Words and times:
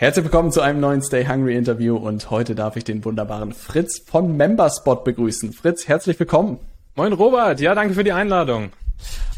Herzlich 0.00 0.24
willkommen 0.24 0.50
zu 0.50 0.62
einem 0.62 0.80
neuen 0.80 1.02
Stay 1.02 1.26
Hungry 1.26 1.54
Interview 1.54 1.94
und 1.94 2.30
heute 2.30 2.54
darf 2.54 2.74
ich 2.74 2.84
den 2.84 3.04
wunderbaren 3.04 3.52
Fritz 3.52 3.98
von 3.98 4.34
Memberspot 4.34 5.04
begrüßen. 5.04 5.52
Fritz, 5.52 5.88
herzlich 5.88 6.18
willkommen. 6.18 6.58
Moin 6.96 7.12
Robert, 7.12 7.60
ja, 7.60 7.74
danke 7.74 7.92
für 7.92 8.02
die 8.02 8.12
Einladung. 8.12 8.70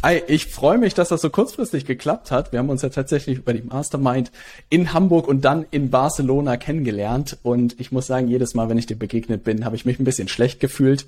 Hi, 0.04 0.22
ich 0.28 0.46
freue 0.46 0.78
mich, 0.78 0.94
dass 0.94 1.08
das 1.08 1.20
so 1.20 1.30
kurzfristig 1.30 1.84
geklappt 1.84 2.30
hat. 2.30 2.52
Wir 2.52 2.60
haben 2.60 2.70
uns 2.70 2.82
ja 2.82 2.90
tatsächlich 2.90 3.38
über 3.38 3.52
die 3.54 3.62
Mastermind 3.62 4.30
in 4.68 4.92
Hamburg 4.92 5.26
und 5.26 5.44
dann 5.44 5.66
in 5.72 5.90
Barcelona 5.90 6.56
kennengelernt. 6.56 7.38
Und 7.42 7.80
ich 7.80 7.90
muss 7.90 8.06
sagen, 8.06 8.28
jedes 8.28 8.54
Mal, 8.54 8.68
wenn 8.68 8.78
ich 8.78 8.86
dir 8.86 8.96
begegnet 8.96 9.42
bin, 9.42 9.64
habe 9.64 9.74
ich 9.74 9.84
mich 9.84 9.98
ein 9.98 10.04
bisschen 10.04 10.28
schlecht 10.28 10.60
gefühlt, 10.60 11.06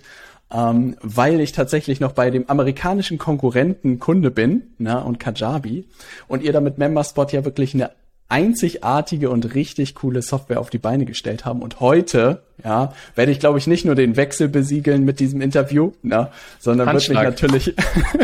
ähm, 0.52 0.96
weil 1.00 1.38
ich 1.38 1.52
tatsächlich 1.52 2.00
noch 2.00 2.10
bei 2.10 2.30
dem 2.30 2.50
amerikanischen 2.50 3.18
Konkurrenten 3.18 4.00
Kunde 4.00 4.32
bin 4.32 4.74
na, 4.78 4.98
und 4.98 5.20
Kajabi. 5.20 5.84
Und 6.26 6.42
ihr 6.42 6.52
da 6.52 6.60
mit 6.60 6.78
Memberspot 6.78 7.30
ja 7.32 7.44
wirklich 7.44 7.74
eine 7.74 7.90
einzigartige 8.28 9.30
und 9.30 9.54
richtig 9.54 9.94
coole 9.94 10.22
Software 10.22 10.60
auf 10.60 10.70
die 10.70 10.78
Beine 10.78 11.04
gestellt 11.04 11.44
haben. 11.44 11.62
Und 11.62 11.80
heute, 11.80 12.42
ja, 12.62 12.92
werde 13.14 13.32
ich, 13.32 13.38
glaube 13.38 13.58
ich, 13.58 13.66
nicht 13.66 13.84
nur 13.84 13.94
den 13.94 14.16
Wechsel 14.16 14.48
besiegeln 14.48 15.04
mit 15.04 15.20
diesem 15.20 15.40
Interview, 15.40 15.92
na, 16.02 16.32
sondern 16.58 16.92
wird 16.92 17.08
mich 17.08 17.18
natürlich, 17.18 17.74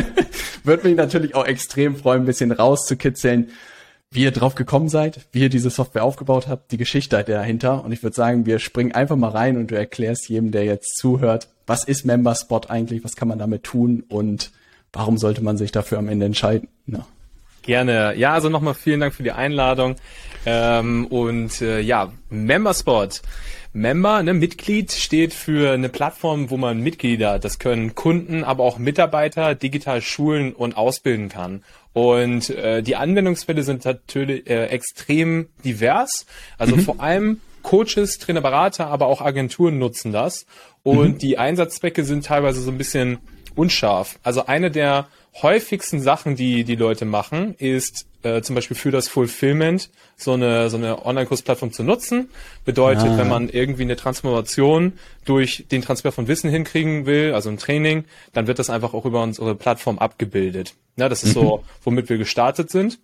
wird 0.65 0.85
mich 0.85 0.97
natürlich 0.97 1.35
auch 1.35 1.47
extrem 1.47 1.97
freuen, 1.97 2.23
ein 2.23 2.27
bisschen 2.27 2.51
rauszukitzeln, 2.53 3.51
wie 4.11 4.25
ihr 4.25 4.33
drauf 4.33 4.57
gekommen 4.57 4.89
seid, 4.89 5.21
wie 5.33 5.43
ihr 5.43 5.49
diese 5.51 5.71
Software 5.71 6.03
aufgebaut 6.03 6.49
habt, 6.49 6.73
die 6.73 6.79
Geschichte 6.79 7.23
dahinter. 7.23 7.85
Und 7.85 7.93
ich 7.93 8.03
würde 8.03 8.17
sagen, 8.17 8.47
wir 8.47 8.59
springen 8.59 8.93
einfach 8.93 9.17
mal 9.17 9.29
rein 9.29 9.57
und 9.57 9.71
du 9.71 9.77
erklärst 9.77 10.29
jedem, 10.29 10.51
der 10.51 10.65
jetzt 10.65 10.97
zuhört, 10.97 11.49
was 11.67 11.85
ist 11.85 12.05
Memberspot 12.05 12.71
eigentlich, 12.71 13.05
was 13.05 13.15
kann 13.15 13.29
man 13.29 13.39
damit 13.39 13.63
tun 13.63 14.03
und 14.09 14.51
warum 14.93 15.19
sollte 15.19 15.45
man 15.45 15.57
sich 15.57 15.71
dafür 15.71 15.99
am 15.99 16.09
Ende 16.09 16.27
entscheiden. 16.27 16.69
Na. 16.87 17.07
Gerne. 17.63 18.15
Ja, 18.17 18.33
also 18.33 18.49
nochmal 18.49 18.75
vielen 18.75 19.01
Dank 19.01 19.15
für 19.15 19.23
die 19.23 19.33
Einladung. 19.33 19.97
Ähm, 20.47 21.07
und 21.07 21.61
äh, 21.61 21.81
ja, 21.81 22.13
Memberspot. 22.31 23.23
Member, 23.73 24.23
ne, 24.25 24.35
Mitglied 24.35 24.91
steht 24.91 25.33
für 25.33 25.73
eine 25.73 25.89
Plattform, 25.89 26.51
wo 26.51 26.57
man 26.57 26.81
Mitglieder, 26.81 27.39
das 27.39 27.61
können 27.61 27.95
Kunden, 27.95 28.43
aber 28.43 28.65
auch 28.65 28.79
Mitarbeiter 28.79 29.55
digital 29.55 30.03
schulen 30.03 30.53
und 30.53 30.77
ausbilden 30.77 31.29
kann. 31.29 31.63
Und 31.93 32.51
äh, 32.51 32.83
die 32.83 32.97
Anwendungsfälle 32.97 33.63
sind 33.63 33.85
natürlich 33.85 34.49
äh, 34.51 34.67
extrem 34.67 35.49
divers. 35.65 36.27
Also 36.59 36.77
mhm. 36.77 36.81
vor 36.81 37.01
allem 37.01 37.41
Coaches, 37.63 38.19
Trainer, 38.19 38.41
Berater, 38.41 38.89
aber 38.89 39.07
auch 39.07 39.21
Agenturen 39.21 39.79
nutzen 39.79 40.13
das. 40.13 40.47
Und 40.83 41.15
mhm. 41.15 41.19
die 41.19 41.39
Einsatzzwecke 41.39 42.05
sind 42.05 42.25
teilweise 42.25 42.61
so 42.63 42.71
ein 42.73 42.79
bisschen 42.79 43.19
unscharf. 43.55 44.19
Also 44.23 44.47
eine 44.47 44.71
der 44.71 45.07
häufigsten 45.35 46.01
Sachen, 46.01 46.37
die 46.37 46.65
die 46.65 46.77
Leute 46.77 47.05
machen, 47.05 47.55
ist 47.59 48.07
äh, 48.23 48.43
zum 48.43 48.55
Beispiel 48.55 48.77
für 48.77 48.91
das 48.91 49.09
Fulfillment 49.09 49.91
so 50.17 50.33
eine, 50.33 50.69
so 50.69 50.77
eine 50.77 51.05
Online-Kursplattform 51.07 51.73
zu 51.73 51.83
nutzen. 51.83 52.29
Bedeutet, 52.65 53.09
ah. 53.09 53.19
wenn 53.19 53.29
man 53.29 53.49
irgendwie 53.49 53.83
eine 53.83 53.97
Transformation 53.97 54.95
durch 55.25 55.67
den 55.71 55.83
Transfer 55.83 56.13
von 56.13 56.29
Wissen 56.29 56.51
hinkriegen 56.51 57.07
will, 57.07 57.33
also 57.33 57.49
ein 57.49 57.59
Training, 57.59 58.05
dann 58.33 58.47
wird 58.47 58.59
das 58.59 58.71
einfach 58.71 58.93
auch 58.93 59.07
über 59.07 59.23
unsere 59.23 59.55
Plattform 59.55 59.99
abgebildet. 59.99 60.75
Ja, 60.97 61.09
das 61.09 61.23
ist 61.23 61.37
mhm. 61.37 61.41
so, 61.41 61.65
womit 61.85 62.09
wir 62.09 62.19
gestartet 62.19 62.71
sind. 62.71 62.99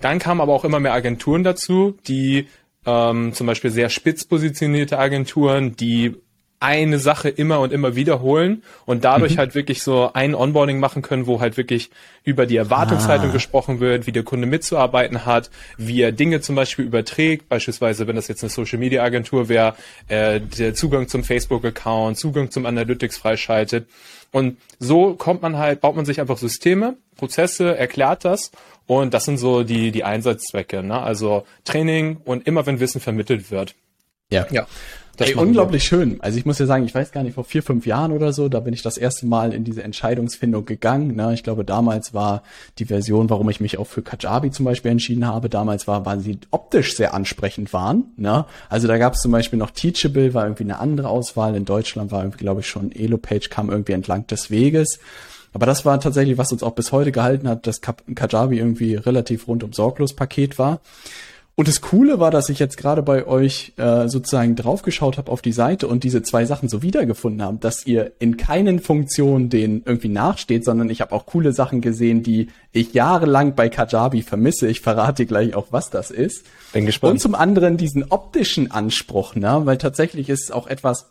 Dann 0.00 0.18
kamen 0.18 0.40
aber 0.40 0.52
auch 0.52 0.64
immer 0.64 0.80
mehr 0.80 0.92
Agenturen 0.92 1.44
dazu, 1.44 1.96
die 2.06 2.48
ähm, 2.84 3.32
zum 3.32 3.46
Beispiel 3.46 3.70
sehr 3.70 3.88
spitz 3.88 4.24
positionierte 4.24 4.98
Agenturen, 4.98 5.76
die 5.76 6.16
eine 6.62 7.00
Sache 7.00 7.28
immer 7.28 7.58
und 7.58 7.72
immer 7.72 7.96
wiederholen 7.96 8.62
und 8.86 9.02
dadurch 9.02 9.34
mhm. 9.34 9.38
halt 9.38 9.54
wirklich 9.56 9.82
so 9.82 10.12
ein 10.12 10.34
Onboarding 10.34 10.78
machen 10.78 11.02
können, 11.02 11.26
wo 11.26 11.40
halt 11.40 11.56
wirklich 11.56 11.90
über 12.22 12.46
die 12.46 12.56
Erwartungshaltung 12.56 13.30
ah. 13.30 13.32
gesprochen 13.32 13.80
wird, 13.80 14.06
wie 14.06 14.12
der 14.12 14.22
Kunde 14.22 14.46
mitzuarbeiten 14.46 15.26
hat, 15.26 15.50
wie 15.76 16.00
er 16.00 16.12
Dinge 16.12 16.40
zum 16.40 16.54
Beispiel 16.54 16.84
überträgt, 16.84 17.48
beispielsweise 17.48 18.06
wenn 18.06 18.14
das 18.14 18.28
jetzt 18.28 18.44
eine 18.44 18.50
Social 18.50 18.78
Media 18.78 19.02
Agentur 19.02 19.48
wäre, 19.48 19.74
äh, 20.06 20.40
der 20.40 20.74
Zugang 20.74 21.08
zum 21.08 21.24
Facebook 21.24 21.64
Account, 21.64 22.16
Zugang 22.16 22.52
zum 22.52 22.64
Analytics 22.64 23.18
freischaltet 23.18 23.88
und 24.30 24.56
so 24.78 25.14
kommt 25.14 25.42
man 25.42 25.58
halt, 25.58 25.80
baut 25.80 25.96
man 25.96 26.04
sich 26.04 26.20
einfach 26.20 26.38
Systeme, 26.38 26.96
Prozesse, 27.16 27.76
erklärt 27.76 28.24
das 28.24 28.52
und 28.86 29.14
das 29.14 29.24
sind 29.24 29.38
so 29.38 29.64
die 29.64 29.90
die 29.90 30.04
Einsatzzwecke, 30.04 30.84
ne? 30.84 31.02
also 31.02 31.44
Training 31.64 32.18
und 32.24 32.46
immer 32.46 32.66
wenn 32.66 32.78
Wissen 32.78 33.00
vermittelt 33.00 33.50
wird. 33.50 33.74
Ja. 34.30 34.46
ja. 34.50 34.66
Das 35.16 35.28
Ey, 35.28 35.34
unglaublich 35.34 35.82
wir. 35.82 35.98
schön. 35.98 36.20
Also 36.20 36.38
ich 36.38 36.46
muss 36.46 36.58
ja 36.58 36.64
sagen, 36.64 36.84
ich 36.84 36.94
weiß 36.94 37.12
gar 37.12 37.22
nicht, 37.22 37.34
vor 37.34 37.44
vier, 37.44 37.62
fünf 37.62 37.86
Jahren 37.86 38.12
oder 38.12 38.32
so, 38.32 38.48
da 38.48 38.60
bin 38.60 38.72
ich 38.72 38.80
das 38.80 38.96
erste 38.96 39.26
Mal 39.26 39.52
in 39.52 39.62
diese 39.62 39.82
Entscheidungsfindung 39.82 40.64
gegangen. 40.64 41.14
Ne? 41.16 41.34
Ich 41.34 41.42
glaube, 41.42 41.64
damals 41.64 42.14
war 42.14 42.42
die 42.78 42.86
Version, 42.86 43.28
warum 43.28 43.50
ich 43.50 43.60
mich 43.60 43.78
auch 43.78 43.86
für 43.86 44.02
Kajabi 44.02 44.50
zum 44.50 44.64
Beispiel 44.64 44.90
entschieden 44.90 45.26
habe, 45.26 45.50
damals 45.50 45.86
war, 45.86 46.06
weil 46.06 46.20
sie 46.20 46.38
optisch 46.50 46.96
sehr 46.96 47.12
ansprechend 47.12 47.72
waren. 47.74 48.04
Ne? 48.16 48.46
Also 48.70 48.88
da 48.88 48.96
gab 48.96 49.14
es 49.14 49.20
zum 49.20 49.32
Beispiel 49.32 49.58
noch 49.58 49.70
Teachable, 49.70 50.32
war 50.32 50.44
irgendwie 50.44 50.64
eine 50.64 50.78
andere 50.78 51.08
Auswahl. 51.08 51.54
In 51.56 51.66
Deutschland 51.66 52.10
war 52.10 52.22
irgendwie, 52.22 52.44
glaube 52.44 52.60
ich, 52.60 52.68
schon 52.68 52.90
Elopage 52.90 53.50
kam 53.50 53.68
irgendwie 53.68 53.92
entlang 53.92 54.26
des 54.28 54.50
Weges. 54.50 54.98
Aber 55.52 55.66
das 55.66 55.84
war 55.84 56.00
tatsächlich, 56.00 56.38
was 56.38 56.52
uns 56.52 56.62
auch 56.62 56.72
bis 56.72 56.92
heute 56.92 57.12
gehalten 57.12 57.46
hat, 57.48 57.66
dass 57.66 57.82
Kajabi 57.82 58.58
irgendwie 58.58 58.94
relativ 58.94 59.46
rundum 59.48 59.74
sorglos 59.74 60.16
Paket 60.16 60.58
war. 60.58 60.80
Und 61.54 61.68
das 61.68 61.82
Coole 61.82 62.18
war, 62.18 62.30
dass 62.30 62.48
ich 62.48 62.58
jetzt 62.58 62.78
gerade 62.78 63.02
bei 63.02 63.26
euch 63.26 63.74
äh, 63.76 64.08
sozusagen 64.08 64.56
draufgeschaut 64.56 65.18
habe 65.18 65.30
auf 65.30 65.42
die 65.42 65.52
Seite 65.52 65.86
und 65.86 66.02
diese 66.02 66.22
zwei 66.22 66.46
Sachen 66.46 66.70
so 66.70 66.80
wiedergefunden 66.80 67.42
habe, 67.42 67.58
dass 67.58 67.86
ihr 67.86 68.12
in 68.18 68.38
keinen 68.38 68.80
Funktionen 68.80 69.50
denen 69.50 69.82
irgendwie 69.84 70.08
nachsteht, 70.08 70.64
sondern 70.64 70.88
ich 70.88 71.02
habe 71.02 71.12
auch 71.12 71.26
coole 71.26 71.52
Sachen 71.52 71.82
gesehen, 71.82 72.22
die 72.22 72.48
ich 72.72 72.94
jahrelang 72.94 73.54
bei 73.54 73.68
Kajabi 73.68 74.22
vermisse. 74.22 74.66
Ich 74.66 74.80
verrate 74.80 75.26
gleich 75.26 75.54
auch, 75.54 75.66
was 75.70 75.90
das 75.90 76.10
ist. 76.10 76.46
Bin 76.72 76.86
gespannt. 76.86 77.12
Und 77.12 77.18
zum 77.18 77.34
anderen 77.34 77.76
diesen 77.76 78.10
optischen 78.10 78.70
Anspruch, 78.70 79.34
ne? 79.34 79.60
weil 79.64 79.76
tatsächlich 79.76 80.30
ist 80.30 80.44
es 80.44 80.50
auch 80.52 80.66
etwas, 80.66 81.10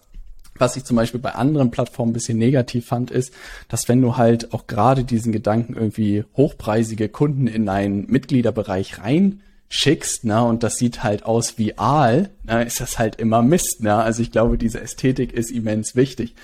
was 0.57 0.75
ich 0.75 0.85
zum 0.85 0.97
Beispiel 0.97 1.19
bei 1.19 1.35
anderen 1.35 1.69
Plattformen 1.69 2.11
ein 2.11 2.13
bisschen 2.13 2.39
negativ 2.39 2.87
fand, 2.87 3.11
ist, 3.11 3.31
dass 3.67 3.87
wenn 3.87 4.01
du 4.01 4.17
halt 4.17 4.53
auch 4.53 4.65
gerade 4.65 5.03
diesen 5.03 5.31
Gedanken 5.31 5.75
irgendwie 5.75 6.23
hochpreisige 6.35 7.09
Kunden 7.09 7.45
in 7.45 7.69
einen 7.69 8.07
Mitgliederbereich 8.07 8.97
rein 8.99 9.41
schickst, 9.73 10.25
ne, 10.25 10.43
und 10.43 10.63
das 10.63 10.75
sieht 10.75 11.01
halt 11.01 11.23
aus 11.23 11.57
wie 11.57 11.77
Aal, 11.77 12.29
ne, 12.43 12.63
ist 12.63 12.81
das 12.81 12.99
halt 12.99 13.15
immer 13.15 13.41
Mist, 13.41 13.81
ne? 13.81 13.95
Also 13.95 14.21
ich 14.21 14.31
glaube, 14.31 14.57
diese 14.57 14.81
Ästhetik 14.81 15.31
ist 15.31 15.49
immens 15.49 15.95
wichtig. 15.95 16.35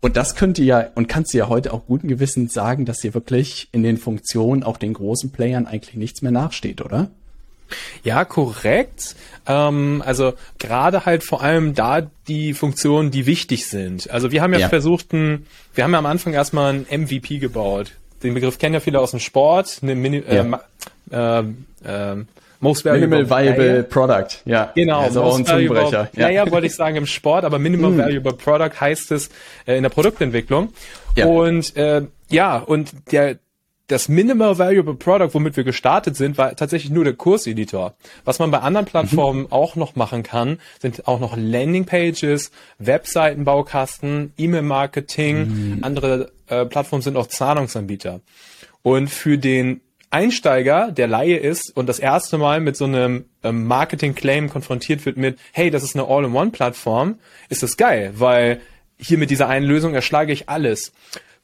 Und 0.00 0.16
das 0.16 0.36
könnt 0.36 0.60
ihr 0.60 0.64
ja 0.64 0.86
und 0.94 1.08
kannst 1.08 1.34
du 1.34 1.38
ja 1.38 1.48
heute 1.48 1.72
auch 1.72 1.86
guten 1.86 2.06
Gewissens 2.06 2.54
sagen, 2.54 2.84
dass 2.84 3.02
ihr 3.02 3.14
wirklich 3.14 3.68
in 3.72 3.82
den 3.82 3.96
Funktionen 3.96 4.62
auch 4.62 4.76
den 4.76 4.94
großen 4.94 5.32
Playern 5.32 5.66
eigentlich 5.66 5.96
nichts 5.96 6.22
mehr 6.22 6.30
nachsteht, 6.30 6.80
oder? 6.80 7.10
Ja, 8.04 8.24
korrekt. 8.24 9.16
Ähm, 9.46 10.00
also 10.06 10.34
gerade 10.60 11.04
halt 11.04 11.24
vor 11.24 11.42
allem 11.42 11.74
da 11.74 12.02
die 12.28 12.54
Funktionen, 12.54 13.10
die 13.10 13.26
wichtig 13.26 13.66
sind. 13.66 14.08
Also 14.08 14.30
wir 14.30 14.40
haben 14.40 14.52
ja, 14.52 14.60
ja. 14.60 14.68
versucht, 14.68 15.12
ein, 15.12 15.46
wir 15.74 15.82
haben 15.82 15.92
ja 15.92 15.98
am 15.98 16.06
Anfang 16.06 16.32
erstmal 16.32 16.72
ein 16.72 17.00
MVP 17.02 17.38
gebaut. 17.38 17.90
Den 18.22 18.34
Begriff 18.34 18.58
kennen 18.58 18.74
ja 18.74 18.80
viele 18.80 19.00
aus 19.00 19.10
dem 19.10 19.20
Sport. 19.20 19.80
Eine 19.82 19.96
Mini, 19.96 20.22
ja. 20.30 20.60
äh, 21.10 21.40
äh, 21.40 22.12
äh, 22.12 22.24
Most 22.60 22.84
Valuable 22.84 23.18
Minimal 23.18 23.44
Viable 23.44 23.82
Product, 23.84 24.28
ja. 24.44 24.72
Genau. 24.74 25.00
Also 25.00 25.22
ein 25.22 25.46
Zungenbrecher. 25.46 26.10
Ja. 26.14 26.28
ja, 26.28 26.44
ja, 26.44 26.50
wollte 26.50 26.66
ich 26.66 26.74
sagen 26.74 26.96
im 26.96 27.06
Sport, 27.06 27.44
aber 27.44 27.58
Minimal 27.58 27.92
mm. 27.92 27.98
Valuable 27.98 28.32
Product 28.34 28.80
heißt 28.80 29.12
es 29.12 29.30
äh, 29.66 29.76
in 29.76 29.82
der 29.82 29.90
Produktentwicklung. 29.90 30.72
Ja. 31.16 31.26
Und 31.26 31.76
äh, 31.76 32.02
ja, 32.28 32.58
und 32.58 32.92
der 33.12 33.38
das 33.88 34.08
Minimal 34.08 34.58
Valuable 34.58 34.94
Product, 34.94 35.30
womit 35.32 35.56
wir 35.56 35.64
gestartet 35.64 36.14
sind, 36.14 36.36
war 36.36 36.54
tatsächlich 36.54 36.92
nur 36.92 37.04
der 37.04 37.14
Kurseditor. 37.14 37.94
Was 38.24 38.38
man 38.38 38.50
bei 38.50 38.58
anderen. 38.58 38.84
Plattformen 38.84 39.40
mhm. 39.40 39.52
auch 39.52 39.76
noch 39.76 39.96
machen 39.96 40.22
kann, 40.22 40.58
sind 40.80 41.08
auch 41.08 41.20
noch 41.20 41.36
Landingpages, 41.36 42.50
Webseitenbaukasten, 42.78 44.32
E-Mail-Marketing. 44.36 45.38
Mhm. 45.38 45.78
Andere 45.82 46.32
äh, 46.48 46.64
Plattformen 46.66 47.02
sind 47.02 47.16
auch 47.16 47.26
Zahlungsanbieter. 47.26 48.20
Und 48.82 49.08
für 49.08 49.38
den 49.38 49.80
Einsteiger, 50.10 50.90
der 50.90 51.06
Laie 51.06 51.36
ist 51.36 51.76
und 51.76 51.86
das 51.86 51.98
erste 51.98 52.38
Mal 52.38 52.60
mit 52.60 52.76
so 52.76 52.86
einem 52.86 53.26
ähm, 53.42 53.66
Marketing-Claim 53.66 54.48
konfrontiert 54.48 55.04
wird 55.04 55.16
mit, 55.16 55.38
hey, 55.52 55.70
das 55.70 55.82
ist 55.82 55.94
eine 55.94 56.06
All-in-One-Plattform, 56.06 57.18
ist 57.48 57.62
das 57.62 57.76
geil, 57.76 58.12
weil 58.16 58.60
hier 58.98 59.18
mit 59.18 59.30
dieser 59.30 59.48
einen 59.48 59.66
Lösung 59.66 59.94
erschlage 59.94 60.32
ich 60.32 60.48
alles. 60.48 60.92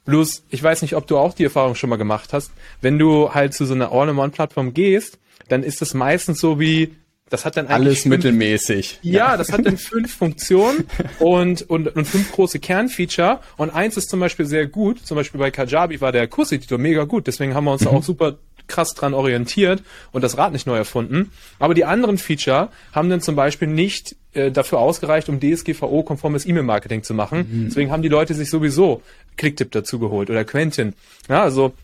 Bloß, 0.06 0.44
ich 0.50 0.62
weiß 0.62 0.82
nicht, 0.82 0.96
ob 0.96 1.06
du 1.06 1.18
auch 1.18 1.34
die 1.34 1.44
Erfahrung 1.44 1.74
schon 1.74 1.90
mal 1.90 1.96
gemacht 1.96 2.32
hast, 2.32 2.52
wenn 2.80 2.98
du 2.98 3.32
halt 3.32 3.54
zu 3.54 3.64
so 3.64 3.74
einer 3.74 3.92
All-in-One-Plattform 3.92 4.74
gehst, 4.74 5.18
dann 5.48 5.62
ist 5.62 5.82
das 5.82 5.94
meistens 5.94 6.40
so 6.40 6.58
wie, 6.58 6.94
das 7.30 7.44
hat 7.44 7.56
dann 7.56 7.66
eigentlich 7.66 7.74
alles 7.74 8.02
fünf, 8.02 8.16
mittelmäßig. 8.16 8.98
Ja, 9.02 9.36
das 9.36 9.50
hat 9.50 9.64
dann 9.64 9.78
fünf 9.78 10.14
Funktionen 10.18 10.86
und, 11.18 11.62
und, 11.62 11.88
und 11.88 12.04
fünf 12.06 12.32
große 12.32 12.60
Kernfeature. 12.60 13.40
Und 13.56 13.70
eins 13.70 13.96
ist 13.96 14.10
zum 14.10 14.20
Beispiel 14.20 14.46
sehr 14.46 14.66
gut. 14.66 15.04
Zum 15.04 15.16
Beispiel 15.16 15.40
bei 15.40 15.50
Kajabi 15.50 16.00
war 16.00 16.12
der 16.12 16.28
Kurseditor 16.28 16.78
mega 16.78 17.04
gut. 17.04 17.26
Deswegen 17.26 17.54
haben 17.54 17.64
wir 17.64 17.72
uns 17.72 17.82
mhm. 17.82 17.88
auch 17.88 18.02
super 18.02 18.38
krass 18.66 18.94
dran 18.94 19.14
orientiert 19.14 19.82
und 20.12 20.22
das 20.22 20.38
Rad 20.38 20.52
nicht 20.52 20.66
neu 20.66 20.76
erfunden. 20.76 21.30
Aber 21.58 21.74
die 21.74 21.84
anderen 21.84 22.18
Feature 22.18 22.70
haben 22.92 23.10
dann 23.10 23.20
zum 23.20 23.36
Beispiel 23.36 23.68
nicht 23.68 24.16
äh, 24.32 24.50
dafür 24.50 24.78
ausgereicht, 24.78 25.28
um 25.28 25.40
DSGVO-konformes 25.40 26.46
E-Mail-Marketing 26.46 27.02
zu 27.02 27.14
machen. 27.14 27.46
Mhm. 27.50 27.64
Deswegen 27.66 27.90
haben 27.90 28.02
die 28.02 28.08
Leute 28.08 28.34
sich 28.34 28.50
sowieso 28.50 29.02
Clicktip 29.36 29.70
dazu 29.72 29.98
geholt 29.98 30.30
oder 30.30 30.44
Quentin. 30.44 30.94
Ja, 31.28 31.42
also 31.42 31.74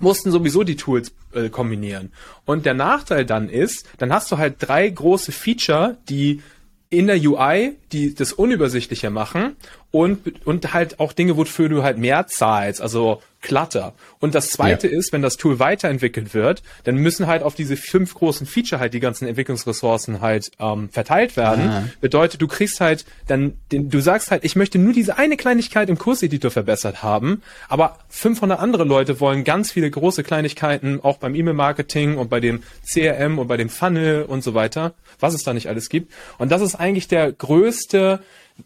mussten 0.00 0.30
sowieso 0.30 0.64
die 0.64 0.76
Tools 0.76 1.12
äh, 1.32 1.48
kombinieren. 1.48 2.12
Und 2.44 2.66
der 2.66 2.74
Nachteil 2.74 3.24
dann 3.24 3.48
ist, 3.48 3.86
dann 3.98 4.12
hast 4.12 4.30
du 4.30 4.38
halt 4.38 4.56
drei 4.58 4.88
große 4.88 5.32
Feature, 5.32 5.96
die 6.08 6.42
in 6.90 7.06
der 7.06 7.16
UI, 7.16 7.76
die 7.92 8.14
das 8.14 8.32
unübersichtlicher 8.32 9.10
machen 9.10 9.56
und, 9.90 10.46
und 10.46 10.72
halt 10.72 11.00
auch 11.00 11.12
Dinge, 11.12 11.36
wofür 11.36 11.68
du 11.68 11.82
halt 11.82 11.98
mehr 11.98 12.26
zahlst, 12.26 12.80
also 12.80 13.22
Clutter. 13.40 13.94
Und 14.18 14.34
das 14.34 14.50
zweite 14.50 14.88
ja. 14.88 14.98
ist, 14.98 15.12
wenn 15.12 15.22
das 15.22 15.36
Tool 15.36 15.58
weiterentwickelt 15.58 16.34
wird, 16.34 16.62
dann 16.84 16.96
müssen 16.96 17.26
halt 17.28 17.42
auf 17.42 17.54
diese 17.54 17.76
fünf 17.76 18.14
großen 18.14 18.46
Feature 18.46 18.80
halt 18.80 18.94
die 18.94 19.00
ganzen 19.00 19.28
Entwicklungsressourcen 19.28 20.20
halt 20.20 20.50
ähm, 20.58 20.88
verteilt 20.88 21.36
werden. 21.36 21.68
Ah. 21.68 21.88
Bedeutet, 22.00 22.42
du 22.42 22.48
kriegst 22.48 22.80
halt 22.80 23.04
dann, 23.28 23.54
den, 23.70 23.90
du 23.90 24.00
sagst 24.00 24.30
halt, 24.32 24.44
ich 24.44 24.56
möchte 24.56 24.78
nur 24.78 24.92
diese 24.92 25.18
eine 25.18 25.36
Kleinigkeit 25.36 25.88
im 25.88 25.98
Kurseditor 25.98 26.50
verbessert 26.50 27.02
haben, 27.02 27.42
aber 27.68 27.98
500 28.08 28.58
andere 28.58 28.84
Leute 28.84 29.20
wollen 29.20 29.44
ganz 29.44 29.70
viele 29.70 29.90
große 29.90 30.24
Kleinigkeiten, 30.24 31.00
auch 31.02 31.18
beim 31.18 31.34
E-Mail-Marketing 31.34 32.18
und 32.18 32.30
bei 32.30 32.40
dem 32.40 32.62
CRM 32.84 33.38
und 33.38 33.46
bei 33.46 33.56
dem 33.56 33.68
Funnel 33.68 34.24
und 34.24 34.42
so 34.42 34.54
weiter, 34.54 34.94
was 35.20 35.34
es 35.34 35.44
da 35.44 35.54
nicht 35.54 35.68
alles 35.68 35.88
gibt. 35.88 36.12
Und 36.38 36.50
das 36.50 36.60
ist 36.60 36.74
eigentlich 36.74 37.06
der 37.06 37.30
größte 37.32 38.20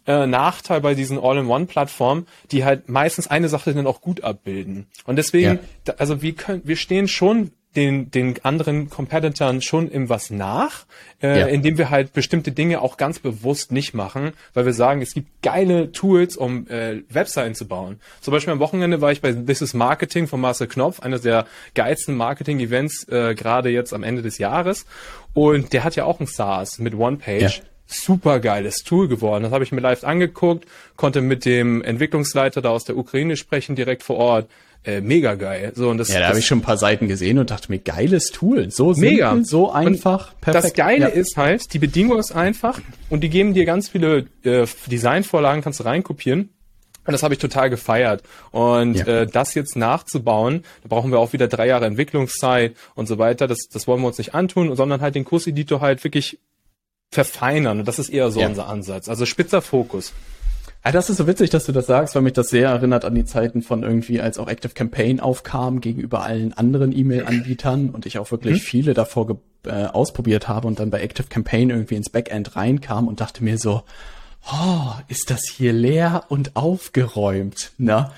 äh, 0.07 0.27
Nachteil 0.27 0.81
bei 0.81 0.95
diesen 0.95 1.19
All-in-One-Plattformen, 1.19 2.27
die 2.51 2.65
halt 2.65 2.89
meistens 2.89 3.27
eine 3.29 3.49
Sache 3.49 3.75
dann 3.75 3.87
auch 3.87 4.01
gut 4.01 4.25
abbilden. 4.25 4.87
Und 5.05 5.17
deswegen, 5.17 5.61
ja. 5.87 5.95
also 5.99 6.23
wir 6.23 6.35
können, 6.35 6.63
wir 6.65 6.77
stehen 6.77 7.09
schon 7.09 7.53
den, 7.77 8.11
den 8.11 8.35
anderen 8.45 8.91
Competitoren 8.91 9.63
schon 9.63 9.89
im 9.89 10.09
was 10.09 10.31
nach, 10.31 10.85
äh, 11.23 11.41
ja. 11.41 11.47
indem 11.47 11.79
wir 11.79 11.91
halt 11.91 12.13
bestimmte 12.13 12.53
Dinge 12.53 12.83
auch 12.83 12.97
ganz 12.97 13.19
bewusst 13.19 13.73
nicht 13.73 13.95
machen, 13.95 14.33
weil 14.53 14.67
wir 14.67 14.75
sagen, 14.75 15.01
es 15.01 15.15
gibt 15.15 15.43
geile 15.43 15.91
Tools, 15.93 16.37
um 16.37 16.69
äh, 16.69 17.03
Webseiten 17.09 17.55
zu 17.55 17.67
bauen. 17.67 18.01
Zum 18.21 18.33
Beispiel 18.33 18.53
am 18.53 18.59
Wochenende 18.59 19.01
war 19.01 19.13
ich 19.13 19.23
bei 19.23 19.33
This 19.33 19.63
is 19.63 19.75
Marketing 19.75 20.27
von 20.27 20.41
Marcel 20.41 20.67
Knopf, 20.67 21.01
eines 21.01 21.23
der 21.23 21.47
geilsten 21.75 22.15
Marketing-Events 22.15 23.09
äh, 23.09 23.35
gerade 23.35 23.71
jetzt 23.71 23.95
am 23.95 24.03
Ende 24.03 24.23
des 24.23 24.39
Jahres. 24.39 24.85
Und 25.33 25.73
der 25.73 25.85
hat 25.85 25.97
ja 25.97 26.05
auch 26.05 26.21
ein 26.21 26.27
SaaS 26.27 26.79
mit 26.79 26.95
OnePage. 26.95 27.41
Ja 27.41 27.72
super 27.93 28.41
geiles 28.41 28.85
Tool 28.85 29.09
geworden. 29.09 29.45
Das 29.45 29.53
habe 29.53 29.65
ich 29.65 29.73
mir 29.73 29.81
live 29.81 30.05
angeguckt, 30.05 30.67
konnte 30.97 31.21
mit 31.21 31.45
dem 31.45 31.83
Entwicklungsleiter 31.83 32.63
da 32.63 32.71
aus 32.71 32.85
der 32.85 32.97
Ukraine 32.97 33.37
sprechen, 33.37 33.77
direkt 33.77 34.03
vor 34.03 34.17
Ort. 34.17 34.49
Äh, 34.85 35.01
mega 35.01 35.37
geil. 35.37 35.71
So, 35.77 35.91
und 35.91 35.99
das, 35.99 36.13
ja, 36.13 36.19
da 36.19 36.29
habe 36.29 36.41
ich 36.41 36.47
schon 36.47 36.59
ein 36.59 36.63
paar 36.63 36.77
Seiten 36.77 37.07
gesehen 37.07 37.39
und 37.39 37.53
dachte 37.53 37.71
mir, 37.71 37.79
geiles 37.79 38.33
Tool. 38.33 38.69
So 38.73 38.93
mega. 38.95 39.31
simpel, 39.31 39.45
so 39.45 39.71
einfach, 39.71 40.33
und 40.33 40.41
perfekt. 40.41 40.65
Das 40.65 40.75
Geile 40.75 41.03
ja. 41.03 41.07
ist 41.07 41.37
halt, 41.37 41.73
die 41.73 41.79
Bedingung 41.79 42.19
ist 42.19 42.33
einfach 42.33 42.81
und 43.09 43.21
die 43.21 43.29
geben 43.29 43.55
dir 43.55 43.65
ganz 43.65 43.91
viele 43.91 44.27
äh, 44.43 44.67
Designvorlagen, 44.91 45.63
kannst 45.63 45.79
du 45.79 45.85
reinkopieren. 45.85 46.49
Und 47.05 47.13
das 47.13 47.23
habe 47.23 47.35
ich 47.35 47.41
total 47.41 47.69
gefeiert. 47.71 48.23
Und 48.51 48.95
ja. 48.95 49.07
äh, 49.07 49.27
das 49.27 49.55
jetzt 49.55 49.77
nachzubauen, 49.77 50.65
da 50.83 50.89
brauchen 50.89 51.11
wir 51.11 51.19
auch 51.19 51.33
wieder 51.33 51.49
drei 51.49 51.67
Jahre 51.67 51.87
Entwicklungszeit 51.87 52.77
und 52.95 53.07
so 53.07 53.19
weiter. 53.19 53.49
Das, 53.49 53.69
das 53.73 53.87
wollen 53.87 54.01
wir 54.01 54.07
uns 54.09 54.19
nicht 54.19 54.35
antun, 54.35 54.75
sondern 54.77 55.01
halt 55.01 55.15
den 55.15 55.25
Kurseditor 55.25 55.81
halt 55.81 56.03
wirklich 56.05 56.39
verfeinern. 57.13 57.81
Und 57.81 57.89
das 57.89 57.99
ist 57.99 58.09
eher 58.09 58.31
so 58.31 58.41
ja. 58.41 58.49
unser 58.49 58.69
Ansatz. 58.69 59.09
Also 59.09 59.27
spitzer 59.27 59.63
Fokus. 59.63 60.13
Ja, 60.85 60.91
das 60.91 61.11
ist 61.11 61.19
so 61.19 61.29
witzig, 61.29 61.51
dass 61.51 61.67
du 61.67 61.73
das 61.73 61.87
sagst, 61.87 62.17
weil 62.17 62.23
mich 62.23 62.33
das 62.33 62.49
sehr 62.49 62.69
erinnert 62.69 63.05
an 63.05 63.15
die 63.15 63.25
Zeiten 63.25 63.63
von 63.63 63.85
irgendwie, 63.85 64.21
als 64.21 64.39
auch 64.39 64.49
Active 64.49 64.73
Campaign 64.73 65.21
aufkam 65.21 65.81
gegenüber 65.81 66.25
allen 66.25 66.53
anderen 66.55 66.97
E-Mail-Anbietern 66.97 67.91
und 67.91 68.05
ich 68.05 68.19
auch 68.19 68.33
wirklich 68.33 68.59
hm. 68.59 68.65
viele 68.65 68.95
davor 68.95 69.39
äh, 69.65 69.85
ausprobiert 69.85 70.49
habe 70.49 70.67
und 70.67 70.81
dann 70.81 70.91
bei 70.91 71.01
Active 71.01 71.29
Campaign 71.29 71.71
irgendwie 71.71 71.95
ins 71.95 72.11
Backend 72.11 72.57
reinkam 72.57 73.07
und 73.07 73.21
dachte 73.21 73.45
mir 73.45 73.59
so, 73.59 73.83
oh, 74.51 74.93
ist 75.07 75.31
das 75.31 75.43
hier 75.49 75.73
leer 75.73 76.25
und 76.29 76.57
aufgeräumt, 76.57 77.73
ne? 77.79 78.11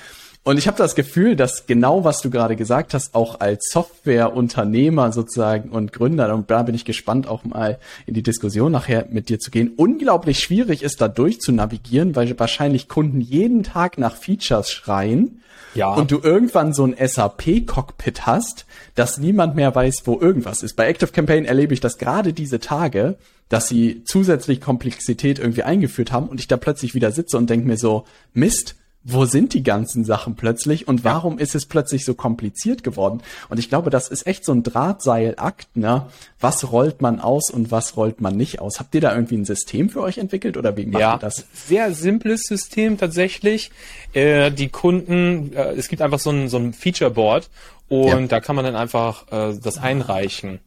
Und 0.47 0.59
ich 0.59 0.67
habe 0.67 0.77
das 0.77 0.95
Gefühl, 0.95 1.37
dass 1.37 1.67
genau 1.67 2.05
was 2.05 2.21
du 2.21 2.29
gerade 2.29 2.55
gesagt 2.55 2.93
hast, 2.93 3.15
auch 3.15 3.41
als 3.41 3.71
Softwareunternehmer 3.71 5.11
sozusagen 5.11 5.71
und 5.71 5.95
Gründer, 5.95 6.35
und 6.35 6.51
da 6.51 6.63
bin 6.63 6.75
ich 6.75 6.85
gespannt, 6.85 7.27
auch 7.27 7.45
mal 7.45 7.79
in 8.05 8.13
die 8.13 8.23
Diskussion 8.23 8.71
nachher 8.71 9.07
mit 9.09 9.31
dir 9.31 9.41
zu 9.41 9.51
gehen, 9.51 9.73
unglaublich 9.75 10.41
schwierig 10.41 10.83
ist, 10.83 11.01
da 11.01 11.09
durch 11.09 11.41
zu 11.41 11.51
navigieren, 11.51 12.15
weil 12.15 12.39
wahrscheinlich 12.39 12.89
Kunden 12.89 13.23
jeden 13.23 13.63
Tag 13.63 13.97
nach 13.97 14.17
Features 14.17 14.71
schreien. 14.71 15.41
Ja. 15.75 15.95
Und 15.95 16.11
du 16.11 16.21
irgendwann 16.23 16.75
so 16.75 16.85
ein 16.85 16.95
SAP-Cockpit 16.95 18.27
hast, 18.27 18.67
dass 18.95 19.17
niemand 19.17 19.57
mehr 19.57 19.75
weiß, 19.75 20.03
wo 20.05 20.21
irgendwas 20.21 20.63
ist. 20.63 20.75
Bei 20.77 20.87
Active 20.87 21.11
Campaign 21.11 21.47
erlebe 21.47 21.73
ich 21.73 21.81
das 21.81 21.97
gerade 21.97 22.35
diese 22.35 22.61
Tage, 22.61 23.17
dass 23.49 23.69
sie 23.69 24.03
zusätzlich 24.05 24.61
Komplexität 24.61 25.39
irgendwie 25.39 25.63
eingeführt 25.63 26.13
haben 26.13 26.29
und 26.29 26.39
ich 26.39 26.49
da 26.49 26.59
plötzlich 26.59 26.95
wieder 26.95 27.13
sitze 27.13 27.39
und 27.39 27.49
denke 27.49 27.67
mir 27.67 27.79
so, 27.79 28.05
Mist, 28.35 28.77
wo 29.05 29.27
sind 29.27 29.53
die 29.53 29.63
ganzen 29.63 30.05
Sachen 30.05 30.35
plötzlich 30.35 30.89
und 30.89 31.05
warum 31.05 31.35
ja. 31.35 31.43
ist 31.43 31.55
es 31.55 31.67
plötzlich 31.67 32.05
so 32.05 32.15
kompliziert 32.15 32.83
geworden? 32.83 33.23
Und 33.51 33.59
ich 33.59 33.69
glaube, 33.69 33.91
das 33.91 34.09
ist 34.09 34.27
echt 34.27 34.45
so 34.45 34.53
ein 34.53 34.63
Drahtseilakt, 34.63 35.77
ne? 35.77 36.07
Was 36.41 36.73
rollt 36.73 37.03
man 37.03 37.21
aus 37.21 37.51
und 37.51 37.71
was 37.71 37.97
rollt 37.97 38.21
man 38.21 38.37
nicht 38.37 38.61
aus? 38.61 38.81
Habt 38.81 38.95
ihr 38.95 39.03
da 39.03 39.15
irgendwie 39.15 39.37
ein 39.37 39.45
System 39.45 39.91
für 39.91 40.01
euch 40.01 40.19
entwickelt 40.19 40.57
oder 40.57 40.77
wie 40.77 40.87
macht 40.87 41.01
ja, 41.01 41.15
ihr 41.15 41.19
das? 41.19 41.47
Sehr 41.53 41.93
simples 41.93 42.43
System 42.43 42.97
tatsächlich. 42.99 43.71
Äh, 44.15 44.51
die 44.51 44.69
Kunden, 44.69 45.53
äh, 45.55 45.73
es 45.73 45.89
gibt 45.89 46.01
einfach 46.01 46.21
so 46.21 46.31
ein, 46.31 46.49
so 46.49 46.57
ein 46.57 46.73
Feature 46.73 47.11
Board 47.11 47.51
und 47.89 48.09
ja. 48.09 48.27
da 48.27 48.41
kann 48.41 48.57
man 48.57 48.65
dann 48.65 48.77
einfach 48.77 49.31
äh, 49.31 49.55
das 49.63 49.79
einreichen. 49.79 50.61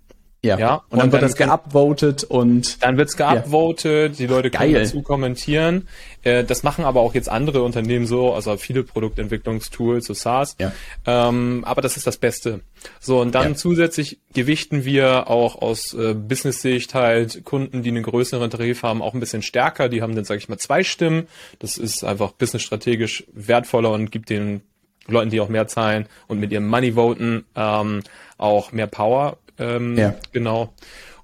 Ja. 0.43 0.59
ja. 0.59 0.75
Und, 0.75 0.91
und 0.91 0.99
dann 0.99 1.11
wird 1.11 1.23
das 1.23 1.35
geupvotet 1.35 2.23
und 2.23 2.83
dann 2.83 2.97
wird's 2.97 3.17
geupvotet, 3.17 4.13
ja. 4.13 4.17
die 4.17 4.27
Leute 4.27 4.51
können 4.51 4.73
Geil. 4.73 4.83
dazu 4.83 5.01
kommentieren. 5.01 5.87
Äh, 6.23 6.43
das 6.43 6.61
machen 6.61 6.85
aber 6.85 7.01
auch 7.01 7.15
jetzt 7.15 7.27
andere 7.27 7.63
Unternehmen 7.63 8.05
so, 8.05 8.33
also 8.33 8.55
viele 8.57 8.83
Produktentwicklungstools, 8.83 10.05
so 10.05 10.13
SaaS. 10.13 10.55
Ja. 10.59 10.71
Ähm, 11.05 11.63
aber 11.65 11.81
das 11.81 11.97
ist 11.97 12.05
das 12.05 12.17
Beste. 12.17 12.61
So, 12.99 13.19
und 13.19 13.33
dann 13.33 13.49
ja. 13.49 13.55
zusätzlich 13.55 14.19
gewichten 14.33 14.85
wir 14.85 15.27
auch 15.27 15.59
aus 15.61 15.93
äh, 15.93 16.13
Business-Sicht 16.13 16.93
halt 16.93 17.43
Kunden, 17.43 17.81
die 17.81 17.89
einen 17.89 18.03
größeren 18.03 18.49
Tarif 18.49 18.83
haben, 18.83 19.01
auch 19.01 19.15
ein 19.15 19.19
bisschen 19.19 19.41
stärker. 19.41 19.89
Die 19.89 20.03
haben 20.03 20.15
dann, 20.15 20.25
sage 20.25 20.37
ich 20.37 20.49
mal, 20.49 20.57
zwei 20.57 20.83
Stimmen. 20.83 21.27
Das 21.57 21.77
ist 21.77 22.03
einfach 22.03 22.31
businessstrategisch 22.33 23.25
wertvoller 23.33 23.91
und 23.91 24.11
gibt 24.11 24.29
den 24.29 24.61
Leuten, 25.07 25.29
die 25.29 25.39
auch 25.39 25.49
mehr 25.49 25.67
zahlen 25.67 26.07
und 26.27 26.39
mit 26.39 26.51
ihrem 26.51 26.67
Money 26.67 26.93
voten, 26.93 27.45
ähm, 27.55 28.01
auch 28.37 28.71
mehr 28.71 28.87
Power. 28.87 29.37
Ähm, 29.59 29.97
ja. 29.97 30.15
Genau. 30.31 30.73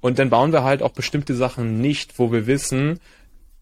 Und 0.01 0.19
dann 0.19 0.29
bauen 0.29 0.51
wir 0.51 0.63
halt 0.63 0.81
auch 0.81 0.91
bestimmte 0.91 1.33
Sachen 1.35 1.79
nicht, 1.79 2.19
wo 2.19 2.31
wir 2.31 2.45
wissen, 2.47 2.99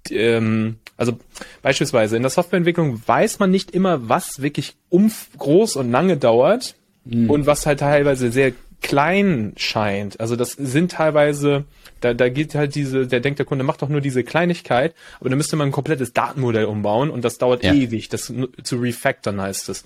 ähm, 0.09 0.77
also 0.97 1.17
beispielsweise 1.61 2.15
in 2.15 2.23
der 2.23 2.29
Softwareentwicklung 2.29 3.01
weiß 3.05 3.39
man 3.39 3.51
nicht 3.51 3.71
immer, 3.71 4.09
was 4.09 4.41
wirklich 4.41 4.75
umf 4.89 5.27
groß 5.37 5.75
und 5.75 5.91
lange 5.91 6.17
dauert 6.17 6.75
mhm. 7.05 7.29
und 7.29 7.45
was 7.45 7.65
halt 7.65 7.79
teilweise 7.79 8.31
sehr 8.31 8.53
klein 8.81 9.53
scheint. 9.57 10.19
Also 10.19 10.35
das 10.35 10.53
sind 10.53 10.93
teilweise, 10.93 11.65
da, 11.99 12.15
da 12.15 12.29
geht 12.29 12.55
halt 12.55 12.73
diese, 12.73 13.05
der 13.05 13.19
denkt 13.19 13.37
der 13.37 13.45
Kunde 13.45 13.63
macht 13.63 13.81
doch 13.83 13.89
nur 13.89 14.01
diese 14.01 14.23
Kleinigkeit, 14.23 14.95
aber 15.19 15.29
da 15.29 15.35
müsste 15.35 15.55
man 15.55 15.69
ein 15.69 15.71
komplettes 15.71 16.13
Datenmodell 16.13 16.65
umbauen 16.65 17.11
und 17.11 17.23
das 17.23 17.37
dauert 17.37 17.63
ja. 17.63 17.73
ewig, 17.73 18.09
das 18.09 18.33
zu 18.63 18.77
refactoren 18.77 19.39
heißt 19.39 19.69
es. 19.69 19.85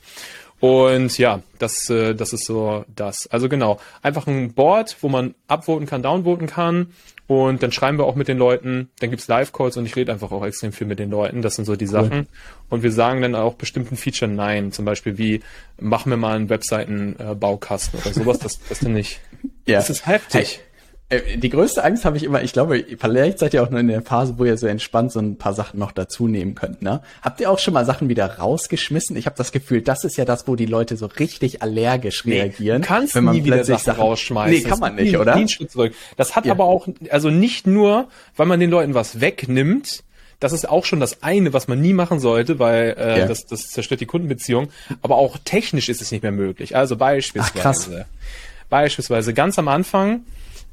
Und 0.59 1.17
ja, 1.17 1.41
das, 1.59 1.89
äh, 1.89 2.15
das 2.15 2.33
ist 2.33 2.45
so 2.45 2.85
das. 2.95 3.27
Also 3.27 3.49
genau, 3.49 3.79
einfach 4.01 4.25
ein 4.27 4.53
Board, 4.53 4.95
wo 5.01 5.09
man 5.09 5.35
upvoten 5.47 5.85
kann, 5.85 6.01
downvoten 6.01 6.47
kann. 6.47 6.87
Und 7.27 7.63
dann 7.63 7.71
schreiben 7.71 7.97
wir 7.97 8.05
auch 8.05 8.15
mit 8.15 8.27
den 8.27 8.37
Leuten, 8.37 8.89
dann 8.99 9.09
gibt's 9.09 9.27
Live-Calls 9.27 9.77
und 9.77 9.85
ich 9.87 9.95
rede 9.95 10.11
einfach 10.11 10.31
auch 10.31 10.45
extrem 10.45 10.71
viel 10.71 10.85
mit 10.85 10.99
den 10.99 11.09
Leuten. 11.09 11.41
Das 11.41 11.55
sind 11.55 11.65
so 11.65 11.75
die 11.75 11.87
Sachen. 11.87 12.19
Cool. 12.19 12.27
Und 12.69 12.83
wir 12.83 12.91
sagen 12.91 13.21
dann 13.21 13.33
auch 13.33 13.55
bestimmten 13.55 13.97
Feature 13.97 14.29
Nein. 14.29 14.71
Zum 14.71 14.85
Beispiel 14.85 15.17
wie, 15.17 15.41
machen 15.79 16.11
wir 16.11 16.17
mal 16.17 16.35
einen 16.35 16.49
Webseiten-Baukasten 16.49 17.99
oder 17.99 18.13
sowas. 18.13 18.37
Das, 18.39 18.59
das 18.69 18.79
denn 18.79 18.93
nicht. 18.93 19.21
Ja. 19.65 19.79
Das 19.79 19.89
ist 19.89 20.05
heftig. 20.05 20.59
Äh, 20.59 20.64
die 21.11 21.49
größte 21.49 21.83
Angst 21.83 22.03
habe 22.03 22.17
ich 22.17 22.23
immer, 22.23 22.41
ich 22.41 22.51
glaube, 22.51 22.83
vielleicht 22.99 23.37
seid 23.37 23.53
ihr 23.53 23.61
auch 23.61 23.69
nur 23.69 23.79
in 23.79 23.87
der 23.87 24.01
Phase, 24.01 24.39
wo 24.39 24.45
ihr 24.45 24.57
so 24.57 24.65
entspannt 24.65 25.11
so 25.11 25.19
ein 25.19 25.37
paar 25.37 25.53
Sachen 25.53 25.79
noch 25.79 25.91
dazu 25.91 26.27
nehmen 26.27 26.55
könnt, 26.55 26.81
ne? 26.81 27.01
Habt 27.21 27.39
ihr 27.39 27.51
auch 27.51 27.59
schon 27.59 27.75
mal 27.75 27.85
Sachen 27.85 28.09
wieder 28.09 28.25
rausgeschmissen? 28.39 29.15
Ich 29.15 29.27
habe 29.27 29.35
das 29.37 29.51
Gefühl, 29.51 29.83
das 29.83 30.03
ist 30.03 30.17
ja 30.17 30.25
das, 30.25 30.47
wo 30.47 30.55
die 30.55 30.65
Leute 30.65 30.97
so 30.97 31.05
richtig 31.05 31.61
allergisch 31.61 32.25
nee, 32.25 32.41
reagieren. 32.41 32.81
Du 32.81 32.87
kannst 32.87 33.13
wenn 33.13 33.25
man 33.25 33.35
nie 33.35 33.43
wieder 33.43 33.63
Sachen, 33.63 33.83
Sachen 33.83 34.01
rausschmeißen. 34.01 34.63
Nee, 34.63 34.67
kann 34.67 34.79
man 34.79 34.95
nicht, 34.95 35.11
nie, 35.11 35.17
oder? 35.17 35.35
Nie 35.35 35.45
zurück. 35.45 35.93
Das 36.17 36.35
hat 36.35 36.47
ja. 36.47 36.53
aber 36.53 36.63
auch, 36.63 36.87
also 37.11 37.29
nicht 37.29 37.67
nur, 37.67 38.07
weil 38.35 38.47
man 38.47 38.59
den 38.59 38.71
Leuten 38.71 38.95
was 38.95 39.21
wegnimmt, 39.21 40.03
das 40.39 40.53
ist 40.53 40.67
auch 40.67 40.85
schon 40.85 40.99
das 40.99 41.21
eine, 41.21 41.53
was 41.53 41.67
man 41.67 41.81
nie 41.81 41.93
machen 41.93 42.19
sollte, 42.19 42.57
weil 42.57 42.95
äh, 42.97 43.19
ja. 43.19 43.27
das, 43.27 43.45
das 43.45 43.69
zerstört 43.69 44.01
die 44.01 44.05
Kundenbeziehung. 44.07 44.69
Aber 45.03 45.17
auch 45.17 45.37
technisch 45.45 45.87
ist 45.87 46.01
es 46.01 46.11
nicht 46.11 46.23
mehr 46.23 46.31
möglich. 46.31 46.75
Also 46.75 46.97
beispielsweise, 46.97 48.07
Ach, 48.09 48.69
beispielsweise 48.69 49.35
ganz 49.35 49.59
am 49.59 49.67
Anfang 49.67 50.21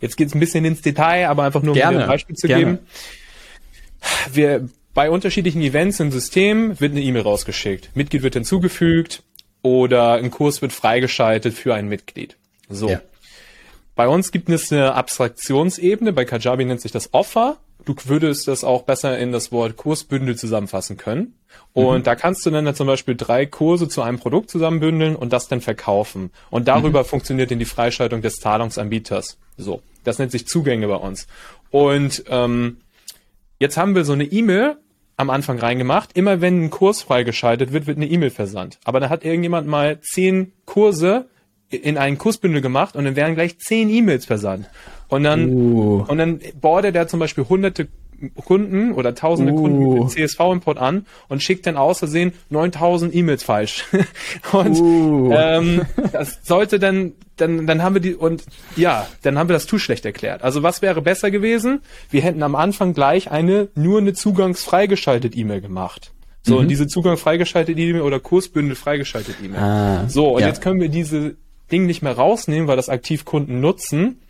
Jetzt 0.02 0.16
geht 0.16 0.28
es 0.28 0.34
ein 0.34 0.40
bisschen 0.40 0.64
ins 0.64 0.82
Detail, 0.82 1.28
aber 1.28 1.44
einfach 1.44 1.62
nur 1.62 1.72
um 1.72 1.78
gerne, 1.78 2.02
ein 2.02 2.08
Beispiel 2.08 2.36
zu 2.36 2.48
gerne. 2.48 2.64
geben. 2.64 2.78
Wir, 4.32 4.68
bei 4.94 5.08
unterschiedlichen 5.08 5.62
Events 5.62 6.00
im 6.00 6.10
System 6.10 6.78
wird 6.80 6.90
eine 6.92 7.00
E-Mail 7.00 7.22
rausgeschickt. 7.22 7.90
Mitglied 7.94 8.22
wird 8.22 8.34
hinzugefügt 8.34 9.22
oder 9.62 10.14
ein 10.14 10.30
Kurs 10.32 10.60
wird 10.60 10.72
freigeschaltet 10.72 11.54
für 11.54 11.74
ein 11.74 11.88
Mitglied. 11.88 12.36
So. 12.68 12.90
Ja. 12.90 13.00
bei 13.94 14.08
uns 14.08 14.32
gibt 14.32 14.48
es 14.48 14.72
eine 14.72 14.94
Abstraktionsebene, 14.94 16.12
bei 16.12 16.24
Kajabi 16.24 16.64
nennt 16.64 16.80
sich 16.80 16.92
das 16.92 17.14
Offer. 17.14 17.58
Du 17.84 17.94
würdest 18.04 18.48
das 18.48 18.64
auch 18.64 18.82
besser 18.82 19.18
in 19.18 19.32
das 19.32 19.52
Wort 19.52 19.76
Kursbündel 19.76 20.36
zusammenfassen 20.36 20.96
können. 20.96 21.34
Und 21.72 22.00
mhm. 22.00 22.02
da 22.02 22.14
kannst 22.14 22.44
du 22.44 22.50
dann 22.50 22.74
zum 22.74 22.86
Beispiel 22.86 23.14
drei 23.16 23.46
Kurse 23.46 23.88
zu 23.88 24.02
einem 24.02 24.18
Produkt 24.18 24.50
zusammenbündeln 24.50 25.16
und 25.16 25.32
das 25.32 25.48
dann 25.48 25.60
verkaufen. 25.60 26.30
Und 26.50 26.68
darüber 26.68 27.00
mhm. 27.00 27.06
funktioniert 27.06 27.50
dann 27.50 27.58
die 27.58 27.64
Freischaltung 27.64 28.20
des 28.20 28.36
Zahlungsanbieters. 28.36 29.38
So, 29.56 29.80
das 30.04 30.18
nennt 30.18 30.32
sich 30.32 30.46
Zugänge 30.46 30.88
bei 30.88 30.96
uns. 30.96 31.26
Und 31.70 32.24
ähm, 32.28 32.78
jetzt 33.58 33.76
haben 33.76 33.94
wir 33.94 34.04
so 34.04 34.12
eine 34.12 34.24
E-Mail 34.24 34.76
am 35.16 35.30
Anfang 35.30 35.58
reingemacht. 35.58 36.10
Immer 36.14 36.40
wenn 36.40 36.64
ein 36.64 36.70
Kurs 36.70 37.02
freigeschaltet 37.02 37.72
wird, 37.72 37.86
wird 37.86 37.96
eine 37.96 38.06
E-Mail 38.06 38.30
versandt. 38.30 38.78
Aber 38.84 39.00
da 39.00 39.08
hat 39.08 39.24
irgendjemand 39.24 39.66
mal 39.66 40.00
zehn 40.00 40.52
Kurse 40.66 41.26
in 41.70 41.96
einen 41.96 42.18
Kursbündel 42.18 42.60
gemacht 42.60 42.96
und 42.96 43.04
dann 43.04 43.16
werden 43.16 43.34
gleich 43.34 43.58
zehn 43.58 43.88
E-Mails 43.88 44.26
versandt. 44.26 44.68
Und 45.08 45.24
dann, 45.24 45.48
uh. 45.48 46.04
und 46.06 46.18
dann 46.18 46.40
bordet 46.60 46.94
er 46.94 47.08
zum 47.08 47.20
Beispiel 47.20 47.44
hunderte 47.48 47.88
Kunden 48.30 48.92
oder 48.92 49.14
tausende 49.14 49.52
uh. 49.52 49.60
Kunden 49.60 49.94
mit 49.94 50.10
CSV-Import 50.10 50.78
an 50.78 51.06
und 51.28 51.42
schickt 51.42 51.66
dann 51.66 51.76
aus 51.76 51.98
Versehen 51.98 52.32
9000 52.50 53.14
E-Mails 53.14 53.42
falsch. 53.42 53.84
und 54.52 54.80
uh. 54.80 55.32
ähm, 55.32 55.82
das 56.12 56.40
sollte 56.42 56.78
dann, 56.78 57.12
dann, 57.36 57.66
dann 57.66 57.82
haben 57.82 57.94
wir 57.94 58.00
die, 58.00 58.14
und 58.14 58.44
ja, 58.76 59.06
dann 59.22 59.38
haben 59.38 59.48
wir 59.48 59.54
das 59.54 59.66
zu 59.66 59.78
schlecht 59.78 60.04
erklärt. 60.04 60.42
Also 60.42 60.62
was 60.62 60.82
wäre 60.82 61.02
besser 61.02 61.30
gewesen? 61.30 61.80
Wir 62.10 62.22
hätten 62.22 62.42
am 62.42 62.54
Anfang 62.54 62.94
gleich 62.94 63.30
eine, 63.30 63.68
nur 63.74 63.98
eine 63.98 64.12
zugangsfreigeschaltet 64.12 65.36
E-Mail 65.36 65.60
gemacht. 65.60 66.12
So, 66.42 66.54
mhm. 66.54 66.60
und 66.60 66.68
diese 66.68 66.88
Zugang 66.88 67.16
freigeschaltet 67.16 67.78
E-Mail 67.78 68.02
oder 68.02 68.18
Kursbündel 68.18 68.74
freigeschaltet 68.74 69.36
E-Mail. 69.42 69.60
Ah, 69.60 70.08
so, 70.08 70.34
und 70.34 70.40
ja. 70.40 70.48
jetzt 70.48 70.60
können 70.60 70.80
wir 70.80 70.88
diese 70.88 71.36
Ding 71.70 71.86
nicht 71.86 72.02
mehr 72.02 72.16
rausnehmen, 72.16 72.68
weil 72.68 72.76
das 72.76 72.88
aktiv 72.88 73.24
Kunden 73.24 73.60
nutzen. 73.60 74.20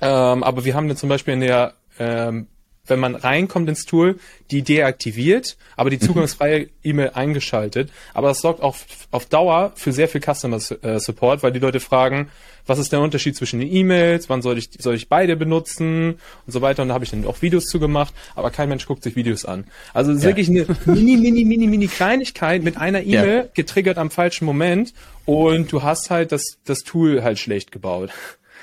Ähm, 0.00 0.42
aber 0.42 0.64
wir 0.64 0.74
haben 0.74 0.88
dann 0.88 0.96
zum 0.96 1.08
Beispiel 1.08 1.34
in 1.34 1.40
der 1.40 1.74
ähm, 1.98 2.48
wenn 2.86 3.00
man 3.00 3.14
reinkommt 3.14 3.68
ins 3.68 3.84
Tool, 3.84 4.18
die 4.50 4.62
deaktiviert, 4.62 5.56
aber 5.76 5.90
die 5.90 5.96
mhm. 5.96 6.02
zugangsfreie 6.02 6.68
E-Mail 6.82 7.10
eingeschaltet. 7.14 7.90
Aber 8.14 8.28
das 8.28 8.40
sorgt 8.40 8.62
auch 8.62 8.76
auf 9.10 9.26
Dauer 9.26 9.72
für 9.74 9.92
sehr 9.92 10.08
viel 10.08 10.20
Customer 10.20 10.58
äh, 10.82 10.98
Support, 10.98 11.42
weil 11.42 11.52
die 11.52 11.58
Leute 11.58 11.80
fragen, 11.80 12.28
was 12.66 12.78
ist 12.78 12.92
der 12.92 13.00
Unterschied 13.00 13.36
zwischen 13.36 13.60
den 13.60 13.72
E-Mails, 13.72 14.28
wann 14.28 14.42
soll 14.42 14.58
ich, 14.58 14.70
soll 14.78 14.94
ich 14.94 15.08
beide 15.08 15.36
benutzen 15.36 16.14
und 16.46 16.52
so 16.52 16.62
weiter. 16.62 16.82
Und 16.82 16.88
da 16.88 16.94
habe 16.94 17.04
ich 17.04 17.10
dann 17.10 17.24
auch 17.24 17.42
Videos 17.42 17.66
zugemacht, 17.66 18.12
aber 18.34 18.50
kein 18.50 18.68
Mensch 18.68 18.86
guckt 18.86 19.02
sich 19.02 19.16
Videos 19.16 19.44
an. 19.44 19.64
Also 19.94 20.10
es 20.10 20.18
ist 20.18 20.24
ja. 20.24 20.30
wirklich 20.30 20.48
eine 20.48 20.66
mini, 20.86 21.16
mini, 21.16 21.44
mini, 21.44 21.66
mini 21.66 21.86
Kleinigkeit 21.86 22.62
mit 22.62 22.76
einer 22.76 23.02
E-Mail 23.02 23.36
ja. 23.36 23.48
getriggert 23.54 23.98
am 23.98 24.10
falschen 24.10 24.44
Moment 24.44 24.92
und 25.24 25.72
du 25.72 25.82
hast 25.82 26.10
halt 26.10 26.32
das, 26.32 26.58
das 26.64 26.80
Tool 26.80 27.22
halt 27.22 27.38
schlecht 27.38 27.72
gebaut. 27.72 28.10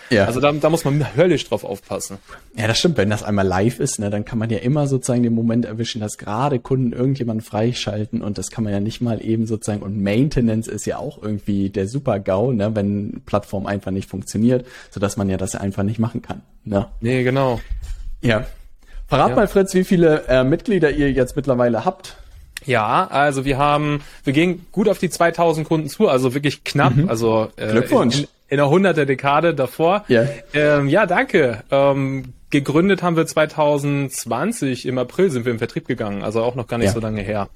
Ja. 0.09 0.25
Also 0.25 0.39
da, 0.39 0.51
da 0.51 0.69
muss 0.69 0.85
man 0.85 1.15
höllisch 1.15 1.47
drauf 1.47 1.63
aufpassen. 1.63 2.17
Ja, 2.55 2.67
das 2.67 2.79
stimmt. 2.79 2.97
Wenn 2.97 3.09
das 3.09 3.23
einmal 3.23 3.47
live 3.47 3.79
ist, 3.79 3.99
ne, 3.99 4.09
dann 4.09 4.25
kann 4.25 4.37
man 4.37 4.49
ja 4.49 4.59
immer 4.59 4.87
sozusagen 4.87 5.23
den 5.23 5.33
Moment 5.33 5.65
erwischen, 5.65 6.01
dass 6.01 6.17
gerade 6.17 6.59
Kunden 6.59 6.93
irgendjemanden 6.93 7.43
freischalten 7.43 8.21
und 8.21 8.37
das 8.37 8.51
kann 8.51 8.63
man 8.63 8.73
ja 8.73 8.79
nicht 8.79 9.01
mal 9.01 9.23
eben 9.23 9.45
sozusagen 9.45 9.81
und 9.81 10.01
Maintenance 10.01 10.67
ist 10.67 10.85
ja 10.85 10.97
auch 10.97 11.21
irgendwie 11.21 11.69
der 11.69 11.87
Super-GAU, 11.87 12.51
ne, 12.51 12.75
wenn 12.75 13.21
Plattform 13.25 13.65
einfach 13.65 13.91
nicht 13.91 14.09
funktioniert, 14.09 14.65
sodass 14.91 15.17
man 15.17 15.29
ja 15.29 15.37
das 15.37 15.55
einfach 15.55 15.83
nicht 15.83 15.99
machen 15.99 16.21
kann. 16.21 16.41
Ne? 16.65 16.87
Nee, 17.01 17.23
genau. 17.23 17.59
Ja. 18.21 18.45
Verrat 19.07 19.29
ja. 19.29 19.35
mal, 19.35 19.47
Fritz, 19.47 19.73
wie 19.73 19.83
viele 19.83 20.23
äh, 20.27 20.43
Mitglieder 20.43 20.91
ihr 20.91 21.11
jetzt 21.11 21.35
mittlerweile 21.35 21.85
habt. 21.85 22.15
Ja, 22.65 23.07
also 23.07 23.45
wir 23.45 23.57
haben, 23.57 24.01
wir 24.23 24.33
gehen 24.33 24.65
gut 24.71 24.87
auf 24.87 24.97
die 24.97 25.09
2000 25.09 25.67
Kunden 25.67 25.89
zu, 25.89 26.07
also 26.07 26.33
wirklich 26.33 26.63
knapp. 26.63 26.95
Mhm. 26.95 27.09
Also 27.09 27.49
äh, 27.57 27.71
Glückwunsch. 27.71 28.15
In, 28.15 28.21
in 28.23 28.27
der 28.57 28.65
100er 28.65 29.05
Dekade 29.05 29.53
davor. 29.53 30.05
Ja, 30.07 30.25
ähm, 30.53 30.87
ja 30.87 31.05
danke. 31.05 31.63
Ähm, 31.71 32.33
gegründet 32.49 33.01
haben 33.01 33.15
wir 33.15 33.25
2020, 33.25 34.85
im 34.85 34.97
April 34.97 35.31
sind 35.31 35.45
wir 35.45 35.51
im 35.51 35.57
Vertrieb 35.57 35.87
gegangen, 35.87 36.23
also 36.23 36.43
auch 36.43 36.55
noch 36.55 36.67
gar 36.67 36.77
nicht 36.77 36.87
ja. 36.87 36.93
so 36.93 36.99
lange 36.99 37.21
her. 37.21 37.49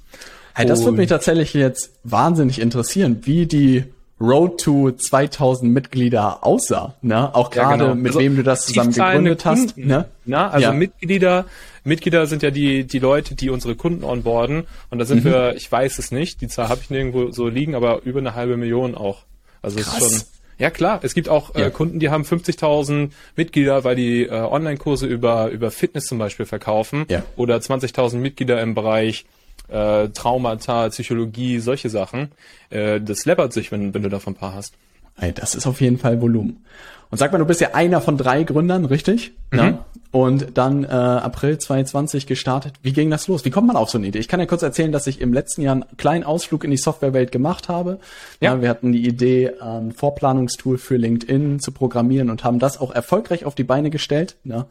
Hey, 0.56 0.66
das 0.66 0.84
würde 0.84 0.98
mich 0.98 1.10
tatsächlich 1.10 1.54
jetzt 1.54 1.92
wahnsinnig 2.04 2.60
interessieren, 2.60 3.22
wie 3.24 3.46
die 3.46 3.84
Road 4.20 4.60
to 4.60 4.92
2000 4.92 5.72
Mitglieder 5.72 6.44
aussah, 6.44 6.96
ne? 7.04 7.34
Auch 7.36 7.52
gerade 7.52 7.84
ja, 7.84 7.90
genau. 7.90 7.96
mit 7.96 8.08
also, 8.08 8.20
wem 8.20 8.36
du 8.36 8.42
das 8.42 8.66
zusammen 8.66 8.92
gegründet 8.92 9.46
hast, 9.46 9.76
Kunden, 9.76 9.88
ne? 9.88 10.06
Na, 10.26 10.50
also 10.50 10.70
ja. 10.70 10.74
Mitglieder, 10.74 11.46
Mitglieder 11.84 12.26
sind 12.26 12.42
ja 12.42 12.50
die 12.50 12.86
die 12.86 12.98
Leute, 12.98 13.36
die 13.36 13.52
unsere 13.52 13.76
Kunden 13.76 14.04
onboarden 14.04 14.66
und 14.90 14.98
da 14.98 15.06
sind 15.06 15.24
mhm. 15.24 15.30
wir, 15.30 15.56
ich 15.56 15.72
weiß 15.72 16.00
es 16.00 16.10
nicht, 16.10 16.42
die 16.42 16.48
Zahl 16.48 16.70
habe 16.70 16.82
ich 16.82 16.90
nirgendwo 16.90 17.30
so 17.32 17.48
liegen, 17.48 17.76
aber 17.76 18.02
über 18.04 18.20
eine 18.20 18.34
halbe 18.34 18.58
Million 18.58 18.96
auch. 18.96 19.26
Also 19.62 19.80
Krass. 19.80 20.02
ist 20.02 20.20
schon 20.20 20.28
ja 20.58 20.70
klar, 20.70 21.00
es 21.04 21.14
gibt 21.14 21.30
auch 21.30 21.56
äh, 21.56 21.62
ja. 21.62 21.70
Kunden, 21.70 22.00
die 22.00 22.10
haben 22.10 22.24
50.000 22.24 23.12
Mitglieder, 23.36 23.84
weil 23.84 23.96
die 23.96 24.24
äh, 24.24 24.32
Online-Kurse 24.32 25.06
über 25.06 25.50
über 25.50 25.72
Fitness 25.72 26.06
zum 26.06 26.18
Beispiel 26.18 26.46
verkaufen 26.46 27.06
ja. 27.10 27.24
oder 27.36 27.58
20.000 27.58 28.18
Mitglieder 28.18 28.62
im 28.62 28.76
Bereich 28.76 29.26
äh, 29.70 30.10
Traumata, 30.10 30.90
Psychologie, 30.90 31.60
solche 31.60 31.90
Sachen. 31.90 32.32
Äh, 32.70 33.02
das 33.02 33.26
läppert 33.26 33.54
sich, 33.54 33.72
wenn, 33.72 33.94
wenn 33.94 34.04
du 34.04 34.10
davon 34.10 34.34
ein 34.34 34.38
paar 34.38 34.54
hast. 34.54 34.74
Ey, 35.20 35.34
das 35.34 35.56
ist 35.56 35.66
auf 35.68 35.82
jeden 35.82 35.98
Fall 35.98 36.22
Volumen. 36.22 36.64
Und 37.10 37.18
sag 37.18 37.32
mal, 37.32 37.38
du 37.38 37.46
bist 37.46 37.62
ja 37.62 37.74
einer 37.74 38.02
von 38.02 38.18
drei 38.18 38.44
Gründern, 38.44 38.86
richtig? 38.86 39.32
Mhm. 39.52 39.60
Ja. 39.60 39.86
Und 40.12 40.58
dann 40.58 40.84
äh, 40.84 40.88
April 40.88 41.58
2020 41.58 42.28
gestartet. 42.28 42.74
Wie 42.82 42.94
ging 42.94 43.10
das 43.10 43.28
los? 43.28 43.44
Wie 43.44 43.52
kommt 43.52 43.68
man 43.68 43.76
auf 43.76 43.90
so 43.90 43.98
eine 43.98 44.08
Idee? 44.08 44.20
Ich 44.20 44.28
kann 44.28 44.40
ja 44.40 44.46
kurz 44.46 44.62
erzählen, 44.62 44.92
dass 44.92 45.06
ich 45.06 45.20
im 45.20 45.34
letzten 45.34 45.62
Jahr 45.62 45.76
einen 45.76 45.86
kleinen 45.98 46.24
Ausflug 46.24 46.64
in 46.64 46.72
die 46.72 46.78
Softwarewelt 46.78 47.32
gemacht 47.32 47.68
habe. 47.68 48.00
Ja. 48.40 48.54
ja 48.54 48.62
wir 48.62 48.70
hatten 48.70 48.92
die 48.94 49.06
Idee, 49.06 49.52
ein 49.60 49.92
Vorplanungstool 49.92 50.78
für 50.78 50.96
LinkedIn 50.96 51.60
zu 51.60 51.72
programmieren 51.72 52.30
und 52.30 52.44
haben 52.44 52.60
das 52.60 52.80
auch 52.80 52.92
erfolgreich 52.92 53.46
auf 53.46 53.54
die 53.54 53.66
Beine 53.66 53.90
gestellt. 53.90 54.38
Ja. 54.46 54.68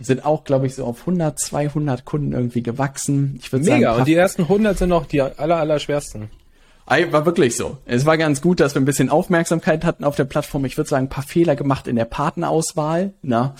Sind 0.00 0.24
auch, 0.24 0.44
glaube 0.44 0.66
ich, 0.66 0.76
so 0.76 0.84
auf 0.84 1.00
100, 1.00 1.38
200 1.38 2.04
Kunden 2.04 2.32
irgendwie 2.32 2.62
gewachsen. 2.62 3.38
Ich 3.40 3.52
würde 3.52 3.64
sagen, 3.64 3.80
Mega. 3.80 3.96
Und 3.96 4.06
die 4.06 4.14
ersten 4.14 4.42
100 4.42 4.78
sind 4.78 4.90
noch 4.90 5.06
die 5.06 5.20
aller, 5.20 5.56
aller 5.56 5.80
schwersten. 5.80 6.30
War 6.86 7.26
wirklich 7.26 7.56
so. 7.56 7.78
Es 7.84 8.06
war 8.06 8.16
ganz 8.16 8.40
gut, 8.40 8.60
dass 8.60 8.74
wir 8.74 8.80
ein 8.80 8.84
bisschen 8.84 9.10
Aufmerksamkeit 9.10 9.84
hatten 9.84 10.04
auf 10.04 10.14
der 10.14 10.24
Plattform. 10.24 10.64
Ich 10.64 10.76
würde 10.76 10.88
sagen, 10.88 11.06
ein 11.06 11.10
paar 11.10 11.24
Fehler 11.24 11.56
gemacht 11.56 11.88
in 11.88 11.96
der 11.96 12.04
Partnerauswahl. 12.04 13.12
Na? 13.22 13.56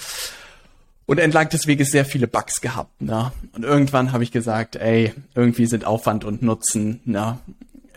Und 1.06 1.18
entlang 1.18 1.48
des 1.48 1.68
Weges 1.68 1.92
sehr 1.92 2.04
viele 2.04 2.26
Bugs 2.26 2.60
gehabt. 2.60 2.90
Na? 2.98 3.32
Und 3.52 3.64
irgendwann 3.64 4.12
habe 4.12 4.24
ich 4.24 4.32
gesagt, 4.32 4.74
ey, 4.74 5.14
irgendwie 5.36 5.66
sind 5.66 5.84
Aufwand 5.84 6.24
und 6.24 6.42
Nutzen. 6.42 7.00
Na? 7.04 7.38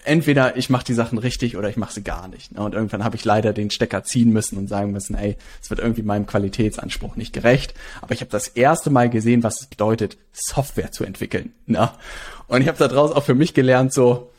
Entweder 0.03 0.57
ich 0.57 0.69
mache 0.69 0.85
die 0.85 0.93
Sachen 0.93 1.17
richtig 1.17 1.57
oder 1.57 1.69
ich 1.69 1.75
mache 1.75 1.93
sie 1.93 2.03
gar 2.03 2.27
nicht. 2.27 2.51
Na? 2.53 2.61
Und 2.61 2.75
irgendwann 2.75 3.03
habe 3.03 3.15
ich 3.15 3.25
leider 3.25 3.51
den 3.51 3.71
Stecker 3.71 4.03
ziehen 4.03 4.31
müssen 4.31 4.59
und 4.59 4.67
sagen 4.67 4.91
müssen, 4.91 5.15
ey, 5.15 5.37
es 5.59 5.71
wird 5.71 5.79
irgendwie 5.79 6.03
meinem 6.03 6.27
Qualitätsanspruch 6.27 7.15
nicht 7.15 7.33
gerecht. 7.33 7.73
Aber 8.01 8.13
ich 8.13 8.21
habe 8.21 8.29
das 8.29 8.47
erste 8.47 8.91
Mal 8.91 9.09
gesehen, 9.09 9.41
was 9.41 9.61
es 9.61 9.67
bedeutet, 9.67 10.17
Software 10.31 10.91
zu 10.91 11.03
entwickeln. 11.03 11.53
Na? 11.65 11.95
Und 12.47 12.61
ich 12.61 12.67
habe 12.67 12.77
daraus 12.77 13.11
auch 13.11 13.23
für 13.23 13.35
mich 13.35 13.55
gelernt, 13.55 13.91
so, 13.91 14.31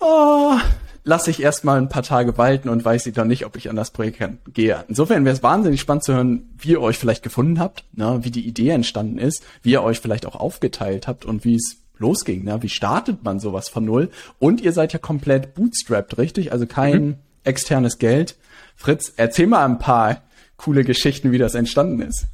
oh, 0.00 0.56
lasse 1.04 1.30
ich 1.30 1.42
erstmal 1.42 1.78
ein 1.78 1.88
paar 1.88 2.02
Tage 2.02 2.38
walten 2.38 2.68
und 2.68 2.84
weiß 2.84 3.06
ich 3.06 3.14
dann 3.14 3.28
nicht, 3.28 3.44
ob 3.44 3.56
ich 3.56 3.68
an 3.68 3.76
das 3.76 3.90
Projekt 3.90 4.22
gehe. 4.52 4.84
Insofern 4.88 5.24
wäre 5.24 5.34
es 5.34 5.42
wahnsinnig 5.42 5.80
spannend 5.80 6.04
zu 6.04 6.14
hören, 6.14 6.50
wie 6.58 6.70
ihr 6.70 6.80
euch 6.80 6.98
vielleicht 6.98 7.22
gefunden 7.22 7.58
habt, 7.58 7.84
ne, 7.92 8.20
wie 8.22 8.30
die 8.30 8.46
Idee 8.46 8.70
entstanden 8.70 9.18
ist, 9.18 9.44
wie 9.62 9.72
ihr 9.72 9.82
euch 9.82 10.00
vielleicht 10.00 10.26
auch 10.26 10.36
aufgeteilt 10.36 11.08
habt 11.08 11.24
und 11.24 11.44
wie 11.44 11.56
es 11.56 11.78
losging. 11.98 12.44
Ne? 12.44 12.62
Wie 12.62 12.68
startet 12.68 13.24
man 13.24 13.40
sowas 13.40 13.68
von 13.68 13.84
null? 13.84 14.10
Und 14.38 14.60
ihr 14.60 14.72
seid 14.72 14.92
ja 14.92 14.98
komplett 14.98 15.54
bootstrapped, 15.54 16.18
richtig? 16.18 16.52
Also 16.52 16.66
kein 16.66 17.04
mhm. 17.04 17.14
externes 17.44 17.98
Geld. 17.98 18.36
Fritz, 18.76 19.12
erzähl 19.16 19.46
mal 19.46 19.64
ein 19.64 19.78
paar 19.78 20.22
coole 20.56 20.84
Geschichten, 20.84 21.32
wie 21.32 21.38
das 21.38 21.54
entstanden 21.54 22.00
ist. 22.02 22.26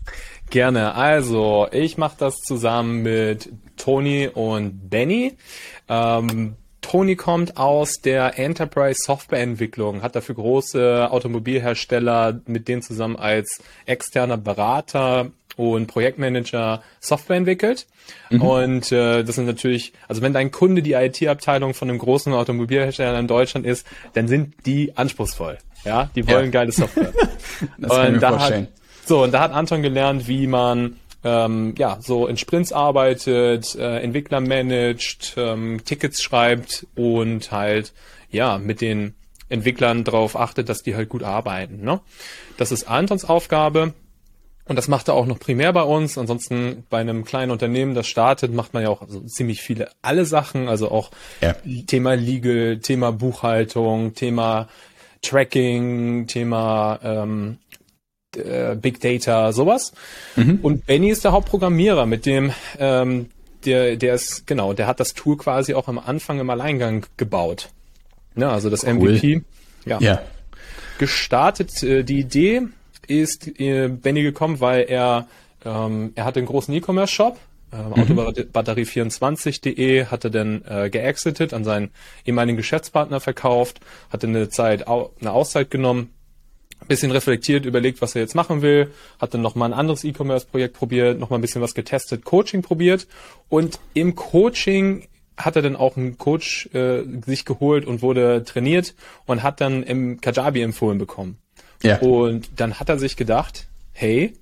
Gerne. 0.51 0.95
Also, 0.95 1.69
ich 1.73 1.99
mache 1.99 2.17
das 2.19 2.37
zusammen 2.37 3.03
mit 3.03 3.51
Tony 3.77 4.29
und 4.33 4.91
Benny. 4.91 5.37
Ähm, 5.89 6.57
Tony 6.89 7.17
kommt 7.17 7.59
aus 7.59 8.01
der 8.03 8.39
Enterprise 8.39 9.01
Softwareentwicklung, 9.05 10.01
hat 10.01 10.17
dafür 10.17 10.37
große 10.37 11.09
Automobilhersteller 11.11 12.41
mit 12.47 12.67
denen 12.67 12.81
zusammen 12.81 13.17
als 13.17 13.61
externer 13.85 14.39
Berater 14.39 15.31
und 15.57 15.87
Projektmanager 15.87 16.83
Software 16.99 17.37
entwickelt. 17.37 17.87
Mhm. 18.31 18.41
Und 18.41 18.93
äh, 18.93 19.23
das 19.23 19.35
sind 19.35 19.45
natürlich, 19.45 19.93
also 20.09 20.23
wenn 20.23 20.33
dein 20.33 20.51
Kunde 20.51 20.81
die 20.81 20.93
IT-Abteilung 20.95 21.75
von 21.75 21.91
einem 21.91 21.99
großen 21.99 22.33
Automobilhersteller 22.33 23.19
in 23.19 23.27
Deutschland 23.27 23.67
ist, 23.67 23.87
dann 24.15 24.27
sind 24.27 24.55
die 24.65 24.97
anspruchsvoll. 24.97 25.59
Ja, 25.85 26.09
die 26.17 26.27
wollen 26.27 26.47
ja. 26.47 26.51
geile 26.53 26.73
Software. 26.73 27.13
das 27.77 27.91
kann 27.91 28.07
und 28.09 28.15
ich 28.15 28.21
mir 28.23 28.29
vorstellen. 28.29 28.63
Hat, 28.63 29.07
so, 29.07 29.25
und 29.25 29.33
da 29.33 29.41
hat 29.41 29.53
Anton 29.53 29.83
gelernt, 29.83 30.27
wie 30.27 30.47
man 30.47 30.97
ähm, 31.29 31.75
ja, 31.77 31.99
so 32.01 32.27
in 32.27 32.37
Sprints 32.37 32.73
arbeitet, 32.73 33.75
äh, 33.75 33.99
Entwickler 33.99 34.41
managt, 34.41 35.35
ähm, 35.37 35.81
Tickets 35.85 36.23
schreibt 36.23 36.87
und 36.95 37.53
halt, 37.53 37.93
ja, 38.31 38.59
mit 38.59 38.81
den 38.81 39.15
Entwicklern 39.49 40.05
darauf 40.05 40.37
achtet, 40.37 40.69
dass 40.69 40.83
die 40.83 40.95
halt 40.95 41.09
gut 41.09 41.23
arbeiten. 41.23 41.83
Ne? 41.83 42.01
Das 42.57 42.73
ist 42.73 42.89
Antons 42.89 43.25
Aufgabe. 43.25 43.95
Und 44.67 44.77
das 44.77 44.87
macht 44.87 45.09
er 45.09 45.15
auch 45.15 45.25
noch 45.25 45.39
primär 45.39 45.73
bei 45.73 45.83
uns. 45.83 46.19
Ansonsten 46.19 46.85
bei 46.91 46.99
einem 46.99 47.25
kleinen 47.25 47.51
Unternehmen, 47.51 47.95
das 47.95 48.07
startet, 48.07 48.53
macht 48.53 48.75
man 48.75 48.83
ja 48.83 48.91
auch 48.91 49.03
so 49.09 49.21
ziemlich 49.21 49.63
viele 49.63 49.89
alle 50.03 50.27
Sachen. 50.27 50.69
Also 50.69 50.91
auch 50.91 51.11
ja. 51.41 51.55
Thema 51.87 52.15
Legal, 52.15 52.79
Thema 52.79 53.11
Buchhaltung, 53.13 54.15
Thema 54.15 54.69
Tracking, 55.23 56.27
Thema 56.27 57.01
ähm, 57.03 57.59
äh, 58.39 58.77
Big 58.81 59.01
Data, 59.01 59.53
sowas. 59.53 59.93
Mhm. 60.37 60.61
Und 60.63 60.87
Benny 60.87 61.11
ist 61.11 61.25
der 61.25 61.33
Hauptprogrammierer, 61.33 62.07
mit 62.07 62.27
dem 62.27 62.53
ähm, 62.79 63.27
der, 63.65 63.97
der 63.97 64.15
ist, 64.15 64.47
genau, 64.47 64.73
der 64.73 64.87
hat 64.87 65.01
das 65.01 65.15
Tool 65.15 65.37
quasi 65.37 65.75
auch 65.75 65.89
am 65.89 65.99
Anfang 65.99 66.39
im 66.39 66.51
Alleingang 66.51 67.07
gebaut. 67.17 67.71
Ja, 68.37 68.53
also 68.53 68.71
das 68.71 68.85
cool. 68.85 69.15
MVP. 69.15 69.43
Ja. 69.85 69.99
ja. 70.01 70.23
Gestartet, 70.99 71.83
äh, 71.83 72.05
die 72.05 72.21
Idee 72.21 72.63
ist 73.07 73.49
äh, 73.59 73.89
Benny 73.89 74.23
gekommen, 74.23 74.61
weil 74.61 74.83
er, 74.89 75.27
ähm, 75.65 76.13
er 76.15 76.25
hatte 76.25 76.39
einen 76.39 76.47
großen 76.47 76.73
E-Commerce-Shop, 76.75 77.39
ähm, 77.73 77.89
mhm. 77.89 78.19
Autobatterie24.de 78.19 80.07
hatte 80.07 80.31
dann 80.31 80.63
äh, 80.67 80.89
geexitet, 80.91 81.53
an 81.53 81.65
seinen 81.65 81.91
ehemaligen 82.25 82.57
Geschäftspartner 82.57 83.21
verkauft, 83.21 83.81
hatte 84.11 84.27
eine 84.27 84.49
Zeit, 84.49 84.87
au 84.87 85.11
eine 85.21 85.33
Auszeit 85.33 85.71
genommen, 85.71 86.11
bisschen 86.89 87.11
reflektiert, 87.11 87.65
überlegt, 87.65 88.03
was 88.03 88.15
er 88.15 88.23
jetzt 88.23 88.35
machen 88.35 88.63
will, 88.63 88.91
hat 89.21 89.35
dann 89.35 89.43
nochmal 89.43 89.73
ein 89.73 89.79
anderes 89.79 90.05
E-Commerce-Projekt 90.05 90.75
probiert, 90.75 91.19
nochmal 91.19 91.39
ein 91.39 91.43
bisschen 91.43 91.63
was 91.63 91.75
getestet, 91.75 92.25
Coaching 92.25 92.63
probiert 92.63 93.07
und 93.49 93.79
im 93.95 94.15
Coaching 94.15 95.07
hat 95.37 95.57
er 95.57 95.63
dann 95.63 95.77
auch 95.77 95.97
einen 95.97 96.19
Coach 96.19 96.69
äh, 96.75 97.03
sich 97.25 97.45
geholt 97.45 97.87
und 97.87 98.03
wurde 98.03 98.43
trainiert 98.45 98.95
und 99.27 99.43
hat 99.43 99.61
dann 99.61 99.83
im 99.85 100.21
Kajabi 100.21 100.63
empfohlen 100.63 100.99
bekommen. 100.99 101.39
Ja. 101.83 101.99
Und 102.01 102.51
dann 102.57 102.81
hat 102.81 102.89
er 102.89 102.99
sich 102.99 103.17
gedacht, 103.17 103.69
hey, 103.93 104.35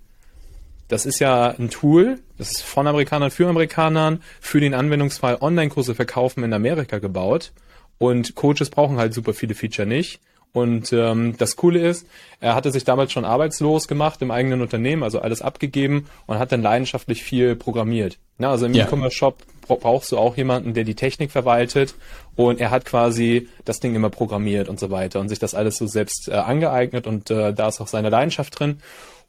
das 0.88 1.05
ist 1.05 1.19
ja 1.19 1.49
ein 1.50 1.69
Tool, 1.71 2.21
das 2.38 2.50
ist 2.53 2.62
von 2.62 2.87
Amerikanern 2.87 3.31
für 3.31 3.49
Amerikanern 3.49 4.23
für 4.41 4.61
den 4.61 4.73
Anwendungsfall 4.73 5.38
Online-Kurse 5.41 5.95
verkaufen 5.95 6.45
in 6.45 6.53
Amerika 6.53 6.99
gebaut. 6.99 7.53
Und 7.99 8.35
Coaches 8.35 8.71
brauchen 8.71 8.99
halt 8.99 9.15
super 9.15 9.35
viele 9.35 9.55
Feature 9.55 9.87
nicht. 9.88 10.21
Und 10.57 10.91
ähm, 10.95 11.35
das 11.37 11.57
Coole 11.57 11.87
ist, 11.87 12.07
er 12.41 12.55
hatte 12.55 12.73
sich 12.73 12.83
damals 12.83 13.13
schon 13.13 13.27
arbeitslos 13.27 13.89
gemacht 13.89 14.23
im 14.23 14.31
eigenen 14.31 14.63
Unternehmen, 14.63 15.03
also 15.03 15.21
alles 15.21 15.43
abgegeben 15.43 16.07
und 16.25 16.39
hat 16.39 16.51
dann 16.51 16.63
leidenschaftlich 16.63 17.23
viel 17.23 17.57
programmiert. 17.57 18.17
Na, 18.39 18.53
also 18.53 18.65
im 18.65 18.73
ja. 18.73 18.87
E-Commerce-Shop 18.87 19.37
brauchst 19.69 20.13
du 20.13 20.17
auch 20.17 20.35
jemanden, 20.39 20.73
der 20.73 20.85
die 20.85 20.95
Technik 20.95 21.31
verwaltet 21.31 21.95
und 22.37 22.59
er 22.59 22.71
hat 22.71 22.87
quasi 22.87 23.51
das 23.67 23.81
Ding 23.81 23.95
immer 23.95 24.09
programmiert 24.09 24.71
und 24.71 24.81
so 24.81 24.91
weiter 24.91 25.21
und 25.21 25.29
sich 25.29 25.39
das 25.39 25.55
alles 25.55 25.77
so 25.77 25.87
selbst 25.87 26.29
äh, 26.29 26.33
angeeignet 26.33 27.07
und 27.07 27.31
äh, 27.31 27.53
da 27.53 27.69
ist 27.69 27.83
auch 27.83 27.89
seine 27.89 28.09
Leidenschaft 28.09 28.59
drin. 28.59 28.79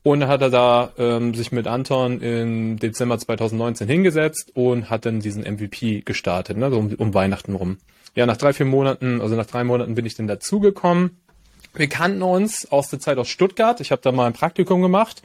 Und 0.03 0.21
dann 0.21 0.29
hat 0.29 0.41
er 0.41 0.49
da 0.49 0.91
ähm, 0.97 1.33
sich 1.33 1.51
mit 1.51 1.67
Anton 1.67 2.21
im 2.21 2.79
Dezember 2.79 3.19
2019 3.19 3.89
hingesetzt 3.89 4.51
und 4.53 4.89
hat 4.89 5.05
dann 5.05 5.19
diesen 5.19 5.43
MVP 5.43 6.03
gestartet, 6.05 6.55
ne, 6.55 6.69
so 6.69 6.77
um, 6.77 6.93
um 6.93 7.13
Weihnachten 7.13 7.53
rum 7.53 7.79
ja, 8.17 8.25
nach 8.25 8.37
drei, 8.37 8.51
vier 8.51 8.65
Monaten, 8.65 9.21
also 9.21 9.35
nach 9.35 9.45
drei 9.45 9.63
Monaten 9.63 9.93
bin 9.93 10.03
ich 10.03 10.15
dann 10.15 10.25
dazugekommen. 10.25 11.21
Wir 11.75 11.87
kannten 11.87 12.23
uns 12.23 12.69
aus 12.71 12.89
der 12.89 12.99
Zeit 12.99 13.19
aus 13.19 13.29
Stuttgart. 13.29 13.79
Ich 13.79 13.91
habe 13.91 14.01
da 14.01 14.11
mal 14.11 14.25
ein 14.25 14.33
Praktikum 14.33 14.81
gemacht 14.81 15.21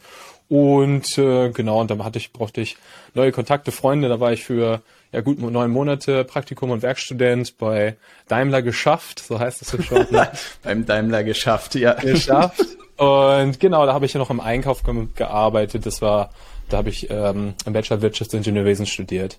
und 0.51 1.17
äh, 1.17 1.49
genau, 1.49 1.81
und 1.81 1.91
dann 1.91 2.05
hatte 2.05 2.19
ich, 2.19 2.35
brauchte 2.35 2.61
ich 2.61 2.77
neue 3.15 3.33
Kontakte, 3.33 3.73
Freunde. 3.73 4.11
Da 4.11 4.21
war 4.21 4.35
ich 4.35 4.45
für 4.45 4.83
ja 5.11 5.23
gut 5.23 5.41
neun 5.41 5.71
Monate 5.71 6.25
Praktikum 6.25 6.69
und 6.69 6.83
Werkstudent 6.83 7.57
bei 7.57 7.97
Daimler 8.29 8.61
geschafft, 8.61 9.21
so 9.27 9.39
heißt 9.39 9.63
es 9.63 9.87
schon. 9.87 10.07
Beim 10.63 10.85
Daimler 10.85 11.25
geschafft, 11.25 11.75
ja. 11.77 11.95
Geschafft. 11.95 12.61
Und 12.99 13.59
genau, 13.59 13.87
da 13.87 13.95
habe 13.95 14.05
ich 14.05 14.13
ja 14.13 14.19
noch 14.19 14.29
im 14.29 14.41
Einkauf 14.41 14.83
gearbeitet. 15.15 15.87
Das 15.87 16.03
war, 16.03 16.29
da 16.69 16.77
habe 16.77 16.91
ich 16.91 17.09
ähm, 17.09 17.55
im 17.65 17.73
Bachelor 17.73 18.03
Wirtschaftsingenieurwesen 18.03 18.85
studiert. 18.85 19.39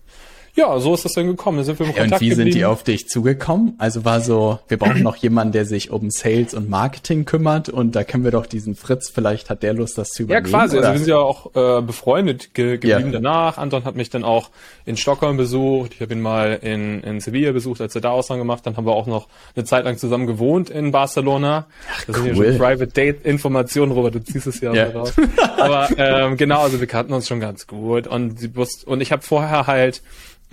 Ja, 0.55 0.79
so 0.79 0.93
ist 0.93 1.03
das 1.03 1.13
dann 1.13 1.25
gekommen. 1.25 1.57
Dann 1.57 1.65
sind 1.65 1.79
wir 1.79 1.87
im 1.87 1.93
Kontakt 1.93 2.13
Und 2.13 2.21
wie 2.21 2.29
geblieben. 2.29 2.51
sind 2.51 2.59
die 2.59 2.65
auf 2.65 2.83
dich 2.83 3.07
zugekommen? 3.09 3.73
Also 3.79 4.05
war 4.05 4.21
so, 4.21 4.59
wir 4.67 4.77
brauchen 4.77 5.01
noch 5.01 5.15
jemanden, 5.15 5.51
der 5.51 5.65
sich 5.65 5.89
um 5.89 6.11
Sales 6.11 6.53
und 6.53 6.69
Marketing 6.69 7.25
kümmert 7.25 7.69
und 7.69 7.95
da 7.95 8.03
kennen 8.03 8.23
wir 8.23 8.29
doch 8.29 8.45
diesen 8.45 8.75
Fritz, 8.75 9.09
vielleicht 9.09 9.49
hat 9.49 9.63
der 9.63 9.73
Lust, 9.73 9.97
das 9.97 10.09
zu 10.09 10.23
übernehmen. 10.23 10.45
Ja, 10.45 10.51
quasi. 10.51 10.77
Also 10.77 10.77
oder? 10.77 10.87
Also 10.89 10.93
wir 10.93 11.05
sind 11.05 11.09
ja 11.09 11.17
auch 11.17 11.79
äh, 11.79 11.81
befreundet 11.81 12.53
ge 12.53 12.77
geblieben 12.77 13.11
ja. 13.11 13.19
danach. 13.19 13.57
Anton 13.57 13.83
hat 13.83 13.95
mich 13.95 14.11
dann 14.11 14.23
auch 14.23 14.51
in 14.85 14.95
Stockholm 14.95 15.37
besucht. 15.37 15.93
Ich 15.95 16.01
habe 16.01 16.13
ihn 16.13 16.21
mal 16.21 16.59
in, 16.61 17.01
in 17.01 17.19
Sevilla 17.19 17.51
besucht, 17.51 17.81
als 17.81 17.95
er 17.95 18.01
da 18.01 18.11
Ausland 18.11 18.39
gemacht. 18.39 18.65
Dann 18.65 18.77
haben 18.77 18.85
wir 18.85 18.93
auch 18.93 19.07
noch 19.07 19.27
eine 19.55 19.65
Zeit 19.65 19.85
lang 19.85 19.97
zusammen 19.97 20.27
gewohnt 20.27 20.69
in 20.69 20.91
Barcelona. 20.91 21.65
Ach, 21.91 22.05
das 22.05 22.17
cool. 22.17 22.23
sind 22.23 22.37
ja 22.37 22.43
schon 22.51 22.57
Private 22.59 22.87
Date 22.87 23.25
Informationen, 23.25 23.91
Robert, 23.91 24.15
du 24.15 24.23
ziehst 24.23 24.45
es 24.45 24.61
ja, 24.61 24.71
ja. 24.71 24.91
so 24.91 24.99
raus. 24.99 25.13
Aber 25.57 25.89
ähm, 25.97 26.37
genau, 26.37 26.61
also 26.61 26.79
wir 26.79 26.87
kannten 26.87 27.13
uns 27.13 27.27
schon 27.27 27.39
ganz 27.39 27.65
gut 27.65 28.05
und, 28.05 28.39
sie 28.39 28.55
wusste, 28.55 28.85
und 28.85 29.01
ich 29.01 29.11
habe 29.11 29.23
vorher 29.23 29.65
halt 29.65 30.03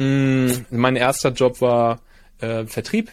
mein 0.01 0.97
erster 0.97 1.31
Job 1.31 1.61
war 1.61 2.01
äh, 2.41 2.65
Vertrieb. 2.65 3.11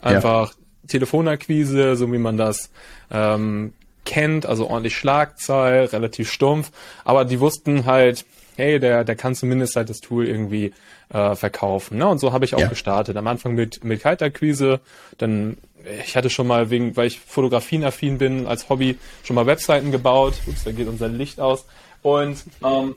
Einfach 0.00 0.50
ja. 0.52 0.56
Telefonakquise, 0.86 1.96
so 1.96 2.12
wie 2.12 2.18
man 2.18 2.36
das 2.36 2.70
ähm, 3.10 3.72
kennt, 4.04 4.46
also 4.46 4.68
ordentlich 4.68 4.96
Schlagzahl, 4.96 5.86
relativ 5.86 6.30
stumpf. 6.30 6.70
Aber 7.04 7.24
die 7.24 7.40
wussten 7.40 7.84
halt, 7.84 8.24
hey, 8.56 8.78
der, 8.78 9.04
der 9.04 9.16
kann 9.16 9.34
zumindest 9.34 9.76
halt 9.76 9.90
das 9.90 10.00
Tool 10.00 10.26
irgendwie 10.26 10.72
äh, 11.10 11.34
verkaufen. 11.34 11.98
Ne? 11.98 12.08
Und 12.08 12.18
so 12.18 12.32
habe 12.32 12.44
ich 12.44 12.54
auch 12.54 12.60
ja. 12.60 12.68
gestartet. 12.68 13.16
Am 13.16 13.26
Anfang 13.26 13.54
mit, 13.54 13.84
mit 13.84 14.00
Kaltakquise, 14.00 14.80
dann 15.18 15.58
ich 16.04 16.16
hatte 16.16 16.30
schon 16.30 16.46
mal 16.46 16.70
wegen, 16.70 16.96
weil 16.96 17.06
ich 17.06 17.20
fotografienaffin 17.20 18.18
bin, 18.18 18.46
als 18.46 18.68
Hobby 18.68 18.98
schon 19.22 19.36
mal 19.36 19.46
Webseiten 19.46 19.90
gebaut. 19.90 20.34
Ups, 20.46 20.64
da 20.64 20.72
geht 20.72 20.88
unser 20.88 21.08
Licht 21.08 21.40
aus. 21.40 21.66
Und 22.02 22.44
ähm, 22.64 22.96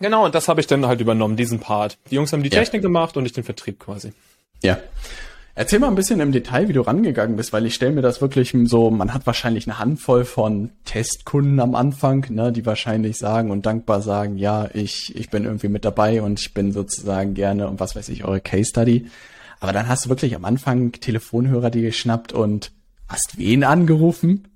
Genau, 0.00 0.24
und 0.24 0.34
das 0.34 0.48
habe 0.48 0.60
ich 0.60 0.66
dann 0.66 0.86
halt 0.86 1.00
übernommen, 1.00 1.36
diesen 1.36 1.60
Part. 1.60 1.98
Die 2.10 2.14
Jungs 2.14 2.32
haben 2.32 2.42
die 2.42 2.50
ja. 2.50 2.58
Technik 2.58 2.82
gemacht 2.82 3.16
und 3.16 3.26
ich 3.26 3.32
den 3.32 3.44
Vertrieb 3.44 3.80
quasi. 3.80 4.12
Ja. 4.62 4.78
Erzähl 5.54 5.80
mal 5.80 5.88
ein 5.88 5.96
bisschen 5.96 6.20
im 6.20 6.30
Detail, 6.30 6.68
wie 6.68 6.72
du 6.72 6.82
rangegangen 6.82 7.34
bist, 7.36 7.52
weil 7.52 7.66
ich 7.66 7.74
stelle 7.74 7.90
mir 7.90 8.00
das 8.00 8.20
wirklich 8.20 8.54
so, 8.66 8.90
man 8.90 9.12
hat 9.12 9.26
wahrscheinlich 9.26 9.66
eine 9.66 9.80
Handvoll 9.80 10.24
von 10.24 10.70
Testkunden 10.84 11.58
am 11.58 11.74
Anfang, 11.74 12.24
ne, 12.30 12.52
die 12.52 12.64
wahrscheinlich 12.64 13.18
sagen 13.18 13.50
und 13.50 13.66
dankbar 13.66 14.00
sagen, 14.00 14.38
ja, 14.38 14.68
ich, 14.72 15.16
ich 15.16 15.30
bin 15.30 15.44
irgendwie 15.44 15.66
mit 15.66 15.84
dabei 15.84 16.22
und 16.22 16.38
ich 16.38 16.54
bin 16.54 16.70
sozusagen 16.70 17.34
gerne 17.34 17.66
und 17.66 17.80
was 17.80 17.96
weiß 17.96 18.08
ich, 18.10 18.24
eure 18.24 18.40
Case 18.40 18.70
Study. 18.70 19.08
Aber 19.58 19.72
dann 19.72 19.88
hast 19.88 20.04
du 20.04 20.10
wirklich 20.10 20.36
am 20.36 20.44
Anfang 20.44 20.92
Telefonhörer 20.92 21.70
die 21.70 21.82
geschnappt 21.82 22.32
und 22.32 22.70
hast 23.08 23.36
wen 23.36 23.64
angerufen? 23.64 24.46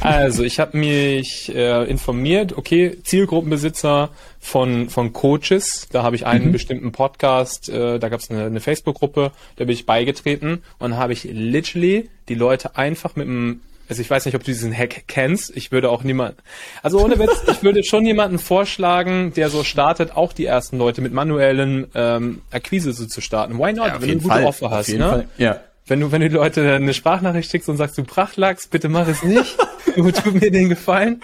Also, 0.00 0.42
ich 0.42 0.58
habe 0.58 0.76
mich 0.76 1.54
äh, 1.54 1.84
informiert, 1.84 2.56
okay, 2.56 2.98
Zielgruppenbesitzer 3.02 4.10
von, 4.38 4.88
von 4.88 5.12
Coaches, 5.12 5.88
da 5.90 6.02
habe 6.02 6.16
ich 6.16 6.26
einen 6.26 6.46
mhm. 6.46 6.52
bestimmten 6.52 6.92
Podcast, 6.92 7.68
äh, 7.68 7.98
da 7.98 8.08
gab 8.08 8.20
es 8.20 8.30
eine, 8.30 8.44
eine 8.44 8.60
Facebook-Gruppe, 8.60 9.32
da 9.56 9.64
bin 9.64 9.74
ich 9.74 9.86
beigetreten 9.86 10.62
und 10.78 10.96
habe 10.96 11.12
ich 11.12 11.24
literally 11.24 12.08
die 12.28 12.34
Leute 12.34 12.76
einfach 12.76 13.16
mit 13.16 13.28
einem 13.28 13.60
also 13.88 14.02
ich 14.02 14.08
weiß 14.08 14.24
nicht, 14.24 14.36
ob 14.36 14.44
du 14.44 14.52
diesen 14.52 14.72
Hack 14.72 15.02
kennst. 15.08 15.50
Ich 15.56 15.72
würde 15.72 15.90
auch 15.90 16.04
niemand, 16.04 16.36
also 16.80 17.00
ohne 17.00 17.18
Witz, 17.18 17.42
ich 17.50 17.64
würde 17.64 17.82
schon 17.82 18.06
jemanden 18.06 18.38
vorschlagen, 18.38 19.32
der 19.34 19.50
so 19.50 19.64
startet, 19.64 20.16
auch 20.16 20.32
die 20.32 20.46
ersten 20.46 20.78
Leute 20.78 21.00
mit 21.00 21.12
manuellen 21.12 21.88
ähm, 21.96 22.42
Akquise 22.52 22.92
so 22.92 23.06
zu 23.06 23.20
starten. 23.20 23.58
Why 23.58 23.72
not? 23.72 23.88
Ja, 23.88 23.94
wenn 23.94 24.00
du 24.00 24.06
eine 24.06 24.16
gute 24.18 24.28
Fall. 24.28 24.44
Offer 24.44 24.70
hast, 24.70 24.90
ne? 24.90 25.08
Fall. 25.08 25.28
Ja 25.38 25.60
wenn 25.90 26.00
du, 26.00 26.12
wenn 26.12 26.20
du 26.20 26.28
die 26.28 26.36
Leute 26.36 26.74
eine 26.74 26.94
Sprachnachricht 26.94 27.50
schickst 27.50 27.68
und 27.68 27.76
sagst, 27.76 27.98
du 27.98 28.04
Prachtlachs, 28.04 28.68
bitte 28.68 28.88
mach 28.88 29.08
es 29.08 29.24
nicht. 29.24 29.58
du 29.96 30.10
tut 30.12 30.40
mir 30.40 30.50
den 30.52 30.68
Gefallen. 30.68 31.20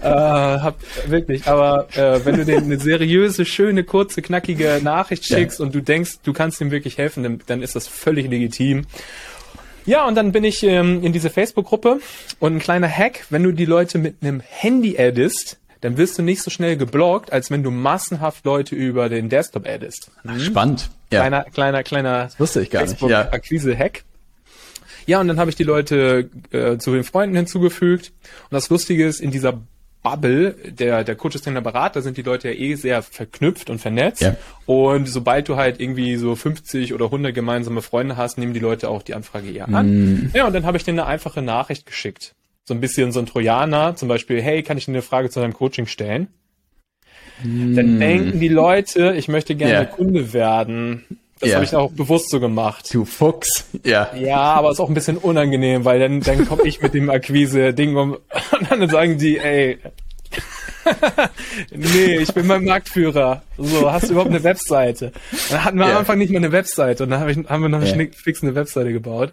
Äh, 0.00 0.08
hab, 0.08 0.78
wirklich, 1.06 1.46
aber 1.46 1.86
äh, 1.94 2.24
wenn 2.24 2.36
du 2.36 2.44
denen 2.46 2.64
eine 2.64 2.78
seriöse, 2.78 3.44
schöne, 3.44 3.84
kurze, 3.84 4.22
knackige 4.22 4.80
Nachricht 4.82 5.26
schickst 5.26 5.58
ja. 5.58 5.66
und 5.66 5.74
du 5.74 5.82
denkst, 5.82 6.20
du 6.22 6.32
kannst 6.32 6.62
ihm 6.62 6.70
wirklich 6.70 6.96
helfen, 6.96 7.22
dann, 7.22 7.42
dann 7.46 7.62
ist 7.62 7.76
das 7.76 7.86
völlig 7.86 8.28
legitim. 8.30 8.86
Ja, 9.84 10.06
und 10.06 10.14
dann 10.14 10.32
bin 10.32 10.44
ich 10.44 10.62
ähm, 10.62 11.04
in 11.04 11.12
diese 11.12 11.28
Facebook-Gruppe 11.28 12.00
und 12.40 12.56
ein 12.56 12.58
kleiner 12.58 12.88
Hack, 12.88 13.26
wenn 13.28 13.42
du 13.42 13.52
die 13.52 13.66
Leute 13.66 13.98
mit 13.98 14.16
einem 14.22 14.40
Handy 14.40 14.98
addest, 14.98 15.58
dann 15.82 15.98
wirst 15.98 16.18
du 16.18 16.22
nicht 16.22 16.42
so 16.42 16.50
schnell 16.50 16.76
geblockt, 16.76 17.32
als 17.32 17.50
wenn 17.50 17.62
du 17.62 17.70
massenhaft 17.70 18.44
Leute 18.46 18.74
über 18.74 19.08
den 19.08 19.28
Desktop 19.28 19.68
addest. 19.68 20.10
Ach, 20.26 20.40
spannend. 20.40 20.90
Ja. 21.12 21.20
Kleiner, 21.20 21.44
kleiner, 21.44 21.82
kleiner 21.82 22.24
das 22.24 22.40
wusste 22.40 22.62
ich 22.62 22.70
gar 22.70 22.84
nicht. 22.84 23.00
Ja. 23.02 23.30
Akquise-Hack. 23.30 24.02
Ja, 25.06 25.20
und 25.20 25.28
dann 25.28 25.38
habe 25.38 25.50
ich 25.50 25.56
die 25.56 25.64
Leute 25.64 26.30
äh, 26.50 26.78
zu 26.78 26.92
den 26.92 27.04
Freunden 27.04 27.36
hinzugefügt. 27.36 28.12
Und 28.44 28.52
das 28.52 28.68
Lustige 28.70 29.06
ist, 29.06 29.20
in 29.20 29.30
dieser 29.30 29.60
Bubble 30.06 30.54
der, 30.64 31.02
der 31.02 31.16
Coaches 31.16 31.42
Trainer 31.42 31.60
Berater 31.60 32.00
sind 32.00 32.16
die 32.16 32.22
Leute 32.22 32.48
ja 32.50 32.54
eh 32.54 32.74
sehr 32.76 33.02
verknüpft 33.02 33.70
und 33.70 33.80
vernetzt. 33.80 34.22
Ja. 34.22 34.36
Und 34.64 35.08
sobald 35.08 35.48
du 35.48 35.56
halt 35.56 35.80
irgendwie 35.80 36.14
so 36.14 36.36
50 36.36 36.94
oder 36.94 37.06
100 37.06 37.34
gemeinsame 37.34 37.82
Freunde 37.82 38.16
hast, 38.16 38.38
nehmen 38.38 38.54
die 38.54 38.60
Leute 38.60 38.88
auch 38.88 39.02
die 39.02 39.14
Anfrage 39.14 39.50
eher 39.50 39.68
an. 39.68 40.28
Mm. 40.28 40.30
Ja, 40.32 40.46
und 40.46 40.52
dann 40.54 40.64
habe 40.64 40.76
ich 40.76 40.84
denen 40.84 41.00
eine 41.00 41.08
einfache 41.08 41.42
Nachricht 41.42 41.86
geschickt. 41.86 42.36
So 42.64 42.74
ein 42.74 42.80
bisschen 42.80 43.10
so 43.10 43.18
ein 43.18 43.26
Trojaner, 43.26 43.96
zum 43.96 44.08
Beispiel, 44.08 44.40
hey, 44.40 44.62
kann 44.62 44.78
ich 44.78 44.84
dir 44.84 44.92
eine 44.92 45.02
Frage 45.02 45.28
zu 45.28 45.40
deinem 45.40 45.54
Coaching 45.54 45.86
stellen? 45.86 46.28
Mm. 47.42 47.74
Dann 47.74 47.98
denken 47.98 48.38
die 48.38 48.48
Leute, 48.48 49.14
ich 49.16 49.26
möchte 49.26 49.56
gerne 49.56 49.72
yeah. 49.72 49.84
Kunde 49.86 50.32
werden. 50.32 51.04
Das 51.40 51.50
ja. 51.50 51.56
habe 51.56 51.64
ich 51.66 51.74
auch 51.74 51.92
bewusst 51.92 52.30
so 52.30 52.40
gemacht. 52.40 52.92
Du 52.92 53.04
Fuchs, 53.04 53.66
ja. 53.84 54.10
Ja, 54.14 54.38
aber 54.38 54.70
ist 54.70 54.80
auch 54.80 54.88
ein 54.88 54.94
bisschen 54.94 55.18
unangenehm, 55.18 55.84
weil 55.84 56.00
dann, 56.00 56.20
dann 56.20 56.46
komme 56.46 56.62
ich 56.64 56.80
mit 56.80 56.94
dem 56.94 57.10
Akquise-Ding 57.10 57.94
um 57.96 58.12
und 58.12 58.70
dann 58.70 58.88
sagen 58.88 59.18
die, 59.18 59.38
ey, 59.38 59.78
nee, 61.70 62.16
ich 62.16 62.32
bin 62.32 62.46
mein 62.46 62.64
Marktführer. 62.64 63.42
So, 63.58 63.90
hast 63.90 64.08
du 64.08 64.12
überhaupt 64.12 64.30
eine 64.30 64.44
Webseite? 64.44 65.12
Dann 65.50 65.64
hatten 65.64 65.78
wir 65.78 65.86
ja. 65.86 65.92
am 65.92 65.98
Anfang 65.98 66.18
nicht 66.18 66.30
mal 66.30 66.38
eine 66.38 66.52
Webseite 66.52 67.04
und 67.04 67.10
dann 67.10 67.20
hab 67.20 67.28
ich, 67.28 67.36
haben 67.36 67.62
wir 67.62 67.68
noch 67.68 67.82
ja. 67.82 68.06
fix 68.12 68.42
eine 68.42 68.54
Webseite 68.54 68.92
gebaut. 68.92 69.32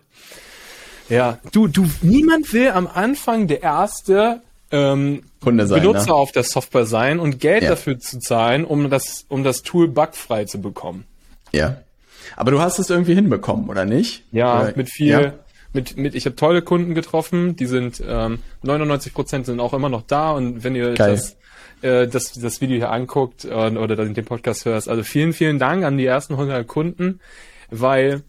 Ja, 1.10 1.40
du, 1.52 1.68
du, 1.68 1.86
niemand 2.02 2.52
will 2.54 2.70
am 2.70 2.88
Anfang 2.88 3.48
der 3.48 3.62
erste 3.62 4.42
ähm, 4.72 5.24
Kunde 5.42 5.68
sein, 5.68 5.82
Benutzer 5.82 6.08
ne? 6.08 6.14
auf 6.14 6.32
der 6.32 6.44
Software 6.44 6.86
sein 6.86 7.20
und 7.20 7.40
Geld 7.40 7.64
Ja. 7.64 7.70
dafür 7.70 8.00
zu 8.00 8.20
zahlen, 8.20 8.66
um 8.66 8.90
das, 8.90 9.26
um 9.30 9.44
das 9.44 9.62
Tool 9.62 9.88
bugfrei 9.88 10.46
zu 10.46 10.60
bekommen. 10.60 11.06
Ja. 11.52 11.78
Aber 12.36 12.52
du 12.52 12.62
hast 12.62 12.80
es 12.80 12.90
irgendwie 12.90 13.16
hinbekommen, 13.16 13.70
oder 13.70 13.86
nicht? 13.86 14.24
Ja, 14.32 14.62
Oder, 14.62 14.74
mit 14.76 14.90
viel, 14.90 15.08
Ja. 15.08 15.34
mit, 15.74 15.98
mit, 15.98 16.16
ich 16.16 16.26
habe 16.26 16.36
tolle 16.36 16.62
Kunden 16.62 16.94
getroffen, 16.96 17.56
die 17.56 17.66
sind, 17.66 18.02
ähm, 18.08 18.40
99 18.64 19.14
Prozent 19.14 19.46
sind 19.46 19.60
auch 19.60 19.74
immer 19.74 19.90
noch 19.90 20.04
da 20.04 20.32
und 20.32 20.64
wenn 20.64 20.76
ihr 20.76 20.94
Geil. 20.94 21.12
das, 21.12 21.38
äh, 21.82 22.08
das, 22.08 22.34
das 22.34 22.62
Video 22.62 22.78
hier 22.78 22.92
anguckt 22.92 23.46
äh, 23.46 23.50
oder 23.54 23.96
den 23.96 24.26
Podcast 24.26 24.66
hörst, 24.66 24.88
also 24.90 25.04
vielen, 25.04 25.34
vielen 25.34 25.60
Dank 25.60 25.84
an 25.84 25.98
die 25.98 26.06
ersten 26.06 26.34
100 26.34 26.68
Kunden, 26.68 27.20
weil 27.70 28.22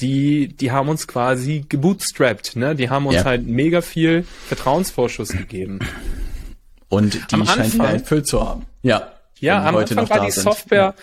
die, 0.00 0.48
die 0.48 0.72
haben 0.72 0.88
uns 0.90 1.06
quasi 1.08 1.64
gebootstrapped, 1.68 2.56
ne? 2.56 2.74
Die 2.74 2.90
haben 2.90 3.06
uns 3.06 3.16
Ja. 3.16 3.24
halt 3.24 3.46
mega 3.46 3.80
viel 3.80 4.24
Vertrauensvorschuss 4.48 5.28
gegeben. 5.30 5.78
Und 6.88 7.14
die 7.30 7.34
Am 7.34 7.46
scheint 7.46 7.60
Anfang- 7.74 7.86
erfüllt 7.94 8.26
zu 8.26 8.46
haben. 8.46 8.66
Ja. 8.82 9.12
Ja, 9.38 9.64
am 9.64 9.76
Anfang 9.76 10.08
war 10.08 10.24
die 10.24 10.30
sind. 10.30 10.44
Software 10.44 10.94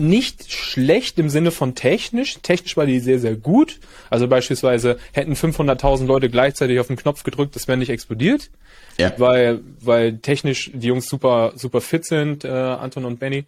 nicht 0.00 0.50
schlecht 0.52 1.18
im 1.18 1.28
Sinne 1.28 1.50
von 1.50 1.74
technisch. 1.74 2.38
Technisch 2.42 2.76
war 2.76 2.86
die 2.86 2.98
sehr, 3.00 3.18
sehr 3.18 3.36
gut. 3.36 3.78
Also 4.10 4.26
beispielsweise 4.28 4.98
hätten 5.12 5.34
500.000 5.34 6.06
Leute 6.06 6.28
gleichzeitig 6.30 6.80
auf 6.80 6.86
den 6.88 6.96
Knopf 6.96 7.22
gedrückt, 7.22 7.54
das 7.56 7.68
wäre 7.68 7.78
nicht 7.78 7.90
explodiert. 7.90 8.50
Ja. 8.98 9.12
Weil, 9.18 9.60
weil 9.80 10.18
technisch 10.18 10.70
die 10.74 10.88
Jungs 10.88 11.06
super, 11.08 11.52
super 11.54 11.80
fit 11.80 12.04
sind, 12.04 12.44
äh, 12.44 12.48
Anton 12.48 13.04
und 13.04 13.18
Benny. 13.20 13.44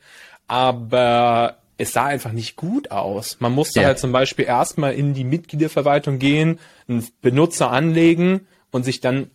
Aber 0.46 1.56
es 1.78 1.92
sah 1.92 2.04
einfach 2.06 2.32
nicht 2.32 2.56
gut 2.56 2.90
aus. 2.90 3.38
Man 3.40 3.52
musste 3.52 3.80
Ja. 3.80 3.86
halt 3.86 3.98
zum 3.98 4.12
Beispiel 4.12 4.44
erstmal 4.44 4.94
in 4.94 5.14
die 5.14 5.24
Mitgliederverwaltung 5.24 6.18
gehen, 6.18 6.58
einen 6.88 7.06
Benutzer 7.22 7.70
anlegen 7.70 8.46
und 8.70 8.84
sich 8.84 9.00
dann 9.00 9.30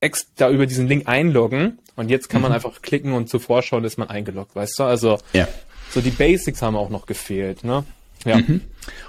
extra 0.00 0.48
über 0.50 0.66
diesen 0.66 0.88
Link 0.88 1.06
einloggen. 1.08 1.78
Und 1.96 2.08
jetzt 2.10 2.28
kann 2.30 2.40
Mhm. 2.40 2.44
man 2.44 2.52
einfach 2.52 2.80
klicken 2.80 3.12
und 3.12 3.28
zur 3.28 3.40
Vorschau 3.40 3.78
ist 3.80 3.98
man 3.98 4.08
eingeloggt, 4.08 4.56
weißt 4.56 4.78
du? 4.78 4.84
Also 4.84 5.18
Ja. 5.34 5.46
So 5.92 6.00
die 6.00 6.10
Basics 6.10 6.62
haben 6.62 6.76
auch 6.76 6.90
noch 6.90 7.06
gefehlt, 7.06 7.64
ne? 7.64 7.84
Ja. 8.24 8.38
Mhm. 8.38 8.60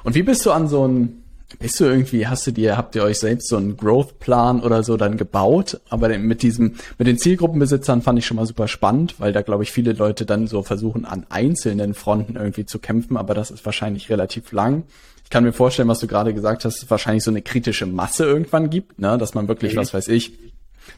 Und 0.03 0.15
wie 0.15 0.23
bist 0.23 0.45
du 0.45 0.51
an 0.51 0.67
so 0.67 0.87
ein, 0.87 1.23
bist 1.59 1.79
du 1.79 1.83
irgendwie, 1.85 2.27
hast 2.27 2.47
du 2.47 2.51
dir, 2.51 2.77
habt 2.77 2.95
ihr 2.95 3.03
euch 3.03 3.19
selbst 3.19 3.49
so 3.49 3.57
einen 3.57 3.75
Growth-Plan 3.75 4.61
oder 4.61 4.83
so 4.83 4.95
dann 4.95 5.17
gebaut? 5.17 5.81
Aber 5.89 6.17
mit 6.17 6.43
diesem, 6.43 6.75
mit 6.97 7.07
den 7.07 7.17
Zielgruppenbesitzern 7.17 8.01
fand 8.01 8.19
ich 8.19 8.25
schon 8.25 8.37
mal 8.37 8.45
super 8.45 8.67
spannend, 8.69 9.15
weil 9.19 9.33
da 9.33 9.41
glaube 9.41 9.63
ich 9.63 9.71
viele 9.71 9.91
Leute 9.93 10.25
dann 10.25 10.47
so 10.47 10.63
versuchen 10.63 11.03
an 11.05 11.25
einzelnen 11.29 11.93
Fronten 11.93 12.37
irgendwie 12.37 12.65
zu 12.65 12.79
kämpfen, 12.79 13.17
aber 13.17 13.33
das 13.33 13.51
ist 13.51 13.65
wahrscheinlich 13.65 14.09
relativ 14.09 14.53
lang. 14.53 14.83
Ich 15.25 15.29
kann 15.29 15.43
mir 15.43 15.53
vorstellen, 15.53 15.87
was 15.89 15.99
du 15.99 16.07
gerade 16.07 16.33
gesagt 16.33 16.63
hast, 16.65 16.89
wahrscheinlich 16.89 17.23
so 17.23 17.31
eine 17.31 17.41
kritische 17.41 17.85
Masse 17.85 18.25
irgendwann 18.25 18.69
gibt, 18.69 18.99
ne, 18.99 19.17
dass 19.17 19.33
man 19.33 19.47
wirklich, 19.49 19.73
Mhm. 19.73 19.77
was 19.79 19.93
weiß 19.93 20.07
ich, 20.07 20.31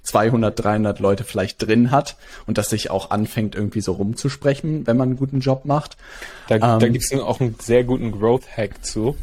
200, 0.01 0.63
300 0.63 0.99
Leute 0.99 1.23
vielleicht 1.23 1.65
drin 1.65 1.91
hat 1.91 2.15
und 2.45 2.57
dass 2.57 2.69
sich 2.69 2.89
auch 2.89 3.11
anfängt 3.11 3.55
irgendwie 3.55 3.81
so 3.81 3.93
rumzusprechen, 3.93 4.87
wenn 4.87 4.97
man 4.97 5.09
einen 5.09 5.17
guten 5.17 5.39
Job 5.39 5.65
macht. 5.65 5.97
Da, 6.47 6.57
da 6.57 6.79
Ähm. 6.79 6.93
gibt's 6.93 7.13
auch 7.13 7.39
einen 7.39 7.55
sehr 7.59 7.83
guten 7.83 8.11
Growth-Hack 8.11 8.83
zu. 8.83 9.15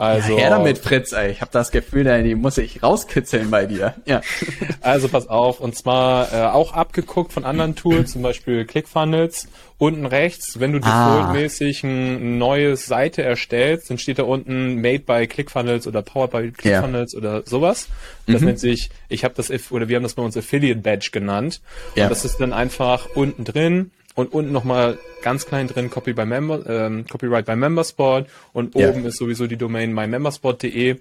Also, 0.00 0.32
ja, 0.32 0.38
her 0.38 0.50
damit, 0.50 0.78
Fritz, 0.78 1.12
ey. 1.12 1.30
Ich 1.30 1.42
habe 1.42 1.50
das 1.52 1.70
Gefühl, 1.70 2.06
ey, 2.06 2.22
die 2.22 2.34
muss 2.34 2.56
ich 2.56 2.82
rauskitzeln 2.82 3.50
bei 3.50 3.66
dir. 3.66 3.94
Ja. 4.06 4.22
also 4.80 5.08
pass 5.08 5.28
auf, 5.28 5.60
und 5.60 5.76
zwar 5.76 6.32
äh, 6.32 6.46
auch 6.46 6.72
abgeguckt 6.72 7.34
von 7.34 7.44
anderen 7.44 7.74
Tools, 7.74 8.12
zum 8.12 8.22
Beispiel 8.22 8.64
ClickFunnels. 8.64 9.48
Unten 9.76 10.06
rechts, 10.06 10.58
wenn 10.58 10.72
du 10.72 10.80
Ah. 10.82 11.16
defaultmäßig 11.16 11.84
ein 11.84 12.38
neues 12.38 12.86
Seite 12.86 13.22
erstellst, 13.22 13.90
dann 13.90 13.98
steht 13.98 14.18
da 14.18 14.22
unten 14.22 14.76
Made 14.76 15.00
by 15.00 15.26
ClickFunnels 15.26 15.86
oder 15.86 16.00
Powered 16.00 16.30
by 16.30 16.50
ClickFunnels 16.50 17.14
oder 17.14 17.42
sowas. 17.44 17.88
Mhm. 18.26 18.32
Das 18.32 18.42
nennt 18.42 18.58
sich, 18.58 18.88
ich 19.10 19.24
habe 19.24 19.34
das, 19.36 19.50
oder 19.70 19.88
wir 19.88 19.96
haben 19.96 20.02
das 20.02 20.14
bei 20.14 20.22
uns 20.22 20.34
Affiliate 20.36 20.80
Badge 20.80 21.10
genannt. 21.12 21.60
Ja. 21.94 22.04
Und 22.04 22.10
das 22.10 22.24
ist 22.24 22.38
dann 22.40 22.54
einfach 22.54 23.06
unten 23.14 23.44
drin 23.44 23.90
und 24.20 24.32
unten 24.32 24.52
nochmal 24.52 24.98
ganz 25.22 25.46
klein 25.46 25.66
drin 25.68 25.90
Copy 25.90 26.12
by 26.12 26.24
Member, 26.24 26.64
ähm, 26.68 27.04
Copyright 27.10 27.46
by 27.46 27.56
Membersport 27.56 28.28
und 28.52 28.74
Ja. 28.74 28.88
oben 28.90 29.04
ist 29.04 29.18
sowieso 29.18 29.46
die 29.46 29.56
Domain 29.56 29.92
mymembersport.de. 29.92 30.96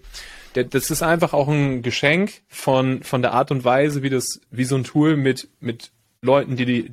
Das 0.53 0.89
ist 0.89 1.03
einfach 1.03 1.34
auch 1.34 1.47
ein 1.47 1.84
Geschenk 1.84 2.32
von, 2.47 3.03
von 3.03 3.21
der 3.21 3.34
Art 3.34 3.51
und 3.51 3.63
Weise, 3.63 4.01
wie 4.01 4.10
das, 4.10 4.39
wie 4.49 4.63
so 4.65 4.75
ein 4.75 4.84
Tool 4.84 5.15
mit, 5.15 5.47
mit 5.60 5.91
Leuten, 6.21 6.55
die 6.55 6.65
die, 6.65 6.91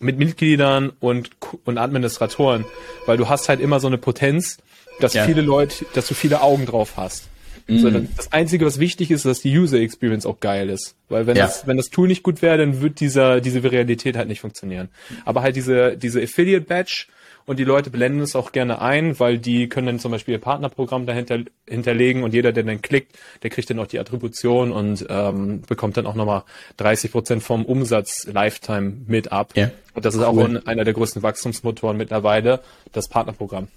mit 0.00 0.18
Mitgliedern 0.18 0.92
und, 1.00 1.30
und 1.64 1.78
Administratoren, 1.78 2.64
weil 3.06 3.16
du 3.16 3.28
hast 3.28 3.48
halt 3.48 3.60
immer 3.60 3.80
so 3.80 3.88
eine 3.88 3.98
Potenz, 3.98 4.58
dass 5.00 5.14
Ja. 5.14 5.24
viele 5.24 5.42
Leute, 5.42 5.84
dass 5.94 6.06
du 6.06 6.14
viele 6.14 6.42
Augen 6.42 6.64
drauf 6.66 6.92
hast. 6.96 7.28
So, 7.68 7.90
Mhm. 7.90 8.08
das 8.16 8.32
Einzige, 8.32 8.66
was 8.66 8.78
wichtig 8.78 9.10
ist, 9.10 9.20
ist, 9.20 9.26
dass 9.26 9.40
die 9.40 9.56
User 9.56 9.78
Experience 9.78 10.26
auch 10.26 10.40
geil 10.40 10.68
ist. 10.70 10.94
Weil 11.08 11.26
wenn 11.26 11.36
Ja. 11.36 11.44
das, 11.46 11.66
wenn 11.66 11.76
das 11.76 11.90
Tool 11.90 12.08
nicht 12.08 12.22
gut 12.22 12.42
wäre, 12.42 12.58
dann 12.58 12.80
wird 12.80 13.00
dieser, 13.00 13.40
diese 13.40 13.62
Viralität 13.62 14.16
halt 14.16 14.28
nicht 14.28 14.40
funktionieren. 14.40 14.88
Aber 15.24 15.42
halt 15.42 15.56
diese, 15.56 15.96
diese 15.96 16.20
Affiliate 16.22 16.64
Badge 16.66 17.06
und 17.46 17.58
die 17.58 17.64
Leute 17.64 17.90
blenden 17.90 18.20
es 18.20 18.36
auch 18.36 18.52
gerne 18.52 18.80
ein, 18.80 19.18
weil 19.18 19.38
die 19.38 19.68
können 19.68 19.86
dann 19.86 19.98
zum 19.98 20.12
Beispiel 20.12 20.32
ihr 20.34 20.40
Partnerprogramm 20.40 21.06
dahinter 21.06 21.40
hinterlegen 21.68 22.22
und 22.22 22.34
jeder, 22.34 22.52
der 22.52 22.62
dann 22.64 22.82
klickt, 22.82 23.16
der 23.42 23.50
kriegt 23.50 23.68
dann 23.70 23.78
auch 23.80 23.86
die 23.88 23.98
Attribution 23.98 24.70
und 24.72 25.06
ähm, 25.08 25.62
bekommt 25.62 25.96
dann 25.96 26.06
auch 26.06 26.14
nochmal 26.14 26.42
30 26.76 27.10
Prozent 27.10 27.42
vom 27.42 27.64
Umsatz 27.64 28.26
Lifetime 28.32 28.92
mit 29.06 29.32
ab. 29.32 29.52
Ja. 29.56 29.70
Und 29.94 30.04
das 30.04 30.14
ist 30.14 30.22
auch 30.22 30.34
Cool. 30.34 30.58
ein- 30.58 30.66
einer 30.66 30.84
der 30.84 30.94
größten 30.94 31.22
Wachstumsmotoren 31.22 31.96
mittlerweile, 31.96 32.60
das 32.92 33.08
Partnerprogramm. 33.08 33.68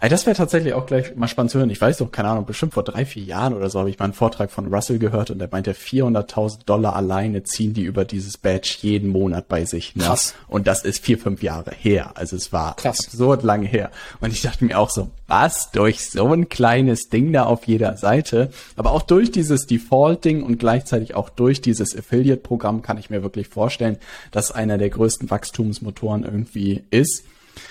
Ey, 0.00 0.08
das 0.08 0.26
wäre 0.26 0.36
tatsächlich 0.36 0.74
auch 0.74 0.86
gleich 0.86 1.16
mal 1.16 1.28
spannend 1.28 1.50
zu 1.50 1.58
hören. 1.58 1.70
Ich 1.70 1.80
weiß 1.80 1.98
doch, 1.98 2.10
keine 2.10 2.28
Ahnung, 2.28 2.46
bestimmt 2.46 2.74
vor 2.74 2.82
drei, 2.82 3.04
vier 3.04 3.22
Jahren 3.22 3.54
oder 3.54 3.70
so 3.70 3.78
habe 3.78 3.90
ich 3.90 3.98
mal 3.98 4.06
einen 4.06 4.14
Vortrag 4.14 4.50
von 4.50 4.72
Russell 4.72 4.98
gehört 4.98 5.30
und 5.30 5.38
der 5.38 5.48
meinte, 5.50 5.72
400.000 5.72 6.64
Dollar 6.66 6.96
alleine 6.96 7.42
ziehen 7.44 7.74
die 7.74 7.82
über 7.82 8.04
dieses 8.04 8.38
Badge 8.38 8.78
jeden 8.80 9.10
Monat 9.10 9.48
bei 9.48 9.64
sich. 9.64 9.96
Ne? 9.96 10.04
Krass. 10.04 10.34
Und 10.48 10.66
das 10.66 10.84
ist 10.84 11.04
vier, 11.04 11.18
fünf 11.18 11.42
Jahre 11.42 11.70
her. 11.70 12.12
Also 12.14 12.36
es 12.36 12.52
war 12.52 12.76
Krass. 12.76 13.06
absurd 13.06 13.42
lange 13.42 13.66
her. 13.66 13.90
Und 14.20 14.32
ich 14.32 14.42
dachte 14.42 14.64
mir 14.64 14.78
auch 14.78 14.90
so, 14.90 15.10
was? 15.26 15.70
Durch 15.72 16.08
so 16.08 16.32
ein 16.32 16.48
kleines 16.48 17.08
Ding 17.08 17.32
da 17.32 17.44
auf 17.44 17.66
jeder 17.66 17.96
Seite, 17.96 18.50
aber 18.76 18.92
auch 18.92 19.02
durch 19.02 19.30
dieses 19.30 19.66
Default-Ding 19.66 20.42
und 20.42 20.58
gleichzeitig 20.58 21.14
auch 21.14 21.28
durch 21.28 21.60
dieses 21.60 21.96
Affiliate-Programm 21.96 22.82
kann 22.82 22.98
ich 22.98 23.10
mir 23.10 23.22
wirklich 23.22 23.48
vorstellen, 23.48 23.98
dass 24.30 24.52
einer 24.52 24.78
der 24.78 24.90
größten 24.90 25.30
Wachstumsmotoren 25.30 26.24
irgendwie 26.24 26.84
ist. 26.90 27.24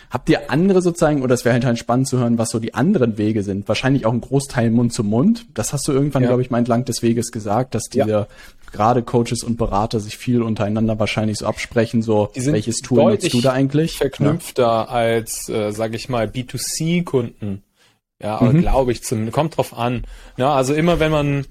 Habt 0.10 0.30
ihr 0.30 0.50
andere 0.52 0.82
sozusagen, 0.82 1.22
oder 1.22 1.34
es 1.36 1.46
wäre 1.46 1.54
halt, 1.54 1.66
halt 1.66 1.78
spannend 1.80 2.08
zu 2.08 2.18
hören, 2.20 2.38
was 2.38 2.50
so 2.50 2.60
die 2.60 2.74
anderen 2.74 3.18
Wege 3.18 3.44
sind? 3.44 3.68
Wahrscheinlich 3.68 4.06
auch 4.06 4.14
ein 4.14 4.22
Großteil 4.22 4.72
Mund 4.72 4.94
zu 4.94 5.04
Mund. 5.04 5.46
Das 5.54 5.74
hast 5.74 5.88
du 5.88 5.92
irgendwann, 5.92 6.24
Ja. 6.24 6.30
glaube 6.30 6.42
ich, 6.42 6.50
mal 6.50 6.58
entlang 6.60 6.86
des 6.86 7.02
Weges 7.02 7.32
gesagt, 7.32 7.76
dass 7.76 7.84
Ja. 7.94 8.06
diese 8.06 8.28
gerade 8.72 9.04
Coaches 9.04 9.44
und 9.44 9.58
Berater 9.58 10.00
sich 10.00 10.18
viel 10.18 10.42
untereinander 10.42 11.00
wahrscheinlich 11.00 11.38
so 11.38 11.46
absprechen, 11.46 12.02
so 12.02 12.30
Die 12.36 12.46
welches 12.46 12.78
Tool 12.78 13.04
nutzt 13.12 13.34
du 13.34 13.40
da 13.42 13.52
eigentlich? 13.54 13.98
Verknüpfter 13.98 14.90
als, 14.90 15.48
äh, 15.50 15.72
sage 15.72 15.96
ich 15.96 16.10
mal, 16.10 16.28
B2C-Kunden. 16.28 17.64
Ja, 18.22 18.38
aber 18.38 18.54
Mhm. 18.54 18.62
glaube 18.62 18.92
ich, 18.92 19.04
zum, 19.04 19.32
kommt 19.32 19.58
drauf 19.58 19.78
an. 19.78 20.04
Ja, 20.38 20.54
also 20.56 20.74
immer 20.74 21.00
wenn 21.00 21.12
man, 21.12 21.46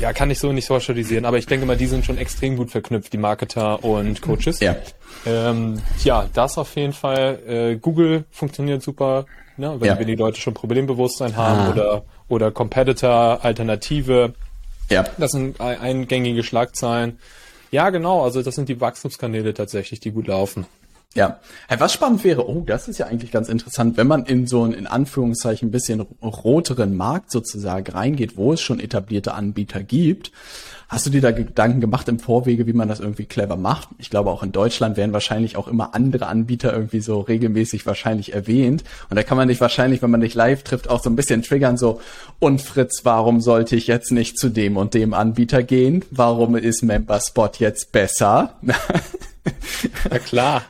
ja, 0.00 0.12
kann 0.12 0.30
ich 0.30 0.38
so 0.38 0.52
nicht 0.52 0.66
socialisieren, 0.66 1.24
aber 1.24 1.38
ich 1.38 1.46
denke 1.46 1.66
mal, 1.66 1.76
die 1.76 1.86
sind 1.86 2.04
schon 2.04 2.18
extrem 2.18 2.56
gut 2.56 2.70
verknüpft, 2.70 3.12
die 3.12 3.18
Marketer 3.18 3.82
und 3.84 4.20
Coaches. 4.22 4.60
Ja. 4.60 4.76
Ähm, 5.26 5.80
ja, 6.04 6.28
das 6.32 6.58
auf 6.58 6.74
jeden 6.76 6.92
Fall. 6.92 7.38
Äh, 7.46 7.76
Google 7.76 8.24
funktioniert 8.30 8.82
super, 8.82 9.26
ne, 9.56 9.76
wenn, 9.78 9.86
Ja. 9.88 9.98
wenn 9.98 10.06
die 10.06 10.14
Leute 10.16 10.40
schon 10.40 10.54
Problembewusstsein 10.54 11.36
haben 11.36 11.60
Ah. 11.60 11.70
oder, 11.70 12.04
oder 12.28 12.50
Competitor, 12.50 13.44
Alternative. 13.44 14.34
Ja. 14.90 15.04
Das 15.18 15.30
sind 15.32 15.60
ein- 15.60 15.80
eingängige 15.80 16.42
Schlagzeilen. 16.42 17.18
Ja, 17.70 17.88
genau, 17.90 18.22
also 18.22 18.42
das 18.42 18.54
sind 18.54 18.68
die 18.68 18.80
Wachstumskanäle 18.80 19.54
tatsächlich, 19.54 20.00
die 20.00 20.10
gut 20.10 20.26
laufen. 20.26 20.66
Ja. 21.14 21.40
Hey, 21.68 21.78
was 21.78 21.92
spannend 21.92 22.24
wäre, 22.24 22.48
oh, 22.48 22.62
das 22.66 22.88
ist 22.88 22.98
ja 22.98 23.06
eigentlich 23.06 23.30
ganz 23.30 23.48
interessant, 23.48 23.96
wenn 23.96 24.06
man 24.06 24.24
in 24.24 24.46
so 24.46 24.62
einen, 24.62 24.72
in 24.72 24.86
Anführungszeichen, 24.86 25.68
ein 25.68 25.70
bisschen 25.70 26.00
roteren 26.22 26.96
Markt 26.96 27.30
sozusagen 27.30 27.92
reingeht, 27.92 28.36
wo 28.36 28.54
es 28.54 28.62
schon 28.62 28.80
etablierte 28.80 29.34
Anbieter 29.34 29.82
gibt. 29.82 30.32
Hast 30.88 31.06
du 31.06 31.10
dir 31.10 31.22
da 31.22 31.30
Gedanken 31.30 31.80
gemacht 31.80 32.06
im 32.08 32.18
Vorwege, 32.18 32.66
wie 32.66 32.74
man 32.74 32.86
das 32.86 33.00
irgendwie 33.00 33.24
clever 33.24 33.56
macht? 33.56 33.88
Ich 33.96 34.10
glaube, 34.10 34.30
auch 34.30 34.42
in 34.42 34.52
Deutschland 34.52 34.98
werden 34.98 35.14
wahrscheinlich 35.14 35.56
auch 35.56 35.66
immer 35.66 35.94
andere 35.94 36.26
Anbieter 36.26 36.70
irgendwie 36.72 37.00
so 37.00 37.20
regelmäßig 37.20 37.86
wahrscheinlich 37.86 38.34
erwähnt. 38.34 38.84
Und 39.08 39.16
da 39.16 39.22
kann 39.22 39.38
man 39.38 39.48
dich 39.48 39.58
wahrscheinlich, 39.60 40.02
wenn 40.02 40.10
man 40.10 40.20
dich 40.20 40.34
live 40.34 40.64
trifft, 40.64 40.90
auch 40.90 41.02
so 41.02 41.08
ein 41.08 41.16
bisschen 41.16 41.42
triggern, 41.42 41.78
so, 41.78 42.02
und 42.40 42.60
Fritz, 42.60 43.04
warum 43.04 43.40
sollte 43.40 43.74
ich 43.74 43.86
jetzt 43.86 44.12
nicht 44.12 44.38
zu 44.38 44.50
dem 44.50 44.76
und 44.76 44.92
dem 44.92 45.14
Anbieter 45.14 45.62
gehen? 45.62 46.04
Warum 46.10 46.56
ist 46.56 46.82
MemberSpot 46.82 47.58
jetzt 47.58 47.92
besser? 47.92 48.56
Ja 50.10 50.18
klar. 50.18 50.64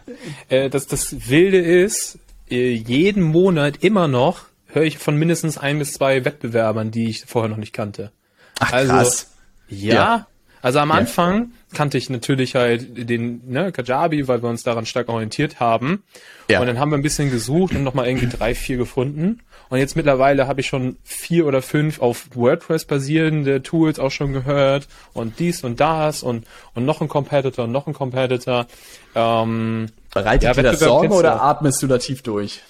Äh, 0.48 0.70
das, 0.70 0.87
das 0.87 1.28
Wilde 1.28 1.58
ist, 1.58 2.18
äh, 2.50 2.72
jeden 2.72 3.22
Monat 3.22 3.78
immer 3.82 4.08
noch 4.08 4.46
höre 4.66 4.85
ich 4.85 4.98
von 4.98 5.16
mindestens 5.16 5.58
ein 5.58 5.78
bis 5.78 5.92
zwei 5.92 6.24
Wettbewerbern, 6.24 6.90
die 6.90 7.08
ich 7.08 7.24
vorher 7.26 7.50
noch 7.50 7.58
nicht 7.58 7.72
kannte. 7.72 8.12
Ach, 8.58 8.72
Also, 8.72 8.92
krass. 8.92 9.30
Ja, 9.68 9.94
Ja. 9.94 10.26
Also 10.62 10.78
am 10.78 10.92
Anfang 10.92 11.50
kannte 11.72 11.98
ich 11.98 12.11
natürlich 12.11 12.54
halt 12.54 13.08
den 13.08 13.42
ne, 13.50 13.72
Kajabi, 13.72 14.28
weil 14.28 14.42
wir 14.42 14.48
uns 14.48 14.62
daran 14.62 14.87
stark 14.87 15.08
orientiert 15.08 15.61
haben. 15.61 16.02
Ja. 16.48 16.61
Und 16.61 16.66
dann 16.66 16.78
haben 16.78 16.90
wir 16.90 16.98
ein 16.98 17.02
bisschen 17.02 17.30
gesucht 17.30 17.74
und 17.74 17.82
nochmal 17.82 18.06
irgendwie 18.06 18.28
drei, 18.28 18.54
vier 18.54 18.76
gefunden. 18.76 19.40
Und 19.68 19.78
jetzt 19.78 19.96
mittlerweile 19.96 20.46
habe 20.46 20.61
ich 20.61 20.66
schon 20.66 20.96
vier 21.02 21.46
oder 21.46 21.62
fünf 21.62 22.02
auf 22.02 22.28
WordPress 22.35 22.85
basierende 22.85 23.62
Tools 23.62 23.98
auch 23.98 24.11
schon 24.11 24.32
gehört 24.35 24.87
und 25.14 25.38
dies 25.38 25.64
und 25.64 25.80
das 25.80 26.22
und, 26.22 26.46
und 26.74 26.85
noch 26.85 27.00
ein 27.00 27.08
Competitor 27.08 27.64
und 27.64 27.72
noch 27.72 27.87
ein 27.87 27.94
Competitor. 27.94 28.66
Ähm, 29.14 29.88
Bereitet 30.12 30.42
ja, 30.42 30.52
dir 30.52 30.62
das 30.62 30.80
Sorgen 30.80 31.12
oder 31.12 31.40
atmest 31.40 31.82
du 31.82 31.87
da 31.87 31.96
tief 31.96 32.22
durch? 32.22 32.61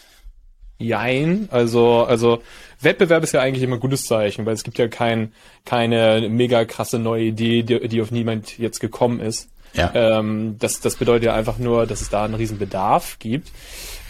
Jein, 0.79 1.49
also, 1.51 2.05
also 2.05 2.43
Wettbewerb 2.83 3.23
ist 3.23 3.33
ja 3.33 3.40
eigentlich 3.40 3.62
immer 3.62 3.77
ein 3.77 3.81
gutes 3.81 4.05
Zeichen, 4.05 4.47
weil 4.47 4.55
es 4.55 4.64
gibt 4.64 4.79
ja 4.79 4.88
kein, 4.88 5.33
keine 5.64 6.29
mega 6.29 6.64
krasse 6.64 6.99
neue 6.99 7.25
Idee, 7.25 7.62
die, 7.62 7.88
die 7.88 8.03
auf 8.03 8.11
niemand 8.11 8.59
jetzt 8.59 8.81
gekommen 8.81 9.21
ist. 9.21 9.49
Ja. 9.75 9.90
Ähm, 9.95 10.57
das, 10.59 10.81
das 10.81 10.97
bedeutet 10.97 11.25
ja 11.25 11.35
einfach 11.35 11.59
nur, 11.59 11.87
dass 11.87 12.01
es 12.03 12.11
da 12.11 12.25
einen 12.25 12.35
riesen 12.35 12.59
Bedarf 12.59 13.18
gibt. 13.18 13.51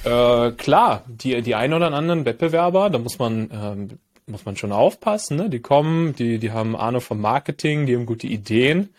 Äh, 0.04 0.52
klar, 0.52 1.04
die, 1.06 1.40
die 1.42 1.54
einen 1.54 1.74
oder 1.74 1.92
anderen 1.92 2.24
Wettbewerber, 2.24 2.90
da 2.90 2.98
muss 2.98 3.18
man, 3.18 3.50
ähm, 3.52 3.98
muss 4.26 4.44
man 4.44 4.56
schon 4.56 4.72
aufpassen, 4.72 5.37
ne? 5.37 5.50
Die 5.50 5.61
kommen, 5.61 6.16
die, 6.16 6.38
die 6.38 6.50
haben 6.50 6.74
Ahnung 6.74 7.00
vom 7.00 7.20
Marketing, 7.20 7.87
die 7.87 7.94
haben 7.94 8.06
gute 8.06 8.26
Ideen 8.26 8.90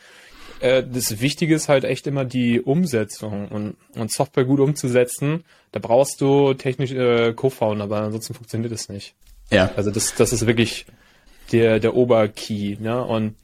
äh, 0.64 0.84
das 0.84 1.20
Wichtige 1.20 1.54
ist 1.54 1.68
halt 1.68 1.84
echt 1.84 2.08
immer 2.08 2.24
die 2.24 2.62
Umsetzung 2.62 3.50
und, 3.50 3.76
und 3.96 4.12
Software 4.12 4.46
gut 4.46 4.62
umzusetzen. 4.62 5.44
Da 5.74 5.80
brauchst 5.80 6.22
du 6.22 6.54
technische 6.54 7.28
äh, 7.30 7.34
Co-Founder, 7.34 7.84
aber 7.84 7.98
ansonsten 8.02 8.34
funktioniert 8.34 8.72
es 8.72 8.88
nicht. 8.88 9.14
Ja. 9.54 9.72
Also 9.76 9.92
das, 9.92 10.16
das 10.16 10.34
ist 10.34 10.48
wirklich 10.48 10.86
der, 11.52 11.80
der 11.80 11.96
Oberkey. 11.96 12.78
Ne? 12.80 13.04
Und 13.04 13.36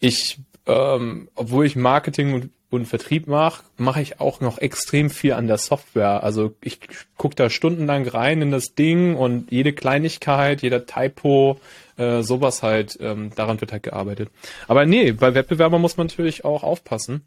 ich, 0.00 0.38
ähm, 0.66 1.28
obwohl 1.34 1.66
ich 1.66 1.76
Marketing 1.76 2.34
und, 2.34 2.50
und 2.70 2.86
Vertrieb 2.86 3.26
mache, 3.26 3.64
mache 3.76 4.00
ich 4.02 4.20
auch 4.20 4.40
noch 4.40 4.58
extrem 4.58 5.10
viel 5.10 5.32
an 5.32 5.46
der 5.46 5.58
Software. 5.58 6.22
Also 6.22 6.54
ich 6.62 6.80
gucke 7.16 7.34
da 7.34 7.50
stundenlang 7.50 8.06
rein 8.06 8.42
in 8.42 8.50
das 8.50 8.74
Ding 8.74 9.16
und 9.16 9.50
jede 9.50 9.72
Kleinigkeit, 9.72 10.62
jeder 10.62 10.86
Typo, 10.86 11.60
äh, 11.96 12.22
sowas 12.22 12.62
halt, 12.62 12.98
ähm, 13.00 13.30
daran 13.34 13.60
wird 13.60 13.72
halt 13.72 13.82
gearbeitet. 13.82 14.30
Aber 14.66 14.86
nee, 14.86 15.12
bei 15.12 15.34
Wettbewerbern 15.34 15.80
muss 15.80 15.96
man 15.96 16.06
natürlich 16.06 16.44
auch 16.44 16.62
aufpassen. 16.62 17.24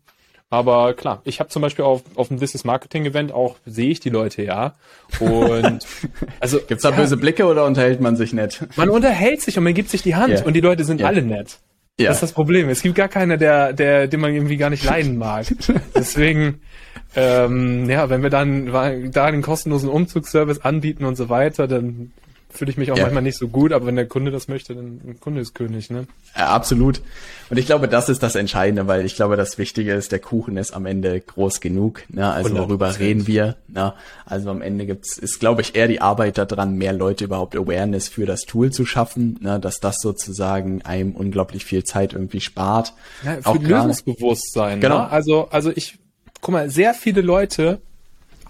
Aber 0.51 0.93
klar, 0.93 1.21
ich 1.23 1.39
habe 1.39 1.49
zum 1.49 1.61
Beispiel 1.61 1.85
auf, 1.85 2.03
auf 2.15 2.27
dem 2.27 2.37
This 2.37 2.53
is 2.53 2.65
Marketing 2.65 3.05
Event 3.05 3.31
auch, 3.31 3.55
sehe 3.65 3.89
ich 3.89 4.01
die 4.01 4.09
Leute 4.09 4.43
ja. 4.43 4.75
Und 5.21 5.87
also 6.41 6.59
Gibt's 6.59 6.83
da 6.83 6.89
ja, 6.89 6.97
böse 6.97 7.15
Blicke 7.15 7.45
oder 7.45 7.65
unterhält 7.65 8.01
man 8.01 8.17
sich 8.17 8.33
nett? 8.33 8.67
Man 8.75 8.89
unterhält 8.89 9.41
sich 9.41 9.57
und 9.57 9.63
man 9.63 9.73
gibt 9.73 9.89
sich 9.89 10.01
die 10.01 10.13
Hand 10.13 10.33
yeah. 10.33 10.43
und 10.43 10.53
die 10.53 10.59
Leute 10.59 10.83
sind 10.83 10.99
yeah. 10.99 11.07
alle 11.07 11.21
nett. 11.21 11.57
Ja. 11.97 12.07
Das 12.07 12.17
ist 12.17 12.23
das 12.23 12.33
Problem. 12.33 12.67
Es 12.67 12.81
gibt 12.81 12.95
gar 12.95 13.07
keiner, 13.07 13.37
der, 13.37 13.71
der, 13.71 14.07
den 14.07 14.19
man 14.19 14.33
irgendwie 14.33 14.57
gar 14.57 14.69
nicht 14.69 14.83
leiden 14.83 15.17
mag. 15.17 15.45
Deswegen, 15.95 16.59
ähm, 17.15 17.89
ja, 17.89 18.09
wenn 18.09 18.21
wir 18.21 18.29
dann 18.29 18.73
da 19.11 19.31
den 19.31 19.41
kostenlosen 19.41 19.87
Umzugsservice 19.87 20.59
anbieten 20.59 21.05
und 21.05 21.15
so 21.15 21.29
weiter, 21.29 21.67
dann 21.67 22.11
fühle 22.51 22.71
ich 22.71 22.77
mich 22.77 22.91
auch 22.91 22.97
ja. 22.97 23.03
manchmal 23.03 23.23
nicht 23.23 23.37
so 23.37 23.47
gut, 23.47 23.73
aber 23.73 23.85
wenn 23.85 23.95
der 23.95 24.07
Kunde 24.07 24.31
das 24.31 24.47
möchte, 24.47 24.75
dann 24.75 25.01
der 25.03 25.15
Kunde 25.15 25.41
ist 25.41 25.55
König, 25.55 25.89
ne? 25.89 26.07
Ja, 26.35 26.47
absolut. 26.47 27.01
Und 27.49 27.57
ich 27.57 27.65
glaube, 27.65 27.87
das 27.87 28.09
ist 28.09 28.23
das 28.23 28.35
Entscheidende, 28.35 28.87
weil 28.87 29.05
ich 29.05 29.15
glaube, 29.15 29.35
das 29.35 29.57
Wichtige 29.57 29.93
ist, 29.93 30.11
der 30.11 30.19
Kuchen 30.19 30.57
ist 30.57 30.71
am 30.71 30.85
Ende 30.85 31.19
groß 31.19 31.61
genug, 31.61 32.03
ne? 32.09 32.31
Also 32.31 32.53
100%. 32.53 32.57
worüber 32.57 32.99
reden 32.99 33.27
wir, 33.27 33.55
ne? 33.67 33.93
Also 34.25 34.49
am 34.49 34.61
Ende 34.61 34.85
gibt's, 34.85 35.17
ist 35.17 35.39
glaube 35.39 35.61
ich 35.61 35.75
eher 35.75 35.87
die 35.87 36.01
Arbeit 36.01 36.37
daran, 36.37 36.75
mehr 36.77 36.93
Leute 36.93 37.23
überhaupt 37.23 37.55
Awareness 37.55 38.07
für 38.07 38.25
das 38.25 38.41
Tool 38.41 38.71
zu 38.71 38.85
schaffen, 38.85 39.39
ne? 39.41 39.59
Dass 39.59 39.79
das 39.79 39.97
sozusagen 40.01 40.81
einem 40.83 41.11
unglaublich 41.13 41.65
viel 41.65 41.83
Zeit 41.83 42.13
irgendwie 42.13 42.41
spart. 42.41 42.93
Ja, 43.23 43.37
für 43.37 43.47
auch 43.47 43.61
Lösungsbewusstsein, 43.61 44.79
ne? 44.79 44.81
genau. 44.81 44.99
Ne? 44.99 45.09
Also, 45.09 45.49
also 45.49 45.71
ich, 45.73 45.97
guck 46.41 46.53
mal, 46.53 46.69
sehr 46.69 46.93
viele 46.93 47.21
Leute 47.21 47.81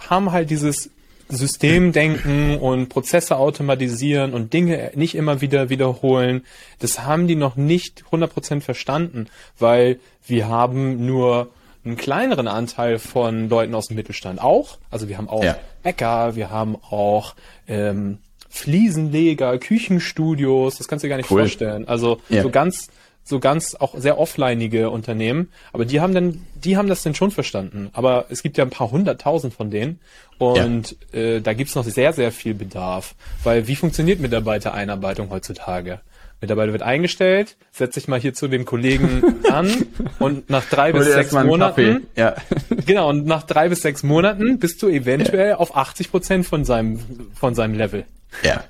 haben 0.10 0.32
halt 0.32 0.50
dieses 0.50 0.90
Systemdenken 1.32 2.58
und 2.58 2.90
Prozesse 2.90 3.38
automatisieren 3.38 4.34
und 4.34 4.54
Dinge 4.54 4.92
nicht 4.96 5.16
immer 5.16 5.42
wieder 5.42 5.70
wiederholen, 5.70 6.46
das 6.80 7.04
haben 7.04 7.28
die 7.28 7.36
noch 7.36 7.56
nicht 7.56 8.04
100% 8.12 8.62
verstanden, 8.62 9.28
weil 9.58 10.00
wir 10.28 10.48
haben 10.48 11.06
nur 11.06 11.50
einen 11.84 11.98
kleineren 11.98 12.48
Anteil 12.48 13.00
von 13.00 13.50
Leuten 13.50 13.74
aus 13.74 13.88
dem 13.88 13.96
Mittelstand 13.96 14.42
auch. 14.42 14.78
Also 14.92 15.10
wir 15.10 15.18
haben 15.18 15.30
auch 15.30 15.44
ja. 15.44 15.58
Bäcker, 15.82 16.36
wir 16.36 16.52
haben 16.52 16.76
auch 16.76 17.34
ähm, 17.68 18.20
Fliesenleger, 18.50 19.58
Küchenstudios, 19.58 20.78
das 20.78 20.88
kannst 20.88 21.04
du 21.04 21.08
dir 21.08 21.12
gar 21.12 21.18
nicht 21.18 21.32
cool. 21.32 21.40
vorstellen. 21.40 21.88
Also 21.88 22.20
ja. 22.30 22.44
so 22.44 22.50
ganz 22.50 22.90
so 23.24 23.40
ganz 23.40 23.76
auch 23.76 23.96
sehr 23.98 24.18
offlineige 24.20 24.90
Unternehmen, 24.90 25.50
aber 25.74 25.86
die 25.86 26.02
haben 26.02 26.14
dann, 26.14 26.46
die 26.56 26.78
haben 26.78 26.88
das 26.88 27.04
denn 27.04 27.16
schon 27.16 27.32
verstanden. 27.32 27.90
Aber 27.94 28.26
es 28.30 28.44
gibt 28.44 28.58
ja 28.58 28.64
ein 28.64 28.70
paar 28.70 28.92
hunderttausend 28.92 29.54
von 29.54 29.70
denen 29.70 30.00
und 30.38 30.96
ja. 31.14 31.20
äh, 31.20 31.42
da 31.42 31.54
gibt's 31.54 31.76
noch 31.76 31.84
sehr, 31.84 32.14
sehr 32.14 32.32
viel 32.32 32.54
Bedarf. 32.54 33.16
Weil 33.44 33.68
wie 33.68 33.76
funktioniert 33.76 34.20
Mitarbeitereinarbeitung 34.20 35.30
heutzutage? 35.30 36.00
Mitarbeiter 36.42 36.72
wird 36.72 36.82
eingestellt, 36.82 37.56
setz 37.72 37.94
dich 37.94 38.08
mal 38.08 38.20
hier 38.20 38.34
zu 38.34 38.48
dem 38.48 38.66
Kollegen 38.66 39.44
an 39.52 39.86
und 40.18 40.50
nach 40.50 40.66
drei 40.66 40.92
bis 40.92 41.06
sechs 41.06 41.32
Monaten, 41.32 42.08
ja. 42.16 42.36
genau, 42.88 43.10
und 43.10 43.28
nach 43.28 43.44
drei 43.44 43.70
bis 43.70 43.84
sechs 43.84 44.02
Monaten 44.02 44.58
bist 44.58 44.82
du 44.82 44.88
eventuell 44.88 45.50
ja. 45.50 45.58
auf 45.58 45.78
80 45.78 46.10
Prozent 46.10 46.48
von 46.48 46.66
seinem, 46.66 47.00
von 47.36 47.54
seinem 47.54 47.76
Level. 47.76 48.06
Ja. 48.44 48.64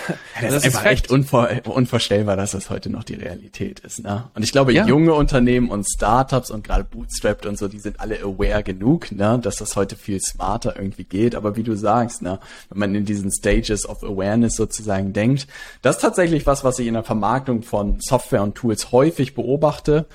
Das, 0.38 0.52
das 0.52 0.66
ist 0.66 0.76
einfach 0.76 0.84
echt 0.90 1.10
unvor 1.10 1.48
unvorstellbar, 1.64 2.36
dass 2.36 2.50
das 2.50 2.68
heute 2.68 2.90
noch 2.90 3.04
die 3.04 3.14
Realität 3.14 3.80
ist. 3.80 4.02
Ne? 4.02 4.24
Und 4.34 4.42
ich 4.42 4.52
glaube, 4.52 4.74
ja. 4.74 4.86
junge 4.86 5.14
Unternehmen 5.14 5.70
und 5.70 5.86
Startups 5.88 6.50
und 6.50 6.62
gerade 6.62 6.84
Bootstrapped 6.84 7.46
und 7.46 7.56
so, 7.56 7.68
die 7.68 7.78
sind 7.78 8.00
alle 8.00 8.20
aware 8.20 8.62
genug, 8.62 9.12
ne, 9.12 9.38
dass 9.42 9.56
das 9.56 9.76
heute 9.76 9.96
viel 9.96 10.20
smarter 10.20 10.76
irgendwie 10.76 11.04
geht. 11.04 11.34
Aber 11.34 11.56
wie 11.56 11.62
du 11.62 11.74
sagst, 11.74 12.20
ne, 12.20 12.38
wenn 12.68 12.78
man 12.78 12.94
in 12.94 13.06
diesen 13.06 13.32
Stages 13.32 13.88
of 13.88 14.04
Awareness 14.04 14.56
sozusagen 14.56 15.14
denkt, 15.14 15.46
das 15.80 15.96
ist 15.96 16.02
tatsächlich 16.02 16.46
was, 16.46 16.64
was 16.64 16.78
ich 16.78 16.86
in 16.86 16.94
der 16.94 17.02
Vermarktung 17.02 17.62
von 17.62 17.98
Software 18.00 18.42
und 18.42 18.56
Tools 18.56 18.92
häufig 18.92 19.34
beobachte, 19.34 20.06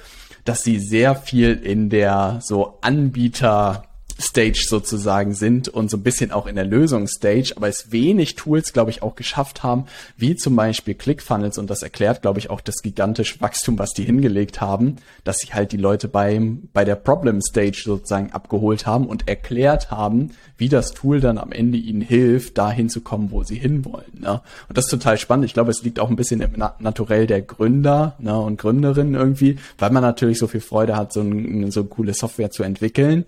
dass 0.46 0.64
sie 0.64 0.80
sehr 0.80 1.16
viel 1.16 1.54
in 1.54 1.90
der 1.90 2.40
so 2.42 2.78
Anbieter 2.82 3.84
Stage 4.22 4.66
sozusagen 4.68 5.34
sind 5.34 5.68
und 5.68 5.90
so 5.90 5.98
ein 5.98 6.04
bisschen 6.04 6.32
auch 6.32 6.48
in 6.48 6.56
der 6.56 6.66
Lösungsstage, 6.66 7.54
aber 7.56 7.68
es 7.68 7.92
wenig 7.92 8.36
Tools, 8.36 8.74
glaube 8.74 8.92
ich, 8.92 9.04
auch 9.04 9.16
geschafft 9.16 9.64
haben, 9.64 9.86
wie 10.18 10.36
zum 10.36 10.56
Beispiel 10.56 10.94
ClickFunnels 10.94 11.58
und 11.58 11.70
das 11.70 11.84
erklärt, 11.84 12.22
glaube 12.22 12.40
ich, 12.40 12.50
auch 12.50 12.62
das 12.62 12.82
gigantische 12.82 13.42
Wachstum, 13.42 13.78
was 13.80 13.94
die 13.94 14.04
hingelegt 14.04 14.62
haben, 14.62 14.98
dass 15.24 15.40
sie 15.40 15.54
halt 15.54 15.72
die 15.72 15.78
Leute 15.78 16.08
beim, 16.08 16.70
bei 16.74 16.86
der 16.86 16.96
Problem 16.96 17.42
Stage 17.42 17.82
sozusagen 17.84 18.32
abgeholt 18.32 18.86
haben 18.86 19.08
und 19.08 19.28
erklärt 19.28 19.92
haben, 19.92 20.32
wie 20.58 20.70
das 20.70 20.94
Tool 20.94 21.20
dann 21.20 21.38
am 21.38 21.52
Ende 21.52 21.78
ihnen 21.78 22.02
hilft, 22.02 22.58
dahin 22.58 22.90
zu 22.90 23.02
kommen, 23.02 23.32
wo 23.32 23.44
sie 23.44 23.58
hinwollen. 23.58 24.20
Ne? 24.20 24.42
Und 24.70 24.78
das 24.78 24.86
ist 24.86 24.92
total 24.92 25.18
spannend. 25.18 25.46
Ich 25.46 25.54
glaube, 25.54 25.72
es 25.72 25.84
liegt 25.84 26.00
auch 26.00 26.10
ein 26.10 26.16
bisschen 26.16 26.42
im 26.42 26.52
Naturell 26.80 27.28
der 27.28 27.42
Gründer 27.42 28.16
ne, 28.20 28.38
und 28.40 28.60
Gründerinnen 28.60 29.16
irgendwie, 29.16 29.58
weil 29.80 29.90
man 29.90 30.04
natürlich 30.04 30.38
so 30.38 30.48
viel 30.48 30.62
Freude 30.62 30.96
hat, 30.96 31.14
so, 31.14 31.22
ein, 31.22 31.72
so 31.72 31.84
coole 31.86 32.14
Software 32.14 32.52
zu 32.52 32.64
entwickeln. 32.64 33.26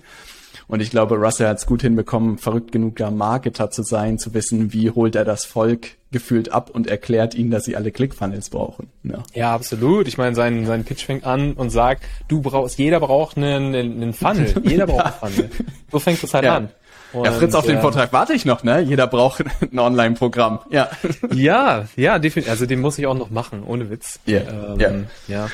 Und 0.74 0.80
ich 0.80 0.90
glaube, 0.90 1.18
Russell 1.18 1.50
hat 1.50 1.60
es 1.60 1.68
gut 1.68 1.84
hinbekommen, 1.84 2.40
verrückt 2.40 2.72
genug 2.72 2.96
da 2.96 3.12
Marketer 3.12 3.70
zu 3.70 3.84
sein, 3.84 4.18
zu 4.18 4.34
wissen, 4.34 4.74
wie 4.74 4.90
holt 4.90 5.16
er 5.16 5.24
das 5.24 5.46
Volk 5.46 5.98
gefühlt 6.12 6.52
ab 6.52 6.72
und 6.72 6.88
erklärt 6.88 7.36
ihnen, 7.36 7.52
dass 7.52 7.66
sie 7.66 7.76
alle 7.76 7.92
ClickFunnels 7.92 8.50
brauchen. 8.50 8.90
Ja. 9.04 9.22
ja, 9.36 9.54
absolut. 9.54 10.08
Ich 10.08 10.18
meine, 10.18 10.34
sein, 10.34 10.66
sein 10.66 10.84
Pitch 10.84 11.06
fängt 11.06 11.26
an 11.26 11.54
und 11.54 11.70
sagt, 11.70 12.04
du 12.28 12.42
brauchst, 12.42 12.80
jeder 12.80 13.00
braucht 13.00 13.38
einen, 13.38 13.76
einen 13.76 14.14
Funnel. 14.14 14.52
Jeder 14.64 14.88
braucht 14.88 15.22
einen 15.22 15.34
Funnel. 15.36 15.50
So 15.92 16.00
fängt 16.00 16.24
es 16.24 16.34
halt 16.34 16.46
ja. 16.46 16.58
an. 16.58 16.70
Und, 17.14 17.26
ja, 17.26 17.34
Fritz, 17.34 17.54
auf 17.54 17.68
den 17.68 17.80
Vortrag 17.80 18.12
warte 18.12 18.34
ich 18.34 18.44
noch, 18.44 18.64
ne? 18.64 18.82
Jeder 18.82 19.06
braucht 19.06 19.44
ein 19.62 19.78
Online-Programm. 19.78 20.62
Ja. 20.72 20.90
Ja, 21.36 21.86
ja, 21.96 22.18
definitiv. 22.18 22.50
Also 22.50 22.66
den 22.66 22.82
muss 22.82 22.98
ich 22.98 23.06
auch 23.06 23.14
noch 23.14 23.30
machen, 23.30 23.62
ohne 23.64 23.92
Witz. 23.92 24.20
Yeah. 24.28 24.74
Ähm, 24.74 24.80
yeah. 24.80 24.94
Ja. 25.28 25.50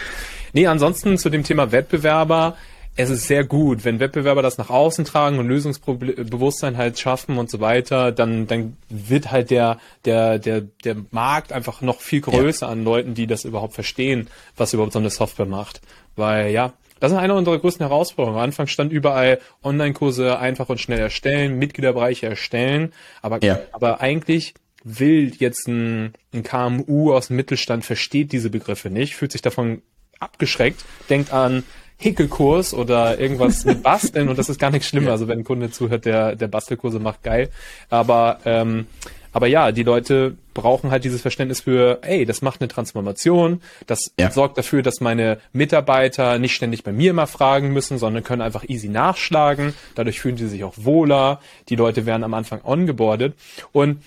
Nee, 0.53 0.67
ansonsten 0.67 1.17
zu 1.17 1.29
dem 1.29 1.43
Thema 1.43 1.73
Wettbewerber 1.73 2.55
es 2.99 3.09
ist 3.09 3.27
sehr 3.27 3.45
gut, 3.45 3.85
wenn 3.85 4.01
Wettbewerber 4.01 4.41
das 4.41 4.57
nach 4.57 4.69
außen 4.69 5.05
tragen 5.05 5.39
und 5.39 5.47
Lösungsbewusstsein 5.47 6.75
halt 6.75 6.99
schaffen 6.99 7.38
und 7.38 7.49
so 7.49 7.62
weiter, 7.62 8.12
dann, 8.12 8.45
dann 8.45 8.75
wird 8.89 9.31
halt 9.31 9.51
der, 9.51 9.79
der, 10.03 10.38
der, 10.38 10.62
der 10.83 10.97
Markt 11.09 11.53
einfach 11.53 11.79
noch 11.79 12.01
viel 12.01 12.19
größer 12.19 12.65
ja. 12.65 12.71
an 12.73 12.83
Leuten, 12.83 13.13
die 13.13 13.25
das 13.25 13.45
überhaupt 13.45 13.73
verstehen, 13.73 14.27
was 14.57 14.73
überhaupt 14.73 14.91
so 14.91 14.99
eine 14.99 15.12
Software 15.12 15.45
macht. 15.45 15.79
Weil, 16.17 16.51
ja, 16.51 16.73
das 16.99 17.13
ist 17.13 17.17
eine 17.17 17.35
unserer 17.35 17.59
größten 17.59 17.88
Herausforderungen. 17.88 18.38
Am 18.38 18.43
Anfang 18.43 18.67
stand 18.67 18.91
überall 18.91 19.39
Online-Kurse 19.63 20.38
einfach 20.38 20.67
und 20.67 20.81
schnell 20.81 20.99
erstellen, 20.99 21.57
Mitgliederbereiche 21.57 22.27
erstellen, 22.27 22.91
aber, 23.21 23.41
ja. 23.41 23.62
aber 23.71 24.01
eigentlich 24.01 24.55
will 24.83 25.31
jetzt 25.38 25.69
ein, 25.69 26.15
ein 26.33 26.43
KMU 26.43 27.13
aus 27.13 27.27
dem 27.27 27.38
Mittelstand 27.38 27.85
versteht 27.85 28.33
diese 28.33 28.49
Begriffe 28.49 28.89
nicht, 28.89 29.15
fühlt 29.15 29.31
sich 29.31 29.41
davon 29.41 29.83
abgeschreckt, 30.19 30.83
denkt 31.09 31.31
an 31.31 31.63
Häkelkurs 31.99 32.73
oder 32.73 33.19
irgendwas 33.19 33.65
mit 33.65 33.83
Basteln 33.83 34.29
und 34.29 34.39
das 34.39 34.49
ist 34.49 34.59
gar 34.59 34.71
nichts 34.71 34.88
schlimmer. 34.88 35.12
Also 35.12 35.27
wenn 35.27 35.39
ein 35.39 35.43
Kunde 35.43 35.69
zuhört, 35.69 36.05
der, 36.05 36.35
der 36.35 36.47
Bastelkurse 36.47 36.99
macht, 36.99 37.23
geil. 37.23 37.49
Aber 37.89 38.39
ähm, 38.45 38.88
aber 39.31 39.47
ja, 39.47 39.71
die 39.71 39.83
Leute 39.83 40.38
brauchen 40.53 40.91
halt 40.91 41.03
dieses 41.03 41.21
Verständnis 41.21 41.62
für, 41.62 41.99
ey, 42.01 42.25
das 42.25 42.41
macht 42.41 42.62
eine 42.62 42.67
Transformation, 42.67 43.62
das 43.85 44.12
ja. 44.19 44.31
sorgt 44.31 44.57
dafür, 44.57 44.81
dass 44.81 45.01
meine 45.01 45.39
Mitarbeiter 45.53 46.39
nicht 46.39 46.55
ständig 46.55 46.83
bei 46.83 46.91
mir 46.91 47.12
immer 47.12 47.27
fragen 47.27 47.71
müssen, 47.71 47.97
sondern 47.97 48.23
können 48.23 48.41
einfach 48.41 48.67
easy 48.67 48.89
nachschlagen. 48.89 49.73
Dadurch 49.95 50.19
fühlen 50.19 50.38
sie 50.38 50.47
sich 50.47 50.63
auch 50.63 50.73
wohler. 50.77 51.39
Die 51.69 51.75
Leute 51.75 52.05
werden 52.05 52.23
am 52.23 52.33
Anfang 52.33 52.62
ongeboardet. 52.63 53.35
Und 53.71 54.01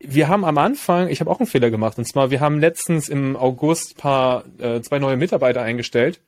wir 0.00 0.26
haben 0.26 0.44
am 0.44 0.58
Anfang, 0.58 1.08
ich 1.08 1.20
habe 1.20 1.30
auch 1.30 1.38
einen 1.38 1.46
Fehler 1.46 1.70
gemacht, 1.70 1.96
und 1.96 2.06
zwar, 2.06 2.32
wir 2.32 2.40
haben 2.40 2.58
letztens 2.58 3.08
im 3.08 3.36
August 3.36 3.96
paar 3.96 4.44
äh, 4.58 4.80
zwei 4.80 4.98
neue 4.98 5.16
Mitarbeiter 5.16 5.62
eingestellt 5.62 6.18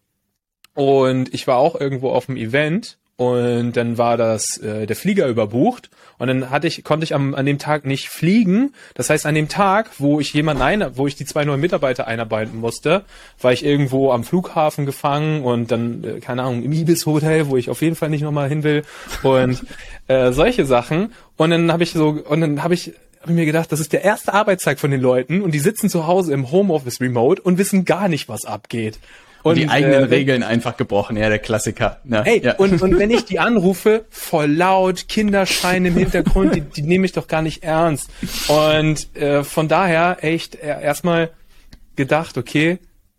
und 0.74 1.32
ich 1.32 1.46
war 1.46 1.56
auch 1.56 1.80
irgendwo 1.80 2.10
auf 2.10 2.26
dem 2.26 2.36
Event 2.36 2.98
und 3.16 3.74
dann 3.74 3.96
war 3.96 4.16
das 4.16 4.58
äh, 4.58 4.86
der 4.86 4.96
Flieger 4.96 5.28
überbucht 5.28 5.88
und 6.18 6.26
dann 6.26 6.50
hatte 6.50 6.66
ich 6.66 6.82
konnte 6.82 7.04
ich 7.04 7.14
am, 7.14 7.34
an 7.34 7.46
dem 7.46 7.58
Tag 7.58 7.84
nicht 7.84 8.08
fliegen. 8.08 8.72
Das 8.94 9.08
heißt 9.08 9.24
an 9.24 9.36
dem 9.36 9.48
Tag, 9.48 9.90
wo 9.98 10.18
ich 10.18 10.32
jemanden 10.34 10.62
ein, 10.62 10.96
wo 10.96 11.06
ich 11.06 11.14
die 11.14 11.24
zwei 11.24 11.44
neuen 11.44 11.60
Mitarbeiter 11.60 12.08
einarbeiten 12.08 12.58
musste, 12.58 13.04
war 13.40 13.52
ich 13.52 13.64
irgendwo 13.64 14.10
am 14.10 14.24
Flughafen 14.24 14.84
gefangen 14.84 15.44
und 15.44 15.70
dann 15.70 16.02
äh, 16.02 16.20
keine 16.20 16.42
Ahnung 16.42 16.64
im 16.64 16.72
Ibis 16.72 17.06
Hotel, 17.06 17.48
wo 17.48 17.56
ich 17.56 17.70
auf 17.70 17.82
jeden 17.82 17.94
Fall 17.94 18.10
nicht 18.10 18.22
nochmal 18.22 18.48
hin 18.48 18.64
will 18.64 18.82
und 19.22 19.64
äh, 20.08 20.32
solche 20.32 20.66
Sachen. 20.66 21.12
Und 21.36 21.50
dann 21.50 21.72
habe 21.72 21.84
ich 21.84 21.92
so 21.92 22.08
und 22.08 22.40
dann 22.40 22.64
habe 22.64 22.74
ich 22.74 22.94
habe 23.20 23.32
ich 23.32 23.38
mir 23.38 23.46
gedacht, 23.46 23.72
das 23.72 23.80
ist 23.80 23.92
der 23.94 24.04
erste 24.04 24.34
Arbeitstag 24.34 24.78
von 24.78 24.90
den 24.90 25.00
Leuten 25.00 25.40
und 25.40 25.52
die 25.52 25.58
sitzen 25.58 25.88
zu 25.88 26.06
Hause 26.06 26.34
im 26.34 26.50
Homeoffice 26.50 27.00
Remote 27.00 27.40
und 27.40 27.56
wissen 27.58 27.86
gar 27.86 28.08
nicht, 28.08 28.28
was 28.28 28.44
abgeht. 28.44 28.98
Und, 29.44 29.56
die 29.56 29.68
eigenen 29.68 30.04
äh, 30.04 30.06
Regeln 30.06 30.42
einfach 30.42 30.76
gebrochen, 30.76 31.16
ja, 31.16 31.28
der 31.28 31.38
Klassiker. 31.38 32.00
Ja, 32.04 32.24
hey, 32.24 32.40
ja. 32.42 32.54
und, 32.56 32.80
und 32.82 32.98
wenn 32.98 33.10
ich 33.12 33.26
die 33.26 33.38
anrufe, 33.38 34.06
voll 34.08 34.50
laut, 34.50 35.06
Kinderschein 35.06 35.84
im 35.84 35.94
Hintergrund, 35.94 36.54
die, 36.56 36.62
die 36.62 36.82
nehme 36.82 37.04
ich 37.04 37.12
doch 37.12 37.28
gar 37.28 37.42
nicht 37.42 37.62
ernst. 37.62 38.10
Und 38.48 39.14
äh, 39.14 39.44
von 39.44 39.68
daher 39.68 40.18
echt 40.22 40.56
äh, 40.56 40.82
erstmal 40.82 41.30
gedacht, 41.94 42.38
okay, 42.38 42.78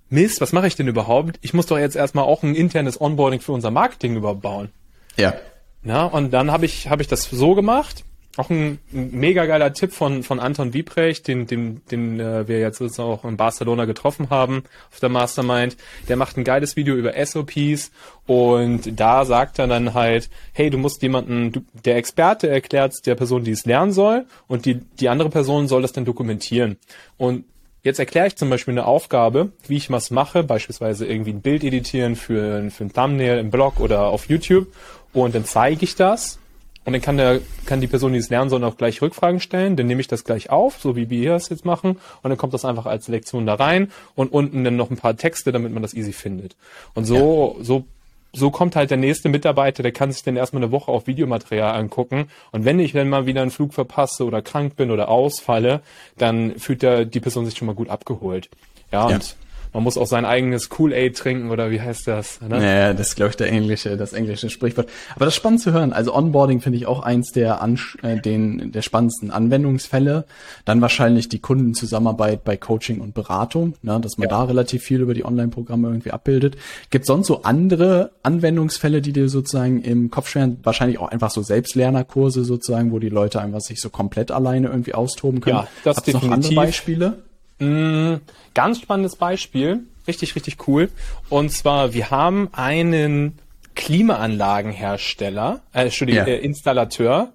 Mist, 0.10 0.42
was 0.42 0.52
mache 0.52 0.68
ich 0.68 0.76
denn 0.76 0.88
überhaupt? 0.88 1.38
Ich 1.42 1.54
muss 1.54 1.68
doch 1.68 1.78
jetzt 1.78 1.96
erstmal 1.96 2.26
auch 2.26 2.42
ein 2.44 2.56
internes 2.56 3.00
Onboarding 3.00 3.40
für 3.40 3.52
unser 3.52 3.70
Marketing 3.70 4.16
überbauen. 4.16 4.70
Ja. 5.18 5.36
Na, 5.84 6.06
und 6.06 6.32
dann 6.32 6.52
habe 6.52 6.66
ich, 6.66 6.90
hab 6.90 7.02
ich 7.02 7.08
das 7.08 7.24
so 7.30 7.54
gemacht 7.54 8.04
auch 8.38 8.50
ein, 8.50 8.80
ein 8.94 9.12
mega 9.12 9.46
geiler 9.46 9.74
Tipp 9.74 9.94
von, 9.94 10.24
von 10.24 10.40
Anton 10.40 10.74
Wiebrecht, 10.74 11.28
den, 11.28 11.48
den, 11.48 11.82
den 11.92 12.20
äh, 12.20 12.48
wir 12.48 12.60
jetzt 12.60 12.82
auch 13.00 13.24
in 13.24 13.38
Barcelona 13.38 13.86
getroffen 13.86 14.30
haben 14.30 14.64
auf 14.92 15.00
der 15.00 15.10
Mastermind. 15.10 15.78
Der 16.10 16.18
macht 16.18 16.38
ein 16.38 16.44
geiles 16.44 16.76
Video 16.76 16.96
über 16.96 17.14
SOPs 17.26 17.92
und 18.26 19.00
da 19.00 19.26
sagt 19.26 19.60
er 19.60 19.68
dann 19.68 19.94
halt, 19.94 20.30
hey, 20.54 20.70
du 20.70 20.78
musst 20.78 21.02
jemanden, 21.02 21.52
du, 21.52 21.62
der 21.86 21.98
Experte 21.98 22.50
erklärt 22.50 22.94
der 23.06 23.16
Person, 23.16 23.44
die 23.44 23.52
es 23.52 23.66
lernen 23.66 23.92
soll 23.92 24.26
und 24.48 24.66
die, 24.66 24.76
die 24.76 25.10
andere 25.10 25.30
Person 25.30 25.68
soll 25.68 25.82
das 25.82 25.94
dann 25.94 26.06
dokumentieren. 26.06 26.78
Und 27.18 27.46
Jetzt 27.84 28.00
erkläre 28.00 28.26
ich 28.26 28.36
zum 28.36 28.50
Beispiel 28.50 28.72
eine 28.72 28.88
Aufgabe, 28.88 29.52
wie 29.68 29.78
ich 29.78 29.92
was 29.92 30.10
mache, 30.10 30.42
beispielsweise 30.42 31.06
irgendwie 31.06 31.30
ein 31.30 31.42
Bild 31.42 31.64
editieren 31.64 32.16
für, 32.16 32.72
für 32.72 32.84
ein 32.84 32.92
Thumbnail 32.92 33.38
im 33.38 33.52
Blog 33.52 33.80
oder 33.80 34.08
auf 34.08 34.28
YouTube. 34.28 34.74
Und 35.14 35.36
dann 35.36 35.46
zeige 35.46 35.84
ich 35.84 35.96
das 35.96 36.40
und 36.86 36.94
dann 36.94 37.02
kann 37.02 37.18
der, 37.18 37.42
kann 37.66 37.82
die 37.82 37.88
Person, 37.88 38.14
die 38.14 38.20
es 38.20 38.30
lernen 38.30 38.50
soll, 38.50 38.64
auch 38.64 38.78
gleich 38.78 39.02
Rückfragen 39.02 39.40
stellen. 39.40 39.76
Dann 39.76 39.88
nehme 39.88 40.02
ich 40.02 40.08
das 40.08 40.24
gleich 40.24 40.52
auf, 40.52 40.80
so 40.80 40.96
wie 40.96 41.10
wir 41.10 41.34
es 41.34 41.50
jetzt 41.50 41.66
machen. 41.66 41.98
Und 42.22 42.30
dann 42.30 42.38
kommt 42.38 42.54
das 42.54 42.64
einfach 42.64 42.86
als 42.86 43.08
Lektion 43.08 43.48
da 43.48 43.56
rein 43.56 43.92
und 44.14 44.32
unten 44.32 44.64
dann 44.64 44.76
noch 44.76 44.92
ein 44.92 44.98
paar 44.98 45.18
Texte, 45.18 45.52
damit 45.52 45.74
man 45.74 45.82
das 45.82 45.96
easy 45.96 46.14
findet. 46.14 46.56
Und 46.94 47.06
so, 47.06 47.56
ja. 47.58 47.64
so, 47.64 47.86
so 48.34 48.52
kommt 48.52 48.76
halt 48.76 48.92
der 48.92 48.98
nächste 48.98 49.30
Mitarbeiter, 49.30 49.82
der 49.82 49.94
kann 49.94 50.12
sich 50.12 50.22
dann 50.22 50.36
erstmal 50.36 50.62
eine 50.62 50.72
Woche 50.72 50.92
auf 50.92 51.08
Videomaterial 51.08 51.76
angucken. 51.76 52.28
Und 52.52 52.66
wenn 52.66 52.80
ich 52.80 52.92
dann 52.92 53.10
mal 53.10 53.26
wieder 53.26 53.42
einen 53.42 53.52
Flug 53.52 53.74
verpasse 53.74 54.24
oder 54.24 54.44
krank 54.44 54.76
bin 54.76 54.92
oder 54.92 55.10
ausfalle, 55.10 55.82
dann 56.20 56.60
fühlt 56.60 56.84
der, 56.84 57.06
die 57.06 57.20
Person 57.20 57.46
sich 57.46 57.58
schon 57.58 57.66
mal 57.66 57.76
gut 57.76 57.90
abgeholt. 57.90 58.50
Ja, 58.92 59.10
ja. 59.10 59.16
und 59.16 59.36
man 59.74 59.84
muss 59.84 59.98
auch 59.98 60.08
sein 60.08 60.26
eigenes 60.26 60.70
Kool-Aid 60.70 61.18
trinken 61.18 61.52
oder 61.52 61.72
wie 61.72 61.82
heißt 61.82 62.08
das? 62.08 62.42
Ne? 62.42 62.50
Naja, 62.50 62.94
das 62.94 63.10
ist, 63.10 63.16
glaube 63.16 63.32
ich, 63.32 63.38
der 63.38 63.52
englische, 63.52 63.98
das 63.98 64.14
englische 64.14 64.50
Sprichwort. 64.50 64.88
Aber 65.16 65.26
das 65.26 65.34
ist 65.34 65.38
spannend 65.38 65.62
zu 65.62 65.74
hören. 65.74 65.94
Also 65.94 66.14
Onboarding 66.14 66.62
finde 66.62 66.78
ich 66.78 66.88
auch 66.88 67.02
eins 67.02 67.32
der, 67.32 67.62
Ansch 67.62 67.98
äh, 68.02 68.20
den, 68.20 68.72
der 68.72 68.82
spannendsten 68.82 69.32
Anwendungsfälle. 69.32 70.26
Dann 70.66 70.82
wahrscheinlich 70.82 71.30
die 71.30 71.40
Kundenzusammenarbeit 71.40 72.44
bei 72.44 72.58
Coaching 72.58 73.02
und 73.02 73.14
Beratung, 73.14 73.76
ne, 73.82 74.00
dass 74.00 74.18
man 74.18 74.30
ja. 74.30 74.36
da 74.36 74.44
relativ 74.44 74.84
viel 74.84 75.02
über 75.02 75.14
die 75.14 75.26
Online-Programme 75.26 75.88
irgendwie 75.88 76.12
abbildet. 76.12 76.58
Gibt 76.90 77.06
sonst 77.06 77.28
so 77.28 77.44
andere 77.44 78.12
Anwendungsfälle, 78.24 79.02
die 79.02 79.14
dir 79.14 79.30
sozusagen 79.30 79.82
im 79.82 80.10
Kopf 80.12 80.30
schweren? 80.30 80.58
Wahrscheinlich 80.64 81.00
auch 81.00 81.10
einfach 81.10 81.32
so 81.32 81.42
Selbstlernerkurse 81.42 82.44
sozusagen, 82.46 82.92
wo 82.92 83.00
die 83.00 83.10
Leute 83.10 83.42
einfach 83.42 83.62
sich 83.62 83.82
so 83.82 83.90
komplett 83.90 84.32
alleine 84.32 84.68
irgendwie 84.68 84.94
austoben 84.94 85.42
können. 85.42 85.58
Ja, 85.58 85.68
das 85.84 85.98
Hab's 85.98 86.06
definitiv. 86.06 86.30
noch 86.30 86.36
andere 86.36 86.56
Beispiele? 86.56 87.14
Mm, 87.60 88.16
ganz 88.54 88.82
spannendes 88.82 89.16
Beispiel, 89.16 89.82
richtig, 90.08 90.36
richtig 90.36 90.68
cool. 90.68 90.90
Und 91.30 91.52
zwar, 91.52 91.94
wir 91.94 92.12
haben 92.12 92.50
einen 92.54 93.40
Klimaanlagenhersteller, 93.76 95.62
äh, 95.74 95.84
Entschuldigung, 95.84 96.28
ja. 96.28 96.34
äh, 96.34 96.38
Installateur, 96.38 97.32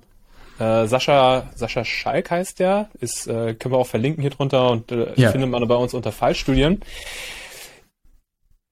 äh, 0.58 0.86
Sascha, 0.86 1.50
Sascha 1.54 1.84
Schalk 1.84 2.30
heißt 2.30 2.58
der, 2.58 2.90
ist, 3.00 3.26
äh, 3.26 3.54
können 3.54 3.74
wir 3.74 3.78
auch 3.78 3.86
verlinken 3.86 4.20
hier 4.20 4.30
drunter 4.30 4.70
und 4.70 4.92
äh, 4.92 5.12
ja. 5.16 5.30
findet 5.30 5.50
man 5.50 5.66
bei 5.66 5.74
uns 5.74 5.94
unter 5.94 6.12
Fallstudien. 6.12 6.82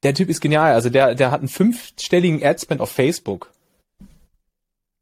Der 0.03 0.15
Typ 0.15 0.29
ist 0.29 0.41
genial, 0.41 0.75
also 0.75 0.91
der, 0.91 1.15
der 1.15 1.31
hat 1.31 1.41
einen 1.41 1.49
fünfstelligen 1.49 2.45
Adspend 2.45 2.81
auf 2.81 2.91
Facebook. 2.91 3.51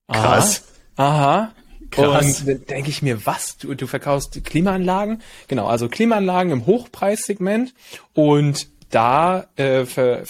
Krass. 0.09 0.63
Aha. 0.97 1.09
Aha. 1.09 1.53
Krass. 1.91 2.41
Und 2.41 2.49
dann 2.49 2.67
denke 2.67 2.91
ich 2.91 3.03
mir, 3.03 3.27
was? 3.27 3.59
Du, 3.59 3.75
du 3.75 3.87
verkaufst 3.87 4.45
Klimaanlagen? 4.45 5.23
Genau, 5.49 5.67
also 5.67 5.89
Klimaanlagen 5.89 6.53
im 6.53 6.67
Hochpreissegment 6.67 7.75
und 8.15 8.69
da 8.91 9.47
äh, 9.57 9.85
ver, 9.85 10.25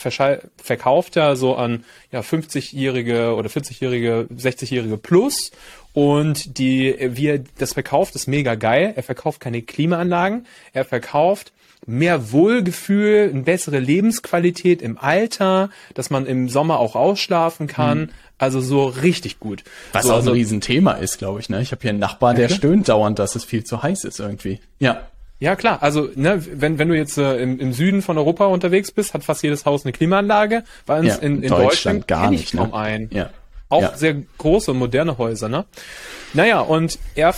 verkauft 0.56 1.16
er 1.16 1.36
so 1.36 1.56
an 1.56 1.84
ja 2.10 2.20
50-jährige 2.20 3.34
oder 3.34 3.48
40-jährige, 3.48 4.28
60-jährige 4.34 4.96
plus 4.96 5.50
und 5.92 6.58
die 6.58 6.96
wie 6.98 7.26
er 7.26 7.38
das 7.58 7.74
verkauft 7.74 8.14
ist 8.14 8.26
mega 8.26 8.54
geil. 8.54 8.94
Er 8.96 9.02
verkauft 9.02 9.40
keine 9.40 9.62
Klimaanlagen, 9.62 10.46
er 10.72 10.84
verkauft 10.84 11.52
mehr 11.86 12.32
Wohlgefühl, 12.32 13.30
eine 13.32 13.42
bessere 13.42 13.78
Lebensqualität 13.78 14.82
im 14.82 14.98
Alter, 14.98 15.70
dass 15.94 16.10
man 16.10 16.26
im 16.26 16.48
Sommer 16.48 16.78
auch 16.80 16.96
ausschlafen 16.96 17.66
kann. 17.66 17.98
Mhm. 17.98 18.08
Also 18.38 18.60
so 18.60 18.86
richtig 18.86 19.40
gut. 19.40 19.64
Was 19.92 20.06
so, 20.06 20.14
auch 20.14 20.22
ein 20.22 20.28
Riesenthema 20.28 20.92
ist, 20.92 21.18
glaube 21.18 21.40
ich. 21.40 21.48
Ne? 21.48 21.62
Ich 21.62 21.72
habe 21.72 21.80
hier 21.80 21.90
einen 21.90 21.98
Nachbar, 21.98 22.34
der 22.34 22.48
ja, 22.48 22.54
stöhnt 22.54 22.88
dauernd, 22.88 23.18
dass 23.18 23.34
es 23.34 23.44
viel 23.44 23.64
zu 23.64 23.82
heiß 23.82 24.04
ist 24.04 24.20
irgendwie. 24.20 24.60
Ja. 24.78 25.02
Ja, 25.38 25.54
klar. 25.54 25.82
Also, 25.82 26.08
ne, 26.14 26.42
wenn, 26.50 26.78
wenn 26.78 26.88
du 26.88 26.96
jetzt 26.96 27.18
äh, 27.18 27.36
im, 27.36 27.60
im 27.60 27.74
Süden 27.74 28.00
von 28.00 28.16
Europa 28.16 28.46
unterwegs 28.46 28.90
bist, 28.90 29.12
hat 29.12 29.22
fast 29.22 29.42
jedes 29.42 29.66
Haus 29.66 29.84
eine 29.84 29.92
Klimaanlage. 29.92 30.64
Bei 30.86 31.00
uns 31.00 31.08
ja, 31.08 31.14
in, 31.16 31.42
in 31.42 31.50
Deutschland, 31.50 31.64
Deutschland 31.64 32.08
gar 32.08 32.30
nicht 32.30 32.54
ne? 32.54 32.72
ein. 32.72 33.10
Ja. 33.12 33.30
Auch 33.68 33.82
ja. 33.82 33.96
sehr 33.96 34.16
große 34.38 34.70
und 34.70 34.78
moderne 34.78 35.18
Häuser, 35.18 35.50
ne? 35.50 35.66
Naja, 36.32 36.60
und 36.60 36.98
er, 37.14 37.34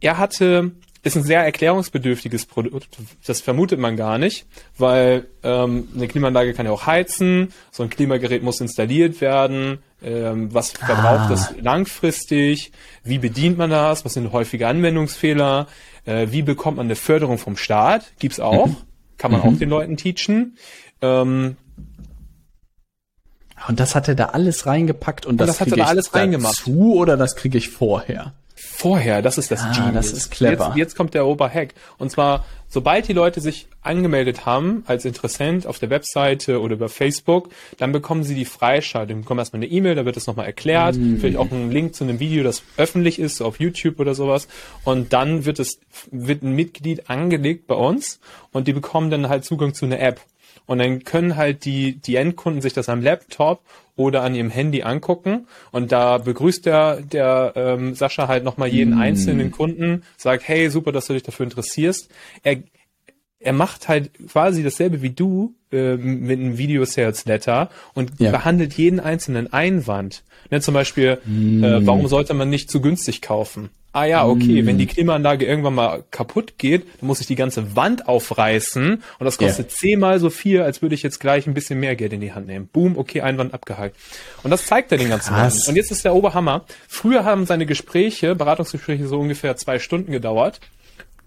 er 0.00 0.16
hatte 0.16 0.72
ist 1.06 1.16
ein 1.16 1.22
sehr 1.22 1.44
erklärungsbedürftiges 1.44 2.46
Produkt. 2.46 2.98
Das 3.26 3.40
vermutet 3.40 3.78
man 3.78 3.96
gar 3.96 4.18
nicht, 4.18 4.44
weil 4.76 5.26
ähm, 5.44 5.88
eine 5.94 6.08
Klimaanlage 6.08 6.52
kann 6.52 6.66
ja 6.66 6.72
auch 6.72 6.86
heizen, 6.86 7.52
so 7.70 7.84
ein 7.84 7.90
Klimagerät 7.90 8.42
muss 8.42 8.60
installiert 8.60 9.20
werden, 9.20 9.78
ähm, 10.02 10.52
was 10.52 10.72
verbraucht 10.72 11.26
ah. 11.26 11.28
das 11.28 11.54
langfristig, 11.60 12.72
wie 13.02 13.18
bedient 13.18 13.58
man 13.58 13.70
das, 13.70 14.04
was 14.04 14.14
sind 14.14 14.32
häufige 14.32 14.68
Anwendungsfehler, 14.68 15.66
äh, 16.04 16.28
wie 16.30 16.42
bekommt 16.42 16.76
man 16.76 16.86
eine 16.86 16.96
Förderung 16.96 17.38
vom 17.38 17.56
Staat, 17.56 18.12
gibt's 18.18 18.40
auch, 18.40 18.66
mhm. 18.66 18.76
kann 19.18 19.32
man 19.32 19.40
mhm. 19.40 19.46
auch 19.48 19.58
den 19.58 19.68
Leuten 19.68 19.96
teachen. 19.96 20.56
Ähm, 21.00 21.56
und 23.68 23.80
das 23.80 23.94
hat 23.94 24.06
er 24.08 24.14
da 24.14 24.26
alles 24.26 24.66
reingepackt 24.66 25.24
und, 25.24 25.32
und 25.32 25.38
das, 25.38 25.48
das 25.48 25.60
hat 25.60 25.68
er 25.68 25.78
da 25.78 25.84
alles 25.84 26.14
reingemacht. 26.14 26.56
Zu 26.56 26.94
oder 26.94 27.16
das 27.16 27.36
kriege 27.36 27.56
ich 27.56 27.70
vorher? 27.70 28.34
Vorher, 28.58 29.20
das 29.20 29.36
ist 29.36 29.50
das 29.50 29.60
ah, 29.62 29.72
Genius. 29.72 29.94
Das 29.94 30.12
ist 30.12 30.30
clever. 30.30 30.68
Jetzt, 30.68 30.76
jetzt 30.76 30.96
kommt 30.96 31.12
der 31.12 31.26
Oberhack. 31.26 31.74
Und 31.98 32.10
zwar, 32.10 32.46
sobald 32.68 33.06
die 33.06 33.12
Leute 33.12 33.42
sich 33.42 33.68
angemeldet 33.82 34.46
haben 34.46 34.82
als 34.86 35.04
Interessent 35.04 35.66
auf 35.66 35.78
der 35.78 35.90
Webseite 35.90 36.62
oder 36.62 36.74
über 36.74 36.88
Facebook, 36.88 37.50
dann 37.76 37.92
bekommen 37.92 38.22
sie 38.22 38.34
die 38.34 38.46
Freischaltung. 38.46 39.20
bekommen 39.20 39.40
erstmal 39.40 39.62
eine 39.62 39.70
E-Mail, 39.70 39.94
da 39.94 40.06
wird 40.06 40.16
das 40.16 40.26
nochmal 40.26 40.46
erklärt. 40.46 40.96
Mhm. 40.96 41.20
Vielleicht 41.20 41.36
auch 41.36 41.50
ein 41.50 41.70
Link 41.70 41.94
zu 41.94 42.04
einem 42.04 42.18
Video, 42.18 42.42
das 42.42 42.62
öffentlich 42.78 43.18
ist, 43.18 43.42
auf 43.42 43.60
YouTube 43.60 44.00
oder 44.00 44.14
sowas. 44.14 44.48
Und 44.84 45.12
dann 45.12 45.44
wird 45.44 45.58
es, 45.58 45.78
wird 46.10 46.42
ein 46.42 46.52
Mitglied 46.52 47.10
angelegt 47.10 47.66
bei 47.66 47.74
uns 47.74 48.20
und 48.52 48.68
die 48.68 48.72
bekommen 48.72 49.10
dann 49.10 49.28
halt 49.28 49.44
Zugang 49.44 49.74
zu 49.74 49.84
einer 49.84 50.00
App. 50.00 50.22
Und 50.66 50.78
dann 50.78 51.04
können 51.04 51.36
halt 51.36 51.64
die, 51.64 51.96
die 51.96 52.16
Endkunden 52.16 52.60
sich 52.60 52.72
das 52.72 52.88
am 52.88 53.00
Laptop 53.00 53.60
oder 53.96 54.22
an 54.22 54.34
ihrem 54.34 54.50
Handy 54.50 54.82
angucken. 54.82 55.46
Und 55.72 55.92
da 55.92 56.18
begrüßt 56.18 56.66
der, 56.66 57.00
der 57.00 57.52
ähm, 57.56 57.94
Sascha 57.94 58.28
halt 58.28 58.44
nochmal 58.44 58.68
jeden 58.68 58.96
mm. 58.96 59.00
einzelnen 59.00 59.50
Kunden, 59.50 60.02
sagt, 60.16 60.46
hey, 60.46 60.68
super, 60.68 60.92
dass 60.92 61.06
du 61.06 61.14
dich 61.14 61.22
dafür 61.22 61.44
interessierst. 61.44 62.10
Er, 62.42 62.58
er 63.46 63.52
macht 63.52 63.88
halt 63.88 64.10
quasi 64.28 64.62
dasselbe 64.62 65.02
wie 65.02 65.10
du 65.10 65.54
äh, 65.70 65.96
mit 65.96 66.40
einem 66.40 66.58
Video 66.58 66.84
Sales 66.84 67.24
Letter 67.26 67.70
und 67.94 68.18
ja. 68.18 68.32
behandelt 68.32 68.74
jeden 68.74 68.98
einzelnen 68.98 69.52
Einwand. 69.52 70.24
Ne, 70.50 70.60
zum 70.60 70.74
Beispiel, 70.74 71.18
mm. 71.24 71.64
äh, 71.64 71.86
warum 71.86 72.08
sollte 72.08 72.34
man 72.34 72.50
nicht 72.50 72.70
zu 72.70 72.80
günstig 72.80 73.22
kaufen? 73.22 73.70
Ah 73.92 74.04
ja, 74.04 74.26
okay, 74.26 74.62
mm. 74.62 74.66
wenn 74.66 74.78
die 74.78 74.86
Klimaanlage 74.86 75.46
irgendwann 75.46 75.74
mal 75.74 76.04
kaputt 76.10 76.58
geht, 76.58 76.86
dann 77.00 77.06
muss 77.06 77.20
ich 77.20 77.26
die 77.26 77.34
ganze 77.36 77.76
Wand 77.76 78.08
aufreißen 78.08 78.94
und 78.94 79.24
das 79.24 79.38
kostet 79.38 79.68
yeah. 79.68 79.76
zehnmal 79.76 80.18
so 80.18 80.28
viel, 80.28 80.60
als 80.62 80.82
würde 80.82 80.94
ich 80.94 81.02
jetzt 81.02 81.18
gleich 81.18 81.46
ein 81.46 81.54
bisschen 81.54 81.80
mehr 81.80 81.96
Geld 81.96 82.12
in 82.12 82.20
die 82.20 82.32
Hand 82.32 82.48
nehmen. 82.48 82.68
Boom, 82.72 82.98
okay, 82.98 83.20
Einwand 83.20 83.54
abgehakt. 83.54 83.96
Und 84.42 84.50
das 84.50 84.66
zeigt 84.66 84.92
er 84.92 84.98
den 84.98 85.08
ganzen 85.08 85.34
Krass. 85.34 85.66
Und 85.68 85.76
jetzt 85.76 85.90
ist 85.92 86.04
der 86.04 86.14
Oberhammer. 86.14 86.64
Früher 86.88 87.24
haben 87.24 87.46
seine 87.46 87.64
Gespräche, 87.64 88.34
Beratungsgespräche 88.34 89.06
so 89.06 89.18
ungefähr 89.18 89.56
zwei 89.56 89.78
Stunden 89.78 90.12
gedauert. 90.12 90.60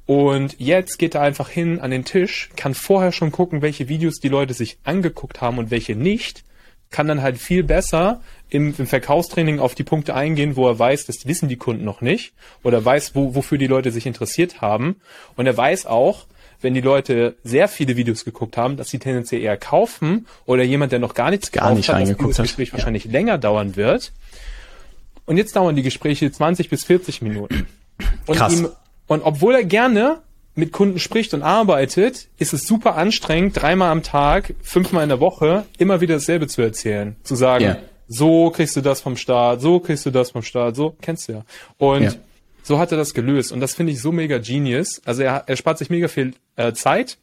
Und 0.10 0.56
jetzt 0.58 0.98
geht 0.98 1.14
er 1.14 1.22
einfach 1.22 1.50
hin 1.50 1.80
an 1.80 1.92
den 1.92 2.04
Tisch, 2.04 2.50
kann 2.56 2.74
vorher 2.74 3.12
schon 3.12 3.32
gucken, 3.32 3.62
welche 3.62 3.90
Videos 3.90 4.16
die 4.16 4.28
Leute 4.28 4.56
sich 4.56 4.80
angeguckt 4.84 5.40
haben 5.40 5.60
und 5.60 5.70
welche 5.70 5.96
nicht, 5.96 6.44
kann 6.90 7.08
dann 7.08 7.22
halt 7.22 7.38
viel 7.38 7.62
besser 7.62 8.20
im, 8.50 8.74
im 8.76 8.88
Verkaufstraining 8.88 9.60
auf 9.60 9.76
die 9.76 9.84
Punkte 9.84 10.16
eingehen, 10.16 10.56
wo 10.56 10.68
er 10.68 10.80
weiß, 10.80 11.06
das 11.06 11.28
wissen 11.28 11.48
die 11.48 11.58
Kunden 11.58 11.86
noch 11.86 12.02
nicht 12.02 12.34
oder 12.64 12.84
weiß, 12.84 13.14
wo, 13.14 13.36
wofür 13.36 13.60
die 13.60 13.68
Leute 13.68 13.92
sich 13.92 14.08
interessiert 14.08 14.62
haben. 14.62 14.96
Und 15.36 15.46
er 15.46 15.56
weiß 15.56 15.86
auch, 15.86 16.26
wenn 16.60 16.74
die 16.74 16.82
Leute 16.82 17.36
sehr 17.44 17.68
viele 17.68 17.96
Videos 17.96 18.26
geguckt 18.26 18.58
haben, 18.58 18.78
dass 18.78 18.90
sie 18.90 18.98
tendenziell 18.98 19.44
eher 19.44 19.58
kaufen 19.58 20.26
oder 20.48 20.64
jemand, 20.64 20.92
der 20.92 20.98
noch 20.98 21.14
gar 21.14 21.30
nichts 21.30 21.52
gar 21.52 21.76
nicht 21.76 21.88
hat, 21.88 22.02
dass 22.02 22.18
dieses 22.18 22.38
Gespräch 22.38 22.70
hat. 22.70 22.80
wahrscheinlich 22.80 23.06
länger 23.06 23.38
dauern 23.38 23.76
wird. 23.76 24.12
Und 25.28 25.38
jetzt 25.38 25.56
dauern 25.56 25.76
die 25.76 25.84
Gespräche 25.84 26.32
20 26.32 26.68
bis 26.72 26.84
40 26.84 27.22
Minuten. 27.22 27.68
Und 28.26 28.38
Krass. 28.38 28.60
ihm 28.60 28.70
und 29.10 29.24
obwohl 29.24 29.56
er 29.56 29.64
gerne 29.64 30.22
mit 30.54 30.72
Kunden 30.72 31.00
spricht 31.00 31.34
und 31.34 31.42
arbeitet, 31.42 32.28
ist 32.38 32.54
es 32.54 32.68
super 32.68 32.96
anstrengend, 32.96 33.60
dreimal 33.60 33.92
am 33.92 34.04
Tag, 34.04 34.54
fünfmal 34.62 35.04
in 35.04 35.10
der 35.10 35.20
Woche, 35.20 35.66
immer 35.80 36.00
wieder 36.00 36.16
dasselbe 36.16 36.48
zu 36.48 36.62
erzählen. 36.62 37.16
Zu 37.24 37.36
sagen, 37.36 37.64
yeah. 37.64 37.78
so 38.08 38.52
kriegst 38.52 38.76
du 38.76 38.82
das 38.82 39.02
vom 39.02 39.18
Staat, 39.18 39.62
so 39.62 39.80
kriegst 39.80 40.06
du 40.06 40.12
das 40.12 40.30
vom 40.32 40.44
Staat, 40.44 40.76
so 40.76 40.96
kennst 41.02 41.28
du 41.28 41.34
ja. 41.34 41.46
Und 41.78 42.02
yeah. 42.02 42.14
so 42.62 42.78
hat 42.78 42.92
er 42.92 43.00
das 43.00 43.16
gelöst. 43.16 43.52
Und 43.52 43.62
das 43.62 43.74
finde 43.74 43.94
ich 43.94 44.00
so 44.00 44.12
mega 44.12 44.38
genius. 44.38 45.02
Also 45.06 45.24
er, 45.24 45.44
er 45.48 45.56
spart 45.56 45.80
sich 45.80 45.90
mega 45.90 46.08
viel 46.08 46.36
äh, 46.56 46.72
Zeit 46.74 47.18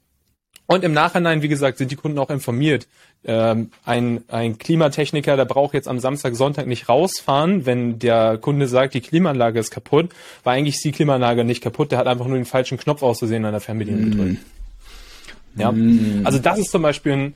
und 0.67 0.85
im 0.85 0.93
Nachhinein, 0.93 1.43
wie 1.43 1.49
gesagt, 1.49 1.79
sind 1.79 1.91
die 1.91 1.97
Kunden 1.97 2.19
auch 2.19 2.31
informiert. 2.31 2.89
Ähm, 3.25 3.71
ein, 3.85 4.25
ein 4.29 4.59
Klimatechniker, 4.59 5.37
der 5.37 5.45
braucht 5.45 5.75
jetzt 5.75 5.89
am 5.89 5.99
Samstag, 5.99 6.35
Sonntag 6.35 6.67
nicht 6.67 6.89
rausfahren, 6.89 7.67
wenn 7.67 7.99
der 7.99 8.39
Kunde 8.39 8.67
sagt, 8.67 8.95
die 8.95 9.01
Klimaanlage 9.01 9.59
ist 9.59 9.71
kaputt, 9.71 10.11
weil 10.45 10.59
eigentlich 10.59 10.77
ist 10.77 10.85
die 10.85 10.93
Klimaanlage 10.93 11.45
nicht 11.45 11.63
kaputt, 11.63 11.93
der 11.93 11.99
hat 11.99 12.07
einfach 12.07 12.27
nur 12.27 12.37
den 12.37 12.45
falschen 12.45 12.79
Knopf 12.79 13.03
auszusehen 13.03 13.45
an 13.45 13.53
der 13.53 13.61
Fernbedienung 13.61 14.09
mm. 14.09 14.11
gedrückt. 14.11 14.39
Ja, 15.57 15.73
mm. 15.73 16.23
also 16.25 16.39
das 16.39 16.59
ist 16.59 16.71
zum 16.71 16.83
Beispiel 16.83 17.13
ein 17.13 17.35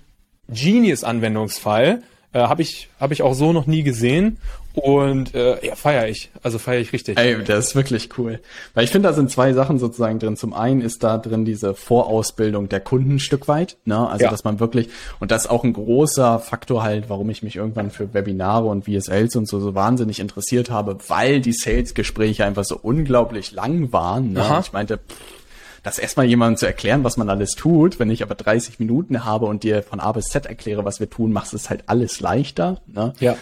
Genius-Anwendungsfall, 0.49 2.03
äh, 2.33 2.41
Habe 2.41 2.63
ich, 2.63 2.89
hab 3.01 3.11
ich 3.11 3.23
auch 3.23 3.35
so 3.35 3.53
noch 3.53 3.67
nie 3.67 3.83
gesehen. 3.83 4.39
Und 4.73 5.35
äh, 5.35 5.67
ja, 5.67 5.75
feiere 5.75 6.09
ich. 6.09 6.31
Also 6.45 6.59
feiere 6.59 6.81
ich 6.81 6.93
richtig. 6.93 7.19
Ey, 7.19 7.43
das 7.43 7.69
ist 7.69 7.75
wirklich 7.75 8.11
cool. 8.19 8.39
Weil 8.75 8.85
ich 8.85 8.91
finde, 8.91 9.09
da 9.09 9.15
sind 9.15 9.29
zwei 9.31 9.53
Sachen 9.53 9.81
sozusagen 9.81 10.21
drin. 10.21 10.37
Zum 10.37 10.55
einen 10.55 10.81
ist 10.81 11.03
da 11.03 11.19
drin 11.19 11.45
diese 11.45 11.75
Vorausbildung 11.75 12.69
der 12.69 12.79
Kunden 12.79 13.17
ein 13.17 13.19
Stück 13.19 13.49
weit. 13.49 13.79
Ne? 13.85 14.09
Also 14.09 14.27
ja. 14.27 14.31
dass 14.31 14.45
man 14.45 14.61
wirklich, 14.61 14.89
und 15.19 15.33
das 15.33 15.47
ist 15.47 15.51
auch 15.51 15.65
ein 15.65 15.73
großer 15.73 16.39
Faktor 16.39 16.85
halt, 16.85 17.09
warum 17.09 17.31
ich 17.31 17.43
mich 17.43 17.57
irgendwann 17.57 17.91
für 17.91 18.15
Webinare 18.15 18.67
und 18.67 18.85
VSLs 18.85 19.35
und 19.35 19.49
so, 19.49 19.59
so 19.59 19.75
wahnsinnig 19.75 20.21
interessiert 20.21 20.71
habe, 20.71 20.99
weil 21.09 21.41
die 21.41 21.53
Sales-Gespräche 21.53 22.45
einfach 22.45 22.65
so 22.65 22.79
unglaublich 22.81 23.51
lang 23.51 23.93
waren. 23.93 24.35
Ne? 24.35 24.61
Ich 24.61 24.73
meinte, 24.73 24.99
pff, 24.99 25.40
das 25.83 25.99
erstmal 25.99 26.27
jemandem 26.27 26.59
zu 26.59 26.67
erklären, 26.67 27.05
was 27.05 27.17
man 27.17 27.29
alles 27.29 27.53
tut. 27.53 27.99
Wenn 27.99 28.11
ich 28.11 28.23
aber 28.23 28.35
30 28.35 28.79
Minuten 28.79 29.25
habe 29.25 29.47
und 29.47 29.63
dir 29.63 29.83
von 29.83 30.01
A 30.01 30.13
bis 30.13 30.27
Z 30.27 30.47
erkläre, 30.47 30.85
was 30.85 31.01
wir 31.01 31.09
tun, 31.09 31.33
machst 31.33 31.55
es 31.55 31.71
halt 31.71 31.85
alles 31.87 32.21
leichter. 32.21 32.81
Ne? 32.87 33.13
Ja. 33.21 33.37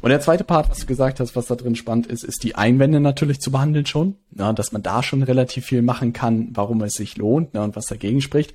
Und 0.00 0.10
der 0.10 0.20
zweite 0.20 0.44
Part, 0.44 0.70
was 0.70 0.80
du 0.80 0.86
gesagt 0.86 1.20
hast, 1.20 1.34
was 1.34 1.46
da 1.46 1.56
drin 1.56 1.74
spannend 1.74 2.06
ist, 2.06 2.22
ist 2.24 2.44
die 2.44 2.54
Einwände 2.54 3.00
natürlich 3.00 3.40
zu 3.40 3.50
behandeln 3.50 3.86
schon, 3.86 4.14
ne, 4.30 4.54
dass 4.54 4.70
man 4.72 4.82
da 4.82 5.02
schon 5.02 5.22
relativ 5.22 5.66
viel 5.66 5.82
machen 5.82 6.12
kann, 6.12 6.50
warum 6.52 6.82
es 6.82 6.94
sich 6.94 7.16
lohnt 7.16 7.54
ne, 7.54 7.62
und 7.62 7.74
was 7.74 7.86
dagegen 7.86 8.20
spricht. 8.20 8.54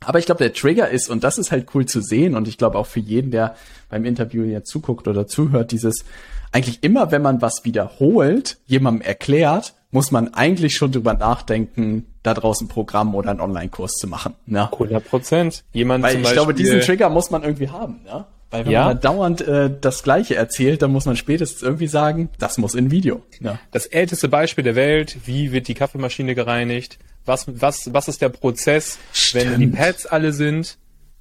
Aber 0.00 0.18
ich 0.18 0.26
glaube, 0.26 0.44
der 0.44 0.52
Trigger 0.52 0.90
ist, 0.90 1.08
und 1.08 1.24
das 1.24 1.38
ist 1.38 1.50
halt 1.50 1.68
cool 1.74 1.86
zu 1.86 2.02
sehen, 2.02 2.34
und 2.34 2.46
ich 2.46 2.58
glaube 2.58 2.78
auch 2.78 2.86
für 2.86 3.00
jeden, 3.00 3.30
der 3.30 3.56
beim 3.88 4.04
Interview 4.04 4.44
jetzt 4.44 4.70
zuguckt 4.70 5.08
oder 5.08 5.26
zuhört, 5.26 5.72
dieses 5.72 6.04
eigentlich 6.52 6.82
immer, 6.82 7.10
wenn 7.10 7.22
man 7.22 7.40
was 7.40 7.64
wiederholt, 7.64 8.58
jemandem 8.66 9.06
erklärt, 9.06 9.74
muss 9.96 10.10
man 10.10 10.34
eigentlich 10.34 10.76
schon 10.76 10.92
drüber 10.92 11.14
nachdenken, 11.14 12.04
da 12.22 12.34
draußen 12.34 12.66
ein 12.66 12.68
Programm 12.68 13.14
oder 13.14 13.30
einen 13.30 13.40
Online-Kurs 13.40 13.92
zu 13.92 14.06
machen. 14.06 14.34
Ne? 14.44 14.70
100 14.70 15.02
Prozent. 15.08 15.64
Jemand 15.72 16.04
Weil 16.04 16.16
ich 16.16 16.22
Beispiel 16.22 16.34
glaube, 16.34 16.52
diesen 16.52 16.82
Trigger 16.82 17.08
muss 17.08 17.30
man 17.30 17.42
irgendwie 17.42 17.70
haben. 17.70 18.02
Ne? 18.04 18.26
Weil 18.50 18.66
wenn 18.66 18.72
ja. 18.72 18.84
man 18.84 19.00
dauernd 19.00 19.40
äh, 19.40 19.70
das 19.80 20.02
Gleiche 20.02 20.34
erzählt, 20.34 20.82
dann 20.82 20.92
muss 20.92 21.06
man 21.06 21.16
spätestens 21.16 21.62
irgendwie 21.62 21.86
sagen, 21.86 22.28
das 22.38 22.58
muss 22.58 22.74
in 22.74 22.90
Video. 22.90 23.22
Ja. 23.40 23.58
Das 23.70 23.86
älteste 23.86 24.28
Beispiel 24.28 24.64
der 24.64 24.74
Welt, 24.74 25.16
wie 25.24 25.52
wird 25.52 25.66
die 25.66 25.72
Kaffeemaschine 25.72 26.34
gereinigt? 26.34 26.98
Was, 27.24 27.46
was, 27.48 27.94
was 27.94 28.08
ist 28.08 28.20
der 28.20 28.28
Prozess, 28.28 28.98
Stimmt. 29.14 29.52
wenn 29.52 29.60
die 29.60 29.66
Pads 29.68 30.04
alle 30.04 30.34
sind? 30.34 30.76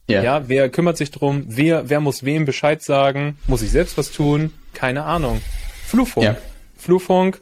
Ja. 0.09 0.21
ja, 0.21 0.49
wer 0.49 0.67
kümmert 0.67 0.97
sich 0.97 1.11
drum? 1.11 1.45
Wer, 1.47 1.89
wer 1.89 2.01
muss 2.01 2.25
wem 2.25 2.43
Bescheid 2.43 2.83
sagen? 2.83 3.37
Muss 3.47 3.61
ich 3.61 3.71
selbst 3.71 3.97
was 3.97 4.11
tun? 4.11 4.51
Keine 4.73 5.05
Ahnung. 5.05 5.39
Flurfunk. 5.85 6.25
Ja. 6.25 6.35
Flurfunk 6.75 7.39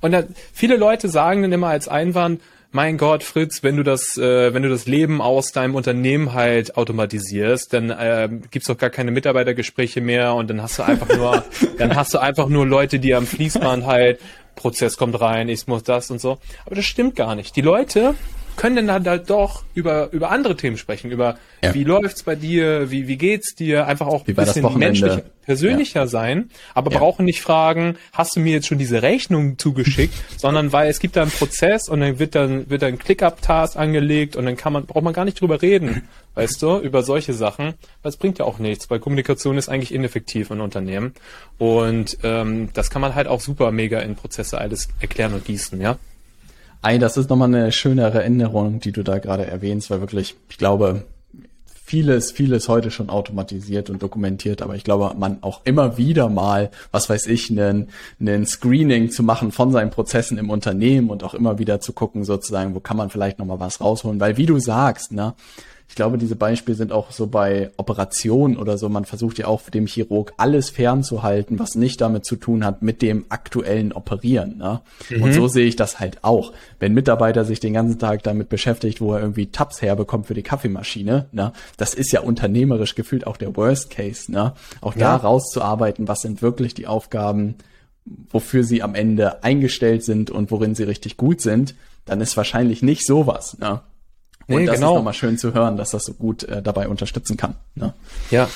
und 0.00 0.12
da, 0.12 0.24
viele 0.52 0.76
Leute 0.76 1.08
sagen 1.08 1.42
dann 1.42 1.52
immer 1.52 1.68
als 1.68 1.88
Einwand, 1.88 2.40
mein 2.70 2.98
Gott, 2.98 3.22
Fritz, 3.22 3.62
wenn 3.62 3.76
du 3.76 3.82
das, 3.82 4.18
äh, 4.18 4.52
wenn 4.52 4.62
du 4.62 4.68
das 4.68 4.86
Leben 4.86 5.22
aus 5.22 5.52
deinem 5.52 5.74
Unternehmen 5.74 6.34
halt 6.34 6.76
automatisierst, 6.76 7.72
dann 7.72 7.88
äh, 7.90 8.28
gibt's 8.50 8.68
doch 8.68 8.76
gar 8.76 8.90
keine 8.90 9.10
Mitarbeitergespräche 9.10 10.02
mehr 10.02 10.34
und 10.34 10.50
dann 10.50 10.60
hast 10.62 10.78
du 10.78 10.82
einfach 10.82 11.08
nur, 11.08 11.44
dann 11.78 11.96
hast 11.96 12.12
du 12.12 12.18
einfach 12.18 12.48
nur 12.48 12.66
Leute, 12.66 12.98
die 12.98 13.14
am 13.14 13.26
Fließband 13.26 13.86
halt, 13.86 14.20
Prozess 14.54 14.96
kommt 14.96 15.18
rein, 15.20 15.48
ich 15.48 15.66
muss 15.66 15.82
das 15.82 16.10
und 16.10 16.20
so. 16.20 16.38
Aber 16.66 16.74
das 16.74 16.84
stimmt 16.84 17.16
gar 17.16 17.34
nicht. 17.36 17.56
Die 17.56 17.62
Leute 17.62 18.14
können 18.58 18.88
dann 18.88 19.06
halt 19.06 19.30
doch 19.30 19.62
über, 19.74 20.10
über 20.12 20.30
andere 20.30 20.56
Themen 20.56 20.76
sprechen, 20.76 21.10
über 21.12 21.38
ja. 21.62 21.72
wie 21.74 21.84
läuft's 21.84 22.24
bei 22.24 22.34
dir, 22.34 22.90
wie, 22.90 23.06
wie 23.06 23.16
geht's 23.16 23.54
dir, 23.54 23.86
einfach 23.86 24.08
auch 24.08 24.26
ein 24.26 24.34
bisschen 24.34 24.78
menschlicher, 24.78 25.22
persönlicher 25.42 26.00
ja. 26.00 26.06
sein, 26.08 26.50
aber 26.74 26.90
ja. 26.90 26.98
brauchen 26.98 27.24
nicht 27.24 27.40
fragen, 27.40 27.96
hast 28.12 28.34
du 28.34 28.40
mir 28.40 28.52
jetzt 28.52 28.66
schon 28.66 28.78
diese 28.78 29.00
Rechnung 29.00 29.58
zugeschickt, 29.58 30.12
sondern 30.36 30.72
weil 30.72 30.90
es 30.90 30.98
gibt 30.98 31.14
da 31.14 31.22
einen 31.22 31.30
Prozess 31.30 31.88
und 31.88 32.00
dann 32.00 32.18
wird 32.18 32.34
dann, 32.34 32.68
wird 32.68 32.82
dann 32.82 32.94
ein 32.94 32.98
Click-Up-Task 32.98 33.76
angelegt 33.76 34.34
und 34.34 34.44
dann 34.44 34.56
kann 34.56 34.72
man, 34.72 34.86
braucht 34.86 35.04
man 35.04 35.14
gar 35.14 35.24
nicht 35.24 35.40
drüber 35.40 35.62
reden, 35.62 36.08
weißt 36.34 36.60
du, 36.60 36.78
über 36.78 37.02
solche 37.04 37.34
Sachen, 37.34 37.74
weil 38.02 38.10
es 38.10 38.16
bringt 38.16 38.40
ja 38.40 38.44
auch 38.44 38.58
nichts, 38.58 38.90
weil 38.90 38.98
Kommunikation 38.98 39.56
ist 39.56 39.68
eigentlich 39.68 39.94
ineffektiv 39.94 40.50
in 40.50 40.60
Unternehmen 40.60 41.14
und 41.58 42.18
ähm, 42.24 42.70
das 42.74 42.90
kann 42.90 43.02
man 43.02 43.14
halt 43.14 43.28
auch 43.28 43.40
super 43.40 43.70
mega 43.70 44.00
in 44.00 44.16
Prozesse 44.16 44.58
alles 44.58 44.88
erklären 45.00 45.32
und 45.32 45.44
gießen, 45.44 45.80
ja. 45.80 45.96
Ei, 46.80 46.98
das 46.98 47.16
ist 47.16 47.28
nochmal 47.28 47.52
eine 47.52 47.72
schöne 47.72 48.02
Erinnerung, 48.02 48.78
die 48.78 48.92
du 48.92 49.02
da 49.02 49.18
gerade 49.18 49.46
erwähnst, 49.46 49.90
weil 49.90 50.00
wirklich, 50.00 50.36
ich 50.48 50.58
glaube, 50.58 51.04
vieles, 51.66 52.30
vieles 52.30 52.68
heute 52.68 52.90
schon 52.90 53.10
automatisiert 53.10 53.90
und 53.90 54.00
dokumentiert, 54.02 54.62
aber 54.62 54.76
ich 54.76 54.84
glaube, 54.84 55.12
man 55.18 55.42
auch 55.42 55.62
immer 55.64 55.98
wieder 55.98 56.28
mal, 56.28 56.70
was 56.92 57.08
weiß 57.08 57.26
ich, 57.26 57.50
einen, 57.50 57.88
einen 58.20 58.46
Screening 58.46 59.10
zu 59.10 59.22
machen 59.22 59.50
von 59.50 59.72
seinen 59.72 59.90
Prozessen 59.90 60.38
im 60.38 60.50
Unternehmen 60.50 61.10
und 61.10 61.24
auch 61.24 61.34
immer 61.34 61.58
wieder 61.58 61.80
zu 61.80 61.92
gucken, 61.92 62.24
sozusagen, 62.24 62.74
wo 62.74 62.80
kann 62.80 62.96
man 62.96 63.10
vielleicht 63.10 63.38
nochmal 63.38 63.58
was 63.58 63.80
rausholen, 63.80 64.20
weil 64.20 64.36
wie 64.36 64.46
du 64.46 64.58
sagst, 64.60 65.12
ne, 65.12 65.34
ich 65.88 65.94
glaube, 65.94 66.18
diese 66.18 66.36
Beispiele 66.36 66.76
sind 66.76 66.92
auch 66.92 67.10
so 67.12 67.26
bei 67.26 67.70
Operationen 67.78 68.58
oder 68.58 68.76
so. 68.76 68.90
Man 68.90 69.06
versucht 69.06 69.38
ja 69.38 69.46
auch 69.46 69.62
dem 69.70 69.86
Chirurg 69.86 70.34
alles 70.36 70.68
fernzuhalten, 70.68 71.58
was 71.58 71.76
nicht 71.76 72.00
damit 72.02 72.26
zu 72.26 72.36
tun 72.36 72.64
hat 72.64 72.82
mit 72.82 73.00
dem 73.00 73.24
aktuellen 73.30 73.92
Operieren. 73.92 74.58
Ne? 74.58 74.82
Mhm. 75.08 75.22
Und 75.22 75.32
so 75.32 75.48
sehe 75.48 75.66
ich 75.66 75.76
das 75.76 75.98
halt 75.98 76.22
auch. 76.22 76.52
Wenn 76.78 76.92
Mitarbeiter 76.92 77.46
sich 77.46 77.58
den 77.58 77.72
ganzen 77.72 77.98
Tag 77.98 78.22
damit 78.22 78.50
beschäftigt, 78.50 79.00
wo 79.00 79.14
er 79.14 79.20
irgendwie 79.20 79.46
Tabs 79.46 79.80
herbekommt 79.80 80.26
für 80.26 80.34
die 80.34 80.42
Kaffeemaschine, 80.42 81.26
ne? 81.32 81.52
das 81.78 81.94
ist 81.94 82.12
ja 82.12 82.20
unternehmerisch 82.20 82.94
gefühlt 82.94 83.26
auch 83.26 83.38
der 83.38 83.56
Worst 83.56 83.88
Case. 83.88 84.30
Ne? 84.30 84.52
Auch 84.82 84.94
ja. 84.94 85.00
da 85.00 85.16
rauszuarbeiten, 85.16 86.06
was 86.06 86.20
sind 86.20 86.42
wirklich 86.42 86.74
die 86.74 86.86
Aufgaben, 86.86 87.54
wofür 88.30 88.62
sie 88.62 88.82
am 88.82 88.94
Ende 88.94 89.42
eingestellt 89.42 90.04
sind 90.04 90.30
und 90.30 90.50
worin 90.50 90.74
sie 90.74 90.84
richtig 90.84 91.16
gut 91.16 91.40
sind, 91.40 91.74
dann 92.04 92.20
ist 92.20 92.36
wahrscheinlich 92.36 92.82
nicht 92.82 93.06
sowas. 93.06 93.56
Ne? 93.58 93.80
Nee, 94.48 94.56
und 94.56 94.66
das 94.66 94.76
genau. 94.76 94.92
ist 94.92 94.96
nochmal 94.96 95.14
schön 95.14 95.38
zu 95.38 95.54
hören, 95.54 95.76
dass 95.76 95.90
das 95.90 96.04
so 96.04 96.14
gut 96.14 96.42
äh, 96.44 96.62
dabei 96.62 96.88
unterstützen 96.88 97.36
kann. 97.36 97.54
Ne? 97.74 97.94
Ja. 98.30 98.48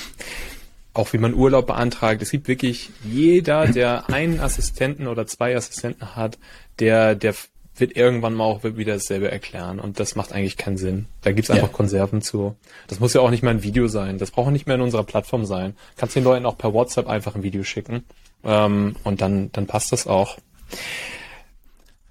Auch 0.93 1.13
wie 1.13 1.17
man 1.17 1.33
Urlaub 1.33 1.67
beantragt. 1.67 2.21
Es 2.21 2.31
gibt 2.31 2.47
wirklich 2.47 2.89
jeder, 3.03 3.67
der 3.67 4.09
einen 4.09 4.39
Assistenten 4.39 5.07
oder 5.07 5.25
zwei 5.25 5.55
Assistenten 5.55 6.15
hat, 6.15 6.37
der, 6.79 7.15
der 7.15 7.33
wird 7.75 7.95
irgendwann 7.95 8.33
mal 8.33 8.43
auch 8.43 8.63
wieder 8.63 8.93
dasselbe 8.93 9.31
erklären. 9.31 9.79
Und 9.79 9.99
das 9.99 10.15
macht 10.15 10.33
eigentlich 10.33 10.57
keinen 10.57 10.77
Sinn. 10.77 11.07
Da 11.21 11.31
gibt's 11.31 11.49
einfach 11.49 11.69
ja. 11.69 11.73
Konserven 11.73 12.21
zu. 12.21 12.55
Das 12.87 12.99
muss 12.99 13.13
ja 13.13 13.21
auch 13.21 13.31
nicht 13.31 13.43
mehr 13.43 13.51
ein 13.51 13.63
Video 13.63 13.87
sein. 13.87 14.17
Das 14.17 14.31
braucht 14.31 14.47
auch 14.47 14.51
nicht 14.51 14.67
mehr 14.67 14.75
in 14.75 14.81
unserer 14.81 15.03
Plattform 15.03 15.45
sein. 15.45 15.75
Kannst 15.97 16.15
den 16.15 16.23
Leuten 16.23 16.45
auch 16.45 16.57
per 16.57 16.73
WhatsApp 16.73 17.07
einfach 17.07 17.35
ein 17.35 17.43
Video 17.43 17.63
schicken. 17.63 18.03
Ähm, 18.43 18.95
und 19.03 19.21
dann, 19.21 19.51
dann 19.53 19.65
passt 19.65 19.91
das 19.91 20.05
auch. 20.05 20.37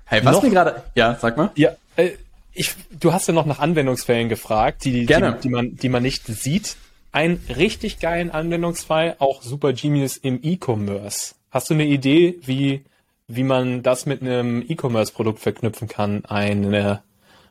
Hey, 0.04 0.24
was 0.24 0.36
Noch, 0.36 0.42
mir 0.42 0.50
gerade, 0.50 0.82
ja, 0.94 1.16
sag 1.20 1.36
mal. 1.36 1.50
Ja, 1.54 1.70
äh, 1.96 2.10
ich, 2.54 2.74
du 2.98 3.12
hast 3.12 3.28
ja 3.28 3.34
noch 3.34 3.46
nach 3.46 3.58
Anwendungsfällen 3.58 4.28
gefragt, 4.28 4.84
die, 4.84 5.06
die, 5.06 5.34
die 5.42 5.48
man, 5.48 5.76
die 5.76 5.88
man 5.88 6.02
nicht 6.02 6.26
sieht. 6.26 6.76
Ein 7.10 7.40
richtig 7.54 7.98
geilen 7.98 8.30
Anwendungsfall, 8.30 9.16
auch 9.18 9.42
super 9.42 9.72
genius 9.72 10.16
im 10.16 10.40
E-Commerce. 10.42 11.34
Hast 11.50 11.68
du 11.68 11.74
eine 11.74 11.84
Idee, 11.84 12.38
wie, 12.44 12.84
wie 13.28 13.42
man 13.42 13.82
das 13.82 14.06
mit 14.06 14.22
einem 14.22 14.64
E-Commerce-Produkt 14.66 15.38
verknüpfen 15.38 15.88
kann, 15.88 16.24
eine, 16.24 17.02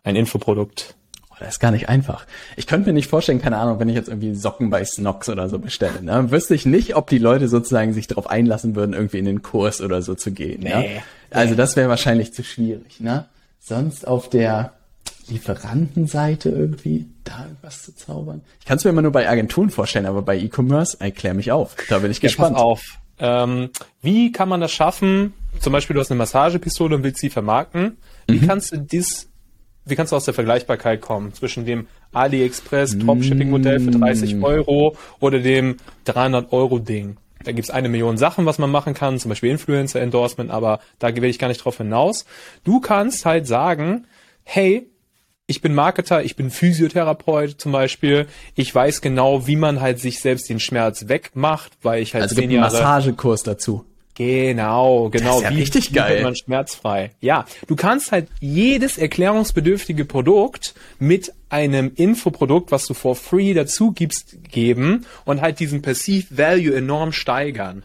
ein 0.03 0.15
Infoprodukt? 0.15 0.95
Oh, 1.29 1.35
das 1.39 1.49
ist 1.49 1.59
gar 1.59 1.71
nicht 1.71 1.89
einfach. 1.89 2.25
Ich 2.55 2.65
könnte 2.65 2.89
mir 2.89 2.93
nicht 2.93 3.07
vorstellen, 3.07 3.41
keine 3.41 3.57
Ahnung, 3.57 3.79
wenn 3.79 3.89
ich 3.89 3.95
jetzt 3.95 4.07
irgendwie 4.07 4.33
Socken 4.33 4.71
bei 4.71 4.83
Snox 4.83 5.29
oder 5.29 5.47
so 5.47 5.59
bestelle, 5.59 6.01
ne, 6.01 6.31
wüsste 6.31 6.55
ich 6.55 6.65
nicht, 6.65 6.95
ob 6.95 7.07
die 7.07 7.19
Leute 7.19 7.47
sozusagen 7.47 7.93
sich 7.93 8.07
darauf 8.07 8.27
einlassen 8.27 8.75
würden, 8.75 8.93
irgendwie 8.93 9.19
in 9.19 9.25
den 9.25 9.43
Kurs 9.43 9.81
oder 9.81 10.01
so 10.01 10.15
zu 10.15 10.31
gehen. 10.31 10.63
Ne? 10.63 10.79
Nee. 10.79 11.01
Also 11.29 11.53
das 11.53 11.75
wäre 11.75 11.89
wahrscheinlich 11.89 12.33
zu 12.33 12.43
schwierig, 12.43 12.99
ne? 12.99 13.25
Sonst 13.59 14.07
auf 14.07 14.27
der 14.27 14.73
Lieferantenseite 15.29 16.49
irgendwie 16.49 17.07
da 17.23 17.43
irgendwas 17.45 17.83
zu 17.83 17.95
zaubern. 17.95 18.41
Ich 18.59 18.65
kann 18.65 18.77
es 18.77 18.83
mir 18.83 18.89
immer 18.91 19.01
nur 19.01 19.11
bei 19.11 19.29
Agenturen 19.29 19.69
vorstellen, 19.69 20.05
aber 20.05 20.21
bei 20.21 20.37
E-Commerce, 20.37 20.97
erklär 20.99 21.33
mich 21.33 21.51
auf. 21.51 21.75
Da 21.89 21.99
bin 21.99 22.11
ich 22.11 22.17
Ja, 22.17 22.21
gespannt. 22.27 22.53
pass 22.55 22.61
auf. 22.63 22.81
Ähm, 23.19 23.69
wie 24.01 24.31
kann 24.31 24.49
man 24.49 24.61
das 24.61 24.71
schaffen? 24.71 25.33
Zum 25.59 25.73
Beispiel, 25.73 25.93
du 25.93 25.99
hast 25.99 26.09
eine 26.11 26.17
Massagepistole 26.17 26.95
und 26.95 27.03
willst 27.03 27.19
sie 27.19 27.29
vermarkten. 27.29 27.97
Wie 28.27 28.39
Mhm. 28.39 28.47
kannst 28.47 28.71
du 28.71 28.77
dies, 28.79 29.29
wie 29.85 29.95
kannst 29.95 30.11
du 30.11 30.15
aus 30.15 30.25
der 30.25 30.33
Vergleichbarkeit 30.33 31.01
kommen 31.01 31.33
zwischen 31.33 31.65
dem 31.65 31.87
AliExpress 32.13 32.97
Dropshipping-Modell 32.97 33.79
für 33.79 33.91
30 33.91 34.35
Mm. 34.35 34.43
Euro 34.43 34.95
oder 35.19 35.39
dem 35.39 35.77
300 36.05 36.51
Euro 36.51 36.79
Ding? 36.79 37.17
Da 37.43 37.51
gibt's 37.51 37.69
eine 37.71 37.89
Million 37.89 38.17
Sachen, 38.17 38.45
was 38.45 38.59
man 38.59 38.69
machen 38.69 38.93
kann, 38.93 39.17
zum 39.19 39.29
Beispiel 39.29 39.49
Influencer-Endorsement, 39.51 40.51
aber 40.51 40.79
da 40.99 41.15
will 41.15 41.23
ich 41.25 41.39
gar 41.39 41.47
nicht 41.47 41.63
drauf 41.65 41.77
hinaus. 41.77 42.25
Du 42.63 42.79
kannst 42.79 43.25
halt 43.25 43.47
sagen, 43.47 44.05
hey, 44.43 44.87
ich 45.51 45.61
bin 45.61 45.75
Marketer, 45.75 46.23
ich 46.23 46.35
bin 46.35 46.49
Physiotherapeut 46.49 47.59
zum 47.59 47.71
Beispiel. 47.73 48.25
Ich 48.55 48.73
weiß 48.73 49.01
genau, 49.01 49.45
wie 49.47 49.57
man 49.57 49.81
halt 49.81 49.99
sich 49.99 50.19
selbst 50.19 50.49
den 50.49 50.59
Schmerz 50.59 51.07
wegmacht, 51.07 51.73
weil 51.83 52.01
ich 52.01 52.13
halt 52.13 52.23
Also 52.23 52.35
zehn 52.35 52.49
gibt 52.49 52.53
einen 52.53 52.63
Jahre. 52.63 52.73
Massagekurs 52.73 53.43
dazu. 53.43 53.85
Genau, 54.15 55.09
genau. 55.09 55.37
ist 55.37 55.43
ja 55.43 55.49
wie, 55.51 55.59
richtig 55.59 55.91
wie 55.91 55.95
geil. 55.95 56.13
wird 56.15 56.23
man 56.23 56.35
schmerzfrei? 56.35 57.11
Ja, 57.21 57.45
du 57.67 57.75
kannst 57.75 58.11
halt 58.11 58.27
jedes 58.39 58.97
erklärungsbedürftige 58.97 60.05
Produkt 60.05 60.73
mit 60.99 61.33
einem 61.49 61.91
Infoprodukt, 61.95 62.71
was 62.71 62.85
du 62.85 62.93
for 62.93 63.15
free 63.15 63.53
dazu 63.53 63.91
gibst, 63.91 64.37
geben 64.49 65.05
und 65.25 65.41
halt 65.41 65.59
diesen 65.59 65.81
Perceived 65.81 66.37
Value 66.37 66.75
enorm 66.75 67.11
steigern. 67.11 67.83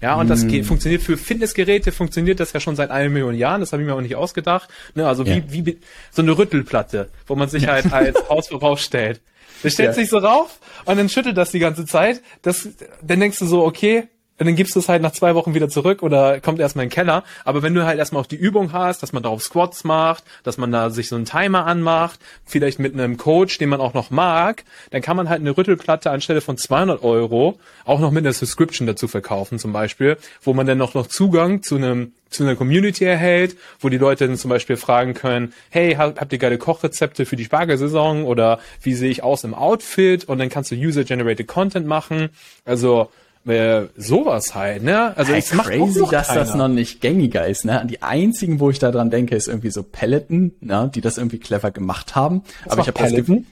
Ja, 0.00 0.14
und 0.16 0.28
das 0.30 0.44
Mm. 0.44 0.62
funktioniert 0.62 1.02
für 1.02 1.16
Fitnessgeräte, 1.18 1.92
funktioniert 1.92 2.40
das 2.40 2.52
ja 2.54 2.60
schon 2.60 2.74
seit 2.76 2.90
einer 2.90 3.10
Million 3.10 3.34
Jahren, 3.34 3.60
das 3.60 3.72
habe 3.72 3.82
ich 3.82 3.86
mir 3.88 3.94
auch 3.94 4.00
nicht 4.00 4.16
ausgedacht. 4.16 4.68
Ne, 4.94 5.06
also 5.06 5.24
Ja. 5.24 5.36
wie, 5.48 5.66
wie 5.66 5.78
so 6.10 6.22
eine 6.22 6.36
Rüttelplatte, 6.36 7.10
wo 7.26 7.34
man 7.36 7.48
sich 7.50 7.66
halt 7.68 7.92
als 7.92 8.16
Hausverbrauch 8.28 8.78
stellt. 8.78 9.20
Der 9.62 9.68
stellt 9.70 9.88
Ja. 9.90 9.92
sich 9.94 10.08
so 10.08 10.16
rauf 10.18 10.58
und 10.86 10.96
dann 10.96 11.08
schüttelt 11.10 11.36
das 11.36 11.50
die 11.50 11.58
ganze 11.58 11.84
Zeit. 11.84 12.22
Das, 12.40 12.66
dann 13.02 13.20
denkst 13.20 13.38
du 13.40 13.46
so, 13.46 13.62
okay, 13.64 14.08
und 14.40 14.46
dann 14.46 14.56
gibst 14.56 14.74
du 14.74 14.80
es 14.80 14.88
halt 14.88 15.02
nach 15.02 15.12
zwei 15.12 15.36
Wochen 15.36 15.54
wieder 15.54 15.68
zurück 15.68 16.02
oder 16.02 16.40
kommt 16.40 16.58
erstmal 16.58 16.84
in 16.84 16.88
den 16.88 16.94
Keller. 16.94 17.22
Aber 17.44 17.62
wenn 17.62 17.74
du 17.74 17.84
halt 17.84 17.98
erstmal 17.98 18.20
auch 18.22 18.26
die 18.26 18.36
Übung 18.36 18.72
hast, 18.72 19.02
dass 19.02 19.12
man 19.12 19.22
darauf 19.22 19.42
Squats 19.42 19.84
macht, 19.84 20.24
dass 20.42 20.56
man 20.58 20.72
da 20.72 20.90
sich 20.90 21.08
so 21.08 21.14
einen 21.16 21.26
Timer 21.26 21.66
anmacht, 21.66 22.18
vielleicht 22.44 22.78
mit 22.80 22.94
einem 22.94 23.18
Coach, 23.18 23.58
den 23.58 23.68
man 23.68 23.80
auch 23.80 23.94
noch 23.94 24.10
mag, 24.10 24.64
dann 24.90 25.02
kann 25.02 25.16
man 25.16 25.28
halt 25.28 25.40
eine 25.40 25.56
Rüttelplatte 25.56 26.10
anstelle 26.10 26.40
von 26.40 26.56
200 26.56 27.04
Euro 27.04 27.58
auch 27.84 28.00
noch 28.00 28.10
mit 28.10 28.24
einer 28.24 28.32
Subscription 28.32 28.86
dazu 28.86 29.06
verkaufen 29.06 29.58
zum 29.58 29.72
Beispiel, 29.72 30.16
wo 30.42 30.54
man 30.54 30.66
dann 30.66 30.78
noch, 30.78 30.94
noch 30.94 31.06
Zugang 31.06 31.62
zu 31.62 31.76
einem 31.76 32.12
zu 32.30 32.44
einer 32.44 32.54
Community 32.54 33.04
erhält, 33.04 33.56
wo 33.80 33.88
die 33.88 33.98
Leute 33.98 34.28
dann 34.28 34.36
zum 34.36 34.50
Beispiel 34.50 34.76
fragen 34.76 35.14
können, 35.14 35.52
hey, 35.68 35.94
hab- 35.96 36.20
habt 36.20 36.32
ihr 36.32 36.38
geile 36.38 36.58
Kochrezepte 36.58 37.26
für 37.26 37.34
die 37.34 37.44
Spargelsaison 37.44 38.22
oder 38.24 38.60
wie 38.82 38.94
sehe 38.94 39.10
ich 39.10 39.24
aus 39.24 39.42
im 39.42 39.52
Outfit? 39.52 40.26
Und 40.26 40.38
dann 40.38 40.48
kannst 40.48 40.70
du 40.70 40.76
User-Generated 40.76 41.48
Content 41.48 41.88
machen. 41.88 42.28
Also 42.64 43.10
äh, 43.46 43.86
sowas 43.96 44.54
halt, 44.54 44.82
ne? 44.82 45.16
Also 45.16 45.32
Hey, 45.32 45.38
es 45.40 45.54
macht 45.54 45.72
auch 45.72 45.86
crazy, 45.86 46.00
dass 46.10 46.28
das 46.28 46.50
keiner. 46.52 46.68
noch 46.68 46.74
nicht 46.74 47.00
gängiger 47.00 47.46
ist. 47.46 47.64
Ne? 47.64 47.86
Die 47.88 48.02
einzigen, 48.02 48.60
wo 48.60 48.70
ich 48.70 48.78
da 48.78 48.90
dran 48.90 49.10
denke, 49.10 49.34
ist 49.34 49.48
irgendwie 49.48 49.70
so 49.70 49.82
Peloton, 49.82 50.52
ne? 50.60 50.90
die 50.94 51.00
das 51.00 51.18
irgendwie 51.18 51.38
clever 51.38 51.70
gemacht 51.70 52.14
haben. 52.14 52.42
Aber 52.66 52.82
ich 52.82 52.88
macht 52.88 52.98
habe 52.98 53.08
das? 53.08 53.14
Gefühl, 53.14 53.44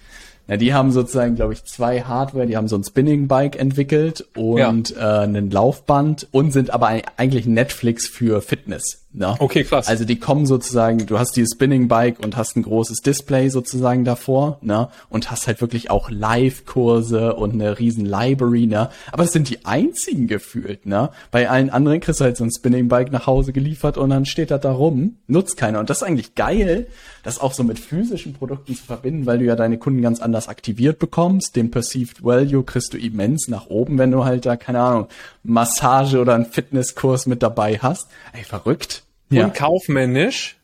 na, 0.51 0.57
die 0.57 0.73
haben 0.73 0.93
sozusagen, 0.93 1.37
glaube 1.37 1.53
ich, 1.53 1.65
zwei 1.65 2.01
Hardware. 2.03 2.47
Die 2.47 2.57
haben 2.57 2.69
so 2.69 2.77
ein 2.77 2.83
Spinning 2.83 3.29
Bike 3.29 3.57
entwickelt 3.59 4.27
und 4.35 4.97
äh, 4.97 5.01
ein 5.01 5.51
Laufband 5.51 6.27
und 6.31 6.53
sind 6.53 6.71
aber 6.71 6.89
eigentlich 7.19 7.45
Netflix 7.47 8.07
für 8.09 8.41
Fitness. 8.41 9.05
Ne? 9.11 9.35
Okay, 9.39 9.65
krass. 9.65 9.89
Also 9.89 10.05
die 10.05 10.19
kommen 10.19 10.45
sozusagen, 10.45 11.07
du 11.07 11.19
hast 11.19 11.33
dieses 11.33 11.55
Spinning 11.55 11.89
Bike 11.89 12.21
und 12.23 12.37
hast 12.37 12.57
ein 12.57 12.63
großes 12.63 13.01
Display 13.01 13.49
sozusagen 13.49 14.05
davor, 14.05 14.59
ne? 14.61 14.91
Und 15.09 15.31
hast 15.31 15.47
halt 15.47 15.63
wirklich 15.63 15.91
auch 15.91 16.11
Live-Kurse 16.11 17.35
und 17.35 17.55
eine 17.55 17.79
riesen 17.79 18.05
Library, 18.05 18.67
ne? 18.67 18.91
Aber 19.11 19.23
das 19.25 19.33
sind 19.33 19.49
die 19.49 19.65
einzigen 19.65 20.29
gefühlt, 20.29 20.85
ne? 20.85 21.09
Bei 21.31 21.49
allen 21.49 21.71
anderen 21.71 22.01
kriegst 22.01 22.21
du 22.21 22.25
halt 22.25 22.37
so 22.37 22.45
ein 22.45 22.51
Spinning 22.51 22.89
Bike 22.89 23.11
nach 23.11 23.27
Hause 23.27 23.55
geliefert 23.55 23.97
und 23.97 24.11
dann 24.11 24.27
steht 24.27 24.51
das 24.51 24.61
da 24.61 24.73
rum, 24.73 25.17
nutzt 25.27 25.57
keiner. 25.57 25.81
Und 25.81 25.89
das 25.89 25.99
ist 25.99 26.03
eigentlich 26.03 26.35
geil, 26.35 26.87
das 27.23 27.41
auch 27.41 27.55
so 27.55 27.65
mit 27.65 27.79
physischen 27.79 28.35
Produkten 28.35 28.77
zu 28.77 28.85
verbinden, 28.85 29.25
weil 29.25 29.39
du 29.39 29.47
ja 29.47 29.57
deine 29.57 29.79
Kunden 29.79 30.03
ganz 30.03 30.21
anders 30.21 30.49
aktiviert 30.49 30.99
bekommst. 30.99 31.57
Den 31.57 31.71
Perceived 31.71 32.23
Value 32.23 32.63
kriegst 32.63 32.93
du 32.93 32.99
immens 32.99 33.49
nach 33.49 33.67
oben, 33.69 33.97
wenn 33.97 34.11
du 34.11 34.25
halt 34.25 34.45
da, 34.45 34.57
keine 34.57 34.81
Ahnung, 34.81 35.09
Massage 35.43 36.21
oder 36.21 36.35
einen 36.35 36.47
Fitnesskurs 36.47 37.27
mit 37.27 37.43
dabei 37.43 37.79
hast. 37.79 38.09
Ey, 38.33 38.45
verrückt. 38.45 39.03
Und 39.31 39.55
kaufmännisch 39.55 40.57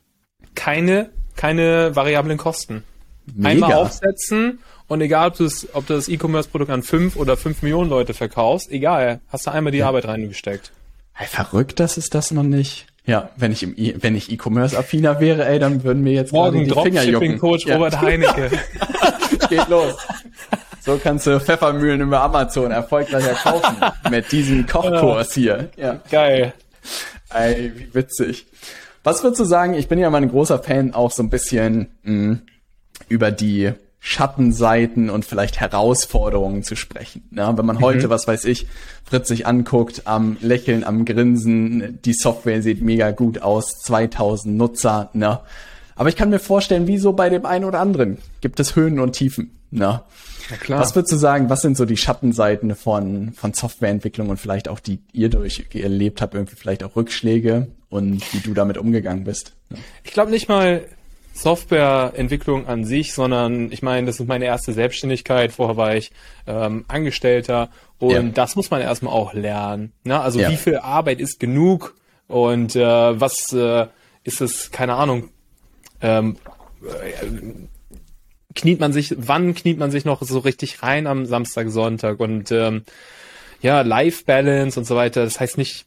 keine, 0.55 1.11
keine 1.37 1.95
variablen 1.95 2.39
Kosten. 2.39 2.85
Einmal 3.37 3.55
Mega. 3.55 3.77
aufsetzen 3.77 4.59
und 4.87 5.01
egal, 5.01 5.29
ob 5.29 5.37
du 5.37 5.45
das, 5.45 5.67
ob 5.73 5.87
du 5.87 5.95
das 5.95 6.09
E-Commerce-Produkt 6.09 6.71
an 6.71 6.83
fünf 6.83 7.17
oder 7.17 7.37
fünf 7.37 7.63
Millionen 7.63 7.89
Leute 7.89 8.13
verkaufst, 8.15 8.71
egal, 8.71 9.21
hast 9.29 9.47
du 9.47 9.51
einmal 9.51 9.73
die 9.73 9.83
Arbeit 9.83 10.07
reingesteckt. 10.07 10.73
Ey, 11.19 11.27
verrückt, 11.27 11.81
dass 11.81 11.97
es 11.97 12.11
das 12.11 12.31
noch 12.33 12.43
nicht. 12.43 12.87
Ja, 13.07 13.31
wenn 13.37 13.53
ich 13.53 13.63
im 13.63 13.75
e 13.77 13.95
wenn 14.01 14.17
ich 14.17 14.31
E-Commerce-affiner 14.31 15.21
wäre, 15.21 15.47
ey, 15.47 15.59
dann 15.59 15.85
würden 15.85 16.03
mir 16.03 16.13
jetzt 16.13 16.33
gerade 16.33 16.57
Morgen 16.57 16.69
die 16.69 16.71
Finger 16.71 17.03
jucken. 17.03 17.39
Dropshipping-Coach 17.39 17.67
Ja, 17.67 17.77
Robert 17.77 18.01
Heinecke. 18.01 18.51
geht 19.49 19.69
los. 19.69 19.95
So 20.81 20.99
kannst 21.03 21.27
du 21.27 21.41
Pfeffermühlen 21.41 22.01
über 22.01 22.21
Amazon 22.21 22.71
erfolgreicher 22.71 23.35
kaufen. 23.35 23.77
mit 24.11 24.31
diesem 24.33 24.67
Kochkurs 24.67 25.35
hier. 25.35 25.71
Ja. 25.77 26.01
Geil. 26.11 26.55
Ey, 27.35 27.73
wie 27.75 27.95
witzig. 27.95 28.47
Was 29.03 29.23
würdest 29.23 29.41
du 29.41 29.45
sagen? 29.45 29.75
Ich 29.75 29.89
bin 29.89 29.99
ja 29.99 30.09
mal 30.09 30.23
ein 30.23 30.31
großer 30.31 30.59
Fan, 30.61 30.95
auch 30.95 31.11
so 31.11 31.23
ein 31.23 31.31
bisschen 31.31 31.89
mh, 32.05 32.39
über 33.09 33.31
die 33.31 33.73
Schattenseiten 34.01 35.09
und 35.09 35.25
vielleicht 35.25 35.61
Herausforderungen 35.61 36.63
zu 36.63 36.77
sprechen. 36.77 37.23
Ja, 37.31 37.57
wenn 37.57 37.65
man 37.65 37.81
heute, 37.81 38.11
was 38.11 38.29
weiß 38.29 38.45
ich, 38.45 38.67
Fritz 39.05 39.29
sich 39.29 39.47
anguckt, 39.47 40.03
am 40.05 40.37
Lächeln, 40.41 40.85
am 40.85 41.07
Grinsen, 41.07 41.99
die 42.05 42.13
Software 42.13 42.63
sieht 42.63 42.83
mega 42.83 43.13
gut 43.13 43.41
aus, 43.41 43.81
2000 43.81 44.57
Nutzer, 44.57 45.11
ne? 45.15 45.41
Aber 45.97 46.09
ich 46.09 46.17
kann 46.17 46.29
mir 46.29 46.39
vorstellen, 46.39 46.87
wie 46.87 46.99
so 46.99 47.13
bei 47.15 47.31
dem 47.31 47.47
einen 47.47 47.65
oder 47.65 47.81
anderen 47.81 48.19
gibt 48.41 48.61
es 48.61 48.77
Höhen 48.77 49.01
und 49.01 49.13
Tiefen, 49.13 49.59
ne? 49.71 50.03
Na 50.51 50.57
klar. 50.57 50.81
Was 50.81 50.95
würdest 50.95 51.13
du 51.13 51.17
sagen, 51.17 51.49
was 51.49 51.63
sind 51.63 51.77
so 51.77 51.85
die 51.85 51.97
Schattenseiten 51.97 52.75
von, 52.77 53.33
von 53.33 53.53
Softwareentwicklung 53.55 54.29
und 54.29 54.37
vielleicht 54.39 54.69
auch 54.69 54.81
die 54.81 55.01
ihr 55.13 55.29
durch 55.31 55.65
erlebt 55.73 56.21
habt, 56.23 56.35
irgendwie 56.35 56.57
vielleicht 56.57 56.83
auch 56.85 56.97
Rückschläge 56.97 57.69
und 57.89 58.23
wie 58.35 58.41
du 58.41 58.55
damit 58.55 58.77
umgegangen 58.79 59.25
bist? 59.25 59.53
Ja. 59.71 59.77
Ich 60.03 60.13
glaube 60.13 60.31
nicht 60.31 60.49
mal 60.49 60.85
Softwareentwicklung 61.33 62.67
an 62.67 62.85
sich, 62.85 63.13
sondern 63.15 63.73
ich 63.73 63.83
meine, 63.83 64.07
das 64.07 64.21
ist 64.21 64.27
meine 64.29 64.45
erste 64.45 64.73
Selbstständigkeit. 64.73 65.53
Vorher 65.53 65.77
war 65.77 65.95
ich 65.97 66.13
ähm, 66.47 66.85
Angestellter 66.89 67.71
und 67.99 68.11
Ja. 68.11 68.23
das 68.23 68.57
muss 68.57 68.71
man 68.71 68.81
erstmal 68.81 69.13
auch 69.15 69.33
lernen. 69.35 69.93
Ne? 70.05 70.21
Also 70.21 70.41
Ja. 70.41 70.51
wie 70.51 70.57
viel 70.57 70.79
Arbeit 70.79 71.21
ist 71.21 71.41
genug 71.41 71.95
und 72.29 72.77
äh, 72.77 73.21
was 73.21 73.53
äh, 73.53 73.87
ist 74.25 74.41
es, 74.41 74.71
keine 74.71 74.95
Ahnung, 74.95 75.31
ähm, 76.01 76.37
äh, 76.83 77.27
kniet 78.55 78.81
man 78.81 78.93
sich, 78.93 79.15
wann 79.17 79.55
kniet 79.55 79.79
man 79.79 79.91
sich 79.91 80.05
noch 80.05 80.23
so 80.23 80.39
richtig 80.39 80.83
rein 80.83 81.07
am 81.07 81.27
Samstag, 81.27 81.71
Sonntag 81.71 82.21
und 82.21 82.51
ähm, 82.53 82.85
ja, 83.61 83.81
Life 83.81 84.25
Balance 84.27 84.79
und 84.79 84.87
so 84.87 84.97
weiter. 84.97 85.25
Das 85.25 85.41
heißt 85.41 85.59
nicht, 85.59 85.87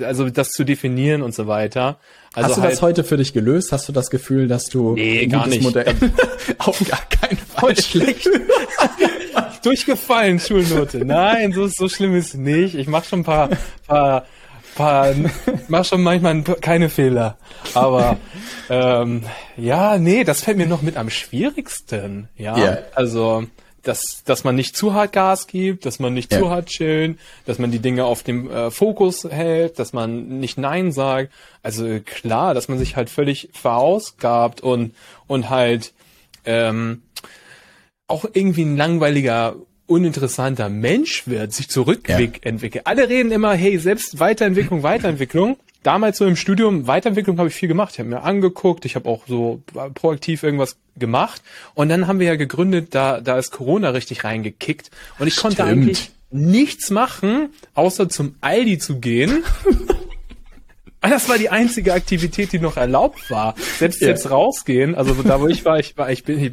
also 0.00 0.28
das 0.30 0.50
zu 0.50 0.64
definieren 0.64 1.22
und 1.22 1.34
so 1.34 1.46
weiter. 1.46 1.98
Also 2.32 2.48
Hast 2.48 2.56
du 2.56 2.62
halt, 2.62 2.72
das 2.72 2.82
heute 2.82 3.04
für 3.04 3.16
dich 3.16 3.32
gelöst? 3.32 3.70
Hast 3.70 3.88
du 3.88 3.92
das 3.92 4.10
Gefühl, 4.10 4.48
dass 4.48 4.64
du 4.66 4.94
Nee, 4.94 5.22
ein 5.22 5.30
gar 5.30 5.44
gutes 5.44 5.58
nicht. 5.58 5.64
Modell 5.64 5.94
auf 6.58 6.82
gar 6.88 7.02
keinen 7.08 7.38
Fall 7.38 7.76
schlecht. 7.80 8.28
Durchgefallen, 9.62 10.40
Schulnote. 10.40 11.04
Nein, 11.04 11.52
so, 11.52 11.66
so 11.68 11.88
schlimm 11.88 12.14
ist 12.16 12.28
es 12.28 12.34
nicht. 12.34 12.74
Ich 12.74 12.86
mache 12.86 13.08
schon 13.08 13.20
ein 13.20 13.24
paar, 13.24 13.50
paar 13.86 14.26
mach 15.68 15.84
schon 15.84 16.02
manchmal 16.02 16.42
keine 16.42 16.88
Fehler. 16.88 17.38
Aber 17.74 18.18
ähm, 18.68 19.22
ja, 19.56 19.98
nee, 19.98 20.24
das 20.24 20.42
fällt 20.42 20.56
mir 20.56 20.66
noch 20.66 20.82
mit 20.82 20.96
am 20.96 21.10
schwierigsten. 21.10 22.28
Ja, 22.36 22.56
Ja. 22.56 22.78
also 22.94 23.44
dass, 23.84 24.22
dass 24.24 24.44
man 24.44 24.54
nicht 24.54 24.76
zu 24.76 24.94
hart 24.94 25.12
Gas 25.12 25.46
gibt, 25.46 25.86
dass 25.86 25.98
man 25.98 26.14
nicht 26.14 26.32
ja. 26.32 26.38
zu 26.38 26.50
hart 26.50 26.68
chillen, 26.68 27.18
dass 27.44 27.58
man 27.58 27.70
die 27.70 27.78
Dinge 27.78 28.04
auf 28.06 28.22
dem 28.22 28.50
äh, 28.50 28.70
Fokus 28.70 29.24
hält, 29.24 29.78
dass 29.78 29.92
man 29.92 30.40
nicht 30.40 30.58
Nein 30.58 30.90
sagt. 30.90 31.32
Also 31.62 32.00
klar, 32.04 32.54
dass 32.54 32.68
man 32.68 32.78
sich 32.78 32.96
halt 32.96 33.10
völlig 33.10 33.50
verausgabt 33.52 34.62
und, 34.62 34.94
und 35.26 35.50
halt 35.50 35.92
ähm, 36.46 37.02
auch 38.06 38.24
irgendwie 38.32 38.64
ein 38.64 38.76
langweiliger 38.76 39.56
uninteressanter 39.86 40.68
Mensch 40.68 41.26
wird, 41.26 41.52
sich 41.52 41.68
zurückentwickelt. 41.68 42.74
Ja. 42.74 42.80
Alle 42.84 43.08
reden 43.08 43.30
immer, 43.32 43.54
hey, 43.54 43.78
selbst 43.78 44.18
Weiterentwicklung, 44.18 44.82
Weiterentwicklung. 44.82 45.56
Damals 45.82 46.16
so 46.16 46.24
im 46.24 46.36
Studium, 46.36 46.86
Weiterentwicklung 46.86 47.38
habe 47.38 47.48
ich 47.48 47.54
viel 47.54 47.68
gemacht. 47.68 47.92
Ich 47.92 47.98
habe 47.98 48.08
mir 48.08 48.22
angeguckt, 48.22 48.86
ich 48.86 48.94
habe 48.94 49.08
auch 49.08 49.26
so 49.26 49.62
proaktiv 49.94 50.42
irgendwas 50.42 50.76
gemacht. 50.96 51.42
Und 51.74 51.90
dann 51.90 52.06
haben 52.06 52.20
wir 52.20 52.26
ja 52.26 52.36
gegründet, 52.36 52.94
da, 52.94 53.20
da 53.20 53.38
ist 53.38 53.50
Corona 53.50 53.90
richtig 53.90 54.24
reingekickt. 54.24 54.90
Und 55.18 55.26
ich 55.26 55.34
Stimmt. 55.34 55.56
konnte 55.56 55.64
eigentlich 55.64 56.10
nichts 56.30 56.90
machen, 56.90 57.50
außer 57.74 58.08
zum 58.08 58.36
Aldi 58.40 58.78
zu 58.78 58.98
gehen 58.98 59.44
das 61.10 61.28
war 61.28 61.38
die 61.38 61.50
einzige 61.50 61.92
Aktivität, 61.92 62.52
die 62.52 62.58
noch 62.58 62.76
erlaubt 62.76 63.30
war. 63.30 63.54
Selbst 63.78 64.00
ja. 64.00 64.06
selbst 64.06 64.30
rausgehen, 64.30 64.94
also 64.94 65.14
da 65.14 65.40
wo 65.40 65.48
ich 65.48 65.64
war, 65.64 65.78
ich 65.78 65.96
war, 65.96 66.10
ich 66.10 66.24
bin, 66.24 66.38
ich, 66.40 66.52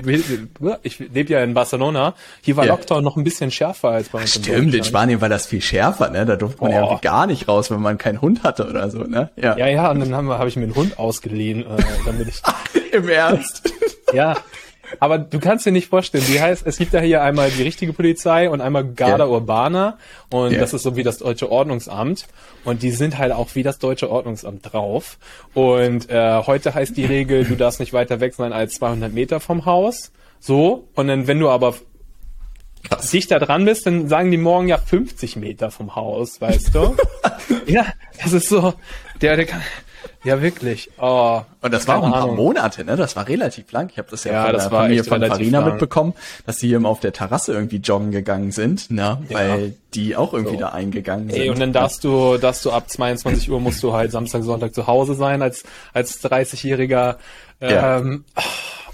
ich 0.83 0.99
lebe 0.99 1.33
ja 1.33 1.43
in 1.43 1.53
Barcelona. 1.53 2.15
Hier 2.41 2.57
war 2.57 2.65
ja. 2.65 2.71
Lockdown 2.71 3.03
noch 3.03 3.17
ein 3.17 3.23
bisschen 3.23 3.51
schärfer 3.51 3.89
als 3.89 4.09
bei 4.09 4.21
uns. 4.21 4.35
Stimmt, 4.35 4.73
in, 4.73 4.83
Spanien 4.83 5.21
war 5.21 5.29
das 5.29 5.45
viel 5.45 5.61
schärfer, 5.61 6.09
ne? 6.09 6.25
Da 6.25 6.35
durfte 6.35 6.63
man 6.63 6.71
oh. 6.71 6.75
ja 6.75 6.99
gar 7.01 7.27
nicht 7.27 7.47
raus, 7.47 7.71
wenn 7.71 7.81
man 7.81 7.97
keinen 7.97 8.21
Hund 8.21 8.43
hatte 8.43 8.67
oder 8.67 8.89
so, 8.89 8.99
ne? 8.99 9.29
Ja, 9.35 9.57
ja, 9.57 9.67
ja 9.67 9.91
und 9.91 9.99
dann 9.99 10.13
habe 10.13 10.37
hab 10.37 10.47
ich 10.47 10.55
mir 10.55 10.63
einen 10.63 10.75
Hund 10.75 10.99
ausgeliehen, 10.99 11.61
äh, 11.61 11.83
damit 12.05 12.27
ich. 12.27 12.41
Im 12.91 13.07
Ernst? 13.07 13.71
ja, 14.13 14.35
aber 14.99 15.17
du 15.17 15.39
kannst 15.39 15.65
dir 15.65 15.71
nicht 15.71 15.89
vorstellen, 15.89 16.23
wie 16.27 16.39
heißt, 16.39 16.65
es 16.65 16.77
gibt 16.77 16.93
ja 16.93 16.99
hier 16.99 17.21
einmal 17.21 17.49
die 17.49 17.63
richtige 17.63 17.93
Polizei 17.93 18.49
und 18.49 18.61
einmal 18.61 18.85
Garda 18.85 19.25
yeah. 19.25 19.33
Urbana 19.33 19.97
und 20.29 20.51
yeah. 20.51 20.59
das 20.59 20.73
ist 20.73 20.83
so 20.83 20.95
wie 20.95 21.03
das 21.03 21.19
deutsche 21.19 21.51
Ordnungsamt 21.51 22.27
und 22.63 22.83
die 22.83 22.91
sind 22.91 23.17
halt 23.17 23.31
auch 23.31 23.55
wie 23.55 23.63
das 23.63 23.79
deutsche 23.79 24.09
Ordnungsamt 24.09 24.71
drauf 24.71 25.17
und 25.53 26.09
äh, 26.09 26.41
heute 26.45 26.73
heißt 26.73 26.95
die 26.97 27.05
Regel, 27.05 27.45
du 27.45 27.55
darfst 27.55 27.79
nicht 27.79 27.93
weiter 27.93 28.19
weg 28.19 28.33
sein 28.33 28.53
als 28.53 28.73
200 28.75 29.13
Meter 29.13 29.39
vom 29.39 29.65
Haus, 29.65 30.11
so 30.39 30.87
und 30.95 31.07
dann 31.07 31.27
wenn 31.27 31.39
du 31.39 31.49
aber 31.49 31.75
Krass. 32.83 33.11
dichter 33.11 33.39
dran 33.39 33.65
bist, 33.65 33.85
dann 33.85 34.07
sagen 34.09 34.31
die 34.31 34.37
morgen 34.37 34.67
ja 34.67 34.77
50 34.77 35.35
Meter 35.35 35.71
vom 35.71 35.95
Haus, 35.95 36.41
weißt 36.41 36.73
du? 36.73 36.95
ja, 37.67 37.85
das 38.21 38.33
ist 38.33 38.49
so, 38.49 38.73
der, 39.21 39.35
der 39.35 39.45
kann, 39.45 39.61
ja, 40.23 40.41
wirklich. 40.41 40.89
Oh, 40.99 41.41
und 41.61 41.73
das 41.73 41.87
war 41.87 41.99
auch 41.99 42.05
ein 42.05 42.11
paar 42.11 42.23
Ahnung. 42.23 42.35
Monate, 42.35 42.85
ne? 42.85 42.95
Das 42.95 43.15
war 43.15 43.27
relativ 43.27 43.71
lang. 43.71 43.89
Ich 43.91 43.97
habe 43.97 44.09
das 44.09 44.23
ja, 44.23 44.33
ja 44.33 44.43
von 44.45 44.53
das 44.53 44.69
der 44.69 44.77
Familie 44.79 45.03
von 45.03 45.21
Farina 45.21 45.61
mitbekommen, 45.61 46.13
dass 46.45 46.57
sie 46.57 46.71
eben 46.71 46.85
auf 46.85 46.99
der 46.99 47.13
Terrasse 47.13 47.53
irgendwie 47.53 47.77
joggen 47.77 48.11
gegangen 48.11 48.51
sind, 48.51 48.91
ne? 48.91 49.19
Ja. 49.29 49.37
Weil 49.37 49.75
die 49.93 50.15
auch 50.15 50.33
irgendwie 50.33 50.55
so. 50.55 50.61
da 50.61 50.69
eingegangen 50.69 51.29
sind. 51.29 51.41
Ey, 51.41 51.49
und 51.49 51.59
dann 51.59 51.73
darfst 51.73 52.03
du, 52.03 52.37
darfst 52.37 52.65
du 52.65 52.71
ab 52.71 52.89
22 52.89 53.49
Uhr 53.49 53.59
musst 53.59 53.81
du 53.83 53.93
halt 53.93 54.11
Samstag, 54.11 54.43
Sonntag 54.43 54.73
zu 54.73 54.87
Hause 54.87 55.15
sein 55.15 55.41
als 55.41 55.63
als 55.93 56.23
30-jähriger. 56.23 57.17
Ähm, 57.59 58.25
ja. 58.35 58.43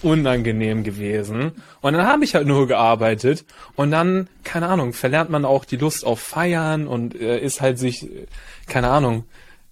unangenehm 0.02 0.84
gewesen. 0.84 1.54
Und 1.82 1.94
dann 1.94 2.06
habe 2.06 2.24
ich 2.24 2.36
halt 2.36 2.48
nur 2.48 2.68
gearbeitet 2.68 3.46
und 3.76 3.92
dann, 3.92 4.28
keine 4.44 4.68
Ahnung, 4.68 4.94
verlernt 4.94 5.30
man 5.30 5.46
auch 5.46 5.66
die 5.66 5.78
Lust 5.78 6.06
auf 6.06 6.20
Feiern 6.20 6.88
und 6.88 7.20
äh, 7.20 7.40
ist 7.40 7.62
halt 7.62 7.80
sich, 7.80 8.08
keine 8.68 8.90
Ahnung, 8.90 9.26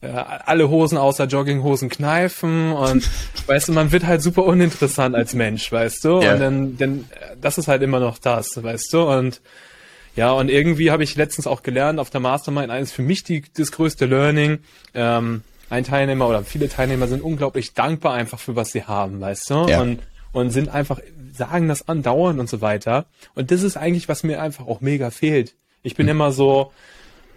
äh, 0.06 0.12
alle 0.46 0.70
Hosen 0.70 0.98
außer 0.98 1.26
Jogginghosen 1.26 1.90
kneifen 1.90 2.72
und 2.72 3.10
weißt 3.48 3.70
du, 3.70 3.74
man 3.74 3.92
wird 3.92 4.06
halt 4.06 4.22
super 4.22 4.44
uninteressant 4.46 5.16
als 5.16 5.34
Mensch, 5.34 5.72
weißt 5.72 6.04
du? 6.06 6.22
Ja. 6.22 6.34
Und 6.34 6.40
dann, 6.40 6.78
dann, 6.78 7.10
das 7.42 7.58
ist 7.58 7.68
halt 7.68 7.82
immer 7.82 8.00
noch 8.00 8.18
das, 8.18 8.62
weißt 8.62 8.94
du? 8.94 9.04
Und 9.04 9.42
ja, 10.16 10.32
und 10.32 10.50
irgendwie 10.50 10.92
habe 10.92 11.04
ich 11.04 11.16
letztens 11.16 11.48
auch 11.48 11.62
gelernt 11.64 12.00
auf 12.00 12.10
der 12.10 12.22
Mastermind, 12.22 12.70
eines 12.70 12.92
für 12.92 13.02
mich 13.02 13.24
die, 13.24 13.44
das 13.56 13.72
größte 13.72 14.06
Learning, 14.06 14.60
ähm, 14.94 15.42
ein 15.70 15.84
Teilnehmer 15.84 16.28
oder 16.30 16.44
viele 16.44 16.70
Teilnehmer 16.70 17.08
sind 17.08 17.22
unglaublich 17.22 17.74
dankbar 17.74 18.14
einfach 18.14 18.40
für 18.40 18.56
was 18.56 18.72
sie 18.72 18.84
haben, 18.84 19.20
weißt 19.20 19.50
du? 19.50 19.66
Ja. 19.68 19.82
Und, 19.82 20.00
und 20.32 20.52
sind 20.52 20.70
einfach, 20.70 21.00
sagen 21.34 21.68
das 21.68 21.88
andauernd 21.88 22.40
und 22.40 22.50
so 22.50 22.62
weiter. 22.62 23.06
Und 23.34 23.52
das 23.52 23.64
ist 23.64 23.76
eigentlich, 23.78 24.08
was 24.08 24.24
mir 24.24 24.42
einfach 24.42 24.68
auch 24.68 24.82
mega 24.82 25.10
fehlt. 25.10 25.56
Ich 25.82 25.96
bin 25.96 26.06
mhm. 26.06 26.12
immer 26.12 26.32
so, 26.32 26.72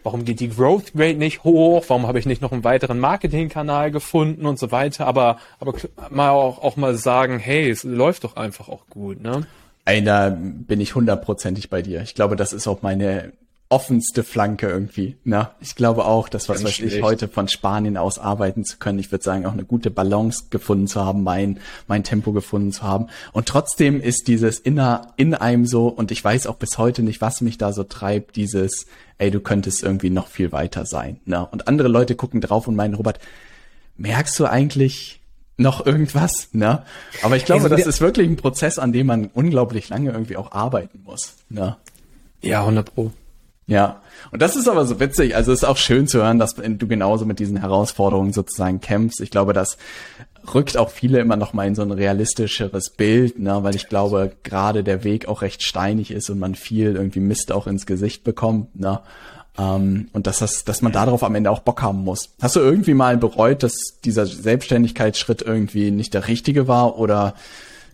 warum 0.09 0.24
geht 0.24 0.40
die 0.40 0.48
Growth 0.48 0.92
Rate 0.94 1.18
nicht 1.18 1.44
hoch, 1.44 1.84
warum 1.88 2.06
habe 2.06 2.18
ich 2.18 2.24
nicht 2.24 2.40
noch 2.40 2.50
einen 2.50 2.64
weiteren 2.64 2.98
Marketingkanal 2.98 3.90
gefunden 3.90 4.46
und 4.46 4.59
so 4.59 4.72
weiter, 4.72 5.06
aber, 5.06 5.36
aber 5.61 5.74
mal 6.09 6.30
auch, 6.30 6.62
auch 6.62 6.78
mal 6.78 6.94
sagen, 6.94 7.38
hey, 7.38 7.68
es 7.68 7.84
läuft 7.84 8.24
doch 8.24 8.34
einfach 8.34 8.70
auch 8.70 8.86
gut, 8.88 9.20
ne? 9.20 9.46
Ey, 9.84 10.02
da 10.02 10.30
bin 10.30 10.80
ich 10.80 10.94
hundertprozentig 10.94 11.68
bei 11.68 11.82
dir. 11.82 12.00
Ich 12.00 12.14
glaube, 12.14 12.36
das 12.36 12.54
ist 12.54 12.66
auch 12.66 12.80
meine 12.80 13.34
offenste 13.71 14.25
Flanke 14.25 14.66
irgendwie. 14.66 15.16
Ne? 15.25 15.51
Ich 15.61 15.75
glaube 15.75 16.07
auch, 16.07 16.31
dass 16.31 16.49
was 16.49 16.64
weiß 16.64 16.81
ich 16.81 17.03
heute 17.03 17.29
von 17.29 17.49
Spanien 17.49 17.99
aus 17.99 18.19
arbeiten 18.19 18.64
zu 18.64 18.79
können. 18.79 18.99
Ich 18.99 19.12
würde 19.12 19.25
sagen, 19.25 19.45
auch 19.45 19.53
eine 19.53 19.64
gute 19.64 19.91
Balance 19.91 20.45
gefunden 20.49 20.87
zu 20.87 21.05
haben, 21.05 21.23
mein 21.23 21.61
mein 21.87 22.03
Tempo 22.03 22.33
gefunden 22.33 22.73
zu 22.73 22.83
haben. 22.83 23.09
Und 23.33 23.47
trotzdem 23.47 24.01
ist 24.01 24.27
dieses 24.27 24.59
inner 24.59 25.12
in 25.16 25.35
einem 25.35 25.66
so 25.66 25.89
und 25.89 26.11
ich 26.11 26.25
weiß 26.25 26.47
auch 26.47 26.57
bis 26.57 26.79
heute 26.79 27.03
nicht, 27.03 27.21
was 27.21 27.43
mich 27.43 27.59
da 27.59 27.75
so 27.75 27.85
treibt. 27.85 28.37
Dieses, 28.37 28.87
ey, 29.19 29.31
du 29.31 29.41
könntest 29.41 29.83
irgendwie 29.83 30.11
noch 30.11 30.29
viel 30.29 30.51
weiter 30.51 30.87
sein. 30.87 31.21
Ne? 31.27 31.47
Und 31.47 31.69
andere 31.69 31.89
Leute 31.89 32.14
gucken 32.14 32.41
drauf 32.41 32.69
und 32.69 32.77
meinen, 32.77 32.95
Robert, 32.95 33.19
merkst 33.99 34.39
du 34.41 34.47
eigentlich 34.47 35.21
noch 35.59 35.85
irgendwas? 35.85 36.49
Ne? 36.53 36.85
Aber 37.23 37.37
ich 37.37 37.45
glaube, 37.45 37.64
also, 37.64 37.77
das 37.77 37.87
ist 37.87 38.01
wirklich 38.01 38.31
ein 38.31 38.37
Prozess, 38.37 38.79
an 38.79 38.93
dem 38.93 39.09
man 39.09 39.27
unglaublich 39.35 39.91
lange 39.91 40.12
irgendwie 40.12 40.37
auch 40.39 40.53
arbeiten 40.53 41.03
muss. 41.05 41.35
Ne? 41.51 41.77
Ja, 42.41 42.61
100 42.61 42.95
pro. 42.95 43.12
Ja, 43.69 44.01
und 44.31 44.41
das 44.41 44.57
ist 44.57 44.66
aber 44.66 44.87
so 44.87 44.99
witzig. 44.99 45.37
Also 45.37 45.53
es 45.53 45.62
ist 45.62 45.69
auch 45.69 45.77
schön 45.77 46.09
zu 46.09 46.19
hören, 46.23 46.39
dass 46.39 46.55
du 46.55 46.89
genauso 46.89 47.27
mit 47.27 47.39
diesen 47.39 47.59
Herausforderungen 47.59 48.33
sozusagen 48.33 48.81
kämpfst. 48.81 49.21
Ich 49.21 49.31
glaube, 49.31 49.53
das 49.53 49.77
rückt 50.55 50.79
auch 50.79 50.89
viele 50.89 51.21
immer 51.21 51.37
noch 51.37 51.53
mal 51.53 51.66
in 51.66 51.75
so 51.75 51.83
ein 51.83 51.91
realistischeres 51.91 52.89
Bild, 52.89 53.39
ne? 53.39 53.62
weil 53.62 53.77
ich 53.77 53.89
glaube, 53.89 54.33
gerade 54.43 54.83
der 54.83 55.05
Weg 55.05 55.29
auch 55.29 55.43
recht 55.43 55.62
steinig 55.62 56.11
ist 56.11 56.31
und 56.31 56.39
man 56.39 56.55
viel 56.55 56.97
irgendwie 56.97 57.21
Mist 57.21 57.53
auch 57.53 57.66
ins 57.66 57.85
Gesicht 57.85 58.25
bekommt. 58.25 58.75
Ne? 58.81 59.01
Ähm, 59.59 60.09
und 60.14 60.27
dass, 60.27 60.39
das, 60.39 60.64
dass 60.64 60.81
man 60.81 60.93
darauf 60.93 61.23
am 61.23 61.35
Ende 61.35 61.51
auch 61.51 61.61
Bock 61.61 61.83
haben 61.83 62.05
muss. 62.05 62.31
Hast 62.41 62.57
du 62.57 62.61
irgendwie 62.61 62.95
mal 62.95 63.19
bereut, 63.19 63.62
dass 63.62 63.75
dieser 64.03 64.25
Selbstständigkeitsschritt 64.25 65.43
irgendwie 65.43 65.91
nicht 65.91 66.14
der 66.14 66.27
richtige 66.27 66.69
war 66.69 66.99
oder 66.99 67.35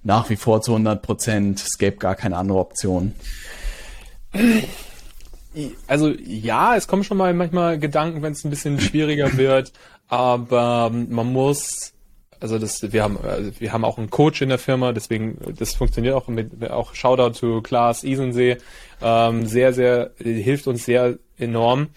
nach 0.05 0.31
wie 0.31 0.37
vor 0.37 0.63
zu 0.63 0.71
100 0.71 1.03
Prozent, 1.03 1.61
es 1.61 1.79
gäbe 1.79 1.97
gar 1.97 2.15
keine 2.15 2.37
andere 2.37 2.59
Option? 2.59 3.13
also 5.87 6.09
ja, 6.09 6.77
es 6.77 6.87
kommen 6.87 7.05
schon 7.05 7.17
mal 7.17 7.33
manchmal 7.35 7.79
Gedanken, 7.79 8.23
wenn 8.23 8.33
es 8.33 8.45
ein 8.45 8.51
bisschen 8.51 8.81
schwieriger 8.81 9.37
wird, 9.37 9.73
aber 10.09 10.91
man 10.91 11.33
muss 11.33 11.95
also 12.41 12.59
das, 12.59 12.93
wir 12.93 13.03
haben, 13.03 13.17
also 13.23 13.53
wir 13.59 13.73
haben 13.73 13.87
auch 13.87 13.97
einen 13.97 14.11
Coach 14.11 14.43
in 14.43 14.51
der 14.51 14.59
Firma, 14.59 14.93
deswegen, 14.93 15.39
das 15.57 15.75
funktioniert 15.75 16.15
auch 16.15 16.29
mit, 16.29 16.71
auch 16.71 16.95
Shoutout 16.95 17.39
to 17.39 17.63
Klaas 17.63 18.05
Isensee, 18.05 18.59
ähm, 19.01 19.47
sehr, 19.47 19.73
sehr, 19.73 20.11
hilft 20.19 20.67
uns 20.67 20.85
sehr 20.85 21.19
enorm. 21.39 21.89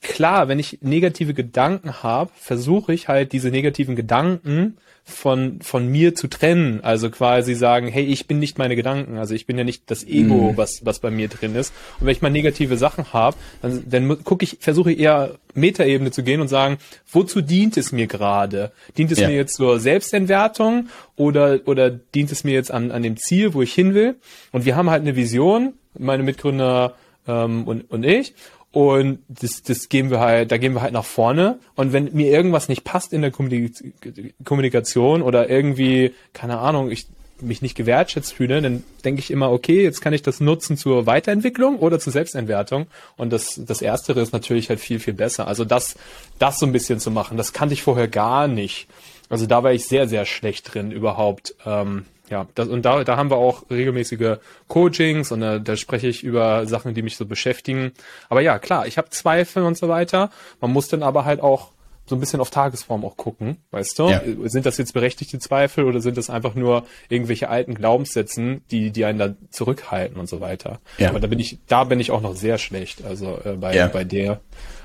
Klar, 0.00 0.48
wenn 0.48 0.58
ich 0.58 0.78
negative 0.80 1.34
Gedanken 1.34 2.02
habe, 2.02 2.30
versuche 2.36 2.94
ich 2.94 3.08
halt 3.08 3.32
diese 3.32 3.50
negativen 3.50 3.96
Gedanken 3.96 4.78
von, 5.08 5.60
von 5.62 5.88
mir 5.88 6.14
zu 6.14 6.28
trennen. 6.28 6.80
Also 6.82 7.10
quasi 7.10 7.54
sagen, 7.54 7.88
hey, 7.88 8.04
ich 8.04 8.26
bin 8.26 8.38
nicht 8.38 8.58
meine 8.58 8.76
Gedanken. 8.76 9.18
Also 9.18 9.34
ich 9.34 9.46
bin 9.46 9.56
ja 9.56 9.64
nicht 9.64 9.90
das 9.90 10.06
Ego, 10.06 10.52
mm. 10.52 10.56
was, 10.56 10.84
was 10.84 10.98
bei 11.00 11.10
mir 11.10 11.28
drin 11.28 11.54
ist. 11.54 11.72
Und 11.98 12.06
wenn 12.06 12.12
ich 12.12 12.22
mal 12.22 12.30
negative 12.30 12.76
Sachen 12.76 13.12
habe, 13.12 13.36
dann, 13.62 13.84
dann 13.88 14.24
gucke 14.24 14.44
ich, 14.44 14.58
versuche 14.60 14.92
ich 14.92 15.00
eher 15.00 15.36
Metaebene 15.54 16.10
zu 16.10 16.22
gehen 16.22 16.40
und 16.40 16.48
sagen, 16.48 16.78
wozu 17.10 17.40
dient 17.40 17.76
es 17.76 17.90
mir 17.90 18.06
gerade? 18.06 18.70
Dient 18.96 19.10
es 19.10 19.20
ja. 19.20 19.28
mir 19.28 19.34
jetzt 19.34 19.54
zur 19.54 19.80
Selbstentwertung 19.80 20.88
oder, 21.16 21.60
oder 21.64 21.90
dient 21.90 22.30
es 22.30 22.44
mir 22.44 22.52
jetzt 22.52 22.70
an, 22.70 22.90
an 22.90 23.02
dem 23.02 23.16
Ziel, 23.16 23.54
wo 23.54 23.62
ich 23.62 23.72
hin 23.72 23.94
will? 23.94 24.16
Und 24.52 24.66
wir 24.66 24.76
haben 24.76 24.90
halt 24.90 25.00
eine 25.00 25.16
Vision, 25.16 25.72
meine 25.98 26.22
Mitgründer 26.22 26.94
ähm, 27.26 27.66
und, 27.66 27.90
und 27.90 28.04
ich. 28.04 28.34
Und 28.70 29.20
das, 29.28 29.62
das 29.62 29.88
gehen 29.88 30.10
wir 30.10 30.20
halt, 30.20 30.52
da 30.52 30.58
gehen 30.58 30.74
wir 30.74 30.82
halt 30.82 30.92
nach 30.92 31.04
vorne. 31.04 31.58
Und 31.74 31.92
wenn 31.92 32.12
mir 32.12 32.30
irgendwas 32.30 32.68
nicht 32.68 32.84
passt 32.84 33.12
in 33.12 33.22
der 33.22 33.30
Kommunikation 33.30 35.22
oder 35.22 35.48
irgendwie, 35.48 36.14
keine 36.34 36.58
Ahnung, 36.58 36.90
ich 36.90 37.06
mich 37.40 37.62
nicht 37.62 37.76
gewertschätzt 37.76 38.34
fühle, 38.34 38.60
dann 38.60 38.84
denke 39.04 39.20
ich 39.20 39.30
immer, 39.30 39.50
okay, 39.50 39.82
jetzt 39.82 40.00
kann 40.00 40.12
ich 40.12 40.22
das 40.22 40.40
nutzen 40.40 40.76
zur 40.76 41.06
Weiterentwicklung 41.06 41.78
oder 41.78 41.98
zur 41.98 42.12
Selbstentwertung. 42.12 42.86
Und 43.16 43.32
das, 43.32 43.60
das 43.64 43.82
Erstere 43.82 44.20
ist 44.20 44.32
natürlich 44.32 44.68
halt 44.68 44.80
viel, 44.80 44.98
viel 44.98 45.14
besser. 45.14 45.46
Also 45.46 45.64
das, 45.64 45.96
das 46.38 46.58
so 46.58 46.66
ein 46.66 46.72
bisschen 46.72 47.00
zu 47.00 47.10
machen, 47.10 47.36
das 47.36 47.52
kannte 47.52 47.74
ich 47.74 47.82
vorher 47.82 48.08
gar 48.08 48.48
nicht. 48.48 48.88
Also 49.28 49.46
da 49.46 49.62
war 49.62 49.72
ich 49.72 49.84
sehr, 49.84 50.08
sehr 50.08 50.24
schlecht 50.24 50.74
drin 50.74 50.90
überhaupt. 50.90 51.54
Ähm, 51.66 52.06
ja, 52.30 52.46
das, 52.54 52.68
und 52.68 52.84
da, 52.84 53.04
da 53.04 53.16
haben 53.16 53.30
wir 53.30 53.36
auch 53.36 53.70
regelmäßige 53.70 54.36
Coachings 54.68 55.32
und 55.32 55.40
da, 55.40 55.58
da 55.58 55.76
spreche 55.76 56.08
ich 56.08 56.22
über 56.22 56.66
Sachen, 56.66 56.94
die 56.94 57.02
mich 57.02 57.16
so 57.16 57.26
beschäftigen. 57.26 57.92
Aber 58.28 58.40
ja, 58.40 58.58
klar, 58.58 58.86
ich 58.86 58.98
habe 58.98 59.10
Zweifel 59.10 59.62
und 59.62 59.76
so 59.76 59.88
weiter. 59.88 60.30
Man 60.60 60.72
muss 60.72 60.88
dann 60.88 61.02
aber 61.02 61.24
halt 61.24 61.40
auch 61.40 61.70
so 62.08 62.16
ein 62.16 62.20
bisschen 62.20 62.40
auf 62.40 62.50
Tagesform 62.50 63.04
auch 63.04 63.16
gucken, 63.16 63.58
weißt 63.70 63.98
du? 63.98 64.08
Ja. 64.08 64.22
Sind 64.44 64.66
das 64.66 64.78
jetzt 64.78 64.94
berechtigte 64.94 65.38
Zweifel 65.38 65.84
oder 65.84 66.00
sind 66.00 66.16
das 66.16 66.30
einfach 66.30 66.54
nur 66.54 66.84
irgendwelche 67.08 67.48
alten 67.48 67.74
Glaubenssätzen, 67.74 68.62
die, 68.70 68.90
die 68.90 69.04
einen 69.04 69.18
da 69.18 69.34
zurückhalten 69.50 70.18
und 70.18 70.28
so 70.28 70.40
weiter? 70.40 70.80
Ja. 70.98 71.10
Aber 71.10 71.20
da 71.20 71.26
bin 71.26 71.38
ich, 71.38 71.58
da 71.66 71.84
bin 71.84 72.00
ich 72.00 72.10
auch 72.10 72.20
noch 72.20 72.34
sehr 72.34 72.58
schlecht, 72.58 73.04
also 73.04 73.38
äh, 73.44 73.52
bei, 73.56 73.74
Ja. 73.74 73.88
bei 73.88 74.04
der. 74.04 74.40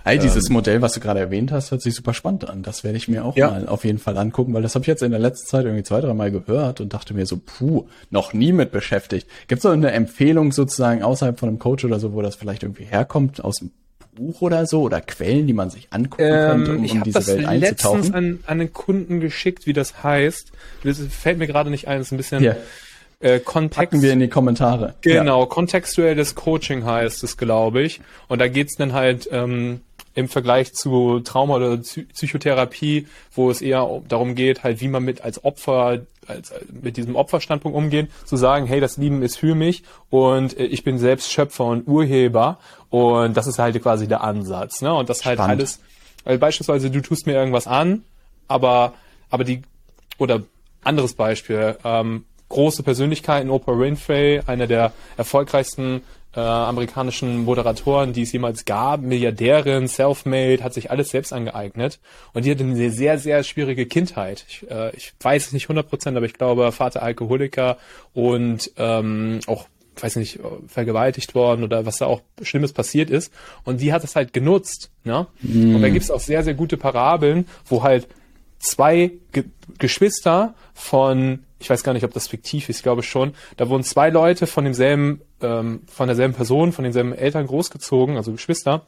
Hey, 0.05 0.19
dieses 0.19 0.49
Modell, 0.49 0.81
was 0.81 0.91
du 0.91 0.99
gerade 0.99 1.21
erwähnt 1.21 1.53
hast, 1.53 1.71
hört 1.71 1.81
sich 1.81 1.95
super 1.95 2.13
spannend 2.13 2.49
an. 2.49 2.61
Das 2.61 2.83
werde 2.83 2.97
ich 2.97 3.07
mir 3.07 3.23
auch 3.23 3.37
Ja. 3.37 3.51
mal 3.51 3.69
auf 3.69 3.85
jeden 3.85 3.99
Fall 3.99 4.17
angucken, 4.17 4.53
weil 4.53 4.61
das 4.61 4.75
habe 4.75 4.83
ich 4.83 4.87
jetzt 4.87 5.01
in 5.01 5.11
der 5.11 5.19
letzten 5.21 5.47
Zeit 5.47 5.63
irgendwie 5.63 5.83
zwei, 5.83 6.01
drei 6.01 6.13
Mal 6.13 6.29
gehört 6.29 6.81
und 6.81 6.93
dachte 6.93 7.13
mir 7.13 7.25
so, 7.25 7.37
puh, 7.37 7.85
noch 8.09 8.33
nie 8.33 8.51
mit 8.51 8.71
beschäftigt. 8.73 9.27
Gibt 9.47 9.59
es 9.63 9.65
eine 9.65 9.91
Empfehlung 9.91 10.51
sozusagen 10.51 11.03
außerhalb 11.03 11.39
von 11.39 11.47
einem 11.47 11.59
Coach 11.59 11.85
oder 11.85 12.01
so, 12.01 12.11
wo 12.11 12.21
das 12.21 12.35
vielleicht 12.35 12.63
irgendwie 12.63 12.83
herkommt, 12.83 13.41
aus 13.45 13.59
dem 13.59 13.71
Buch 14.15 14.41
oder 14.41 14.65
so 14.65 14.81
oder 14.81 15.01
Quellen, 15.01 15.47
die 15.47 15.53
man 15.53 15.69
sich 15.69 15.87
angucken 15.91 16.23
könnte, 16.23 16.71
um 16.71 16.77
Ähm, 16.77 16.83
ich 16.83 16.91
in 16.93 16.99
habe 16.99 17.09
diese 17.11 17.19
das 17.19 17.27
Welt 17.29 17.59
letztens 17.61 17.85
einzutauchen? 17.93 18.13
an, 18.15 18.39
an 18.45 18.59
einen 18.61 18.73
Kunden 18.73 19.19
geschickt, 19.19 19.65
wie 19.65 19.73
das 19.73 20.03
heißt. 20.03 20.51
Das 20.83 20.99
fällt 21.09 21.37
mir 21.37 21.47
gerade 21.47 21.69
nicht 21.69 21.87
ein, 21.87 21.97
das 21.99 22.07
ist 22.07 22.11
ein 22.11 22.17
bisschen 22.17 22.39
Hier, 22.41 22.57
äh, 23.19 23.39
Kontext. 23.39 23.77
packen 23.77 24.01
wir 24.01 24.11
in 24.13 24.19
die 24.19 24.27
Kommentare. 24.27 24.95
Genau, 25.01 25.45
kontextuelles 25.45 26.35
Coaching 26.35 26.85
heißt 26.85 27.23
es, 27.23 27.37
glaube 27.37 27.81
ich. 27.81 28.01
Und 28.27 28.39
da 28.39 28.47
geht's 28.47 28.75
dann 28.77 28.93
halt 28.93 29.27
ähm, 29.31 29.81
im 30.15 30.27
Vergleich 30.29 30.73
zu 30.73 31.21
Trauma 31.21 31.55
oder 31.55 31.73
Psy- 31.75 32.05
Psychotherapie, 32.13 33.07
wo 33.33 33.49
es 33.49 33.61
eher 33.61 34.01
darum 34.07 34.35
geht, 34.35 34.63
halt, 34.63 34.79
wie 34.81 34.87
man 34.89 35.03
mit 35.03 35.21
als 35.21 35.43
Opfer, 35.43 36.01
als, 36.29 36.51
äh, 36.51 36.59
mit 36.81 36.97
diesem 36.97 37.15
Opferstandpunkt 37.15 37.77
umgeht, 37.77 38.09
zu 38.25 38.37
sagen, 38.37 38.65
hey, 38.65 38.79
das 38.79 38.97
Lieben 38.97 39.21
ist 39.21 39.37
für 39.37 39.55
mich 39.55 39.83
und 40.09 40.57
äh, 40.57 40.65
ich 40.65 40.83
bin 40.83 40.97
selbst 40.97 41.31
Schöpfer 41.31 41.65
und 41.65 41.87
Urheber. 41.87 42.59
Und 42.89 43.35
das 43.35 43.47
ist 43.47 43.59
halt 43.59 43.81
quasi 43.81 44.07
der 44.07 44.23
Ansatz. 44.23 44.81
Ne? 44.81 44.93
Und 44.93 45.09
das 45.09 45.25
halt 45.25 45.37
Spannend. 45.37 45.61
alles, 45.61 45.79
also 46.25 46.39
beispielsweise, 46.39 46.91
du 46.91 47.01
tust 47.01 47.25
mir 47.25 47.33
irgendwas 47.33 47.67
an, 47.67 48.03
aber, 48.47 48.93
aber 49.29 49.43
die, 49.43 49.63
oder 50.17 50.43
anderes 50.83 51.13
Beispiel, 51.15 51.77
ähm, 51.83 52.25
große 52.49 52.83
Persönlichkeiten, 52.83 53.49
Oprah 53.49 53.77
Winfrey, 53.79 54.41
einer 54.45 54.67
der 54.67 54.91
erfolgreichsten 55.17 56.01
äh, 56.35 56.39
amerikanischen 56.39 57.43
Moderatoren, 57.43 58.13
die 58.13 58.23
es 58.23 58.31
jemals 58.31 58.65
gab, 58.65 59.01
Milliardärin, 59.01 59.87
Selfmade, 59.87 60.63
hat 60.63 60.73
sich 60.73 60.91
alles 60.91 61.09
selbst 61.09 61.33
angeeignet 61.33 61.99
und 62.33 62.45
die 62.45 62.51
hatte 62.51 62.63
eine 62.63 62.89
sehr, 62.91 63.19
sehr 63.19 63.43
schwierige 63.43 63.85
Kindheit. 63.85 64.45
Ich, 64.47 64.69
äh, 64.69 64.95
ich 64.95 65.13
weiß 65.19 65.47
es 65.47 65.53
nicht 65.53 65.65
100 65.65 65.87
Prozent, 65.87 66.17
aber 66.17 66.25
ich 66.25 66.33
glaube, 66.33 66.71
Vater 66.71 67.03
Alkoholiker 67.03 67.77
und 68.13 68.71
ähm, 68.77 69.39
auch 69.47 69.67
weiß 70.01 70.15
nicht, 70.15 70.39
vergewaltigt 70.67 71.35
worden 71.35 71.63
oder 71.63 71.85
was 71.85 71.97
da 71.97 72.07
auch 72.07 72.21
Schlimmes 72.41 72.73
passiert 72.73 73.11
ist. 73.11 73.31
Und 73.63 73.79
die 73.79 73.93
hat 73.93 74.03
es 74.03 74.15
halt 74.15 74.33
genutzt. 74.33 74.89
Ne? 75.03 75.27
Und 75.43 75.81
da 75.81 75.89
gibt 75.89 76.03
es 76.03 76.09
auch 76.09 76.19
sehr, 76.19 76.43
sehr 76.43 76.55
gute 76.55 76.77
Parabeln, 76.77 77.47
wo 77.65 77.83
halt 77.83 78.07
zwei 78.59 79.11
Ge 79.31 79.43
Geschwister 79.77 80.55
von, 80.73 81.43
ich 81.63 81.69
weiß 81.69 81.83
gar 81.83 81.93
nicht, 81.93 82.03
ob 82.03 82.13
das 82.13 82.27
fiktiv 82.27 82.69
ist, 82.69 82.77
ich 82.77 82.83
glaube 82.83 83.03
schon, 83.03 83.33
da 83.57 83.69
wurden 83.69 83.83
zwei 83.83 84.09
Leute 84.09 84.45
von 84.47 84.63
demselben, 84.65 85.21
ähm, 85.41 85.81
von 85.87 86.07
derselben 86.07 86.33
Person, 86.33 86.71
von 86.73 86.83
denselben 86.83 87.13
Eltern 87.13 87.47
großgezogen, 87.47 88.17
also 88.17 88.31
Geschwister. 88.33 88.85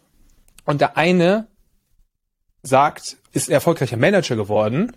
Und 0.65 0.81
der 0.81 0.97
eine 0.97 1.47
sagt, 2.63 3.17
ist 3.31 3.49
erfolgreicher 3.49 3.97
Manager 3.97 4.35
geworden 4.35 4.95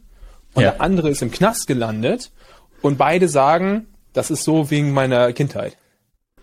und 0.54 0.62
Ja. 0.62 0.72
der 0.72 0.80
andere 0.80 1.10
ist 1.10 1.22
im 1.22 1.30
Knast 1.30 1.66
gelandet 1.66 2.30
und 2.82 2.98
beide 2.98 3.28
sagen, 3.28 3.86
das 4.12 4.30
ist 4.30 4.44
so 4.44 4.70
wegen 4.70 4.92
meiner 4.92 5.32
Kindheit. 5.32 5.76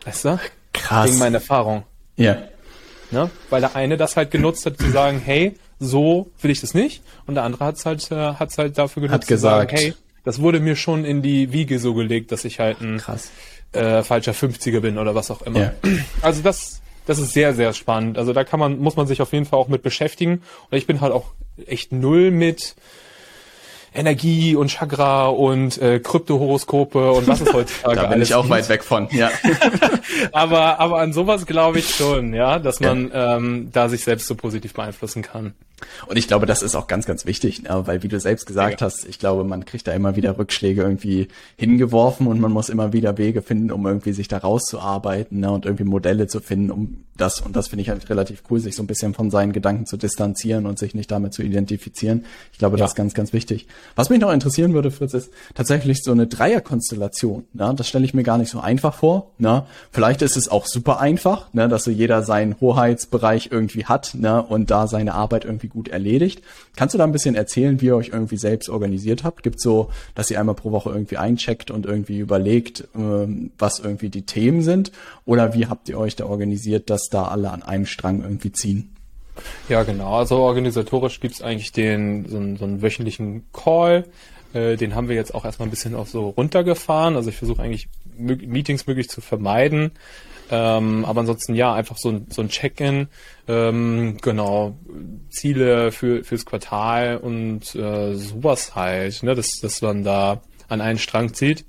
Weißt 0.05 0.25
du? 0.25 0.39
Krass. 0.73 1.07
Wegen 1.09 1.19
meiner 1.19 1.35
Erfahrung. 1.37 1.83
Ja. 2.15 2.37
Ne? 3.11 3.29
Weil 3.49 3.61
der 3.61 3.75
eine 3.75 3.97
das 3.97 4.15
halt 4.17 4.31
genutzt 4.31 4.65
hat, 4.65 4.77
zu 4.77 4.89
sagen, 4.91 5.19
hey, 5.23 5.57
so 5.79 6.31
will 6.41 6.51
ich 6.51 6.61
das 6.61 6.73
nicht. 6.73 7.01
Und 7.27 7.35
der 7.35 7.43
andere 7.43 7.65
hat 7.65 7.75
es 7.77 7.85
halt, 7.85 8.09
äh, 8.11 8.33
hat's 8.35 8.57
halt 8.57 8.77
dafür 8.77 9.01
genutzt, 9.01 9.23
Hat 9.23 9.27
gesagt. 9.27 9.71
zu 9.71 9.75
sagen, 9.77 9.81
hey, 9.81 9.93
das 10.25 10.41
wurde 10.41 10.59
mir 10.59 10.75
schon 10.75 11.05
in 11.05 11.21
die 11.21 11.51
Wiege 11.53 11.79
so 11.79 11.93
gelegt, 11.93 12.31
dass 12.31 12.43
ich 12.45 12.59
halt 12.59 12.81
ein 12.81 12.97
Krass. 12.97 13.31
äh, 13.71 14.03
falscher 14.03 14.33
50er 14.33 14.81
bin 14.81 14.97
oder 14.97 15.15
was 15.15 15.31
auch 15.31 15.41
immer. 15.43 15.59
Ja. 15.59 15.73
Also 16.21 16.41
das, 16.41 16.81
das 17.05 17.19
ist 17.19 17.31
sehr, 17.33 17.53
sehr 17.53 17.73
spannend. 17.73 18.17
Also 18.17 18.33
da 18.33 18.43
kann 18.43 18.59
man, 18.59 18.79
muss 18.79 18.95
man 18.97 19.07
sich 19.07 19.21
auf 19.21 19.31
jeden 19.31 19.45
Fall 19.45 19.59
auch 19.59 19.67
mit 19.69 19.83
beschäftigen. 19.83 20.41
Und 20.69 20.77
ich 20.77 20.87
bin 20.87 20.99
halt 21.01 21.13
auch 21.13 21.27
echt 21.67 21.91
null 21.91 22.31
mit 22.31 22.75
Energie 23.93 24.55
und 24.57 24.67
Chakra 24.69 25.27
und 25.27 25.77
äh, 25.81 25.99
Kryptohoroskope 25.99 27.13
und 27.13 27.27
was 27.27 27.39
es 27.39 27.53
heutzutage 27.53 27.95
Da 27.95 28.01
bin 28.03 28.11
alles 28.13 28.29
ich 28.29 28.35
auch 28.35 28.41
gibt. 28.41 28.51
weit 28.51 28.67
weg 28.67 28.83
von. 28.83 29.07
Ja. 29.11 29.29
aber, 30.33 30.79
aber 30.79 30.99
an 30.99 31.13
sowas 31.13 31.45
glaube 31.45 31.79
ich 31.79 31.95
schon, 31.95 32.33
ja, 32.33 32.59
dass 32.59 32.81
man 32.81 33.09
ähm, 33.13 33.69
da 33.71 33.87
sich 33.87 34.03
selbst 34.03 34.27
so 34.27 34.35
positiv 34.35 34.73
beeinflussen 34.73 35.21
kann. 35.21 35.53
Und 36.07 36.17
ich 36.17 36.27
glaube, 36.27 36.45
das 36.45 36.61
ist 36.61 36.75
auch 36.75 36.87
ganz, 36.87 37.05
ganz 37.05 37.25
wichtig, 37.25 37.63
ne? 37.63 37.81
weil 37.85 38.01
wie 38.01 38.07
du 38.07 38.19
selbst 38.19 38.45
gesagt 38.45 38.79
Ja. 38.81 38.85
hast, 38.87 39.05
ich 39.07 39.19
glaube, 39.19 39.43
man 39.43 39.65
kriegt 39.65 39.87
da 39.87 39.91
immer 39.91 40.15
wieder 40.15 40.37
Rückschläge 40.37 40.81
irgendwie 40.81 41.27
hingeworfen 41.57 42.27
und 42.27 42.39
man 42.39 42.51
muss 42.51 42.69
immer 42.69 42.93
wieder 42.93 43.17
Wege 43.17 43.41
finden, 43.41 43.71
um 43.71 43.85
irgendwie 43.85 44.13
sich 44.13 44.27
da 44.29 44.37
rauszuarbeiten 44.37 45.39
ne? 45.41 45.51
und 45.51 45.65
irgendwie 45.65 45.83
Modelle 45.83 46.27
zu 46.27 46.39
finden, 46.39 46.71
um 46.71 46.97
das, 47.17 47.39
und 47.39 47.55
das 47.55 47.69
finde 47.69 47.81
ich 47.83 47.89
halt 47.89 48.09
relativ 48.09 48.43
cool, 48.49 48.59
sich 48.59 48.75
so 48.75 48.83
ein 48.83 48.87
bisschen 48.87 49.13
von 49.13 49.31
seinen 49.31 49.53
Gedanken 49.53 49.85
zu 49.85 49.95
distanzieren 49.95 50.65
und 50.65 50.77
sich 50.79 50.95
nicht 50.95 51.09
damit 51.11 51.33
zu 51.33 51.43
identifizieren. 51.43 52.25
Ich 52.51 52.57
glaube, 52.57 52.75
das 52.75 52.81
Ja. 52.81 52.85
ist 52.87 52.95
ganz, 52.95 53.13
ganz 53.13 53.31
wichtig. 53.33 53.67
Was 53.95 54.09
mich 54.09 54.19
noch 54.19 54.31
interessieren 54.33 54.73
würde, 54.73 54.91
Fritz, 54.91 55.13
ist 55.13 55.31
tatsächlich 55.55 56.03
so 56.03 56.11
eine 56.11 56.27
Dreierkonstellation. 56.27 57.45
Ne? 57.53 57.73
Das 57.75 57.87
stelle 57.87 58.03
ich 58.05 58.13
mir 58.13 58.23
gar 58.23 58.37
nicht 58.37 58.49
so 58.49 58.59
einfach 58.59 58.93
vor. 58.95 59.31
Ne? 59.37 59.65
Vielleicht 59.91 60.21
ist 60.21 60.35
es 60.37 60.49
auch 60.49 60.65
super 60.65 60.99
einfach, 60.99 61.53
ne? 61.53 61.69
dass 61.69 61.83
so 61.85 61.91
jeder 61.91 62.21
seinen 62.23 62.59
Hoheitsbereich 62.59 63.49
irgendwie 63.51 63.85
hat 63.85 64.13
ne? 64.15 64.41
und 64.43 64.69
da 64.71 64.87
seine 64.87 65.13
Arbeit 65.13 65.45
irgendwie 65.45 65.64
gut 65.67 65.87
erledigt. 65.87 66.41
Kannst 66.75 66.93
du 66.93 66.97
da 66.97 67.03
ein 67.03 67.11
bisschen 67.11 67.35
erzählen, 67.35 67.81
wie 67.81 67.87
ihr 67.87 67.95
euch 67.95 68.09
irgendwie 68.09 68.37
selbst 68.37 68.69
organisiert 68.69 69.23
habt? 69.23 69.43
Gibt 69.43 69.61
so, 69.61 69.89
dass 70.13 70.29
ihr 70.31 70.39
einmal 70.39 70.55
pro 70.55 70.71
Woche 70.71 70.89
irgendwie 70.89 71.17
eincheckt 71.17 71.71
und 71.71 71.85
irgendwie 71.85 72.19
überlegt, 72.19 72.87
ähm, 72.95 73.51
was 73.57 73.79
irgendwie 73.79 74.09
die 74.09 74.25
Themen 74.25 74.61
sind? 74.61 74.91
Oder 75.25 75.53
wie 75.53 75.67
habt 75.67 75.89
ihr 75.89 75.99
euch 75.99 76.15
da 76.15 76.25
organisiert, 76.25 76.89
dass 76.89 77.09
da 77.09 77.25
alle 77.25 77.51
an 77.51 77.63
einem 77.63 77.85
Strang 77.85 78.21
irgendwie 78.21 78.51
ziehen? 78.51 78.95
Ja, 79.67 79.83
genau. 79.83 80.15
Also 80.15 80.37
organisatorisch 80.37 81.19
gibt's 81.19 81.41
eigentlich 81.41 81.71
den 81.71 82.27
so 82.27 82.37
einen, 82.37 82.57
so 82.57 82.65
einen 82.65 82.81
wöchentlichen 82.81 83.45
Call. 83.51 84.05
Äh, 84.53 84.77
den 84.77 84.95
haben 84.95 85.09
wir 85.09 85.15
jetzt 85.15 85.35
auch 85.35 85.45
erstmal 85.45 85.67
ein 85.67 85.71
bisschen 85.71 85.95
auch 85.95 86.07
so 86.07 86.29
runtergefahren. 86.29 87.15
Also 87.15 87.29
ich 87.29 87.35
versuche 87.35 87.61
eigentlich 87.61 87.89
Meetings 88.17 88.87
möglich 88.87 89.09
zu 89.09 89.21
vermeiden. 89.21 89.91
Ähm, 90.51 91.05
aber 91.05 91.21
ansonsten 91.21 91.55
ja, 91.55 91.73
einfach 91.73 91.97
so 91.97 92.09
ein, 92.09 92.27
so 92.29 92.41
ein 92.41 92.49
Check-in, 92.49 93.07
ähm, 93.47 94.17
genau, 94.21 94.77
Ziele 95.29 95.91
für 95.91 96.23
fürs 96.23 96.45
Quartal 96.45 97.17
und 97.17 97.75
äh, 97.75 98.13
sowas 98.13 98.75
halt, 98.75 99.23
ne, 99.23 99.33
dass, 99.33 99.47
dass 99.61 99.81
man 99.81 100.03
da 100.03 100.41
an 100.67 100.81
einen 100.81 100.99
Strang 100.99 101.33
zieht 101.33 101.65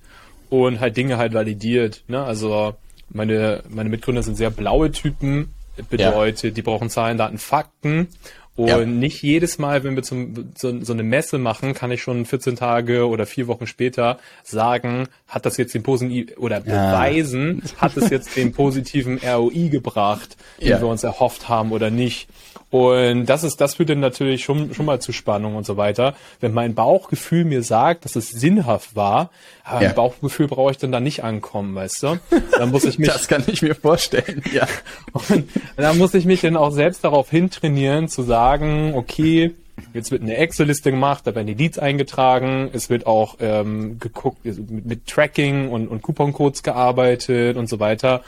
und 0.50 0.80
halt 0.80 0.96
Dinge 0.96 1.16
halt 1.16 1.32
validiert. 1.34 2.04
Ne? 2.08 2.22
Also 2.22 2.74
meine, 3.08 3.62
meine 3.68 3.88
Mitgründer 3.88 4.22
sind 4.22 4.36
sehr 4.36 4.50
blaue 4.50 4.90
Typen, 4.90 5.54
bedeutet, 5.90 6.56
die 6.56 6.62
brauchen 6.62 6.90
Zahlen, 6.90 7.18
Daten, 7.18 7.38
Fakten. 7.38 8.08
Und 8.56 8.68
Ja. 8.68 8.78
nicht 8.84 9.22
jedes 9.22 9.58
Mal, 9.58 9.84
wenn 9.84 9.96
wir 9.96 10.02
zum, 10.02 10.50
so, 10.56 10.82
so 10.82 10.92
eine 10.94 11.02
Messe 11.02 11.36
machen, 11.38 11.74
kann 11.74 11.90
ich 11.90 12.00
schon 12.02 12.24
14 12.24 12.56
Tage 12.56 13.06
oder 13.06 13.26
vier 13.26 13.46
Wochen 13.48 13.66
später 13.66 14.18
sagen, 14.44 15.08
hat 15.28 15.44
das 15.44 15.56
jetzt 15.58 15.74
den 15.74 15.82
positiven 15.82 16.34
oder 16.38 16.60
beweisen, 16.60 17.62
hat 17.78 17.96
es 17.96 18.08
jetzt 18.10 18.34
den 18.36 18.52
positiven 18.52 19.18
ROI 19.22 19.68
gebracht, 19.68 20.36
den 20.60 20.68
Ja. 20.68 20.80
wir 20.80 20.88
uns 20.88 21.04
erhofft 21.04 21.48
haben 21.48 21.70
oder 21.72 21.90
nicht. 21.90 22.28
Und 22.70 23.26
das 23.26 23.44
ist, 23.44 23.60
das 23.60 23.76
führt 23.76 23.90
dann 23.90 24.00
natürlich 24.00 24.42
schon, 24.42 24.74
schon 24.74 24.86
mal 24.86 25.00
zu 25.00 25.12
Spannung 25.12 25.54
und 25.54 25.64
so 25.64 25.76
weiter. 25.76 26.14
Wenn 26.40 26.52
mein 26.52 26.74
Bauchgefühl 26.74 27.44
mir 27.44 27.62
sagt, 27.62 28.04
dass 28.04 28.16
es 28.16 28.30
sinnhaft 28.30 28.96
war, 28.96 29.30
aber 29.64 29.82
Ja. 29.82 29.88
mein 29.88 29.94
Bauchgefühl 29.96 30.48
brauche 30.48 30.72
ich 30.72 30.78
dann 30.78 30.90
da 30.92 30.98
nicht 31.00 31.22
ankommen, 31.22 31.74
weißt 31.74 32.02
du? 32.02 32.18
Dann 32.58 32.70
muss 32.70 32.84
ich 32.84 32.98
mich 32.98 33.08
Das 33.08 33.28
kann 33.28 33.44
ich 33.46 33.62
mir 33.62 33.74
vorstellen, 33.76 34.42
ja. 34.52 34.66
und 35.28 35.48
da 35.76 35.92
muss 35.94 36.14
ich 36.14 36.24
mich 36.24 36.40
dann 36.40 36.56
auch 36.56 36.70
selbst 36.72 37.04
darauf 37.04 37.30
hintrainieren, 37.30 38.08
zu 38.08 38.22
sagen, 38.22 38.45
okay, 38.94 39.54
jetzt 39.92 40.10
wird 40.10 40.22
eine 40.22 40.36
Excel-Liste 40.36 40.90
gemacht, 40.90 41.26
da 41.26 41.34
werden 41.34 41.46
die 41.46 41.54
Leads 41.54 41.78
eingetragen, 41.78 42.70
es 42.72 42.90
wird 42.90 43.06
auch 43.06 43.36
ähm, 43.40 43.98
geguckt, 43.98 44.44
mit, 44.44 44.86
mit 44.86 45.06
Tracking 45.06 45.68
und, 45.68 45.88
und 45.88 46.02
Coupon-Codes 46.02 46.62
gearbeitet 46.62 47.56
und 47.56 47.68
so 47.68 47.80
weiter, 47.80 48.22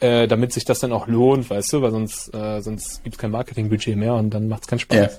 äh, 0.00 0.28
damit 0.28 0.52
sich 0.52 0.64
das 0.64 0.80
dann 0.80 0.92
auch 0.92 1.06
lohnt, 1.06 1.48
weißt 1.48 1.72
du, 1.72 1.82
weil 1.82 1.90
sonst, 1.90 2.34
äh, 2.34 2.60
sonst 2.60 3.02
gibt 3.02 3.16
es 3.16 3.18
kein 3.18 3.30
Marketingbudget 3.30 3.96
mehr 3.96 4.14
und 4.14 4.30
dann 4.30 4.48
macht 4.48 4.62
es 4.62 4.68
keinen 4.68 4.80
Spaß. 4.80 4.98
Ja. 4.98 5.10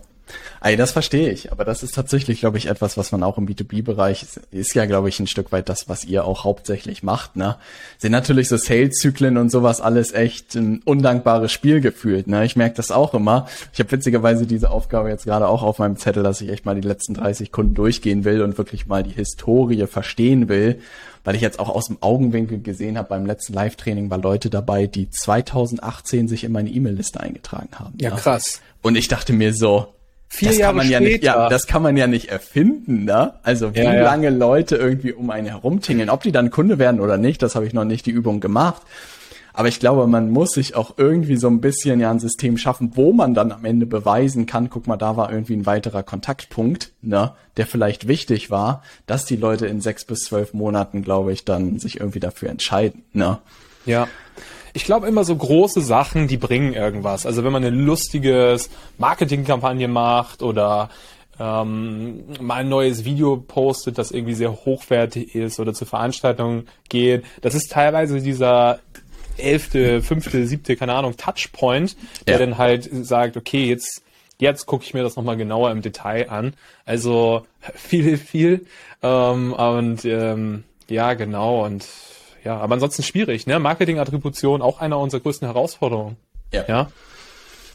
Ey, 0.61 0.75
das 0.75 0.91
verstehe 0.91 1.32
ich, 1.32 1.51
aber 1.51 1.65
das 1.65 1.84
ist 1.84 1.95
tatsächlich, 1.95 2.39
glaube 2.39 2.57
ich, 2.57 2.67
etwas, 2.67 2.97
was 2.97 3.11
man 3.11 3.23
auch 3.23 3.38
im 3.38 3.47
B2B-Bereich 3.47 4.23
ist, 4.23 4.38
ist 4.51 4.73
ja, 4.73 4.86
glaube 4.86 5.09
ich, 5.09 5.19
ein 5.19 5.28
Stück 5.28 5.51
weit 5.51 5.69
das, 5.69 5.88
was 5.89 6.05
ihr 6.05 6.25
auch 6.25 6.43
hauptsächlich 6.43 7.03
macht, 7.03 7.36
ne? 7.36 7.57
Sind 7.97 8.11
natürlich 8.11 8.47
so 8.49 8.57
Sales-Zyklen 8.57 9.38
und 9.38 9.49
sowas 9.49 9.82
alles 9.82 10.13
echt 10.13 10.55
ein 10.55 10.82
undankbares 10.84 11.51
Spiel 11.51 11.82
gefühlt, 11.82 12.28
ne? 12.28 12.45
Ich 12.45 12.55
merke 12.55 12.75
das 12.75 12.91
auch 12.91 13.13
immer. 13.13 13.47
Ich 13.73 13.80
habe 13.80 13.91
witzigerweise 13.91 14.45
diese 14.45 14.71
Aufgabe 14.71 15.09
jetzt 15.09 15.25
gerade 15.25 15.47
auch 15.47 15.63
auf 15.63 15.80
meinem 15.80 15.97
Zettel, 15.97 16.23
dass 16.23 16.41
ich 16.41 16.49
echt 16.49 16.65
mal 16.65 16.75
die 16.75 16.88
letzten 16.88 17.13
30 17.13 17.51
Kunden 17.51 17.73
durchgehen 17.73 18.25
will 18.25 18.41
und 18.41 18.57
wirklich 18.57 18.88
mal 18.88 19.03
die 19.03 19.11
Historie 19.11 19.86
verstehen 19.88 20.49
will, 20.49 20.80
weil 21.23 21.36
ich 21.36 21.41
jetzt 21.41 21.59
auch 21.59 21.69
aus 21.69 21.88
dem 21.88 21.97
Augenwinkel 22.01 22.61
gesehen 22.61 22.97
habe, 22.97 23.09
beim 23.09 23.25
letzten 23.25 23.53
Live-Training 23.53 24.09
war 24.09 24.17
Leute 24.17 24.49
dabei, 24.49 24.88
die 24.88 25.09
2018 25.09 26.28
sich 26.28 26.43
in 26.43 26.51
meine 26.51 26.69
E-Mail-Liste 26.69 27.19
eingetragen 27.19 27.69
haben. 27.75 27.95
Ja, 27.99 28.11
ne? 28.11 28.15
krass. 28.15 28.61
Und 28.82 28.95
ich 28.95 29.07
dachte 29.07 29.34
mir 29.34 29.53
so, 29.53 29.93
Vier 30.30 30.49
das 30.49 30.57
Jahre 30.57 30.69
kann 30.69 30.75
man 30.78 30.86
später. 30.86 31.03
ja 31.03 31.09
nicht, 31.09 31.23
ja, 31.23 31.49
das 31.49 31.67
kann 31.67 31.82
man 31.82 31.97
ja 31.97 32.07
nicht 32.07 32.30
erfinden, 32.30 33.05
ne? 33.05 33.34
Also 33.43 33.73
wie 33.73 33.80
ja, 33.80 33.93
ja. 33.93 34.03
lange 34.03 34.30
Leute 34.30 34.75
irgendwie 34.75 35.13
um 35.13 35.30
einen 35.30 35.47
herumtingeln, 35.47 36.09
ob 36.09 36.23
die 36.23 36.32
dann 36.32 36.51
Kunde 36.51 36.80
werden 36.80 36.99
oder 36.99 37.17
nicht, 37.17 37.41
das 37.41 37.55
habe 37.55 37.65
ich 37.65 37.73
noch 37.73 37.86
nicht 37.86 38.05
die 38.05 38.11
Übung 38.11 38.39
gemacht. 38.39 38.82
Aber 39.57 39.69
ich 39.69 39.80
glaube, 39.80 40.05
man 40.05 40.30
muss 40.30 40.51
sich 40.51 40.75
auch 40.75 40.93
irgendwie 40.97 41.36
so 41.36 41.47
ein 41.47 41.61
bisschen 41.61 41.99
ja 41.99 42.11
ein 42.11 42.19
System 42.19 42.59
schaffen, 42.59 42.91
wo 42.93 43.11
man 43.11 43.34
dann 43.34 43.51
am 43.51 43.65
Ende 43.65 43.88
beweisen 43.88 44.45
kann, 44.45 44.69
guck 44.69 44.86
mal, 44.86 44.97
da 44.97 45.17
war 45.17 45.32
irgendwie 45.32 45.55
ein 45.55 45.65
weiterer 45.65 46.03
Kontaktpunkt, 46.03 46.91
ne, 47.01 47.34
der 47.57 47.65
vielleicht 47.65 48.07
wichtig 48.07 48.51
war, 48.51 48.84
dass 49.07 49.25
die 49.25 49.36
Leute 49.36 49.65
in 49.65 49.82
sechs 49.82 50.05
bis 50.05 50.25
zwölf 50.25 50.53
Monaten, 50.53 51.01
glaube 51.01 51.34
ich, 51.34 51.43
dann 51.43 51.80
sich 51.80 51.99
irgendwie 51.99 52.19
dafür 52.19 52.49
entscheiden, 52.49 53.05
ne? 53.13 53.39
Ja. 53.88 54.07
Ich 54.78 54.86
glaube 54.86 55.07
immer 55.07 55.23
so 55.23 55.36
große 55.36 55.82
Sachen, 55.82 56.28
die 56.28 56.38
bringen 56.38 56.71
irgendwas. 56.75 57.25
Also 57.25 57.43
wenn 57.43 57.51
man 57.51 57.65
eine 57.65 57.75
lustiges 57.75 58.69
Marketingkampagne 58.99 59.88
macht 59.88 60.43
oder 60.43 60.91
ähm, 61.39 62.25
mal 62.39 62.57
ein 62.57 62.69
neues 62.69 63.03
Video 63.03 63.38
postet, 63.38 63.97
das 63.97 64.11
irgendwie 64.11 64.36
sehr 64.36 64.53
hochwertig 64.53 65.34
ist 65.34 65.59
oder 65.59 65.73
zu 65.73 65.86
Veranstaltungen 65.86 66.67
geht. 66.89 67.25
Das 67.41 67.55
ist 67.55 67.71
teilweise 67.71 68.21
dieser 68.21 68.78
elfte, 69.38 70.03
fünfte, 70.03 70.45
siebte, 70.45 70.75
keine 70.75 70.93
Ahnung, 70.93 71.17
Touchpoint, 71.17 71.97
der 72.28 72.36
ja. 72.36 72.45
dann 72.45 72.59
halt 72.59 72.88
sagt, 73.03 73.36
okay, 73.36 73.65
jetzt, 73.65 74.03
jetzt 74.38 74.67
gucke 74.67 74.84
ich 74.84 74.93
mir 74.93 75.01
das 75.01 75.15
nochmal 75.15 75.38
genauer 75.38 75.71
im 75.71 75.82
Detail 75.82 76.30
an. 76.30 76.53
Also 76.86 77.47
viel, 77.73 78.19
viel. 78.19 78.67
Ähm, 79.01 79.53
und 79.53 80.05
ähm, 80.05 80.65
ja, 80.88 81.15
genau. 81.15 81.65
Und 81.65 81.84
ja, 82.47 82.57
aber 82.57 82.75
ansonsten 82.75 83.03
schwierig, 83.03 83.45
ne? 83.45 83.59
Marketing-Attribution 83.59 84.61
auch 84.61 84.79
einer 84.79 84.97
unserer 84.97 85.19
größten 85.19 85.45
Herausforderungen. 85.47 86.15
Ja. 86.53 86.63
ja. 86.67 86.87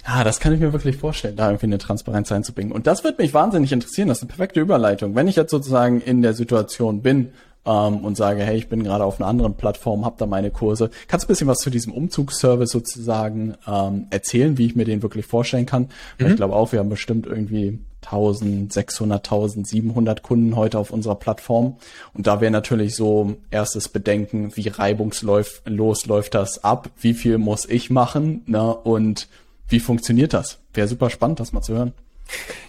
Ja, 0.06 0.24
das 0.24 0.40
kann 0.40 0.54
ich 0.54 0.60
mir 0.60 0.72
wirklich 0.72 0.96
vorstellen, 0.96 1.36
da 1.36 1.48
irgendwie 1.48 1.66
eine 1.66 1.78
Transparenz 1.78 2.32
einzubringen. 2.32 2.72
Und 2.72 2.86
das 2.86 3.04
wird 3.04 3.18
mich 3.18 3.34
wahnsinnig 3.34 3.70
interessieren. 3.70 4.08
Das 4.08 4.18
ist 4.18 4.22
eine 4.22 4.30
perfekte 4.30 4.60
Überleitung. 4.60 5.14
Wenn 5.14 5.28
ich 5.28 5.36
jetzt 5.36 5.50
sozusagen 5.50 6.00
in 6.00 6.22
der 6.22 6.32
Situation 6.32 7.02
bin, 7.02 7.32
ähm, 7.64 7.98
und 7.98 8.16
sage, 8.16 8.42
hey, 8.42 8.56
ich 8.56 8.68
bin 8.68 8.82
gerade 8.82 9.04
auf 9.04 9.20
einer 9.20 9.28
anderen 9.28 9.54
Plattform, 9.54 10.04
habe 10.04 10.16
da 10.18 10.26
meine 10.26 10.50
Kurse. 10.50 10.90
Kannst 11.06 11.24
du 11.24 11.26
ein 11.26 11.32
bisschen 11.32 11.46
was 11.46 11.58
zu 11.58 11.70
diesem 11.70 11.92
Umzugsservice 11.92 12.70
sozusagen 12.70 13.54
ähm, 13.66 14.06
erzählen, 14.10 14.58
wie 14.58 14.66
ich 14.66 14.74
mir 14.74 14.84
den 14.84 15.02
wirklich 15.02 15.26
vorstellen 15.26 15.66
kann? 15.66 15.88
Mhm. 16.18 16.26
Ich 16.26 16.36
glaube 16.36 16.56
auch, 16.56 16.72
wir 16.72 16.80
haben 16.80 16.88
bestimmt 16.88 17.26
irgendwie 17.26 17.78
1600, 18.04 19.24
1700 19.24 20.22
Kunden 20.22 20.56
heute 20.56 20.78
auf 20.78 20.90
unserer 20.90 21.14
Plattform. 21.14 21.76
Und 22.14 22.26
da 22.26 22.40
wäre 22.40 22.50
natürlich 22.50 22.96
so 22.96 23.36
erstes 23.50 23.88
Bedenken, 23.88 24.56
wie 24.56 24.68
reibungslos 24.68 25.62
läuft 26.06 26.34
das 26.34 26.64
ab? 26.64 26.90
Wie 27.00 27.14
viel 27.14 27.38
muss 27.38 27.64
ich 27.66 27.90
machen? 27.90 28.42
Ne? 28.46 28.74
Und 28.74 29.28
wie 29.68 29.80
funktioniert 29.80 30.34
das? 30.34 30.58
Wäre 30.74 30.88
super 30.88 31.10
spannend, 31.10 31.40
das 31.40 31.52
mal 31.52 31.62
zu 31.62 31.74
hören. 31.74 31.92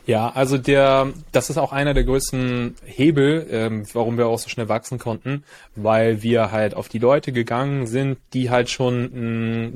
Ja, 0.05 0.29
also 0.29 0.57
der, 0.57 1.13
das 1.31 1.49
ist 1.49 1.57
auch 1.57 1.71
einer 1.71 1.93
der 1.93 2.03
größten 2.03 2.75
Hebel, 2.83 3.47
ähm, 3.49 3.85
warum 3.93 4.17
wir 4.17 4.27
auch 4.27 4.39
so 4.39 4.49
schnell 4.49 4.67
wachsen 4.67 4.99
konnten, 4.99 5.45
weil 5.75 6.21
wir 6.21 6.51
halt 6.51 6.73
auf 6.73 6.89
die 6.89 6.99
Leute 6.99 7.31
gegangen 7.31 7.87
sind, 7.87 8.17
die 8.33 8.49
halt 8.49 8.69
schon 8.69 9.05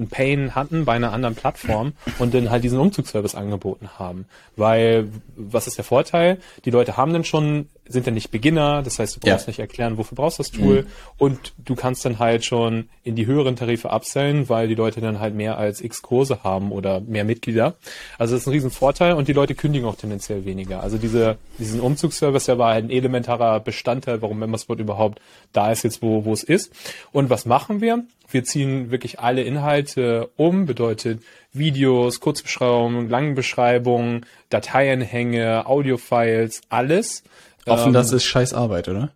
ein 0.02 0.08
Pain 0.10 0.54
hatten 0.54 0.84
bei 0.84 0.94
einer 0.94 1.14
anderen 1.14 1.36
Plattform 1.36 1.94
und 2.20 2.34
dann 2.34 2.50
halt 2.50 2.66
diesen 2.66 2.80
Umzugsservice 2.80 3.36
angeboten 3.36 3.90
haben. 3.98 4.26
Weil, 4.58 5.08
was 5.38 5.68
ist 5.68 5.78
der 5.78 5.86
Vorteil? 5.86 6.40
Die 6.66 6.72
Leute 6.72 6.98
haben 6.98 7.14
dann 7.14 7.24
schon 7.24 7.70
sind 7.90 8.06
ja 8.06 8.12
nicht 8.12 8.32
Beginner, 8.32 8.82
das 8.84 9.00
heißt, 9.00 9.16
du 9.16 9.20
brauchst 9.20 9.48
ja. 9.48 9.52
nicht 9.52 9.60
erklären, 9.60 9.98
wofür 9.98 10.16
brauchst 10.16 10.40
du 10.40 10.44
das 10.44 10.52
Tool 10.52 10.84
mhm. 10.84 10.88
und 11.18 11.54
du 11.58 11.76
kannst 11.76 12.06
dann 12.06 12.20
halt 12.20 12.46
schon 12.46 12.90
in 13.04 13.16
die 13.16 13.26
höheren 13.26 13.56
Tarife 13.56 13.90
absellen, 13.90 14.50
weil 14.50 14.68
die 14.68 14.76
Leute 14.76 15.02
dann 15.02 15.20
halt 15.20 15.36
mehr 15.36 15.58
als 15.58 15.82
x 15.82 16.02
Kurse 16.02 16.44
haben 16.44 16.72
oder 16.72 17.00
mehr 17.02 17.24
Mitglieder. 17.24 17.76
Also 18.18 18.36
das 18.36 18.42
ist 18.42 18.48
ein 18.48 18.52
riesen 18.52 18.72
Vorteil 18.72 19.14
und 19.14 19.28
die 19.28 19.34
Leute 19.34 19.56
kündigen 19.56 19.88
auch 19.88 19.96
tendenziell 19.96 20.46
weniger. 20.46 20.82
Also 20.82 20.98
diese, 20.98 21.38
diesen 21.60 21.80
Umzugsservice, 21.80 22.46
der 22.46 22.58
war 22.58 22.74
halt 22.74 22.86
ein 22.86 22.90
elementarer 22.90 23.60
Bestandteil, 23.60 24.22
warum 24.22 24.40
Membersport 24.40 24.80
überhaupt 24.80 25.20
da 25.54 25.72
ist 25.72 25.84
jetzt, 25.84 26.02
wo, 26.02 26.26
wo 26.26 26.34
es 26.34 26.44
ist. 26.44 26.74
Und 27.12 27.30
was 27.30 27.46
machen 27.46 27.82
wir? 27.82 28.04
Wir 28.30 28.44
ziehen 28.44 28.92
wirklich 28.92 29.20
alle 29.20 29.44
Inhalte 29.44 30.30
um, 30.36 30.66
bedeutet 30.66 31.22
Videos, 31.54 32.20
Kurzbeschreibungen, 32.20 33.10
Langbeschreibungen, 33.10 34.26
Dateienhänge, 34.50 35.66
Audiofiles, 35.66 36.62
alles 36.70 37.24
Offen, 37.68 37.88
ähm, 37.88 37.94
das 37.94 38.12
ist 38.12 38.24
scheiß 38.24 38.54
Arbeit, 38.54 38.90
oder? 38.90 39.12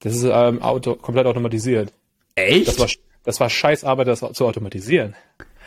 Das 0.00 0.14
ist 0.14 0.24
ähm, 0.24 0.62
auto, 0.62 0.94
komplett 0.94 1.26
automatisiert. 1.26 1.92
Echt? 2.34 2.68
Das 2.68 2.78
war, 2.78 2.88
das 3.24 3.40
war 3.40 3.50
scheiß 3.50 3.84
Arbeit, 3.84 4.06
das 4.06 4.20
zu 4.20 4.46
automatisieren. 4.46 5.14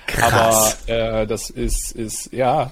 Krass. 0.08 0.78
Aber 0.88 1.22
äh, 1.22 1.28
das 1.28 1.50
ist, 1.50 1.92
ist, 1.92 2.32
ja. 2.32 2.72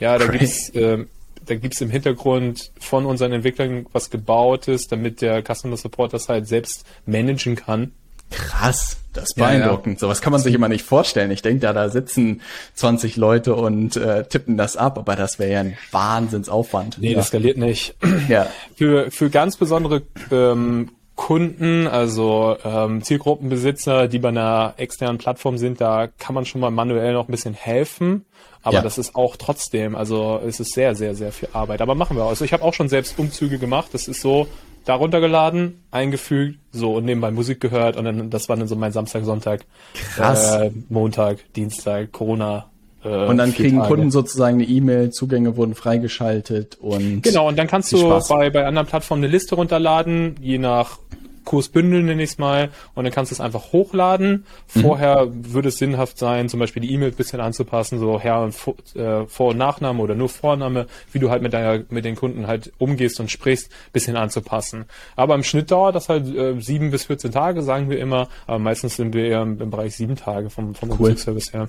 Ja, 0.00 0.18
da 0.18 0.26
gibt's, 0.26 0.70
äh, 0.70 1.06
da 1.46 1.54
gibt's 1.54 1.80
im 1.80 1.90
Hintergrund 1.90 2.72
von 2.80 3.06
unseren 3.06 3.32
Entwicklern 3.32 3.86
was 3.92 4.10
gebautes, 4.10 4.88
damit 4.88 5.20
der 5.20 5.42
Customer 5.42 5.76
Support 5.76 6.12
das 6.12 6.28
halt 6.28 6.48
selbst 6.48 6.84
managen 7.06 7.56
kann. 7.56 7.92
Krass, 8.34 8.96
das 9.12 9.24
ist 9.24 9.36
beeindruckend. 9.36 9.86
Ja, 9.86 9.92
ja. 9.92 9.98
Sowas 10.00 10.20
kann 10.20 10.32
man 10.32 10.40
sich 10.40 10.54
immer 10.54 10.68
nicht 10.68 10.84
vorstellen. 10.84 11.30
Ich 11.30 11.42
denke, 11.42 11.60
da, 11.60 11.72
da 11.72 11.88
sitzen 11.88 12.42
20 12.74 13.16
Leute 13.16 13.54
und 13.54 13.96
äh, 13.96 14.24
tippen 14.24 14.56
das 14.56 14.76
ab, 14.76 14.98
aber 14.98 15.14
das 15.14 15.38
wäre 15.38 15.52
ja 15.52 15.60
ein 15.60 15.78
Wahnsinnsaufwand. 15.92 16.98
Nee, 16.98 17.12
ja. 17.12 17.16
das 17.16 17.28
skaliert 17.28 17.56
nicht. 17.56 17.96
Ja. 18.28 18.46
Für, 18.76 19.10
für 19.10 19.28
ganz 19.28 19.56
besondere 19.56 20.02
ähm, 20.30 20.90
Kunden, 21.14 21.86
also 21.86 22.56
ähm, 22.64 23.02
Zielgruppenbesitzer, 23.02 24.08
die 24.08 24.18
bei 24.18 24.30
einer 24.30 24.74
externen 24.78 25.18
Plattform 25.18 25.58
sind, 25.58 25.80
da 25.80 26.06
kann 26.06 26.34
man 26.34 26.46
schon 26.46 26.60
mal 26.60 26.70
manuell 26.70 27.12
noch 27.12 27.28
ein 27.28 27.30
bisschen 27.30 27.54
helfen. 27.54 28.24
Aber 28.62 28.76
ja. 28.76 28.82
das 28.82 28.96
ist 28.96 29.14
auch 29.14 29.36
trotzdem, 29.36 29.94
also 29.94 30.40
es 30.44 30.58
ist 30.58 30.72
sehr, 30.72 30.94
sehr, 30.94 31.14
sehr 31.14 31.32
viel 31.32 31.50
Arbeit. 31.52 31.82
Aber 31.82 31.94
machen 31.94 32.16
wir. 32.16 32.24
Also 32.24 32.46
ich 32.46 32.52
habe 32.54 32.64
auch 32.64 32.72
schon 32.72 32.88
selbst 32.88 33.18
Umzüge 33.18 33.58
gemacht. 33.58 33.90
Das 33.92 34.08
ist 34.08 34.22
so, 34.22 34.48
da 34.84 34.94
runtergeladen, 34.94 35.82
eingefügt, 35.90 36.58
so 36.72 36.94
und 36.94 37.04
nebenbei 37.04 37.30
Musik 37.30 37.60
gehört 37.60 37.96
und 37.96 38.04
dann 38.04 38.30
das 38.30 38.48
war 38.48 38.56
dann 38.56 38.68
so 38.68 38.76
mein 38.76 38.92
Samstag, 38.92 39.24
Sonntag, 39.24 39.64
Krass. 40.14 40.56
Äh, 40.56 40.70
Montag, 40.88 41.38
Dienstag, 41.54 42.12
Corona. 42.12 42.66
Äh, 43.02 43.26
und 43.26 43.38
dann 43.38 43.54
kriegen 43.54 43.78
Tage. 43.78 43.88
Kunden 43.88 44.10
sozusagen 44.10 44.56
eine 44.56 44.64
E-Mail, 44.64 45.10
Zugänge 45.10 45.56
wurden 45.56 45.74
freigeschaltet 45.74 46.76
und 46.80 47.22
genau 47.22 47.48
und 47.48 47.58
dann 47.58 47.66
kannst 47.66 47.92
du 47.92 48.20
bei 48.28 48.50
bei 48.50 48.66
anderen 48.66 48.86
Plattformen 48.86 49.24
eine 49.24 49.32
Liste 49.32 49.54
runterladen, 49.54 50.36
je 50.40 50.58
nach 50.58 50.98
Kurs 51.44 51.68
bündeln, 51.68 52.06
nenne 52.06 52.22
ich 52.22 52.30
es 52.30 52.38
mal, 52.38 52.70
und 52.94 53.04
dann 53.04 53.12
kannst 53.12 53.30
du 53.30 53.34
es 53.34 53.40
einfach 53.40 53.72
hochladen. 53.72 54.44
Mhm. 54.74 54.80
Vorher 54.80 55.26
mhm. 55.26 55.52
würde 55.52 55.68
es 55.68 55.78
sinnhaft 55.78 56.18
sein, 56.18 56.48
zum 56.48 56.60
Beispiel 56.60 56.82
die 56.82 56.92
E-Mail 56.92 57.10
ein 57.10 57.14
bisschen 57.14 57.40
anzupassen, 57.40 57.98
so 57.98 58.20
Herr 58.20 58.42
und 58.42 58.54
äh, 58.96 59.26
Vor- 59.26 59.50
und 59.50 59.58
Nachname 59.58 60.02
oder 60.02 60.14
nur 60.14 60.28
Vorname, 60.28 60.86
wie 61.12 61.18
du 61.18 61.30
halt 61.30 61.42
mit 61.42 61.52
deiner, 61.52 61.84
mit 61.90 62.04
den 62.04 62.16
Kunden 62.16 62.46
halt 62.46 62.72
umgehst 62.78 63.20
und 63.20 63.30
sprichst, 63.30 63.70
bisschen 63.92 64.16
anzupassen. 64.16 64.86
Aber 65.16 65.34
im 65.34 65.42
Schnitt 65.42 65.70
dauert 65.70 65.94
das 65.94 66.08
halt 66.08 66.26
äh, 66.34 66.60
sieben 66.60 66.90
bis 66.90 67.04
14 67.04 67.32
Tage, 67.32 67.62
sagen 67.62 67.90
wir 67.90 67.98
immer, 67.98 68.28
aber 68.46 68.58
meistens 68.58 68.96
sind 68.96 69.14
wir 69.14 69.24
eher 69.26 69.42
im, 69.42 69.60
im 69.60 69.70
Bereich 69.70 69.96
sieben 69.96 70.16
Tage 70.16 70.50
vom, 70.50 70.74
vom 70.74 70.90
cool. 70.98 71.16
Service 71.16 71.52
her. 71.52 71.68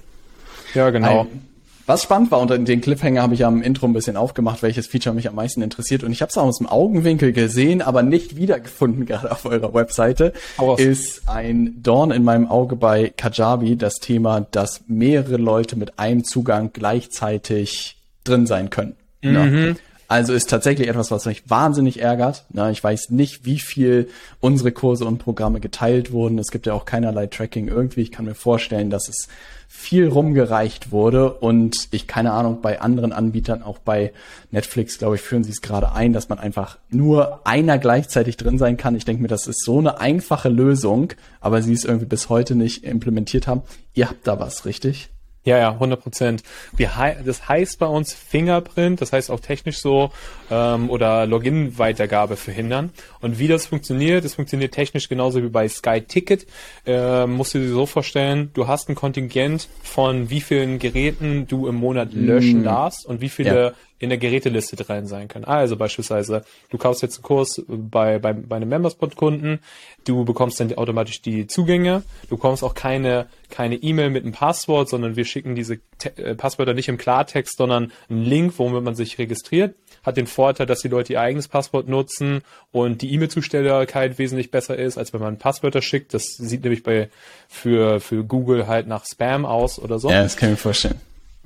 Ja, 0.73 0.89
genau. 0.89 1.21
Ein 1.21 1.54
was 1.85 2.03
spannend 2.03 2.31
war, 2.31 2.39
unter 2.39 2.57
den 2.57 2.81
Cliffhanger 2.81 3.21
habe 3.21 3.35
ich 3.35 3.45
am 3.45 3.61
Intro 3.61 3.85
ein 3.85 3.93
bisschen 3.93 4.17
aufgemacht, 4.17 4.63
welches 4.63 4.87
Feature 4.87 5.13
mich 5.13 5.29
am 5.29 5.35
meisten 5.35 5.61
interessiert. 5.61 6.03
Und 6.03 6.11
ich 6.11 6.21
habe 6.21 6.29
es 6.29 6.37
aus 6.37 6.57
dem 6.57 6.67
Augenwinkel 6.67 7.31
gesehen, 7.31 7.81
aber 7.81 8.01
nicht 8.01 8.35
wiedergefunden, 8.35 9.05
gerade 9.07 9.31
auf 9.31 9.45
eurer 9.45 9.73
Webseite, 9.73 10.33
ist 10.77 11.27
ein 11.29 11.81
Dorn 11.83 12.11
in 12.11 12.23
meinem 12.23 12.47
Auge 12.47 12.75
bei 12.75 13.13
Kajabi, 13.15 13.75
das 13.75 13.95
Thema, 13.95 14.41
dass 14.41 14.81
mehrere 14.87 15.37
Leute 15.37 15.75
mit 15.75 15.99
einem 15.99 16.23
Zugang 16.23 16.71
gleichzeitig 16.73 17.97
drin 18.23 18.47
sein 18.47 18.69
können. 18.69 18.95
Mhm. 19.21 19.75
Also 20.07 20.33
ist 20.33 20.49
tatsächlich 20.49 20.87
etwas, 20.87 21.09
was 21.09 21.25
mich 21.25 21.49
wahnsinnig 21.49 21.99
ärgert. 21.99 22.45
ich 22.71 22.83
weiß 22.83 23.09
nicht, 23.09 23.45
wie 23.45 23.59
viel 23.59 24.09
unsere 24.39 24.71
Kurse 24.71 25.05
und 25.05 25.17
Programme 25.17 25.59
geteilt 25.59 26.11
wurden. 26.11 26.37
Es 26.37 26.51
gibt 26.51 26.67
ja 26.67 26.73
auch 26.73 26.85
keinerlei 26.85 27.25
Tracking 27.27 27.67
irgendwie. 27.67 28.01
Ich 28.01 28.11
kann 28.11 28.25
mir 28.25 28.35
vorstellen, 28.35 28.91
dass 28.91 29.09
es 29.09 29.27
viel 29.67 30.07
rumgereicht 30.07 30.91
wurde 30.91 31.33
und 31.33 31.87
ich 31.91 32.07
keine 32.07 32.31
Ahnung, 32.31 32.61
bei 32.61 32.81
anderen 32.81 33.13
Anbietern, 33.13 33.63
auch 33.63 33.79
bei 33.79 34.13
Netflix, 34.51 34.97
glaube 34.97 35.15
ich, 35.15 35.21
führen 35.21 35.43
sie 35.43 35.51
es 35.51 35.61
gerade 35.61 35.91
ein, 35.93 36.13
dass 36.13 36.29
man 36.29 36.39
einfach 36.39 36.77
nur 36.89 37.45
einer 37.45 37.77
gleichzeitig 37.77 38.37
drin 38.37 38.57
sein 38.57 38.77
kann. 38.77 38.95
Ich 38.95 39.05
denke 39.05 39.21
mir, 39.21 39.27
das 39.27 39.47
ist 39.47 39.63
so 39.63 39.79
eine 39.79 39.99
einfache 39.99 40.49
Lösung, 40.49 41.13
aber 41.39 41.61
sie 41.61 41.73
es 41.73 41.85
irgendwie 41.85 42.05
bis 42.05 42.29
heute 42.29 42.55
nicht 42.55 42.83
implementiert 42.83 43.47
haben. 43.47 43.63
Ihr 43.93 44.09
habt 44.09 44.27
da 44.27 44.39
was, 44.39 44.65
richtig? 44.65 45.09
Ja, 45.45 45.59
ja, 45.59 45.71
100 45.71 46.01
Prozent. 46.01 46.43
Das 46.77 47.47
heißt 47.47 47.79
bei 47.79 47.85
uns 47.85 48.13
Fingerprint, 48.13 48.99
das 48.99 49.13
heißt 49.13 49.29
auch 49.29 49.39
technisch 49.39 49.77
so, 49.77 50.11
ähm, 50.49 50.89
oder 50.89 51.27
Login-Weitergabe 51.27 52.35
verhindern. 52.35 52.89
Und 53.21 53.37
wie 53.37 53.47
das 53.47 53.67
funktioniert, 53.67 54.25
das 54.25 54.35
funktioniert 54.35 54.73
technisch 54.73 55.07
genauso 55.07 55.43
wie 55.43 55.49
bei 55.49 55.67
Sky 55.69 56.01
Ticket. 56.01 56.47
Ähm, 56.87 57.33
musst 57.33 57.53
du 57.53 57.59
dir 57.59 57.69
so 57.69 57.85
vorstellen, 57.85 58.49
du 58.55 58.67
hast 58.67 58.89
ein 58.89 58.95
Kontingent 58.95 59.69
von 59.83 60.31
wie 60.31 60.41
vielen 60.41 60.79
Geräten 60.79 61.47
du 61.47 61.67
im 61.67 61.75
Monat 61.75 62.13
löschen 62.13 62.61
mm. 62.61 62.65
darfst 62.65 63.05
und 63.05 63.21
wie 63.21 63.29
viele 63.29 63.63
ja. 63.63 63.73
In 63.99 64.09
der 64.09 64.17
Geräteliste 64.17 64.75
drin 64.75 65.07
sein 65.07 65.27
können. 65.27 65.45
Also 65.45 65.77
beispielsweise, 65.77 66.43
du 66.69 66.77
kaufst 66.77 67.01
jetzt 67.01 67.17
einen 67.17 67.23
Kurs 67.23 67.61
bei, 67.67 68.19
bei, 68.19 68.33
bei 68.33 68.57
einem 68.57 68.69
Memberspot-Kunden, 68.69 69.59
du 70.05 70.25
bekommst 70.25 70.59
dann 70.59 70.73
automatisch 70.73 71.21
die 71.21 71.47
Zugänge, 71.47 72.03
du 72.29 72.35
bekommst 72.35 72.63
auch 72.63 72.73
keine 72.73 73.27
keine 73.49 73.75
E-Mail 73.75 74.09
mit 74.09 74.23
einem 74.23 74.33
Passwort, 74.33 74.89
sondern 74.89 75.15
wir 75.15 75.25
schicken 75.25 75.55
diese 75.55 75.79
Te 75.97 76.17
äh, 76.17 76.35
Passwörter 76.35 76.73
nicht 76.73 76.89
im 76.89 76.97
Klartext, 76.97 77.57
sondern 77.57 77.91
einen 78.09 78.23
Link, 78.23 78.53
womit 78.57 78.83
man 78.83 78.95
sich 78.95 79.17
registriert. 79.17 79.75
Hat 80.03 80.17
den 80.17 80.27
Vorteil, 80.27 80.65
dass 80.65 80.81
die 80.81 80.87
Leute 80.87 81.13
ihr 81.13 81.21
eigenes 81.21 81.47
Passwort 81.47 81.87
nutzen 81.87 82.41
und 82.71 83.01
die 83.01 83.13
E-Mail-Zustellbarkeit 83.13 84.17
wesentlich 84.17 84.51
besser 84.51 84.77
ist, 84.77 84.97
als 84.97 85.13
wenn 85.13 85.21
man 85.21 85.37
Passwörter 85.37 85.81
schickt. 85.81 86.13
Das 86.13 86.25
sieht 86.25 86.63
nämlich 86.63 86.83
bei 86.83 87.09
für, 87.47 87.99
für 87.99 88.23
Google 88.23 88.67
halt 88.67 88.87
nach 88.87 89.05
Spam 89.05 89.45
aus 89.45 89.79
oder 89.79 89.99
so. 89.99 90.09
Ja, 90.09 90.23
das 90.23 90.37
kann 90.37 90.49
ich 90.49 90.53
mir 90.53 90.57
vorstellen. 90.57 90.99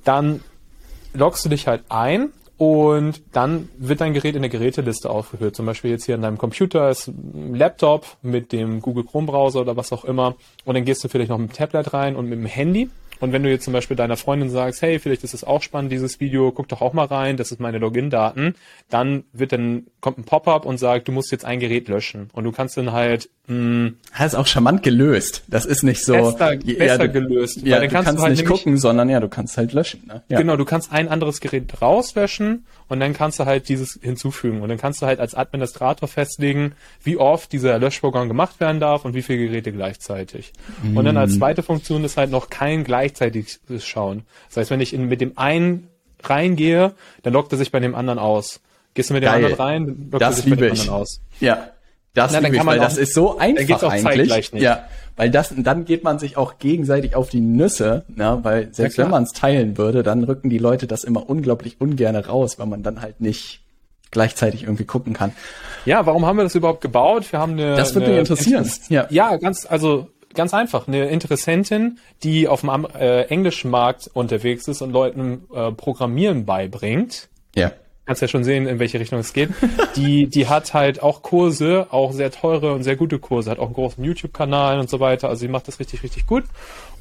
Dann 0.04 0.42
loggst 1.14 1.46
du 1.46 1.50
dich 1.50 1.68
halt 1.68 1.84
ein 1.90 2.30
und 2.58 3.22
dann 3.32 3.70
wird 3.78 4.02
dein 4.02 4.14
Gerät 4.14 4.36
in 4.36 4.42
der 4.42 4.50
Geräteliste 4.50 5.10
aufgeführt. 5.10 5.56
Zum 5.56 5.66
Beispiel 5.66 5.92
jetzt 5.92 6.06
hier 6.06 6.16
in 6.16 6.22
deinem 6.22 6.38
Computer 6.38 6.90
ist 6.90 7.08
ein 7.08 7.56
Laptop 7.56 8.18
mit 8.22 8.52
dem 8.52 8.82
Google 8.82 9.06
Chrome 9.06 9.28
Browser 9.28 9.62
oder 9.62 9.78
was 9.78 9.94
auch 9.94 10.04
immer. 10.04 10.36
Und 10.66 10.76
dann 10.76 10.84
gehst 10.84 11.02
du 11.04 11.08
vielleicht 11.08 11.30
noch 11.30 11.38
mit 11.38 11.52
dem 11.52 11.54
Tablet 11.54 11.94
rein 11.94 12.18
und 12.18 12.28
mit 12.28 12.38
dem 12.38 12.46
Handy. 12.46 12.90
Und 13.20 13.34
wenn 13.34 13.44
du 13.44 13.50
jetzt 13.50 13.66
zum 13.66 13.74
Beispiel 13.74 13.98
deiner 13.98 14.18
Freundin 14.18 14.50
sagst, 14.50 14.82
hey, 14.82 15.00
vielleicht 15.00 15.24
ist 15.24 15.34
es 15.34 15.44
auch 15.44 15.62
spannend, 15.62 15.92
dieses 15.92 16.20
Video, 16.20 16.52
guck 16.52 16.68
doch 16.68 16.82
auch 16.82 16.94
mal 16.94 17.06
rein, 17.06 17.38
das 17.38 17.52
ist 17.52 17.60
meine 17.60 17.78
Login-Daten, 17.78 18.56
dann 18.90 19.24
wird 19.34 19.52
dann, 19.52 19.88
kommt 20.02 20.18
ein 20.18 20.24
Pop-up 20.24 20.66
und 20.66 20.78
sagt, 20.78 21.08
du 21.08 21.12
musst 21.12 21.32
jetzt 21.32 21.46
ein 21.46 21.60
Gerät 21.60 21.88
löschen. 21.88 22.30
Und 22.34 22.46
du 22.46 22.52
kannst 22.52 22.78
dann 22.78 22.92
halt, 22.92 23.30
mh, 23.48 23.56
hm, 23.56 23.98
das 24.18 24.34
ist 24.34 24.36
auch 24.36 24.48
charmant 24.48 24.84
gelöst. 24.84 25.44
Das 25.48 25.66
ist 25.66 25.84
nicht 25.84 26.04
so 26.06 26.14
besser, 26.14 26.56
besser 26.58 27.06
ja, 27.06 27.08
gelöst. 27.08 27.62
Ja, 27.64 27.80
dann 27.80 27.90
kannst 27.90 27.94
du 27.94 28.06
kannst 28.06 28.20
du 28.20 28.24
halt 28.24 28.38
nicht 28.38 28.46
gucken, 28.46 28.78
sondern 28.78 29.10
ja, 29.10 29.20
du 29.20 29.28
kannst 29.28 29.58
halt 29.58 29.74
löschen. 29.74 30.04
Ne? 30.08 30.24
Ja. 30.30 30.38
Genau, 30.38 30.56
du 30.56 30.66
kannst 30.66 30.92
ein 30.94 31.10
anderes 31.10 31.42
Gerät 31.42 31.82
rauslöschen 31.82 32.66
und 32.88 33.00
dann 33.00 33.14
kannst 33.14 33.40
du 33.40 33.46
halt 33.46 33.68
dieses 33.68 34.00
hinzufügen. 34.02 34.62
Und 34.62 34.70
dann 34.70 34.78
kannst 34.78 35.02
du 35.02 35.06
halt 35.06 35.20
als 35.20 35.36
Administrator 35.36 36.08
festlegen, 36.08 36.74
wie 37.04 37.18
oft 37.18 37.52
dieser 37.52 37.78
Löschvorgang 37.78 38.28
gemacht 38.28 38.60
werden 38.60 38.80
darf 38.80 39.04
und 39.04 39.14
wie 39.14 39.22
viele 39.22 39.48
Geräte 39.48 39.72
gleichzeitig. 39.72 40.54
Mm. 40.84 40.98
Und 40.98 41.06
dann 41.06 41.18
als 41.18 41.34
hm. 41.34 41.40
zweite 41.40 41.64
Funktion 41.64 42.04
ist 42.04 42.18
halt 42.18 42.32
noch 42.32 42.50
kein 42.50 42.84
gleichzeitig 42.84 43.60
Schauen. 43.80 44.24
Das 44.48 44.58
heißt, 44.58 44.72
wenn 44.72 44.82
ich 44.82 44.94
in, 44.94 45.08
mit 45.08 45.22
dem 45.22 45.38
einen 45.38 45.88
reingehe, 46.24 46.94
dann 47.24 47.34
lockt 47.34 47.52
er 47.52 47.58
sich 47.58 47.72
bei 47.72 47.80
dem 47.80 47.96
anderen 47.96 48.20
aus. 48.20 48.62
Gehst 49.00 49.12
du 49.12 49.14
mit 49.14 49.24
dem 49.24 49.28
Geil. 49.28 49.46
anderen 49.46 49.56
rein, 49.56 50.10
das 50.12 50.44
dem 50.44 50.52
anderen 50.52 50.90
aus. 50.90 51.22
Ja, 51.40 51.70
das, 52.14 52.34
Na, 52.34 52.42
kann 52.42 52.54
man 52.54 52.68
weil 52.68 52.80
auch, 52.80 52.84
das 52.84 52.98
ist 52.98 53.14
so 53.14 53.38
einfach 53.38 53.82
eigentlich. 53.84 54.52
Ja, 54.56 54.90
weil 55.16 55.32
das, 55.32 55.54
dann 55.56 55.86
geht 55.86 56.04
man 56.04 56.20
sich 56.20 56.36
auch 56.36 56.58
gegenseitig 56.58 57.16
auf 57.16 57.30
die 57.30 57.40
Nüsse, 57.40 58.04
ja, 58.18 58.44
weil 58.44 58.74
selbst 58.74 58.98
ja, 58.98 59.06
wenn 59.06 59.12
man 59.12 59.24
es 59.24 59.32
teilen 59.32 59.78
würde, 59.78 60.04
dann 60.04 60.26
rücken 60.26 60.50
die 60.50 60.58
Leute 60.58 60.86
das 60.86 61.06
immer 61.06 61.30
unglaublich 61.30 61.80
ungern 61.80 62.18
raus, 62.18 62.60
weil 62.60 62.66
man 62.66 62.84
dann 62.84 63.02
halt 63.02 63.22
nicht 63.22 63.62
gleichzeitig 64.12 64.64
irgendwie 64.64 64.84
gucken 64.84 65.14
kann. 65.14 65.32
Ja, 65.86 66.06
warum 66.06 66.26
haben 66.26 66.36
wir 66.36 66.44
das 66.44 66.56
überhaupt 66.56 66.82
gebaut? 66.82 67.32
Wir 67.32 67.40
haben 67.40 67.54
eine. 67.54 67.78
Das 67.78 67.96
würde 67.96 68.10
mich 68.10 68.20
interessieren. 68.20 68.66
Interess 68.66 68.90
ja. 68.90 69.08
ja, 69.10 69.38
ganz, 69.38 69.66
also 69.66 70.10
ganz 70.34 70.54
einfach. 70.54 70.90
Eine 70.90 71.08
Interessentin, 71.08 72.00
die 72.22 72.50
auf 72.50 72.62
dem 72.62 72.86
äh, 73.00 73.22
englischen 73.28 73.72
Markt 73.72 74.10
unterwegs 74.14 74.68
ist 74.68 74.82
und 74.82 74.92
Leuten 74.92 75.46
äh, 75.56 75.72
Programmieren 75.72 76.44
beibringt. 76.46 77.30
Ja 77.56 77.72
kannst 78.10 78.24
ja 78.24 78.28
schon 78.28 78.44
sehen, 78.44 78.66
in 78.66 78.80
welche 78.80 79.00
Richtung 79.00 79.20
es 79.20 79.34
geht. 79.34 79.50
Die, 79.96 80.26
die 80.26 80.48
hat 80.48 80.74
halt 80.74 81.04
auch 81.04 81.22
Kurse, 81.22 81.86
auch 81.92 82.12
sehr 82.12 82.32
teure 82.32 82.74
und 82.74 82.82
sehr 82.82 82.96
gute 82.96 83.20
Kurse, 83.20 83.52
hat 83.52 83.60
auch 83.60 83.66
einen 83.66 83.76
großen 83.76 84.04
YouTube-Kanal 84.04 84.80
und 84.80 84.90
so 84.90 85.00
weiter. 85.00 85.30
Also 85.30 85.42
sie 85.42 85.48
macht 85.48 85.68
das 85.68 85.80
richtig, 85.80 86.02
richtig 86.02 86.26
gut. 86.26 86.44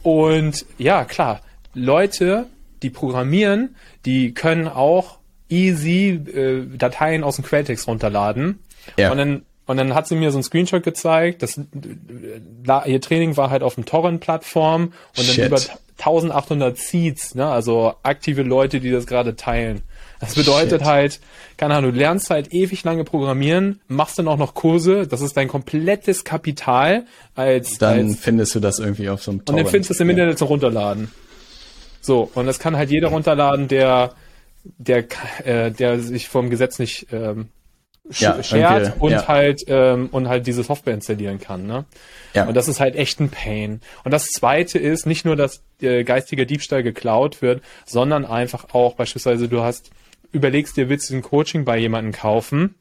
Und 0.03 0.67
ja, 0.77 1.07
klar, 1.07 1.41
Leute, 1.73 2.45
die 2.83 2.91
programmieren, 2.91 3.75
die 4.05 4.35
können 4.35 4.69
auch 4.69 5.17
easy 5.49 6.11
äh, 6.11 6.67
Dateien 6.77 7.25
aus 7.25 7.37
dem 7.37 7.47
Quelltext 7.47 7.89
runterladen. 7.89 8.59
Ja. 8.99 9.11
Und 9.11 9.17
dann 9.17 9.43
und 9.65 9.79
dann 9.79 9.95
hat 9.95 10.09
sie 10.09 10.17
mir 10.17 10.31
so 10.31 10.37
einen 10.37 10.45
Screenshot 10.45 10.83
gezeigt. 10.83 11.43
Das, 11.43 11.59
ihr 12.87 13.01
Training 13.01 13.37
war 13.39 13.49
halt 13.49 13.63
auf 13.63 13.77
dem 13.77 13.87
Torrent-Plattform 13.87 14.83
und 14.83 14.93
dann 15.17 15.25
Shit. 15.25 15.47
über 15.47 15.57
1800 15.99 16.77
Seeds, 16.77 17.35
ne? 17.35 17.47
also 17.47 17.95
aktive 18.03 18.43
Leute, 18.43 18.81
die 18.81 18.91
das 18.91 19.07
gerade 19.07 19.37
teilen. 19.37 19.83
Das 20.21 20.35
bedeutet 20.35 20.81
Shit. 20.81 20.89
halt, 20.89 21.21
keine 21.57 21.75
Ahnung, 21.77 21.93
du 21.93 21.99
lernst 21.99 22.31
halt 22.31 22.53
ewig 22.53 22.83
lange 22.85 23.05
programmieren, 23.05 23.81
machst 23.87 24.19
dann 24.19 24.27
auch 24.29 24.37
noch 24.37 24.55
Kurse, 24.55 25.07
das 25.07 25.21
ist 25.21 25.37
dein 25.37 25.49
komplettes 25.49 26.25
Kapital 26.25 27.05
als. 27.35 27.79
Dann 27.79 28.09
als, 28.09 28.19
findest 28.19 28.55
du 28.55 28.61
das 28.61 28.79
irgendwie 28.79 29.09
auf 29.09 29.23
so 29.23 29.31
einem 29.31 29.45
Torrent. 29.45 29.61
Und 29.61 29.64
dann 29.64 29.71
findest 29.71 29.91
du 29.91 29.95
es 29.95 30.01
im 30.01 30.11
Internet 30.11 30.39
zum 30.39 30.49
Runterladen. 30.49 31.11
So, 32.01 32.31
und 32.35 32.47
das 32.47 32.59
kann 32.59 32.77
halt 32.77 32.91
jeder 32.91 33.09
runterladen, 33.09 33.69
der, 33.69 34.14
der, 34.64 35.05
äh, 35.45 35.71
der 35.71 36.01
sich 36.01 36.29
vom 36.29 36.51
Gesetz 36.51 36.79
nicht 36.79 37.09
ähm, 37.12 37.49
ja, 38.11 38.43
schert 38.43 38.95
und 39.01 39.12
ja. 39.12 39.29
halt 39.29 39.62
ähm, 39.66 40.09
und 40.11 40.29
halt 40.29 40.47
diese 40.47 40.62
Software 40.62 40.95
installieren 40.95 41.39
kann. 41.39 41.66
Ne? 41.66 41.85
Ja. 42.35 42.47
Und 42.47 42.55
das 42.55 42.69
ist 42.69 42.81
halt 42.81 42.97
echt 42.97 43.21
ein 43.21 43.29
Pain. 43.29 43.81
Und 44.05 44.12
das 44.12 44.27
Zweite 44.29 44.79
ist 44.79 45.07
nicht 45.07 45.25
nur, 45.25 45.37
dass 45.37 45.62
äh, 45.83 46.05
geistiger 46.05 46.45
Diebstahl 46.45 46.83
geklaut 46.83 47.43
wird, 47.43 47.62
sondern 47.85 48.25
einfach 48.25 48.73
auch 48.73 48.95
beispielsweise 48.95 49.49
du 49.49 49.61
hast 49.61 49.91
überlegst 50.33 50.76
dir, 50.76 50.89
willst 50.89 51.11
du 51.11 51.14
ein 51.14 51.22
Coaching 51.22 51.64
bei 51.64 51.79
jemandem 51.79 52.12
kaufen? 52.12 52.74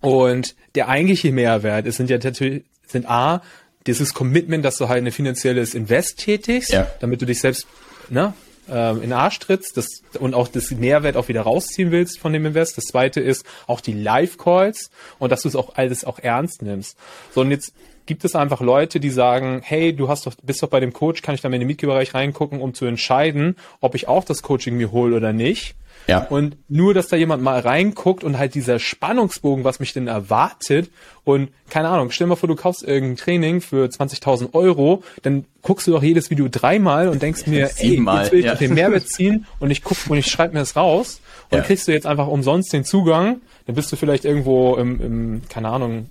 Und 0.00 0.56
der 0.74 0.88
eigentliche 0.88 1.32
Mehrwert 1.32 1.86
ist, 1.86 1.96
sind 1.96 2.10
ja 2.10 2.18
natürlich, 2.18 2.64
sind 2.86 3.08
A, 3.08 3.42
dieses 3.86 4.14
Commitment, 4.14 4.64
dass 4.64 4.76
du 4.76 4.88
halt 4.88 5.04
ein 5.04 5.12
finanzielles 5.12 5.74
Invest 5.74 6.18
tätigst, 6.18 6.72
ja. 6.72 6.88
damit 7.00 7.22
du 7.22 7.26
dich 7.26 7.40
selbst 7.40 7.66
ne, 8.08 8.34
ähm, 8.70 8.96
in 8.96 9.02
den 9.02 9.12
Arsch 9.12 9.38
trittst 9.38 9.76
das, 9.76 10.02
und 10.18 10.34
auch 10.34 10.48
das 10.48 10.70
Mehrwert 10.70 11.16
auch 11.16 11.28
wieder 11.28 11.42
rausziehen 11.42 11.90
willst 11.90 12.18
von 12.18 12.32
dem 12.32 12.46
Invest. 12.46 12.76
Das 12.76 12.84
zweite 12.84 13.20
ist 13.20 13.44
auch 13.66 13.80
die 13.80 13.92
Live-Calls 13.92 14.90
und 15.18 15.30
dass 15.30 15.42
du 15.42 15.48
es 15.48 15.56
auch 15.56 15.74
alles 15.76 16.04
auch 16.04 16.18
ernst 16.18 16.62
nimmst. 16.62 16.96
So, 17.32 17.40
und 17.40 17.50
jetzt 17.50 17.72
gibt 18.06 18.24
es 18.24 18.34
einfach 18.34 18.60
Leute, 18.60 19.00
die 19.00 19.10
sagen, 19.10 19.62
hey, 19.64 19.94
du 19.94 20.08
hast 20.08 20.26
doch, 20.26 20.34
bist 20.42 20.62
doch 20.62 20.68
bei 20.68 20.80
dem 20.80 20.92
Coach, 20.92 21.22
kann 21.22 21.34
ich 21.34 21.40
da 21.40 21.48
mal 21.48 21.54
in 21.54 21.60
den 21.60 21.68
Mietgeberbereich 21.68 22.14
reingucken, 22.14 22.60
um 22.60 22.74
zu 22.74 22.84
entscheiden, 22.86 23.56
ob 23.80 23.94
ich 23.94 24.08
auch 24.08 24.24
das 24.24 24.42
Coaching 24.42 24.76
mir 24.76 24.92
hole 24.92 25.16
oder 25.16 25.32
nicht. 25.32 25.74
Ja. 26.06 26.24
Und 26.24 26.56
nur, 26.68 26.94
dass 26.94 27.08
da 27.08 27.16
jemand 27.16 27.42
mal 27.42 27.60
reinguckt 27.60 28.24
und 28.24 28.38
halt 28.38 28.54
dieser 28.54 28.78
Spannungsbogen, 28.78 29.64
was 29.64 29.80
mich 29.80 29.92
denn 29.92 30.08
erwartet 30.08 30.90
und 31.24 31.50
keine 31.68 31.88
Ahnung, 31.88 32.10
stell 32.10 32.26
mal 32.26 32.36
vor, 32.36 32.48
du 32.48 32.56
kaufst 32.56 32.82
irgendein 32.82 33.16
Training 33.16 33.60
für 33.60 33.86
20.000 33.86 34.54
Euro, 34.54 35.02
dann 35.22 35.44
guckst 35.62 35.86
du 35.86 35.92
doch 35.92 36.02
jedes 36.02 36.30
Video 36.30 36.48
dreimal 36.50 37.08
und 37.08 37.22
denkst 37.22 37.46
mir, 37.46 37.70
ey, 37.76 37.96
jetzt 37.96 38.32
will 38.32 38.40
ich 38.40 38.46
ja. 38.46 38.54
den 38.54 38.74
Mehrwert 38.74 39.08
ziehen 39.08 39.46
und 39.60 39.70
ich 39.70 39.84
guck 39.84 39.98
und 40.08 40.18
ich 40.18 40.26
schreibe 40.26 40.54
mir 40.54 40.60
das 40.60 40.76
raus 40.76 41.20
und 41.50 41.58
ja. 41.58 41.64
kriegst 41.64 41.86
du 41.86 41.92
jetzt 41.92 42.06
einfach 42.06 42.26
umsonst 42.26 42.72
den 42.72 42.84
Zugang, 42.84 43.40
dann 43.66 43.74
bist 43.74 43.92
du 43.92 43.96
vielleicht 43.96 44.24
irgendwo 44.24 44.76
im, 44.76 45.00
im 45.00 45.42
keine 45.48 45.68
Ahnung, 45.68 46.08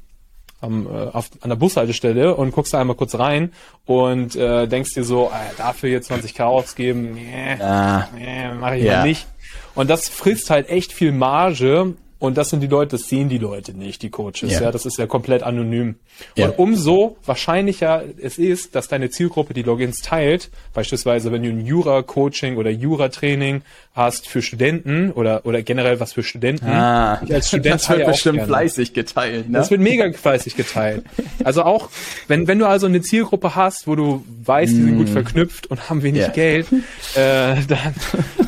am, 0.62 0.86
äh, 0.86 0.89
auf, 0.89 1.30
an 1.42 1.50
der 1.50 1.58
Bushaltestelle 1.58 2.36
und 2.36 2.52
guckst 2.52 2.74
da 2.74 2.80
einmal 2.80 2.96
kurz 2.96 3.16
rein 3.16 3.52
und 3.86 4.36
äh, 4.36 4.68
denkst 4.68 4.94
dir 4.94 5.04
so, 5.04 5.26
äh, 5.26 5.58
dafür 5.58 5.89
jetzt 5.89 6.12
20k 6.12 6.44
ausgeben, 6.44 7.16
nee, 7.16 7.62
ah, 7.62 8.08
nee, 8.16 8.50
mach 8.60 8.74
ich 8.74 8.84
ja. 8.84 9.00
mal 9.00 9.08
nicht. 9.08 9.28
Und 9.76 9.89
das 9.89 10.09
frisst 10.09 10.49
halt 10.49 10.69
echt 10.69 10.91
viel 10.91 11.11
Marge 11.11 11.95
und 12.22 12.38
das 12.38 12.51
sind 12.51 12.59
die 12.59 12.67
Leute, 12.67 12.97
das 12.97 13.09
sehen 13.09 13.30
die 13.30 13.39
Leute 13.39 13.74
nicht, 13.74 14.03
die 14.03 14.11
Coaches. 14.11 14.51
Ja, 14.53 14.61
ja 14.61 14.72
das 14.72 14.86
ist 14.86 14.99
ja 14.99 15.07
komplett 15.07 15.41
anonym. 15.41 15.95
Ja. 16.36 16.49
Und 16.49 16.59
umso 16.59 17.17
wahrscheinlicher 17.26 18.03
es 18.22 18.38
ist, 18.38 18.76
dass 18.76 18.88
deine 18.88 19.09
Zielgruppe 19.09 19.55
die 19.55 19.63
Logins 19.63 20.01
teilt, 20.01 20.51
beispielsweise 20.76 21.32
wenn 21.32 21.41
du 21.41 21.49
ein 21.49 21.65
Jura-Coaching 21.65 22.57
oder 22.57 22.69
Jura-Training 22.69 23.63
hast 23.95 24.30
für 24.30 24.43
Studenten 24.43 25.11
oder, 25.11 25.47
oder 25.47 25.63
generell 25.63 25.99
was 25.99 26.13
für 26.13 26.22
Studenten. 26.22 26.67
Ah, 26.67 27.19
ich 27.26 27.34
als 27.34 27.47
Student 27.47 27.74
das 27.74 27.89
wird 27.89 28.05
bestimmt 28.05 28.36
gerne. 28.36 28.47
fleißig 28.47 28.93
geteilt. 28.93 29.49
Ne? 29.49 29.57
Das 29.57 29.72
wird 29.72 29.82
mega 29.82 30.11
fleißig 30.13 30.55
geteilt. 30.55 31.03
Also 31.43 31.63
auch, 31.63 31.89
wenn, 32.28 32.47
wenn 32.47 32.59
du 32.59 32.67
also 32.67 32.86
eine 32.86 33.01
Zielgruppe 33.01 33.55
hast, 33.55 33.88
wo 33.88 33.95
du 33.95 34.24
weißt, 34.45 34.72
die 34.72 34.84
sind 34.84 34.97
gut 34.97 35.09
mm. 35.09 35.13
verknüpft 35.13 35.67
und 35.67 35.89
haben 35.89 36.03
wenig 36.03 36.22
yeah. 36.22 36.32
Geld, 36.32 36.67
äh, 37.15 37.55
dann, 37.67 37.95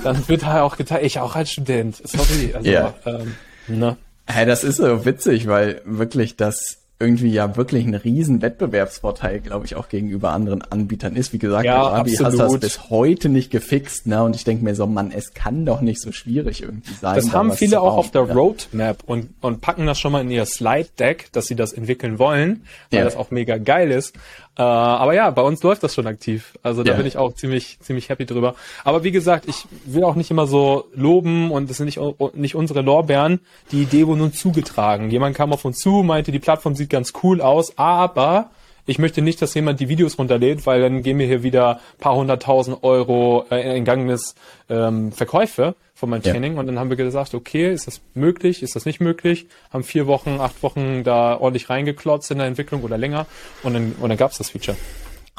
dann 0.03 0.27
wird 0.27 0.43
da 0.43 0.61
auch 0.61 0.77
geteilt. 0.77 1.03
Ich 1.03 1.19
auch 1.19 1.35
als 1.35 1.51
Student. 1.51 1.95
Sorry. 2.07 2.53
Also, 2.53 2.69
yeah. 2.69 2.93
ähm, 3.05 3.35
Ne? 3.67 3.97
Hey, 4.25 4.45
das 4.45 4.63
ist 4.63 4.77
so 4.77 5.05
witzig, 5.05 5.47
weil 5.47 5.81
wirklich 5.85 6.35
das 6.35 6.83
irgendwie 7.03 7.31
ja 7.31 7.57
wirklich 7.57 7.85
ein 7.85 7.95
riesen 7.95 8.41
Wettbewerbsvorteil, 8.41 9.41
glaube 9.41 9.65
ich, 9.65 9.75
auch 9.75 9.89
gegenüber 9.89 10.31
anderen 10.31 10.61
Anbietern 10.61 11.15
ist. 11.17 11.33
Wie 11.33 11.37
gesagt, 11.37 11.65
ja, 11.65 11.81
Arabi 11.81 12.15
hat 12.15 12.39
das 12.39 12.59
bis 12.59 12.89
heute 12.89 13.27
nicht 13.27 13.51
gefixt, 13.51 14.07
ne? 14.07 14.23
Und 14.23 14.35
ich 14.35 14.45
denke 14.45 14.63
mir 14.63 14.73
so, 14.73 14.87
Mann, 14.87 15.11
es 15.11 15.33
kann 15.33 15.65
doch 15.65 15.81
nicht 15.81 16.01
so 16.01 16.13
schwierig 16.13 16.61
irgendwie 16.61 16.93
sein. 16.93 17.15
Das 17.15 17.25
da 17.25 17.33
haben 17.33 17.51
viele 17.51 17.81
auch 17.81 17.97
auf 17.97 18.11
der 18.11 18.21
Roadmap 18.21 19.03
und, 19.05 19.31
und 19.41 19.59
packen 19.59 19.85
das 19.85 19.99
schon 19.99 20.13
mal 20.13 20.21
in 20.21 20.31
ihr 20.31 20.45
Slide 20.45 20.89
Deck, 20.97 21.29
dass 21.33 21.47
sie 21.47 21.55
das 21.55 21.73
entwickeln 21.73 22.19
wollen, 22.19 22.63
weil 22.89 22.99
ja. 22.99 23.05
das 23.05 23.17
auch 23.17 23.31
mega 23.31 23.57
geil 23.57 23.91
ist. 23.91 24.15
Äh, 24.55 24.61
aber 24.61 25.13
ja, 25.13 25.31
bei 25.31 25.41
uns 25.41 25.63
läuft 25.63 25.81
das 25.83 25.95
schon 25.95 26.05
aktiv. 26.05 26.57
Also 26.61 26.83
da 26.83 26.91
ja. 26.91 26.97
bin 26.97 27.07
ich 27.07 27.17
auch 27.17 27.33
ziemlich, 27.33 27.79
ziemlich 27.79 28.09
happy 28.09 28.25
drüber. 28.25 28.55
Aber 28.83 29.03
wie 29.03 29.11
gesagt, 29.11 29.47
ich 29.47 29.65
will 29.85 30.03
auch 30.03 30.15
nicht 30.15 30.29
immer 30.29 30.45
so 30.45 30.85
loben 30.93 31.51
und 31.51 31.69
das 31.69 31.77
sind 31.77 31.87
nicht, 31.87 31.99
nicht 32.35 32.55
unsere 32.55 32.81
Lorbeeren. 32.81 33.39
Die 33.71 33.81
Idee 33.81 34.05
wurde 34.05 34.19
nun 34.19 34.33
zugetragen. 34.33 35.09
Jemand 35.09 35.35
kam 35.35 35.53
auf 35.53 35.65
uns 35.65 35.79
zu, 35.79 36.03
meinte, 36.03 36.31
die 36.31 36.39
Plattform 36.39 36.75
sieht 36.75 36.91
ganz 36.91 37.13
cool 37.23 37.41
aus, 37.41 37.77
aber 37.77 38.51
ich 38.85 38.99
möchte 38.99 39.21
nicht, 39.21 39.41
dass 39.41 39.53
jemand 39.53 39.79
die 39.79 39.89
Videos 39.89 40.17
runterlädt, 40.17 40.65
weil 40.65 40.81
dann 40.81 41.03
gehen 41.03 41.17
mir 41.17 41.27
hier 41.27 41.43
wieder 41.43 41.79
paar 41.99 42.15
hunderttausend 42.15 42.83
Euro 42.83 43.45
äh, 43.49 43.77
entgangenes 43.77 44.35
ähm, 44.69 45.11
Verkäufe 45.11 45.75
von 45.93 46.09
meinem 46.09 46.23
Training. 46.23 46.53
Ja. 46.55 46.59
Und 46.59 46.67
dann 46.67 46.79
haben 46.79 46.89
wir 46.89 46.97
gesagt, 46.97 47.33
okay, 47.33 47.71
ist 47.71 47.87
das 47.87 48.01
möglich, 48.13 48.61
ist 48.61 48.75
das 48.75 48.85
nicht 48.85 48.99
möglich? 48.99 49.47
Haben 49.71 49.83
vier 49.83 50.07
Wochen, 50.07 50.37
acht 50.39 50.61
Wochen 50.63 51.03
da 51.03 51.37
ordentlich 51.37 51.69
reingeklotzt 51.69 52.29
in 52.31 52.39
der 52.39 52.47
Entwicklung 52.47 52.83
oder 52.83 52.97
länger 52.97 53.25
und 53.63 53.73
dann, 53.73 53.95
und 53.99 54.09
dann 54.09 54.17
gab 54.17 54.31
es 54.31 54.37
das 54.37 54.49
Feature. 54.49 54.77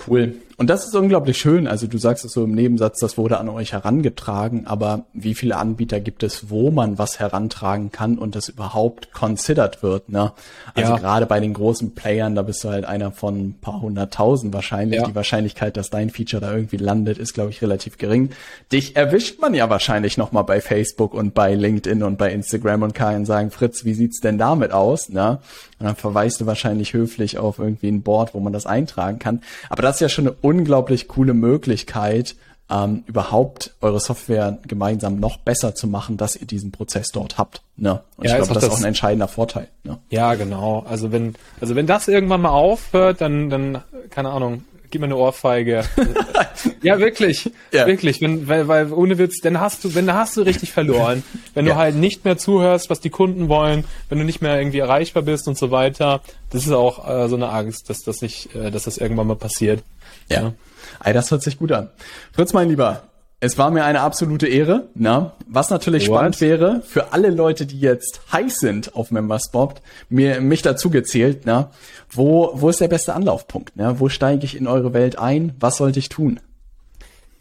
Cool. 0.06 0.34
Und 0.56 0.70
das 0.70 0.86
ist 0.86 0.94
unglaublich 0.94 1.38
schön. 1.38 1.66
Also 1.66 1.86
du 1.86 1.98
sagst 1.98 2.24
es 2.24 2.32
so 2.32 2.44
im 2.44 2.52
Nebensatz, 2.52 3.00
das 3.00 3.18
wurde 3.18 3.38
an 3.38 3.48
euch 3.48 3.72
herangetragen, 3.72 4.66
aber 4.66 5.06
wie 5.12 5.34
viele 5.34 5.56
Anbieter 5.56 5.98
gibt 6.00 6.22
es, 6.22 6.48
wo 6.48 6.70
man 6.70 6.96
was 6.96 7.18
herantragen 7.18 7.90
kann 7.90 8.18
und 8.18 8.36
das 8.36 8.48
überhaupt 8.48 9.12
considered 9.12 9.82
wird, 9.82 10.08
ne? 10.10 10.32
Also 10.74 10.92
ja. 10.92 10.98
gerade 10.98 11.26
bei 11.26 11.40
den 11.40 11.54
großen 11.54 11.94
Playern, 11.94 12.36
da 12.36 12.42
bist 12.42 12.62
du 12.62 12.68
halt 12.68 12.84
einer 12.84 13.10
von 13.10 13.48
ein 13.48 13.60
paar 13.60 13.80
hunderttausend 13.80 14.54
wahrscheinlich. 14.54 15.00
Ja. 15.00 15.06
Die 15.06 15.14
Wahrscheinlichkeit, 15.14 15.76
dass 15.76 15.90
dein 15.90 16.10
Feature 16.10 16.40
da 16.40 16.54
irgendwie 16.54 16.76
landet, 16.76 17.18
ist, 17.18 17.34
glaube 17.34 17.50
ich, 17.50 17.60
relativ 17.60 17.98
gering. 17.98 18.30
Dich 18.70 18.94
erwischt 18.94 19.40
man 19.40 19.54
ja 19.54 19.68
wahrscheinlich 19.70 20.16
nochmal 20.16 20.44
bei 20.44 20.60
Facebook 20.60 21.14
und 21.14 21.34
bei 21.34 21.54
LinkedIn 21.54 22.02
und 22.02 22.16
bei 22.16 22.32
Instagram 22.32 22.82
und 22.82 22.94
kann 22.94 23.24
sagen, 23.24 23.50
Fritz, 23.50 23.84
wie 23.84 23.94
sieht's 23.94 24.20
denn 24.20 24.38
damit 24.38 24.72
aus, 24.72 25.08
ne? 25.08 25.40
Und 25.80 25.86
dann 25.86 25.96
verweist 25.96 26.40
du 26.40 26.46
wahrscheinlich 26.46 26.92
höflich 26.92 27.38
auf 27.38 27.58
irgendwie 27.58 27.88
ein 27.88 28.02
Board, 28.02 28.34
wo 28.34 28.40
man 28.40 28.52
das 28.52 28.64
eintragen 28.64 29.18
kann. 29.18 29.40
Aber 29.68 29.82
das 29.82 29.96
ist 29.96 30.00
ja 30.00 30.08
schon 30.08 30.28
eine 30.28 30.36
unglaublich 30.44 31.08
coole 31.08 31.32
Möglichkeit, 31.32 32.36
ähm, 32.70 33.02
überhaupt 33.06 33.74
eure 33.80 33.98
Software 33.98 34.58
gemeinsam 34.66 35.18
noch 35.18 35.38
besser 35.38 35.74
zu 35.74 35.86
machen, 35.86 36.18
dass 36.18 36.36
ihr 36.36 36.46
diesen 36.46 36.70
Prozess 36.70 37.08
dort 37.12 37.38
habt. 37.38 37.62
Ne? 37.76 38.02
Und 38.16 38.26
ja, 38.26 38.32
ich 38.32 38.36
glaube, 38.36 38.54
das 38.54 38.64
ist 38.64 38.70
auch 38.70 38.78
ein 38.78 38.84
entscheidender 38.84 39.28
Vorteil. 39.28 39.68
Ne? 39.84 39.98
Ja, 40.10 40.34
genau. 40.34 40.84
Also 40.88 41.12
wenn, 41.12 41.34
also 41.60 41.74
wenn 41.76 41.86
das 41.86 42.08
irgendwann 42.08 42.42
mal 42.42 42.50
aufhört, 42.50 43.22
dann, 43.22 43.48
dann, 43.48 43.82
keine 44.10 44.30
Ahnung, 44.30 44.64
gib 44.90 45.00
mir 45.00 45.06
eine 45.06 45.16
Ohrfeige. 45.16 45.82
ja, 46.82 46.98
wirklich. 46.98 47.50
Ja. 47.72 47.86
Wirklich. 47.86 48.20
Wenn, 48.20 48.46
weil, 48.46 48.68
weil 48.68 48.92
ohne 48.92 49.18
Witz, 49.18 49.40
dann 49.40 49.58
hast 49.58 49.82
du, 49.82 49.94
wenn 49.94 50.06
da 50.06 50.14
hast 50.14 50.36
du 50.36 50.42
richtig 50.42 50.72
verloren. 50.72 51.24
Wenn 51.52 51.66
ja. 51.66 51.72
du 51.72 51.78
halt 51.78 51.96
nicht 51.96 52.24
mehr 52.24 52.38
zuhörst, 52.38 52.90
was 52.90 53.00
die 53.00 53.10
Kunden 53.10 53.48
wollen, 53.48 53.84
wenn 54.08 54.18
du 54.18 54.24
nicht 54.24 54.40
mehr 54.40 54.56
irgendwie 54.58 54.78
erreichbar 54.78 55.24
bist 55.24 55.48
und 55.48 55.58
so 55.58 55.70
weiter, 55.70 56.20
das 56.50 56.64
ist 56.64 56.72
auch 56.72 57.08
äh, 57.08 57.28
so 57.28 57.34
eine 57.34 57.48
Angst, 57.48 57.90
dass 57.90 58.02
das 58.02 58.22
nicht, 58.22 58.54
äh, 58.54 58.70
dass 58.70 58.84
das 58.84 58.98
irgendwann 58.98 59.26
mal 59.26 59.34
passiert. 59.34 59.82
Ja. 60.28 60.42
ja. 60.42 60.52
Ey, 61.02 61.12
das 61.12 61.30
hört 61.30 61.42
sich 61.42 61.58
gut 61.58 61.72
an. 61.72 61.90
Fritz, 62.32 62.52
mein 62.52 62.68
Lieber, 62.68 63.02
es 63.40 63.58
war 63.58 63.70
mir 63.70 63.84
eine 63.84 64.00
absolute 64.00 64.46
Ehre. 64.46 64.88
Na, 64.94 65.34
was 65.46 65.68
natürlich 65.68 66.08
What? 66.08 66.16
spannend 66.16 66.40
wäre 66.40 66.82
für 66.86 67.12
alle 67.12 67.28
Leute, 67.28 67.66
die 67.66 67.78
jetzt 67.78 68.20
heiß 68.32 68.56
sind 68.58 68.94
auf 68.96 69.10
Memberspot, 69.10 69.82
mir 70.08 70.40
mich 70.40 70.62
dazu 70.62 70.88
gezählt. 70.88 71.42
Na, 71.44 71.70
wo 72.10 72.52
wo 72.54 72.70
ist 72.70 72.80
der 72.80 72.88
beste 72.88 73.12
Anlaufpunkt? 73.12 73.72
Na, 73.74 74.00
wo 74.00 74.08
steige 74.08 74.46
ich 74.46 74.56
in 74.56 74.66
eure 74.66 74.94
Welt 74.94 75.18
ein? 75.18 75.52
Was 75.60 75.76
sollte 75.76 75.98
ich 75.98 76.08
tun? 76.08 76.40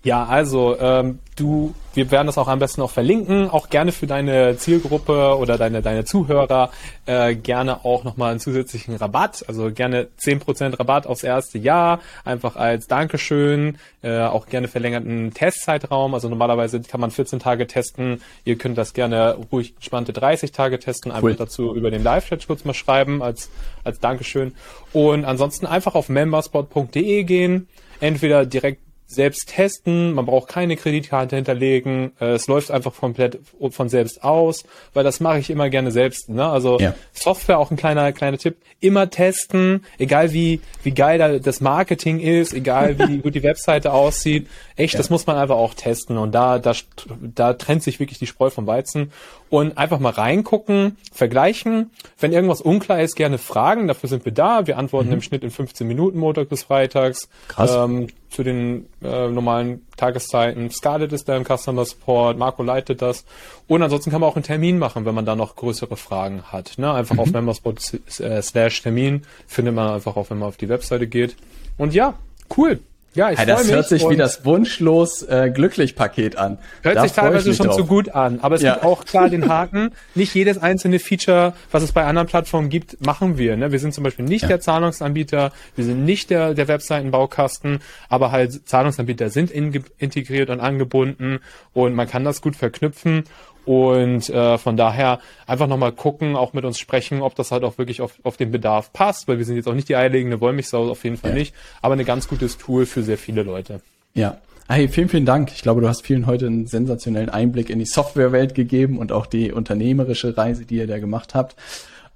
Ja, 0.03 0.25
also 0.25 0.77
ähm, 0.79 1.19
du, 1.37 1.73
wir 1.93 2.11
werden 2.11 2.27
das 2.27 2.37
auch 2.37 2.49
am 2.49 2.59
besten 2.59 2.81
auch 2.81 2.91
verlinken, 2.91 3.49
auch 3.49 3.69
gerne 3.69 3.93
für 3.93 4.05
deine 4.05 4.57
Zielgruppe 4.57 5.37
oder 5.37 5.57
deine 5.57 5.81
deine 5.81 6.03
Zuhörer 6.03 6.71
äh, 7.05 7.35
gerne 7.35 7.85
auch 7.85 8.03
nochmal 8.03 8.31
einen 8.31 8.41
zusätzlichen 8.41 8.97
Rabatt, 8.97 9.45
also 9.47 9.71
gerne 9.71 10.09
zehn 10.17 10.41
Prozent 10.41 10.77
Rabatt 10.77 11.07
aufs 11.07 11.23
erste 11.23 11.57
Jahr, 11.57 12.01
einfach 12.25 12.57
als 12.57 12.87
Dankeschön, 12.87 13.77
äh, 14.01 14.19
auch 14.19 14.47
gerne 14.47 14.67
verlängerten 14.67 15.33
Testzeitraum, 15.33 16.13
also 16.13 16.27
normalerweise 16.27 16.81
kann 16.81 16.99
man 16.99 17.09
14 17.09 17.39
Tage 17.39 17.65
testen, 17.65 18.21
ihr 18.43 18.57
könnt 18.57 18.77
das 18.77 18.93
gerne 18.93 19.37
ruhig 19.53 19.73
spannende 19.79 20.11
30 20.11 20.51
Tage 20.51 20.79
testen, 20.79 21.13
einfach 21.13 21.29
cool. 21.29 21.35
dazu 21.35 21.73
über 21.73 21.91
den 21.91 22.03
Live-Chat 22.03 22.45
kurz 22.45 22.65
mal 22.65 22.73
schreiben 22.73 23.23
als 23.23 23.49
als 23.85 23.99
Dankeschön. 23.99 24.53
Und 24.91 25.23
ansonsten 25.23 25.65
einfach 25.65 25.95
auf 25.95 26.09
memberspot.de 26.09 27.23
gehen, 27.23 27.67
entweder 28.01 28.45
direkt 28.45 28.81
selbst 29.07 29.49
testen, 29.49 30.13
man 30.13 30.25
braucht 30.25 30.49
keine 30.49 30.75
Kreditkarte 30.75 31.35
hinterlegen, 31.35 32.13
äh, 32.19 32.33
es 32.33 32.47
läuft 32.47 32.71
einfach 32.71 32.95
komplett 32.95 33.39
von 33.69 33.89
selbst 33.89 34.23
aus, 34.23 34.63
weil 34.93 35.03
das 35.03 35.19
mache 35.19 35.39
ich 35.39 35.49
immer 35.49 35.69
gerne 35.69 35.91
selbst. 35.91 36.29
Ne? 36.29 36.45
Also 36.45 36.79
ja. 36.79 36.95
Software 37.11 37.59
auch 37.59 37.71
ein 37.71 37.77
kleiner 37.77 38.11
kleiner 38.11 38.37
Tipp, 38.37 38.57
immer 38.79 39.09
testen, 39.09 39.85
egal 39.97 40.33
wie 40.33 40.61
wie 40.83 40.91
geil 40.91 41.19
da 41.19 41.39
das 41.39 41.61
Marketing 41.61 42.19
ist, 42.19 42.53
egal 42.53 42.97
wie 43.07 43.19
gut 43.19 43.35
die 43.35 43.43
Webseite 43.43 43.93
aussieht, 43.93 44.47
echt, 44.75 44.93
ja. 44.93 44.97
das 44.97 45.09
muss 45.09 45.27
man 45.27 45.37
einfach 45.37 45.57
auch 45.57 45.73
testen 45.73 46.17
und 46.17 46.31
da 46.33 46.59
da 46.59 46.73
da 47.21 47.53
trennt 47.53 47.83
sich 47.83 47.99
wirklich 47.99 48.19
die 48.19 48.27
Spreu 48.27 48.49
vom 48.49 48.67
Weizen 48.67 49.11
und 49.53 49.77
einfach 49.77 49.99
mal 49.99 50.09
reingucken, 50.09 50.97
vergleichen. 51.11 51.91
Wenn 52.17 52.33
irgendwas 52.33 52.59
unklar 52.59 53.03
ist, 53.03 53.15
gerne 53.15 53.37
fragen. 53.37 53.87
Dafür 53.87 54.09
sind 54.09 54.25
wir 54.25 54.31
da. 54.31 54.65
Wir 54.65 54.79
antworten 54.79 55.09
mhm. 55.09 55.13
im 55.13 55.21
Schnitt 55.21 55.43
in 55.43 55.51
15 55.51 55.87
Minuten 55.87 56.17
Montag 56.17 56.49
bis 56.49 56.63
Freitags. 56.63 57.29
Krass. 57.49 57.71
Ähm, 57.71 58.07
zu 58.31 58.41
den 58.41 58.87
äh, 59.03 59.27
normalen 59.27 59.85
Tageszeiten. 59.95 60.71
Scarlett 60.71 61.13
ist 61.13 61.29
da 61.29 61.37
im 61.37 61.43
Customer 61.45 61.85
Support, 61.85 62.39
Marco 62.39 62.63
leitet 62.63 63.03
das. 63.03 63.25
Und 63.67 63.83
ansonsten 63.83 64.09
kann 64.09 64.21
man 64.21 64.29
auch 64.31 64.35
einen 64.35 64.41
Termin 64.41 64.79
machen, 64.79 65.05
wenn 65.05 65.13
man 65.13 65.27
da 65.27 65.35
noch 65.35 65.55
größere 65.55 65.97
Fragen 65.97 66.41
hat. 66.51 66.79
Ne? 66.79 66.91
Einfach 66.91 67.13
mhm. 67.13 67.19
auf 67.19 67.31
memberspot 67.31 67.79
äh, 68.21 68.41
slash 68.41 68.81
Termin 68.81 69.21
findet 69.45 69.75
man 69.75 69.93
einfach 69.93 70.15
auch, 70.15 70.31
wenn 70.31 70.39
man 70.39 70.49
auf 70.49 70.57
die 70.57 70.69
Webseite 70.69 71.05
geht. 71.05 71.35
Und 71.77 71.93
ja, 71.93 72.15
cool. 72.57 72.79
Ja, 73.15 73.29
ich 73.29 73.37
hey, 73.37 73.45
Das 73.45 73.69
hört 73.69 73.87
sich 73.87 74.09
wie 74.09 74.15
das 74.15 74.43
wunschlos 74.43 75.21
äh, 75.23 75.51
glücklich 75.53 75.95
Paket 75.95 76.35
an. 76.35 76.57
Hört 76.81 76.97
da 76.97 77.03
sich 77.03 77.11
teilweise 77.11 77.53
schon 77.53 77.67
drauf. 77.67 77.75
zu 77.75 77.85
gut 77.85 78.09
an, 78.09 78.39
aber 78.41 78.55
es 78.55 78.63
ja. 78.63 78.73
gibt 78.73 78.85
auch 78.85 79.05
klar 79.05 79.29
den 79.29 79.49
Haken. 79.49 79.91
Nicht 80.15 80.33
jedes 80.33 80.57
einzelne 80.57 80.97
Feature, 80.97 81.53
was 81.71 81.83
es 81.83 81.91
bei 81.91 82.05
anderen 82.05 82.27
Plattformen 82.27 82.69
gibt, 82.69 83.05
machen 83.05 83.37
wir. 83.37 83.55
Ne? 83.55 83.71
Wir 83.71 83.79
sind 83.79 83.93
zum 83.93 84.03
Beispiel 84.03 84.25
nicht 84.25 84.43
ja. 84.43 84.47
der 84.47 84.61
Zahlungsanbieter, 84.61 85.51
wir 85.75 85.85
sind 85.85 86.05
nicht 86.05 86.31
der, 86.31 86.55
der 86.55 86.67
Webseitenbaukasten, 86.67 87.81
aber 88.09 88.31
halt 88.31 88.67
Zahlungsanbieter 88.67 89.29
sind 89.29 89.51
in, 89.51 89.83
integriert 89.99 90.49
und 90.49 90.59
angebunden 90.59 91.39
und 91.73 91.93
man 91.93 92.07
kann 92.07 92.23
das 92.23 92.41
gut 92.41 92.55
verknüpfen 92.55 93.25
und 93.65 94.29
äh, 94.29 94.57
von 94.57 94.77
daher 94.77 95.19
einfach 95.47 95.67
nochmal 95.67 95.91
gucken, 95.91 96.35
auch 96.35 96.53
mit 96.53 96.65
uns 96.65 96.79
sprechen, 96.79 97.21
ob 97.21 97.35
das 97.35 97.51
halt 97.51 97.63
auch 97.63 97.77
wirklich 97.77 98.01
auf, 98.01 98.19
auf 98.23 98.37
den 98.37 98.51
Bedarf 98.51 98.91
passt, 98.93 99.27
weil 99.27 99.37
wir 99.37 99.45
sind 99.45 99.55
jetzt 99.55 99.67
auch 99.67 99.73
nicht 99.73 99.89
die 99.89 99.95
eierlegende 99.95 100.41
Wollmilchsau, 100.41 100.89
auf 100.89 101.03
jeden 101.03 101.17
Fall 101.17 101.31
ja. 101.31 101.37
nicht, 101.37 101.55
aber 101.81 101.95
ein 101.95 102.05
ganz 102.05 102.27
gutes 102.27 102.57
Tool 102.57 102.85
für 102.85 103.03
sehr 103.03 103.17
viele 103.17 103.43
Leute. 103.43 103.81
Ja. 104.13 104.37
Hey, 104.69 104.87
vielen, 104.87 105.09
vielen 105.09 105.25
Dank. 105.25 105.51
Ich 105.53 105.61
glaube, 105.61 105.81
du 105.81 105.89
hast 105.89 106.05
vielen 106.05 106.25
heute 106.25 106.47
einen 106.47 106.67
sensationellen 106.67 107.29
Einblick 107.29 107.69
in 107.69 107.79
die 107.79 107.85
Softwarewelt 107.85 108.55
gegeben 108.55 108.97
und 108.97 109.11
auch 109.11 109.25
die 109.25 109.51
unternehmerische 109.51 110.37
Reise, 110.37 110.65
die 110.65 110.77
ihr 110.77 110.87
da 110.87 110.99
gemacht 110.99 111.35
habt. 111.35 111.55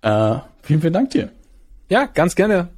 Äh, 0.02 0.36
vielen, 0.62 0.82
vielen 0.82 0.93
Dank 0.93 1.10
dir. 1.10 1.30
Ja, 1.89 2.06
ganz 2.06 2.36
gerne. 2.36 2.70